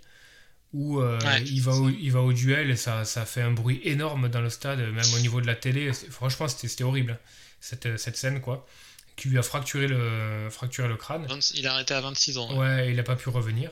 où 0.73 0.99
euh, 0.99 1.19
il, 1.45 1.61
va 1.61 1.73
au, 1.73 1.89
il 1.89 2.11
va 2.11 2.21
au 2.21 2.33
duel 2.33 2.69
et 2.69 2.75
ça, 2.75 3.05
ça 3.05 3.25
fait 3.25 3.41
un 3.41 3.51
bruit 3.51 3.81
énorme 3.83 4.29
dans 4.29 4.41
le 4.41 4.49
stade, 4.49 4.79
même 4.79 5.13
au 5.15 5.19
niveau 5.19 5.41
de 5.41 5.47
la 5.47 5.55
télé. 5.55 5.91
Franchement, 5.93 6.47
c'était 6.47 6.83
horrible, 6.83 7.19
cette, 7.59 7.97
cette 7.97 8.17
scène, 8.17 8.39
quoi, 8.39 8.67
qui 9.15 9.29
lui 9.29 9.39
a 9.39 9.43
fracturé 9.43 9.87
le, 9.87 10.49
fracturé 10.51 10.87
le 10.87 10.97
crâne. 10.97 11.27
Il 11.55 11.67
a 11.67 11.73
arrêté 11.73 11.95
à 11.95 12.01
26 12.01 12.37
ans. 12.37 12.59
Ouais, 12.59 12.89
il 12.89 12.95
n'a 12.97 13.03
pas 13.03 13.15
pu 13.15 13.29
revenir. 13.29 13.71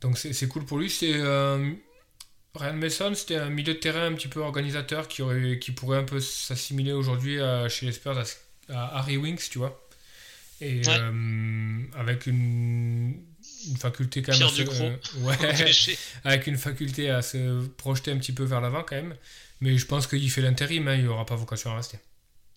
Donc 0.00 0.16
c'est 0.16 0.48
cool 0.48 0.64
pour 0.64 0.78
lui. 0.78 0.88
C'est 0.88 1.20
Ryan 2.54 2.74
Mason, 2.74 3.14
c'était 3.14 3.36
un 3.36 3.50
milieu 3.50 3.74
de 3.74 3.78
terrain 3.78 4.06
un 4.06 4.14
petit 4.14 4.28
peu 4.28 4.40
organisateur 4.40 5.06
qui, 5.08 5.22
aurait, 5.22 5.58
qui 5.58 5.70
pourrait 5.70 5.98
un 5.98 6.04
peu 6.04 6.20
s'assimiler 6.20 6.92
aujourd'hui 6.92 7.38
chez 7.68 7.86
les 7.86 7.92
Spurs 7.92 8.18
à, 8.68 8.98
Harry 8.98 9.16
Winks, 9.16 9.48
tu 9.50 9.58
vois. 9.58 9.80
Et 10.60 10.82
euh, 10.86 11.82
avec 11.96 12.26
une, 12.26 13.24
faculté 13.78 14.20
quand 14.22 14.38
même. 14.38 14.48
se, 14.48 14.62
euh, 14.62 14.96
ouais, 15.20 15.36
avec 16.24 16.46
une 16.46 16.58
faculté 16.58 17.08
à 17.08 17.22
se 17.22 17.66
projeter 17.66 18.10
un 18.12 18.18
petit 18.18 18.32
peu 18.32 18.44
vers 18.44 18.60
l'avant 18.60 18.82
quand 18.82 18.96
même. 18.96 19.16
Mais 19.60 19.78
je 19.78 19.86
pense 19.86 20.06
qu'il 20.06 20.30
fait 20.30 20.42
l'intérim, 20.42 20.86
hein, 20.88 20.96
il 20.96 21.04
n'aura 21.04 21.24
pas 21.24 21.36
vocation 21.36 21.70
à 21.70 21.76
rester. 21.76 21.98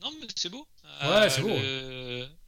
Non, 0.02 0.12
mais 0.20 0.28
c'est 0.36 0.50
beau. 0.50 0.68
Ouais, 1.02 1.30
c'est 1.30 1.42
beau. 1.42 1.58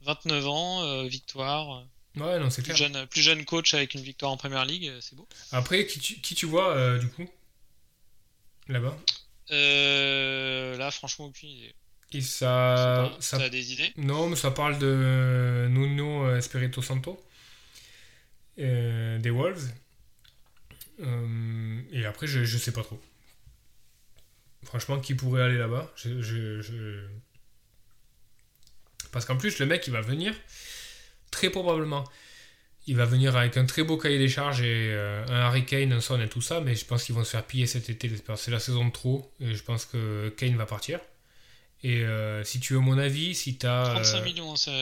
29 0.02 0.46
ans, 0.46 0.84
euh, 0.84 1.06
victoire. 1.06 1.86
Ouais, 2.16 2.38
non, 2.38 2.50
c'est 2.50 2.62
clair. 2.62 2.76
Jeune, 2.76 3.06
plus 3.06 3.22
jeune 3.22 3.44
coach 3.44 3.72
avec 3.74 3.94
une 3.94 4.02
victoire 4.02 4.32
en 4.32 4.36
première 4.36 4.64
ligue, 4.66 4.92
c'est 5.00 5.14
beau. 5.14 5.26
Après, 5.52 5.86
qui 5.86 6.00
tu, 6.00 6.14
qui 6.20 6.34
tu 6.34 6.44
vois, 6.44 6.98
du 6.98 7.08
coup? 7.08 7.26
Là-bas 8.68 8.96
euh, 9.52 10.76
Là, 10.76 10.90
franchement, 10.90 11.26
aucune 11.26 11.50
idée. 11.50 11.74
Et 12.12 12.20
ça, 12.20 13.12
ça 13.20 13.36
a 13.36 13.48
des 13.48 13.72
idées 13.72 13.92
Non, 13.96 14.28
mais 14.28 14.36
ça 14.36 14.50
parle 14.50 14.78
de 14.78 15.66
Nuno 15.68 16.34
Espirito 16.36 16.80
Santo, 16.80 17.22
euh, 18.58 19.18
des 19.18 19.30
Wolves. 19.30 19.70
Euh, 21.00 21.80
et 21.92 22.06
après, 22.06 22.26
je, 22.26 22.44
je 22.44 22.58
sais 22.58 22.72
pas 22.72 22.82
trop. 22.82 23.00
Franchement, 24.64 24.98
qui 25.00 25.14
pourrait 25.14 25.42
aller 25.42 25.58
là-bas 25.58 25.92
je, 25.96 27.06
Parce 29.12 29.24
qu'en 29.24 29.36
plus, 29.36 29.58
le 29.58 29.66
mec, 29.66 29.86
il 29.86 29.92
va 29.92 30.00
venir 30.00 30.34
très 31.30 31.50
probablement 31.50 32.04
il 32.86 32.96
va 32.96 33.04
venir 33.04 33.36
avec 33.36 33.56
un 33.56 33.66
très 33.66 33.82
beau 33.82 33.96
cahier 33.96 34.18
des 34.18 34.28
charges 34.28 34.60
et 34.60 34.90
euh, 34.92 35.24
un 35.28 35.40
Harry 35.40 35.64
Kane, 35.64 35.92
un 35.92 36.00
Son 36.00 36.20
et 36.20 36.28
tout 36.28 36.40
ça, 36.40 36.60
mais 36.60 36.76
je 36.76 36.84
pense 36.84 37.04
qu'ils 37.04 37.14
vont 37.14 37.24
se 37.24 37.30
faire 37.30 37.44
piller 37.44 37.66
cet 37.66 37.90
été, 37.90 38.10
C'est 38.36 38.50
la 38.50 38.60
saison 38.60 38.86
de 38.86 38.92
trop, 38.92 39.32
et 39.40 39.54
je 39.54 39.62
pense 39.62 39.86
que 39.86 40.28
Kane 40.36 40.56
va 40.56 40.66
partir. 40.66 41.00
Et 41.82 42.04
euh, 42.04 42.42
si 42.42 42.58
tu 42.58 42.72
veux 42.72 42.80
mon 42.80 42.96
avis, 42.96 43.34
si 43.34 43.58
tu 43.58 43.66
as. 43.66 43.90
35 43.94 44.24
millions, 44.24 44.56
ça, 44.56 44.72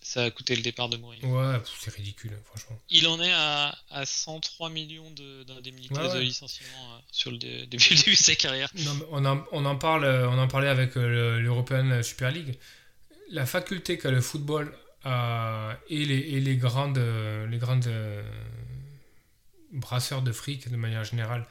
ça, 0.00 0.24
a 0.24 0.30
coûté 0.30 0.54
le 0.54 0.62
départ 0.62 0.88
de 0.88 0.96
Mourinho. 0.96 1.26
Ouais, 1.26 1.58
c'est 1.80 1.92
ridicule, 1.92 2.30
franchement. 2.44 2.78
Il 2.88 3.08
en 3.08 3.20
est 3.20 3.32
à, 3.32 3.76
à 3.90 4.06
103 4.06 4.70
millions 4.70 5.10
d'indemnités 5.46 5.94
de, 5.94 6.14
de, 6.14 6.20
licenciement 6.20 6.94
euh, 6.94 7.00
sur 7.10 7.30
le 7.30 7.38
début 7.66 7.76
de 7.94 8.14
sa 8.14 8.34
carrière. 8.36 8.70
Non, 8.76 8.92
on, 9.10 9.24
en, 9.24 9.44
on, 9.50 9.64
en 9.64 9.76
parle, 9.76 10.04
on 10.04 10.38
en 10.38 10.46
parlait 10.46 10.68
avec 10.68 10.94
l'European 10.94 12.02
Super 12.02 12.30
League. 12.30 12.58
La 13.30 13.44
faculté 13.44 13.98
qu'a 13.98 14.10
le 14.10 14.20
football 14.20 14.72
et, 15.04 16.04
les, 16.04 16.40
les, 16.40 16.56
grandes, 16.56 16.98
les 16.98 17.58
grandes 17.58 17.86
euh, 17.86 18.22
brasseurs 19.72 20.22
de 20.22 20.32
fric 20.32 20.70
de 20.70 20.76
manière 20.76 21.04
générale, 21.04 21.46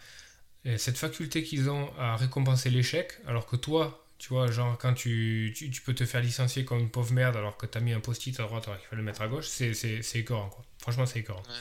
cette 0.78 0.98
faculté 0.98 1.44
qu'ils 1.44 1.70
ont 1.70 1.92
à 1.98 2.16
récompenser 2.18 2.70
l'échec, 2.70 3.14
alors 3.26 3.46
que 3.46 3.56
toi, 3.56 4.04
Tu 4.20 4.30
vois, 4.30 4.50
genre 4.52 4.78
quand 4.80 4.94
tu, 4.96 5.54
tu, 5.56 5.70
tu 5.70 5.82
peux 5.82 5.94
te 5.94 6.04
faire 6.06 6.22
licencier 6.22 6.66
comme 6.66 6.80
une 6.80 6.90
pauvre 6.90 7.14
merde 7.14 7.36
alors 7.38 7.56
que 7.56 7.68
t'as 7.68 7.80
mis 7.80 7.94
un 7.94 8.00
post-it 8.00 8.40
à 8.40 8.44
droite 8.44 8.64
alors 8.68 8.80
qu'il 8.80 8.88
fallait 8.88 9.02
le 9.02 9.06
mettre 9.06 9.22
à 9.22 9.28
gauche, 9.28 9.48
c'est, 9.48 9.74
c'est, 9.76 10.02
c'est 10.02 10.20
écœurant 10.20 10.50
quoi. 10.50 10.66
Franchement, 10.80 11.06
c'est 11.06 11.20
écœurant. 11.20 11.44
Ouais, 11.44 11.54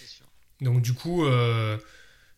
c'est 0.00 0.06
sûr. 0.06 0.26
Donc 0.60 0.82
du 0.82 0.94
coup, 0.94 1.24
euh, 1.26 1.78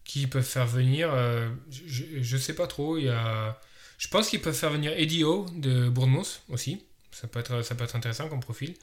qui 0.05 0.27
peuvent 0.27 0.43
faire 0.43 0.67
venir 0.67 1.11
euh, 1.13 1.51
je, 1.71 2.05
je 2.23 2.37
sais 2.39 2.55
pas 2.55 2.67
trop. 2.67 2.97
Il 2.97 3.05
y 3.05 3.09
a, 3.11 3.61
je 3.99 4.09
pense 4.09 4.29
qu'ils 4.31 4.41
peuvent 4.41 4.55
faire 4.57 4.71
venir 4.71 4.93
Eddie 4.97 5.23
Howe 5.25 5.47
de 5.55 5.89
Bournemouth 5.91 6.43
aussi. 6.49 6.83
Ça 7.21 7.29
peut 7.29 7.41
être, 7.41 7.63
ça 7.63 7.75
peut 7.75 7.85
être 7.85 7.97
intéressant 7.97 8.29
comme 8.29 8.41
profil. 8.41 8.75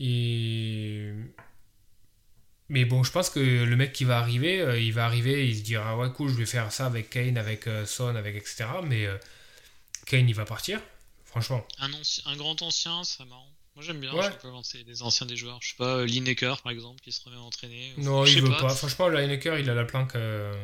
Et 0.00 1.12
mais 2.68 2.84
bon, 2.84 3.02
je 3.04 3.12
pense 3.12 3.28
que 3.30 3.40
le 3.40 3.76
mec 3.76 3.92
qui 3.92 4.04
va 4.04 4.18
arriver, 4.18 4.60
euh, 4.60 4.78
il 4.80 4.92
va 4.92 5.04
arriver, 5.04 5.48
il 5.48 5.56
se 5.56 5.62
dira 5.62 5.96
ouais 5.98 6.10
cool, 6.10 6.30
je 6.30 6.34
vais 6.36 6.46
faire 6.46 6.72
ça 6.72 6.86
avec 6.86 7.10
Kane, 7.10 7.36
avec 7.36 7.66
euh, 7.66 7.84
Son, 7.86 8.16
avec 8.16 8.34
etc. 8.36 8.64
Mais 8.82 9.06
euh, 9.06 9.16
Kane, 10.06 10.28
il 10.28 10.34
va 10.34 10.44
partir. 10.44 10.80
Franchement. 11.24 11.66
Un, 11.78 11.90
un 12.26 12.36
grand 12.36 12.60
ancien, 12.62 13.04
c'est 13.04 13.24
marrant. 13.26 13.48
Moi 13.74 13.84
j'aime 13.84 13.98
bien 14.00 14.12
Ouais. 14.14 14.24
je 14.24 14.30
pas, 14.30 14.50
quand 14.50 14.62
c'est 14.62 14.84
des 14.84 15.02
anciens 15.02 15.26
des 15.26 15.36
joueurs. 15.36 15.58
Je 15.60 15.70
sais 15.70 15.76
pas, 15.76 15.96
euh, 15.96 16.06
Lineker 16.06 16.62
par 16.62 16.72
exemple, 16.72 17.00
qui 17.02 17.12
se 17.12 17.22
remet 17.24 17.36
à 17.36 17.40
entraîner. 17.40 17.92
Non, 17.98 18.24
il 18.24 18.40
veut 18.40 18.50
pas. 18.50 18.68
Franchement, 18.68 19.08
le 19.08 19.18
Lineker, 19.18 19.58
il 19.58 19.68
a 19.68 19.74
la 19.74 19.84
planque 19.84 20.14
euh, 20.14 20.54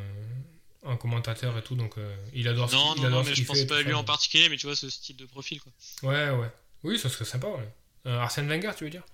en 0.84 0.96
commentateur 0.96 1.58
et 1.58 1.62
tout, 1.62 1.74
donc 1.74 1.98
euh, 1.98 2.16
il 2.34 2.46
adore 2.48 2.70
ce 2.70 2.76
Non, 2.76 2.94
il 2.96 3.02
non, 3.02 3.08
non, 3.10 3.18
adore 3.18 3.24
ce 3.24 3.30
mais 3.30 3.34
je 3.36 3.44
pense 3.44 3.64
pas 3.64 3.78
à 3.78 3.82
lui 3.82 3.94
en 3.94 4.04
particulier, 4.04 4.48
mais 4.48 4.56
tu 4.56 4.66
vois 4.66 4.76
ce 4.76 4.88
style 4.88 5.16
de 5.16 5.26
profil 5.26 5.60
quoi. 5.60 5.72
Ouais, 6.04 6.30
ouais. 6.30 6.50
Oui, 6.82 6.98
ça 6.98 7.08
serait 7.08 7.24
sympa, 7.24 7.48
ouais. 7.48 7.68
Euh, 8.06 8.18
Arsène 8.18 8.48
Wenger, 8.48 8.72
tu 8.76 8.84
veux 8.84 8.90
dire. 8.90 9.04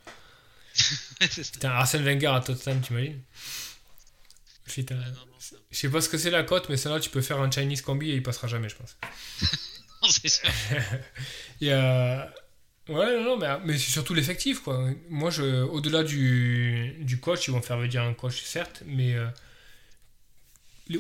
Putain, 1.21 1.71
Arsène 1.71 2.05
Wenger 2.05 2.27
à 2.27 2.41
Tottenham, 2.41 2.81
t'imagines 2.81 3.21
Putain. 4.65 4.99
Je 5.71 5.77
sais 5.77 5.89
pas 5.89 6.01
ce 6.01 6.09
que 6.09 6.19
c'est 6.19 6.31
la 6.31 6.43
cote, 6.43 6.69
mais 6.69 6.77
celle-là, 6.77 7.01
tu 7.01 7.11
peux 7.11 7.23
faire 7.23 7.41
un 7.41 7.51
Chinese 7.51 7.83
combi 7.83 8.11
et 8.11 8.15
il 8.17 8.23
passera 8.23 8.49
jamais, 8.49 8.69
je 8.69 8.77
pense. 8.77 8.97
non, 10.03 10.09
c'est 10.09 10.29
sûr. 10.29 10.49
Il 11.61 11.69
y 11.69 11.73
a... 11.73 12.33
Ouais, 12.89 13.19
non, 13.19 13.25
non, 13.25 13.37
mais, 13.37 13.59
mais 13.65 13.79
c'est 13.79 13.91
surtout 13.91 14.15
l'effectif, 14.15 14.61
quoi. 14.61 14.89
Moi, 15.09 15.31
je, 15.31 15.63
au-delà 15.63 16.05
du, 16.05 16.97
du 17.01 17.19
coach, 17.19 17.49
ils 17.49 17.51
vont 17.51 17.63
faire 17.63 17.79
venir 17.79 18.03
un 18.03 18.15
coach, 18.15 18.43
certes, 18.43 18.83
mais 18.87 19.15
euh, 19.15 19.27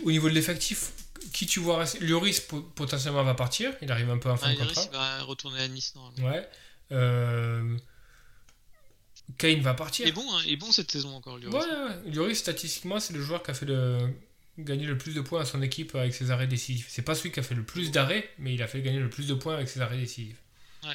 au 0.02 0.10
niveau 0.10 0.28
de 0.28 0.34
l'effectif, 0.34 0.90
qui 1.32 1.46
tu 1.46 1.60
vois 1.60 1.84
Lloris, 2.00 2.40
po- 2.40 2.62
potentiellement, 2.62 3.22
va 3.24 3.34
partir. 3.34 3.72
Il 3.82 3.90
arrive 3.92 4.10
un 4.10 4.18
peu 4.18 4.30
en 4.30 4.36
fin 4.36 4.48
Ah, 4.50 4.54
de 4.54 4.58
Lloris, 4.60 4.74
contrat. 4.74 4.90
il 4.92 4.96
va 4.96 5.22
retourner 5.24 5.60
à 5.62 5.68
Nice 5.68 5.94
normalement. 5.94 6.28
Ouais. 6.28 6.48
Euh, 6.92 7.76
Kane 9.38 9.60
va 9.60 9.74
partir. 9.74 10.06
Il 10.06 10.10
est 10.10 10.12
bon, 10.12 10.24
hein, 10.34 10.40
il 10.46 10.52
est 10.52 10.56
bon 10.56 10.70
cette 10.72 10.90
saison 10.90 11.14
encore, 11.16 11.38
Lloris. 11.38 11.54
Ouais, 11.54 11.70
ouais. 11.70 12.10
Lloris, 12.12 12.38
statistiquement, 12.38 13.00
c'est 13.00 13.12
le 13.14 13.20
joueur 13.22 13.42
qui 13.42 13.50
a 13.50 13.54
fait 13.54 13.66
le... 13.66 13.98
gagner 14.58 14.86
le 14.86 14.96
plus 14.96 15.14
de 15.14 15.20
points 15.20 15.40
à 15.40 15.44
son 15.44 15.60
équipe 15.62 15.94
avec 15.94 16.14
ses 16.14 16.30
arrêts 16.30 16.46
décisifs. 16.46 16.86
C'est 16.88 17.02
pas 17.02 17.14
celui 17.14 17.32
qui 17.32 17.40
a 17.40 17.42
fait 17.42 17.54
le 17.56 17.64
plus 17.64 17.90
d'arrêts, 17.90 18.28
mais 18.38 18.54
il 18.54 18.62
a 18.62 18.66
fait 18.68 18.80
gagner 18.82 19.00
le 19.00 19.10
plus 19.10 19.26
de 19.26 19.34
points 19.34 19.54
avec 19.54 19.68
ses 19.68 19.80
arrêts 19.80 19.98
décisifs. 19.98 20.36
Ouais. 20.84 20.94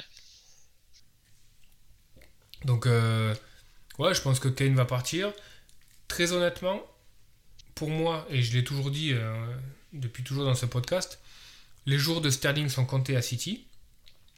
Donc, 2.64 2.86
euh, 2.86 3.34
ouais, 3.98 4.14
je 4.14 4.20
pense 4.22 4.38
que 4.40 4.48
Kane 4.48 4.74
va 4.74 4.84
partir. 4.84 5.32
Très 6.08 6.32
honnêtement, 6.32 6.80
pour 7.74 7.90
moi, 7.90 8.26
et 8.30 8.42
je 8.42 8.52
l'ai 8.56 8.64
toujours 8.64 8.90
dit 8.90 9.12
euh, 9.12 9.56
depuis 9.92 10.22
toujours 10.22 10.44
dans 10.44 10.54
ce 10.54 10.66
podcast, 10.66 11.20
les 11.86 11.98
jours 11.98 12.20
de 12.20 12.30
Sterling 12.30 12.68
sont 12.68 12.84
comptés 12.86 13.16
à 13.16 13.22
City. 13.22 13.66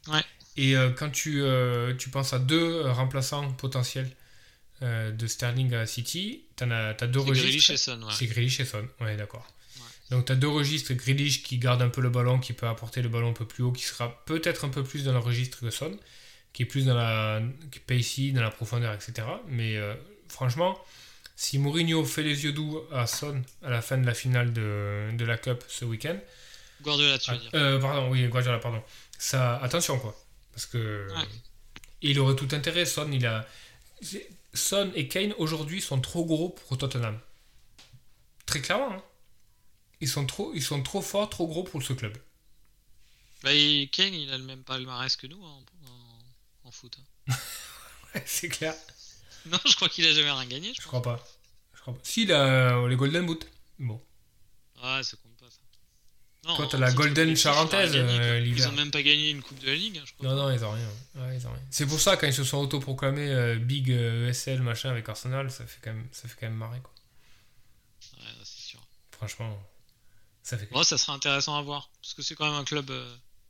Ouais. 0.07 0.23
Et 0.57 0.75
euh, 0.75 0.91
quand 0.91 1.09
tu, 1.09 1.41
euh, 1.41 1.93
tu 1.95 2.09
penses 2.09 2.33
à 2.33 2.39
deux 2.39 2.83
euh, 2.85 2.91
remplaçants 2.93 3.51
potentiels 3.53 4.09
euh, 4.81 5.11
de 5.11 5.27
Sterling 5.27 5.73
à 5.73 5.85
City, 5.85 6.45
tu 6.55 6.63
as, 6.63 6.93
t'as 6.93 7.07
deux 7.07 7.19
C'est 7.19 7.25
Grealish 7.25 7.45
registres. 7.45 7.71
et 7.71 7.77
Son, 7.77 8.01
ouais. 8.03 8.13
C'est 8.13 8.25
Grealish 8.27 8.59
et 8.59 8.65
Son, 8.65 8.87
ouais, 9.01 9.17
d'accord. 9.17 9.45
Ouais. 9.77 9.83
Donc 10.11 10.25
tu 10.25 10.31
as 10.31 10.35
deux 10.35 10.47
registres, 10.47 10.93
Grealish 10.93 11.43
qui 11.43 11.57
garde 11.57 11.81
un 11.81 11.89
peu 11.89 12.01
le 12.01 12.09
ballon, 12.09 12.39
qui 12.39 12.53
peut 12.53 12.67
apporter 12.67 13.01
le 13.01 13.09
ballon 13.09 13.29
un 13.31 13.33
peu 13.33 13.45
plus 13.45 13.63
haut, 13.63 13.71
qui 13.71 13.83
sera 13.83 14.23
peut-être 14.25 14.65
un 14.65 14.69
peu 14.69 14.83
plus 14.83 15.03
dans 15.03 15.13
le 15.13 15.19
registre 15.19 15.59
que 15.59 15.69
Son, 15.69 15.97
qui 16.53 16.63
est 16.63 16.65
plus 16.65 16.85
dans 16.85 16.95
la 16.95 17.41
qui 17.71 17.79
est 17.79 17.81
pacey, 17.81 18.31
dans 18.31 18.41
la 18.41 18.51
profondeur, 18.51 18.93
etc. 18.93 19.27
Mais 19.47 19.77
franchement, 20.29 20.79
si 21.35 21.57
Mourinho 21.59 22.05
fait 22.05 22.23
les 22.23 22.43
yeux 22.45 22.53
doux 22.53 22.81
à 22.91 23.07
Son 23.07 23.41
à 23.63 23.69
la 23.69 23.81
fin 23.81 23.97
de 23.97 24.05
la 24.05 24.13
finale 24.13 24.53
de, 24.53 25.11
de 25.13 25.25
la 25.25 25.37
Cup 25.37 25.63
ce 25.67 25.85
week-end, 25.85 26.19
Guardiola, 26.81 27.17
tu 27.19 27.31
veux 27.31 27.37
ah, 27.37 27.39
dire. 27.39 27.51
euh, 27.55 27.79
pardon, 27.79 28.09
oui, 28.09 28.27
Guardiola, 28.27 28.59
pardon. 28.59 28.83
Ça, 29.17 29.57
attention 29.57 29.99
quoi, 29.99 30.15
parce 30.53 30.65
que 30.65 31.07
Ouais. 31.15 31.27
il 32.01 32.19
aurait 32.19 32.35
tout 32.35 32.47
intérêt. 32.53 32.85
Son, 32.85 33.11
il 33.11 33.25
a, 33.25 33.47
Son 34.53 34.91
et 34.95 35.07
Kane 35.07 35.33
aujourd'hui 35.37 35.81
sont 35.81 36.01
trop 36.01 36.25
gros 36.25 36.49
pour 36.49 36.77
Tottenham. 36.77 37.19
Très 38.47 38.61
clairement, 38.61 38.91
hein. 38.93 39.03
ils 40.01 40.07
sont 40.09 40.25
trop, 40.25 40.53
ils 40.55 40.63
sont 40.63 40.81
trop 40.83 41.01
forts, 41.01 41.29
trop 41.29 41.47
gros 41.47 41.63
pour 41.63 41.83
ce 41.83 41.93
club. 41.93 42.17
Bah, 43.43 43.53
et 43.53 43.87
Kane, 43.91 44.13
il 44.13 44.31
a 44.31 44.37
le 44.37 44.43
même 44.43 44.63
palmarès 44.63 45.15
que 45.15 45.27
nous 45.27 45.43
hein, 45.45 45.63
en, 46.63 46.67
en- 46.67 46.71
foot. 46.71 46.97
hein. 47.29 47.35
c'est 48.25 48.49
clair. 48.49 48.73
Non, 49.51 49.59
je 49.65 49.75
crois 49.75 49.89
qu'il 49.89 50.05
a 50.07 50.13
jamais 50.13 50.31
rien 50.31 50.45
gagné. 50.45 50.73
Je 50.75 50.81
Je 50.81 50.87
crois. 50.87 51.01
pas. 51.01 51.23
Je 51.73 51.81
crois 51.81 51.93
pas. 51.93 51.99
Si, 52.03 52.23
il 52.23 52.31
a 52.31 52.75
euh, 52.77 52.87
les 52.87 52.95
Golden 52.95 53.25
Boot. 53.25 53.45
Bon. 53.79 54.01
Ouais, 54.83 55.03
ça 55.03 55.17
compte 55.17 55.35
pas 55.37 55.49
ça. 55.49 55.59
Non, 56.47 56.55
Toi, 56.57 56.67
t'as 56.69 56.77
la 56.77 56.91
Golden 56.91 57.35
charentaise, 57.35 57.91
euh, 57.95 58.39
Ils 58.45 58.67
ont 58.67 58.71
même 58.73 58.91
pas 58.91 59.01
gagné 59.01 59.31
une 59.31 59.41
Coupe 59.41 59.57
de 59.59 59.65
la 59.67 59.75
Ligue, 59.75 59.97
hein, 59.97 60.03
je 60.05 60.13
crois. 60.13 60.27
Non, 60.29 60.35
non, 60.35 60.51
ils 60.51 60.63
ont 60.63 60.71
rien. 60.71 60.89
Ouais, 61.15 61.37
ils 61.37 61.47
ont 61.47 61.51
rien. 61.51 61.61
C'est 61.71 61.87
pour 61.87 61.99
ça, 61.99 62.17
quand 62.17 62.27
ils 62.27 62.33
se 62.33 62.43
sont 62.43 62.57
autoproclamés 62.59 63.29
euh, 63.31 63.55
Big 63.57 63.89
euh, 63.91 64.29
ESL, 64.29 64.61
machin, 64.61 64.89
avec 64.91 65.09
Arsenal, 65.09 65.49
ça 65.49 65.65
fait 65.65 65.79
quand 65.83 65.91
même, 65.93 66.07
ça 66.11 66.27
fait 66.27 66.35
quand 66.39 66.45
même 66.47 66.55
marrer, 66.57 66.79
quoi. 66.81 66.93
Ouais, 68.17 68.29
c'est 68.43 68.61
sûr. 68.61 68.79
Franchement, 69.11 69.59
ça 70.43 70.57
fait. 70.59 70.67
Bon, 70.71 70.83
ça 70.83 70.97
serait 70.99 71.13
intéressant 71.13 71.57
à 71.57 71.61
voir. 71.63 71.89
Parce 72.01 72.13
que 72.13 72.21
c'est 72.21 72.35
quand 72.35 72.45
même 72.45 72.59
un 72.59 72.63
club. 72.63 72.91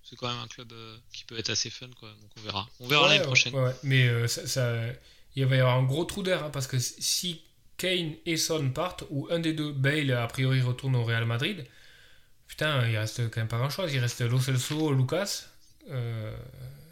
c'est 0.04 0.16
quand 0.16 0.30
même 0.30 0.40
un 0.42 0.48
club 0.48 0.72
euh, 0.72 0.98
qui 1.12 1.26
peut 1.26 1.38
être 1.38 1.50
assez 1.50 1.70
fun, 1.70 1.90
quoi. 2.00 2.10
Donc 2.10 2.32
on 2.38 2.42
verra. 2.42 2.70
On 2.80 2.88
verra 2.88 3.04
Ouais, 3.04 3.10
l'année 3.10 3.26
prochaine. 3.26 3.54
ouais, 3.56 3.64
ouais. 3.64 3.76
Mais 3.84 4.08
euh, 4.08 4.28
ça, 4.30 4.48
ça- 4.48 4.86
il 5.36 5.46
va 5.46 5.56
y 5.56 5.60
avoir 5.60 5.78
un 5.78 5.84
gros 5.84 6.06
trou 6.06 6.24
d'air, 6.24 6.44
hein, 6.44 6.50
parce 6.52 6.68
que 6.68 6.80
si 6.80 7.42
Kane 7.78 8.16
et 8.26 8.38
Son 8.38 8.70
partent, 8.72 9.04
ou 9.10 9.28
un 9.32 9.40
des 9.40 9.54
deux, 9.54 9.72
Bale, 9.72 10.12
a 10.12 10.28
priori, 10.28 10.62
retourne 10.62 10.96
au 10.96 11.04
Real 11.04 11.26
Madrid, 11.26 11.66
putain, 12.48 12.88
il 12.90 12.98
reste 12.98 13.30
quand 13.32 13.42
même 13.42 13.48
pas 13.50 13.58
grand-chose. 13.58 13.94
Il 13.94 14.00
reste 14.00 14.22
Lo 14.22 14.40
Celso, 14.40 14.94
Lucas. 14.94 15.46
Euh, 15.92 16.36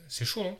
c'est 0.10 0.26
chaud, 0.26 0.46
hein 0.46 0.58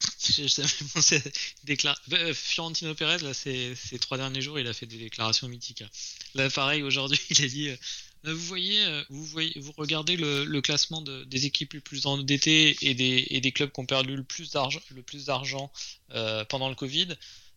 à 0.02 1.64
déclar- 1.64 1.98
Euh, 2.12 2.34
Fiorentino 2.34 2.94
Pérez, 2.94 3.18
là, 3.18 3.32
ces, 3.34 3.74
trois 4.00 4.18
derniers 4.18 4.40
jours, 4.42 4.58
il 4.58 4.66
a 4.66 4.72
fait 4.74 4.86
des 4.86 4.98
déclarations 4.98 5.48
mythiques. 5.48 5.82
hein. 5.82 5.88
Là, 6.34 6.50
pareil, 6.50 6.82
aujourd'hui, 6.82 7.18
il 7.30 7.44
a 7.44 7.48
dit 7.48 7.68
Euh, 7.70 7.76
Vous 8.32 8.46
voyez, 8.46 8.84
euh, 8.84 9.04
vous 9.10 9.24
voyez, 9.24 9.52
vous 9.60 9.72
regardez 9.76 10.16
le, 10.16 10.44
le 10.44 10.60
classement 10.60 11.00
de- 11.02 11.24
des 11.24 11.46
équipes 11.46 11.74
les 11.74 11.80
plus 11.80 12.06
endettées 12.06 12.76
et 12.82 12.94
des, 12.94 13.26
et 13.30 13.40
des 13.40 13.52
clubs 13.52 13.70
qui 13.70 13.80
ont 13.80 13.86
perdu 13.86 14.16
le 14.16 14.24
plus 14.24 14.50
d'argent, 14.50 14.80
le 14.94 15.02
plus 15.02 15.26
d'argent 15.26 15.70
euh, 16.12 16.44
pendant 16.44 16.68
le 16.68 16.74
Covid. 16.74 17.08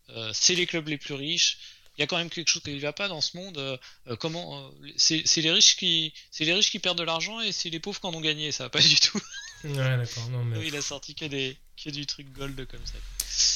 Euh, 0.09 0.31
c'est 0.33 0.55
les 0.55 0.65
clubs 0.65 0.87
les 0.87 0.97
plus 0.97 1.13
riches. 1.13 1.57
Il 1.97 2.01
y 2.01 2.03
a 2.03 2.07
quand 2.07 2.17
même 2.17 2.29
quelque 2.29 2.47
chose 2.47 2.63
qui 2.63 2.71
ne 2.73 2.79
va 2.79 2.93
pas 2.93 3.09
dans 3.09 3.19
ce 3.19 3.35
monde. 3.35 3.57
Euh, 3.57 3.77
euh, 4.07 4.15
comment 4.15 4.57
euh, 4.57 4.91
c'est 4.95 5.21
c'est 5.25 5.41
les 5.41 5.51
riches 5.51 5.75
qui, 5.75 6.13
c'est 6.31 6.45
les 6.45 6.53
riches 6.53 6.71
qui 6.71 6.79
perdent 6.79 6.97
de 6.97 7.03
l'argent 7.03 7.41
et 7.41 7.51
c'est 7.51 7.69
les 7.69 7.79
pauvres 7.81 7.99
qui 7.99 8.07
en 8.07 8.13
ont 8.13 8.21
gagné. 8.21 8.51
Ça 8.53 8.63
va 8.63 8.69
pas 8.69 8.79
du 8.81 8.95
tout. 8.99 9.19
Ouais, 9.65 9.97
d'accord. 9.97 10.29
Non, 10.29 10.45
mais... 10.45 10.65
il 10.65 10.75
a 10.77 10.81
sorti 10.81 11.13
que 11.13 11.25
des, 11.25 11.57
que 11.83 11.89
du 11.89 12.05
truc 12.05 12.31
gold 12.31 12.65
comme 12.67 12.85
ça. 12.85 12.93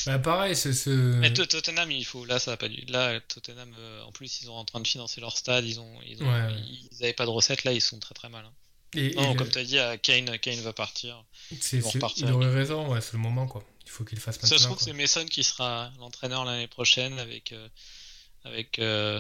Bah, 0.06 0.20
pareil, 0.20 0.56
c'est 0.56 0.74
ce. 0.74 0.90
Mais 0.90 1.32
Tot- 1.34 1.46
Tottenham, 1.48 1.90
il 1.92 2.06
faut. 2.06 2.26
Là, 2.26 2.40
ça 2.40 2.52
va 2.52 2.58
pas 2.58 2.68
du. 2.70 2.82
Là, 2.88 3.20
Tottenham, 3.22 3.74
euh, 3.80 4.04
en 4.04 4.12
plus, 4.12 4.42
ils 4.42 4.46
sont 4.46 4.52
en 4.52 4.66
train 4.66 4.80
de 4.80 4.88
financer 4.88 5.22
leur 5.22 5.36
stade. 5.38 5.66
Ils 5.66 5.80
ont, 5.80 5.92
ils 6.06 6.22
ont, 6.24 6.28
Ouais, 6.28 6.48
ouais. 6.48 6.62
ils 6.92 7.04
avaient 7.04 7.14
pas 7.14 7.26
de 7.26 7.30
recettes. 7.32 7.64
Là, 7.64 7.74
ils 7.74 7.82
sont 7.82 8.00
très 8.00 8.14
très 8.14 8.30
mal. 8.30 8.46
hein. 8.46 8.54
Et, 8.96 9.16
Non, 9.16 9.34
et 9.34 9.36
comme 9.36 9.48
le- 9.48 9.54
tu 9.54 9.60
as 9.60 9.64
dit, 9.64 9.80
euh, 9.80 9.98
Kane, 9.98 10.38
Kane 10.40 10.60
va 10.62 10.72
partir. 10.74 11.24
c'est- 11.60 11.82
il 12.18 12.32
aurait 12.32 12.54
raison, 12.54 12.88
ouais, 12.92 13.02
c'est 13.02 13.14
le 13.14 13.20
moment, 13.20 13.48
quoi. 13.48 13.64
Il 13.86 13.90
faut 13.90 14.04
qu'il 14.04 14.20
fasse 14.20 14.36
Ça 14.36 14.42
maintenant. 14.44 14.58
se 14.58 14.64
trouve, 14.66 14.80
c'est 14.80 14.94
Mason 14.94 15.26
qui 15.26 15.44
sera 15.44 15.92
l'entraîneur 16.00 16.46
l'année 16.46 16.68
prochaine 16.68 17.18
avec 17.20 17.52
euh, 17.52 17.68
avec 18.46 18.78
euh, 18.80 19.20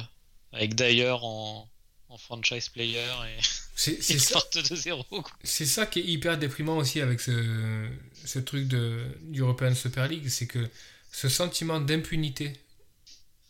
avec 0.51 0.75
Dyer 0.75 1.15
en, 1.21 1.67
en 2.13 2.17
franchise 2.17 2.69
player 2.69 2.99
et 3.27 3.41
C'est 3.75 4.01
c'est 4.03 4.19
ça, 4.19 4.39
de 4.53 4.75
zéro. 4.75 5.03
quoi. 5.09 5.23
c'est 5.43 5.65
ça 5.65 5.85
qui 5.87 5.99
est 5.99 6.03
hyper 6.05 6.37
déprimant 6.37 6.77
aussi 6.77 7.01
avec 7.01 7.19
ce, 7.19 7.87
ce 8.23 8.39
truc 8.39 8.67
de 8.67 9.07
d'European 9.21 9.73
Super 9.73 10.07
League, 10.07 10.27
c'est 10.29 10.47
que 10.47 10.69
ce 11.11 11.27
sentiment 11.29 11.79
d'impunité 11.79 12.53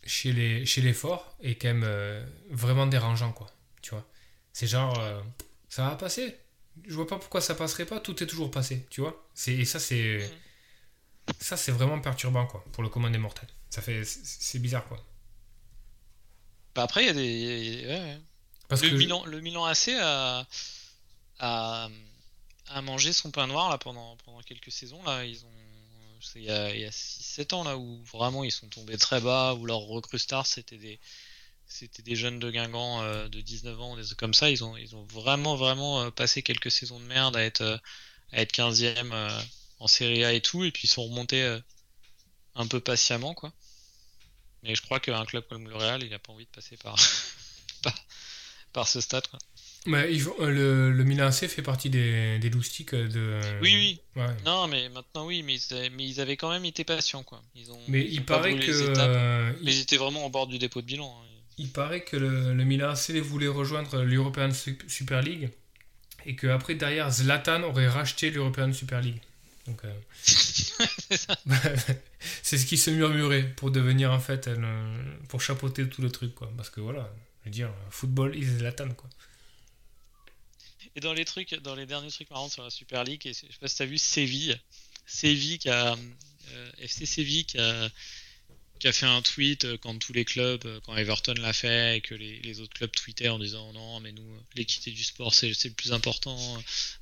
chez 0.06 0.32
les, 0.32 0.66
chez 0.66 0.82
les 0.82 0.92
forts 0.92 1.36
est 1.42 1.54
quand 1.56 1.68
même 1.68 1.84
euh, 1.84 2.24
vraiment 2.50 2.86
dérangeant, 2.86 3.32
quoi. 3.32 3.50
Tu 3.82 3.90
vois? 3.90 4.06
C'est 4.52 4.66
genre, 4.66 4.98
euh, 5.00 5.20
ça 5.68 5.88
va 5.88 5.96
passer. 5.96 6.36
Je 6.86 6.94
vois 6.94 7.06
pas 7.06 7.18
pourquoi 7.18 7.40
ça 7.40 7.54
passerait 7.54 7.86
pas, 7.86 8.00
tout 8.00 8.22
est 8.22 8.26
toujours 8.26 8.50
passé, 8.50 8.86
tu 8.90 9.00
vois? 9.00 9.28
C'est 9.34 9.54
Et 9.54 9.64
ça, 9.64 9.78
c'est. 9.80 10.30
Ça, 11.40 11.56
c'est 11.56 11.70
vraiment 11.72 12.00
perturbant, 12.00 12.46
quoi, 12.46 12.64
pour 12.72 12.82
le 12.82 12.88
commun 12.88 13.10
des 13.10 13.18
mortels. 13.18 13.48
Ça 13.70 13.82
fait. 13.82 14.04
C'est 14.04 14.20
c'est 14.24 14.58
bizarre, 14.58 14.86
quoi. 14.88 14.98
Bah, 16.74 16.82
après, 16.84 17.04
il 17.04 17.06
y 17.06 17.10
a 17.10 17.12
des. 17.12 17.24
il 17.24 17.80
y 17.82 17.84
a- 17.84 17.88
ouais, 17.88 18.00
ouais. 18.00 18.20
Parce 18.68 18.82
le, 18.82 18.90
que. 18.90 18.94
Milan, 18.94 19.24
le 19.26 19.40
Milan 19.40 19.64
AC 19.64 19.88
a, 20.00 20.46
a, 21.38 21.88
a 22.68 22.82
mangé 22.82 23.12
son 23.12 23.30
pain 23.30 23.46
noir 23.46 23.70
là, 23.70 23.78
pendant, 23.78 24.16
pendant 24.24 24.40
quelques 24.42 24.72
saisons. 24.72 25.02
Là. 25.04 25.24
Ils 25.24 25.44
ont, 25.44 25.48
c'est 26.20 26.40
il 26.40 26.44
y 26.44 26.50
a, 26.50 26.64
a 26.66 26.90
6-7 26.90 27.54
ans 27.54 27.64
là, 27.64 27.76
où 27.76 28.02
vraiment 28.04 28.44
ils 28.44 28.52
sont 28.52 28.68
tombés 28.68 28.96
très 28.96 29.20
bas, 29.20 29.54
où 29.54 29.66
leurs 29.66 29.80
recrues 29.80 30.18
stars 30.18 30.46
c'était 30.46 30.78
des, 30.78 30.98
c'était 31.66 32.02
des 32.02 32.16
jeunes 32.16 32.38
de 32.38 32.50
Guingamp 32.50 33.28
de 33.28 33.40
19 33.40 33.80
ans, 33.80 33.96
des 33.96 34.04
trucs 34.04 34.18
comme 34.18 34.34
ça. 34.34 34.50
Ils 34.50 34.64
ont, 34.64 34.76
ils 34.76 34.96
ont 34.96 35.04
vraiment, 35.04 35.56
vraiment 35.56 36.10
passé 36.10 36.42
quelques 36.42 36.70
saisons 36.70 37.00
de 37.00 37.04
merde 37.04 37.36
à 37.36 37.42
être, 37.42 37.80
à 38.32 38.40
être 38.40 38.52
15e 38.52 39.12
en 39.80 39.86
Serie 39.86 40.24
A 40.24 40.32
et 40.32 40.40
tout, 40.40 40.64
et 40.64 40.70
puis 40.70 40.82
ils 40.84 40.90
sont 40.90 41.04
remontés 41.04 41.58
un 42.54 42.66
peu 42.66 42.80
patiemment, 42.80 43.34
quoi. 43.34 43.52
Mais 44.62 44.74
je 44.74 44.82
crois 44.82 44.98
qu'un 44.98 45.24
club 45.26 45.44
comme 45.48 45.68
le 45.68 45.76
Real, 45.76 46.02
il 46.02 46.12
a 46.14 46.18
pas 46.18 46.32
envie 46.32 46.46
de 46.46 46.50
passer 46.50 46.76
par, 46.78 46.96
par, 47.82 47.94
ce 48.82 49.00
stade, 49.00 49.26
quoi. 49.28 49.38
Mais 49.86 50.10
le, 50.10 50.90
le 50.92 51.04
Milan 51.04 51.26
AC 51.26 51.46
fait 51.46 51.60
partie 51.60 51.90
des, 51.90 52.38
des 52.38 52.48
loustiques 52.48 52.94
de. 52.94 53.38
Oui, 53.60 53.98
oui. 54.16 54.22
Non, 54.44 54.66
mais 54.66 54.88
maintenant, 54.88 55.26
oui, 55.26 55.42
mais 55.42 55.56
ils, 55.56 55.90
mais 55.94 56.06
ils 56.06 56.20
avaient 56.20 56.36
quand 56.38 56.50
même 56.50 56.64
été 56.64 56.84
patients, 56.84 57.22
quoi. 57.22 57.42
Ils 57.54 57.70
ont, 57.70 57.78
mais 57.88 58.06
il 58.10 58.24
paraît 58.24 58.56
que. 58.56 59.54
mais 59.62 59.74
ils 59.74 59.80
étaient 59.80 59.98
vraiment 59.98 60.24
au 60.24 60.30
bord 60.30 60.46
du 60.46 60.58
dépôt 60.58 60.80
de 60.80 60.86
bilan. 60.86 61.06
Hein. 61.06 61.26
Il 61.58 61.68
paraît 61.68 62.02
que 62.02 62.16
le, 62.16 62.54
le 62.54 62.64
Milan 62.64 62.90
AC 62.90 63.10
voulait 63.18 63.46
rejoindre 63.46 64.02
l'European 64.02 64.50
Super 64.88 65.22
League 65.22 65.50
et 66.26 66.34
qu'après, 66.36 66.74
derrière, 66.74 67.10
Zlatan 67.10 67.62
aurait 67.62 67.88
racheté 67.88 68.30
l'European 68.30 68.72
Super 68.72 69.00
League. 69.00 69.20
Donc, 69.66 69.80
euh, 69.84 69.92
c'est 72.42 72.58
ce 72.58 72.66
qui 72.66 72.76
se 72.76 72.90
murmurait 72.90 73.44
pour 73.56 73.70
devenir 73.70 74.12
en 74.12 74.20
fait, 74.20 74.50
pour 75.28 75.40
chapeauter 75.40 75.88
tout 75.88 76.02
le 76.02 76.10
truc, 76.10 76.34
quoi. 76.34 76.50
Parce 76.56 76.70
que 76.70 76.80
voilà, 76.80 77.10
je 77.44 77.50
veux 77.50 77.50
dire, 77.50 77.72
football 77.90 78.36
is 78.36 78.58
Zlatan, 78.58 78.94
quoi. 78.94 79.08
Et 80.96 81.00
dans 81.00 81.12
les 81.12 81.24
trucs, 81.24 81.54
dans 81.54 81.74
les 81.74 81.86
derniers 81.86 82.10
trucs 82.10 82.30
marrants 82.30 82.48
sur 82.48 82.62
la 82.62 82.70
Super 82.70 83.04
League, 83.04 83.26
et 83.26 83.32
je 83.32 83.38
sais 83.38 83.48
pas 83.60 83.68
si 83.68 83.76
t'as 83.76 83.84
vu 83.84 83.98
Séville, 83.98 84.60
Séville 85.06 85.58
qui 85.58 85.68
a, 85.68 85.96
euh, 86.52 86.72
FC 86.78 87.06
Séville 87.06 87.44
qui 87.44 87.58
a, 87.58 87.90
fait 88.92 89.06
un 89.06 89.22
tweet 89.22 89.64
euh, 89.64 89.78
quand 89.78 89.98
tous 89.98 90.12
les 90.12 90.24
clubs, 90.24 90.64
euh, 90.66 90.78
quand 90.84 90.94
Everton 90.96 91.34
l'a 91.38 91.52
fait 91.54 91.96
et 91.96 92.00
que 92.00 92.14
les, 92.14 92.60
autres 92.60 92.74
clubs 92.74 92.90
tweetaient 92.90 93.30
en 93.30 93.38
disant 93.38 93.72
non 93.72 93.98
mais 94.00 94.12
nous 94.12 94.26
l'équité 94.54 94.90
du 94.90 95.02
sport 95.02 95.34
c'est 95.34 95.48
le 95.48 95.70
plus 95.70 95.92
important, 95.92 96.38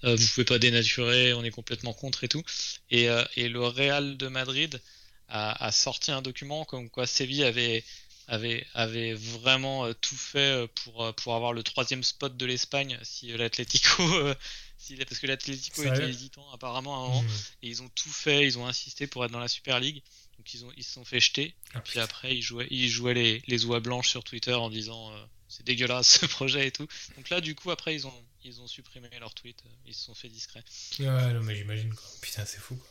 euh, 0.05 0.15
vous 0.15 0.29
pouvez 0.29 0.45
pas 0.45 0.59
dénaturer, 0.59 1.33
on 1.33 1.43
est 1.43 1.51
complètement 1.51 1.93
contre 1.93 2.25
et 2.25 2.29
tout. 2.29 2.43
Et, 2.91 3.09
le 3.37 3.67
Real 3.67 4.17
de 4.17 4.29
Madrid 4.29 4.81
a, 5.29 5.73
sorti 5.73 6.13
un 6.13 6.23
document 6.23 6.65
comme 6.65 6.89
quoi 6.89 7.07
Séville 7.07 7.45
avait 7.45 7.85
avait, 8.29 8.67
avait 8.75 9.15
vraiment 9.15 9.93
tout 9.95 10.17
fait 10.17 10.69
pour, 10.75 11.15
pour 11.15 11.35
avoir 11.35 11.53
le 11.53 11.63
troisième 11.63 12.03
spot 12.03 12.37
de 12.37 12.47
l'Espagne 12.47 12.99
si 13.03 13.37
l'Atlético 13.37 14.03
si, 14.79 14.97
parce 14.97 15.19
que 15.19 15.27
l'Atlético 15.27 15.83
était 15.83 16.09
hésitant 16.09 16.51
apparemment 16.53 17.05
avant 17.05 17.23
mmh. 17.23 17.27
et 17.63 17.69
ils 17.69 17.83
ont 17.83 17.89
tout 17.95 18.13
fait, 18.13 18.45
ils 18.47 18.59
ont 18.59 18.67
insisté 18.67 19.07
pour 19.07 19.25
être 19.25 19.31
dans 19.31 19.41
la 19.41 19.49
Super 19.49 19.81
League 19.81 20.03
donc 20.43 20.55
ils, 20.55 20.65
ont, 20.65 20.73
ils 20.77 20.83
se 20.83 20.93
sont 20.93 21.05
fait 21.05 21.21
jeter. 21.21 21.55
et 21.77 21.79
puis 21.85 22.01
après, 22.01 22.37
ils 22.37 22.43
jouaient, 22.43 22.67
ils 22.71 22.89
jouaient 22.89 23.15
les, 23.15 23.43
les 23.47 23.65
oies 23.65 23.79
blanches 23.79 24.09
sur 24.09 24.25
Twitter 24.25 24.55
en 24.55 24.71
disant 24.71 25.13
euh, 25.13 25.25
c'est 25.49 25.65
dégueulasse 25.65 26.09
ce 26.21 26.27
projet 26.27 26.67
et 26.67 26.73
tout. 26.73 26.89
Donc 27.17 27.31
là, 27.31 27.41
du 27.41 27.55
coup, 27.55 27.71
après, 27.71 27.95
ils 27.95 28.09
ont, 28.09 28.25
ils 28.43 28.61
ont 28.61 28.67
supprimé 28.67 29.09
leur 29.21 29.35
tweet. 29.35 29.63
Euh, 29.65 29.69
ils 29.87 29.95
se 29.95 30.05
sont 30.05 30.15
fait 30.15 30.29
discrets. 30.29 30.65
Ouais, 30.99 31.33
non, 31.33 31.43
mais 31.43 31.55
j'imagine 31.55 31.95
quoi. 31.95 32.09
Putain, 32.21 32.45
c'est 32.45 32.59
fou 32.59 32.75
quoi. 32.75 32.89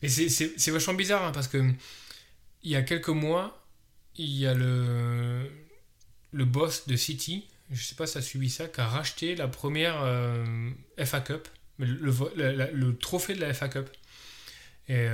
Mais 0.00 0.08
c'est 0.08 0.70
vachement 0.70 0.94
bizarre 0.94 1.24
hein, 1.24 1.32
parce 1.32 1.48
que 1.48 1.74
il 2.62 2.70
y 2.70 2.76
a 2.76 2.82
quelques 2.82 3.08
mois, 3.08 3.67
il 4.18 4.36
y 4.36 4.46
a 4.46 4.54
le, 4.54 5.50
le 6.32 6.44
boss 6.44 6.86
de 6.86 6.96
City, 6.96 7.48
je 7.70 7.82
sais 7.82 7.94
pas 7.94 8.06
si 8.06 8.14
ça 8.14 8.18
a 8.20 8.22
suivi 8.22 8.50
ça, 8.50 8.68
qui 8.68 8.80
a 8.80 8.86
racheté 8.86 9.36
la 9.36 9.48
première 9.48 10.02
euh, 10.02 10.44
FA 11.04 11.20
Cup, 11.20 11.48
le, 11.78 12.14
le, 12.72 12.96
trophée 12.96 13.34
de 13.34 13.40
la 13.40 13.54
FA 13.54 13.68
Cup. 13.68 13.88
Et 14.88 15.06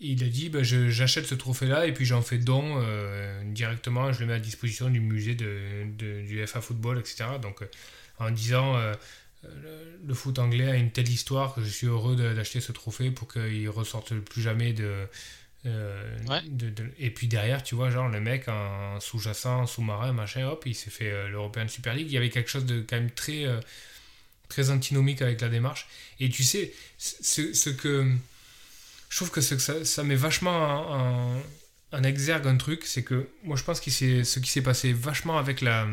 il 0.00 0.22
a 0.22 0.28
dit 0.28 0.48
bah, 0.48 0.62
j'achète 0.62 1.26
ce 1.26 1.34
trophée-là 1.34 1.86
et 1.86 1.92
puis 1.92 2.04
j'en 2.04 2.22
fais 2.22 2.38
don 2.38 2.80
euh, 2.80 3.42
directement, 3.52 4.12
je 4.12 4.20
le 4.20 4.26
mets 4.26 4.34
à 4.34 4.38
disposition 4.38 4.90
du 4.90 5.00
musée 5.00 5.34
de, 5.34 5.84
du 6.22 6.46
FA 6.46 6.60
Football, 6.60 6.98
etc. 6.98 7.24
Donc 7.40 7.62
euh, 7.62 7.66
en 8.18 8.30
disant 8.30 8.76
euh, 8.76 8.92
le, 10.04 10.14
foot 10.14 10.38
anglais 10.38 10.68
a 10.68 10.76
une 10.76 10.90
telle 10.90 11.08
histoire 11.08 11.54
que 11.54 11.62
je 11.62 11.68
suis 11.68 11.86
heureux 11.86 12.16
d'acheter 12.16 12.60
ce 12.60 12.72
trophée 12.72 13.10
pour 13.10 13.28
qu'il 13.28 13.68
ressorte 13.68 14.14
plus 14.14 14.42
jamais 14.42 14.72
de, 14.72 15.06
Et 15.64 17.10
puis 17.10 17.26
derrière, 17.26 17.62
tu 17.62 17.74
vois, 17.74 17.90
genre 17.90 18.08
le 18.08 18.20
mec 18.20 18.48
en 18.48 19.00
sous-jacent, 19.00 19.66
sous-marin, 19.66 20.12
machin, 20.12 20.46
hop, 20.48 20.64
il 20.66 20.74
s'est 20.74 20.90
fait 20.90 21.28
l'European 21.28 21.68
Super 21.68 21.94
League. 21.94 22.06
Il 22.06 22.12
y 22.12 22.16
avait 22.16 22.30
quelque 22.30 22.50
chose 22.50 22.66
de 22.66 22.84
quand 22.88 22.96
même 22.96 23.10
très, 23.10 23.46
très 24.48 24.70
antinomique 24.70 25.22
avec 25.22 25.40
la 25.40 25.48
démarche. 25.48 25.88
Et 26.20 26.30
tu 26.30 26.44
sais, 26.44 26.72
ce 26.98 27.70
que 27.70 28.12
je 29.08 29.16
trouve 29.16 29.30
que, 29.30 29.40
ça, 29.40 29.84
ça, 29.84 30.04
met 30.04 30.14
vachement 30.14 31.42
un, 31.92 32.02
exergue 32.02 32.46
un 32.46 32.56
truc, 32.56 32.84
c'est 32.84 33.02
que 33.02 33.28
moi 33.42 33.56
je 33.56 33.64
pense 33.64 33.80
que 33.80 33.90
ce 33.90 34.38
qui 34.38 34.50
s'est 34.50 34.62
passé 34.62 34.92
vachement 34.92 35.38
avec 35.38 35.60
la 35.60 35.86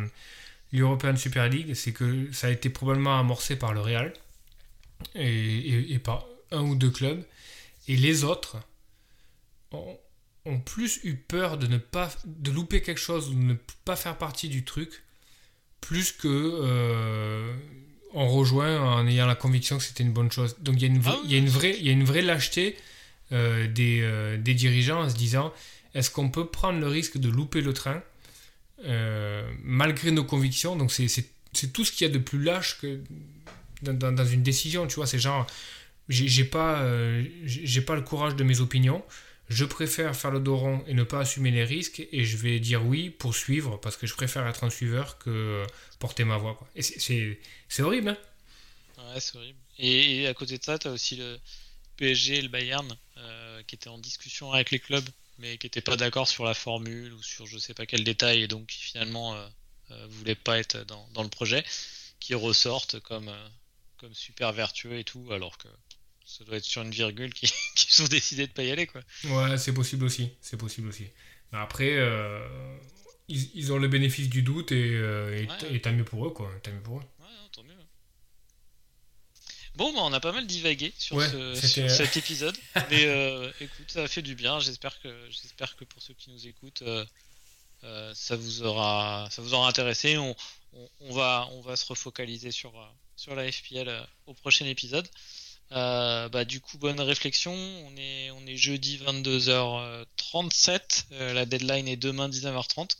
l'European 0.73 1.15
Super 1.15 1.47
League, 1.47 1.75
c'est 1.75 1.91
que 1.91 2.31
ça 2.33 2.47
a 2.47 2.49
été 2.49 2.69
probablement 2.69 3.19
amorcé 3.19 3.55
par 3.55 3.73
le 3.73 3.79
Real 3.79 4.11
et, 5.15 5.99
par 6.03 6.25
un 6.51 6.61
ou 6.61 6.75
deux 6.75 6.89
clubs, 6.89 7.23
et 7.87 7.95
les 7.95 8.23
autres 8.23 8.57
ont, 9.73 10.59
plus 10.59 10.99
eu 11.03 11.15
peur 11.15 11.57
de 11.57 11.67
ne 11.67 11.77
pas 11.77 12.11
de 12.25 12.51
louper 12.51 12.81
quelque 12.81 12.99
chose 12.99 13.29
ou 13.29 13.33
de 13.33 13.43
ne 13.43 13.55
pas 13.85 13.95
faire 13.95 14.17
partie 14.17 14.49
du 14.49 14.65
truc, 14.65 15.03
plus 15.79 16.11
que 16.11 16.27
euh, 16.27 17.53
on 18.13 18.27
rejoint 18.27 18.79
en 18.79 19.07
ayant 19.07 19.25
la 19.25 19.35
conviction 19.35 19.77
que 19.77 19.83
c'était 19.83 20.03
une 20.03 20.13
bonne 20.13 20.31
chose. 20.31 20.55
Donc 20.59 20.75
il 20.75 20.81
y 20.81 20.85
a 20.85 20.87
une, 20.87 21.01
ah 21.05 21.17
il 21.25 21.31
y 21.31 21.35
a 21.35 21.37
une 21.37 21.49
vraie 21.49 21.75
il 21.77 21.85
y 21.85 21.89
a 21.89 21.91
une 21.91 22.03
vraie 22.03 22.21
lâcheté 22.21 22.77
euh, 23.31 23.67
des, 23.67 24.01
euh, 24.01 24.37
des, 24.37 24.53
dirigeants 24.53 25.01
en 25.01 25.09
se 25.09 25.15
disant 25.15 25.51
est-ce 25.95 26.11
qu'on 26.11 26.29
peut 26.29 26.45
prendre 26.45 26.79
le 26.79 26.87
risque 26.87 27.17
de 27.17 27.29
louper 27.29 27.61
le 27.61 27.73
train 27.73 28.03
euh, 28.85 29.49
malgré 29.63 30.11
nos 30.11 30.23
convictions? 30.23 30.75
Donc 30.75 30.91
c'est 30.91 31.73
tout 31.73 31.83
ce 31.83 31.91
qu'il 31.91 32.05
y 32.05 32.09
a 32.09 32.13
de 32.13 32.19
plus 32.19 32.41
lâche 32.41 32.79
que 32.79 32.99
dans, 33.81 34.11
dans, 34.11 34.25
une 34.25 34.43
décision, 34.43 34.87
tu 34.87 34.95
vois, 34.95 35.07
c'est 35.07 35.19
genre 35.19 35.47
j'ai 36.09 36.43
pas, 36.43 36.85
j'ai 37.45 37.81
pas 37.81 37.95
le 37.95 38.01
courage 38.01 38.35
de 38.35 38.43
mes 38.43 38.59
opinions, 38.59 39.03
je 39.53 39.65
préfère 39.65 40.15
faire 40.15 40.31
le 40.31 40.39
dos 40.39 40.83
et 40.87 40.93
ne 40.93 41.03
pas 41.03 41.19
assumer 41.19 41.51
les 41.51 41.63
risques 41.63 42.05
et 42.11 42.23
je 42.25 42.37
vais 42.37 42.59
dire 42.59 42.85
oui 42.85 43.09
pour 43.09 43.35
suivre 43.35 43.77
parce 43.77 43.97
que 43.97 44.07
je 44.07 44.15
préfère 44.15 44.47
être 44.47 44.63
un 44.63 44.69
suiveur 44.69 45.17
que 45.19 45.65
porter 45.99 46.23
ma 46.23 46.37
voix. 46.37 46.59
Et 46.75 46.81
c'est 46.81 47.81
horrible, 47.81 48.09
hein 48.09 48.17
Ouais, 48.97 49.19
c'est 49.19 49.35
horrible. 49.37 49.59
Et, 49.79 50.27
à 50.27 50.33
côté 50.33 50.57
de 50.57 50.63
ça, 50.63 50.77
tu 50.77 50.87
as 50.87 50.91
aussi 50.91 51.15
le, 51.15 51.39
PSG 51.97 52.37
et 52.37 52.41
le 52.41 52.47
Bayern 52.47 52.97
euh, 53.17 53.61
qui 53.63 53.75
étaient 53.75 53.89
en 53.89 53.99
discussion 53.99 54.51
avec 54.51 54.71
les 54.71 54.79
clubs 54.79 55.07
mais 55.39 55.57
qui 55.57 55.65
n'étaient 55.65 55.81
pas 55.81 55.97
d'accord 55.97 56.27
sur 56.27 56.45
la 56.45 56.53
formule 56.53 57.13
ou 57.13 57.21
sur 57.21 57.45
je 57.45 57.57
sais 57.57 57.73
pas 57.73 57.85
quel 57.85 58.03
détail 58.03 58.43
et 58.43 58.47
donc 58.47 58.67
qui 58.67 58.79
finalement 58.79 59.35
euh, 59.35 59.47
euh, 59.91 60.07
voulaient 60.09 60.35
pas 60.35 60.59
être 60.59 60.83
dans, 60.85 61.23
le 61.23 61.29
projet 61.29 61.63
qui 62.19 62.35
ressortent 62.35 62.99
comme, 62.99 63.31
comme 63.97 64.13
super 64.13 64.53
vertueux 64.53 64.97
et 64.97 65.03
tout 65.03 65.27
alors 65.31 65.57
que 65.57 65.67
ça 66.25 66.43
doit 66.43 66.57
être 66.57 66.63
sur 66.65 66.81
une 66.81 66.91
virgule 66.91 67.33
qui, 67.33 67.51
qui 67.75 67.93
sont 67.93 68.05
décidés 68.05 68.47
de 68.47 68.51
pas 68.51 68.63
y 68.63 68.71
aller 68.71 68.87
quoi. 68.87 69.01
Ouais 69.25 69.57
c'est 69.57 69.73
possible 69.73 70.05
aussi 70.05 70.29
c'est 70.41 70.57
possible 70.57 70.87
aussi 70.87 71.05
mais 71.51 71.59
après 71.59 71.97
ils, 73.27 73.49
ils, 73.55 73.71
ont 73.71 73.77
le 73.77 73.87
bénéfice 73.87 74.29
du 74.29 74.41
doute 74.41 74.71
et, 74.71 75.45
et, 75.69 75.81
tant 75.81 75.93
mieux 75.93 76.03
pour 76.03 76.25
eux 76.25 76.31
quoi 76.31 76.51
tant 76.61 76.71
mieux 76.71 76.81
pour 76.81 76.99
eux. 76.99 77.03
Bon, 79.75 79.91
bah, 79.91 80.01
on 80.03 80.13
a 80.13 80.19
pas 80.19 80.31
mal 80.31 80.45
divagué 80.45 80.93
sur, 80.97 81.19
cet 81.55 82.17
épisode. 82.17 82.55
Mais 82.91 83.05
euh, 83.05 83.51
écoute, 83.59 83.89
ça 83.89 84.03
a 84.03 84.07
fait 84.07 84.21
du 84.21 84.35
bien. 84.35 84.59
J'espère 84.59 84.99
que, 85.01 85.09
j'espère 85.31 85.75
que 85.75 85.83
pour 85.83 86.01
ceux 86.01 86.13
qui 86.13 86.29
nous 86.29 86.47
écoutent, 86.47 86.83
euh, 86.83 87.03
euh, 87.83 88.13
ça, 88.13 88.35
vous 88.35 88.63
aura, 88.63 89.27
ça 89.31 89.41
vous 89.41 89.55
aura 89.55 89.67
intéressé. 89.67 90.17
On, 90.17 90.35
on, 91.01 91.13
va, 91.13 91.47
on 91.53 91.61
va 91.61 91.75
se 91.75 91.85
refocaliser 91.85 92.51
sur, 92.51 92.71
sur 93.15 93.33
la 93.35 93.51
FPL 93.51 93.89
au 94.27 94.33
prochain 94.35 94.65
épisode. 94.67 95.07
Bah, 95.71 96.45
du 96.45 96.61
coup, 96.61 96.77
bonne 96.77 96.99
réflexion. 96.99 97.53
On 97.53 97.95
est, 97.97 98.31
on 98.31 98.45
est 98.47 98.57
jeudi 98.57 98.97
22h37. 98.99 101.33
la 101.33 101.45
deadline 101.45 101.87
est 101.87 101.97
demain 101.97 102.29
19h30. 102.29 102.97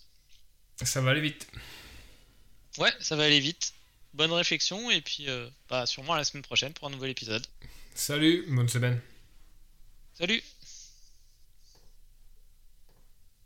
Ça 0.81 1.01
va 1.01 1.11
aller 1.11 1.21
vite. 1.21 1.47
Ouais, 2.77 2.91
ça 2.99 3.15
va 3.15 3.25
aller 3.25 3.39
vite 3.39 3.73
bonne 4.13 4.31
réflexion 4.31 4.91
et 4.91 5.01
puis 5.01 5.29
euh, 5.29 5.47
bah, 5.69 5.85
sûrement 5.85 6.13
à 6.13 6.17
la 6.17 6.23
semaine 6.23 6.43
prochaine 6.43 6.73
pour 6.73 6.87
un 6.87 6.91
nouvel 6.91 7.11
épisode. 7.11 7.45
Salut, 7.95 8.45
bonne 8.47 8.69
semaine. 8.69 8.99
Salut 10.13 10.41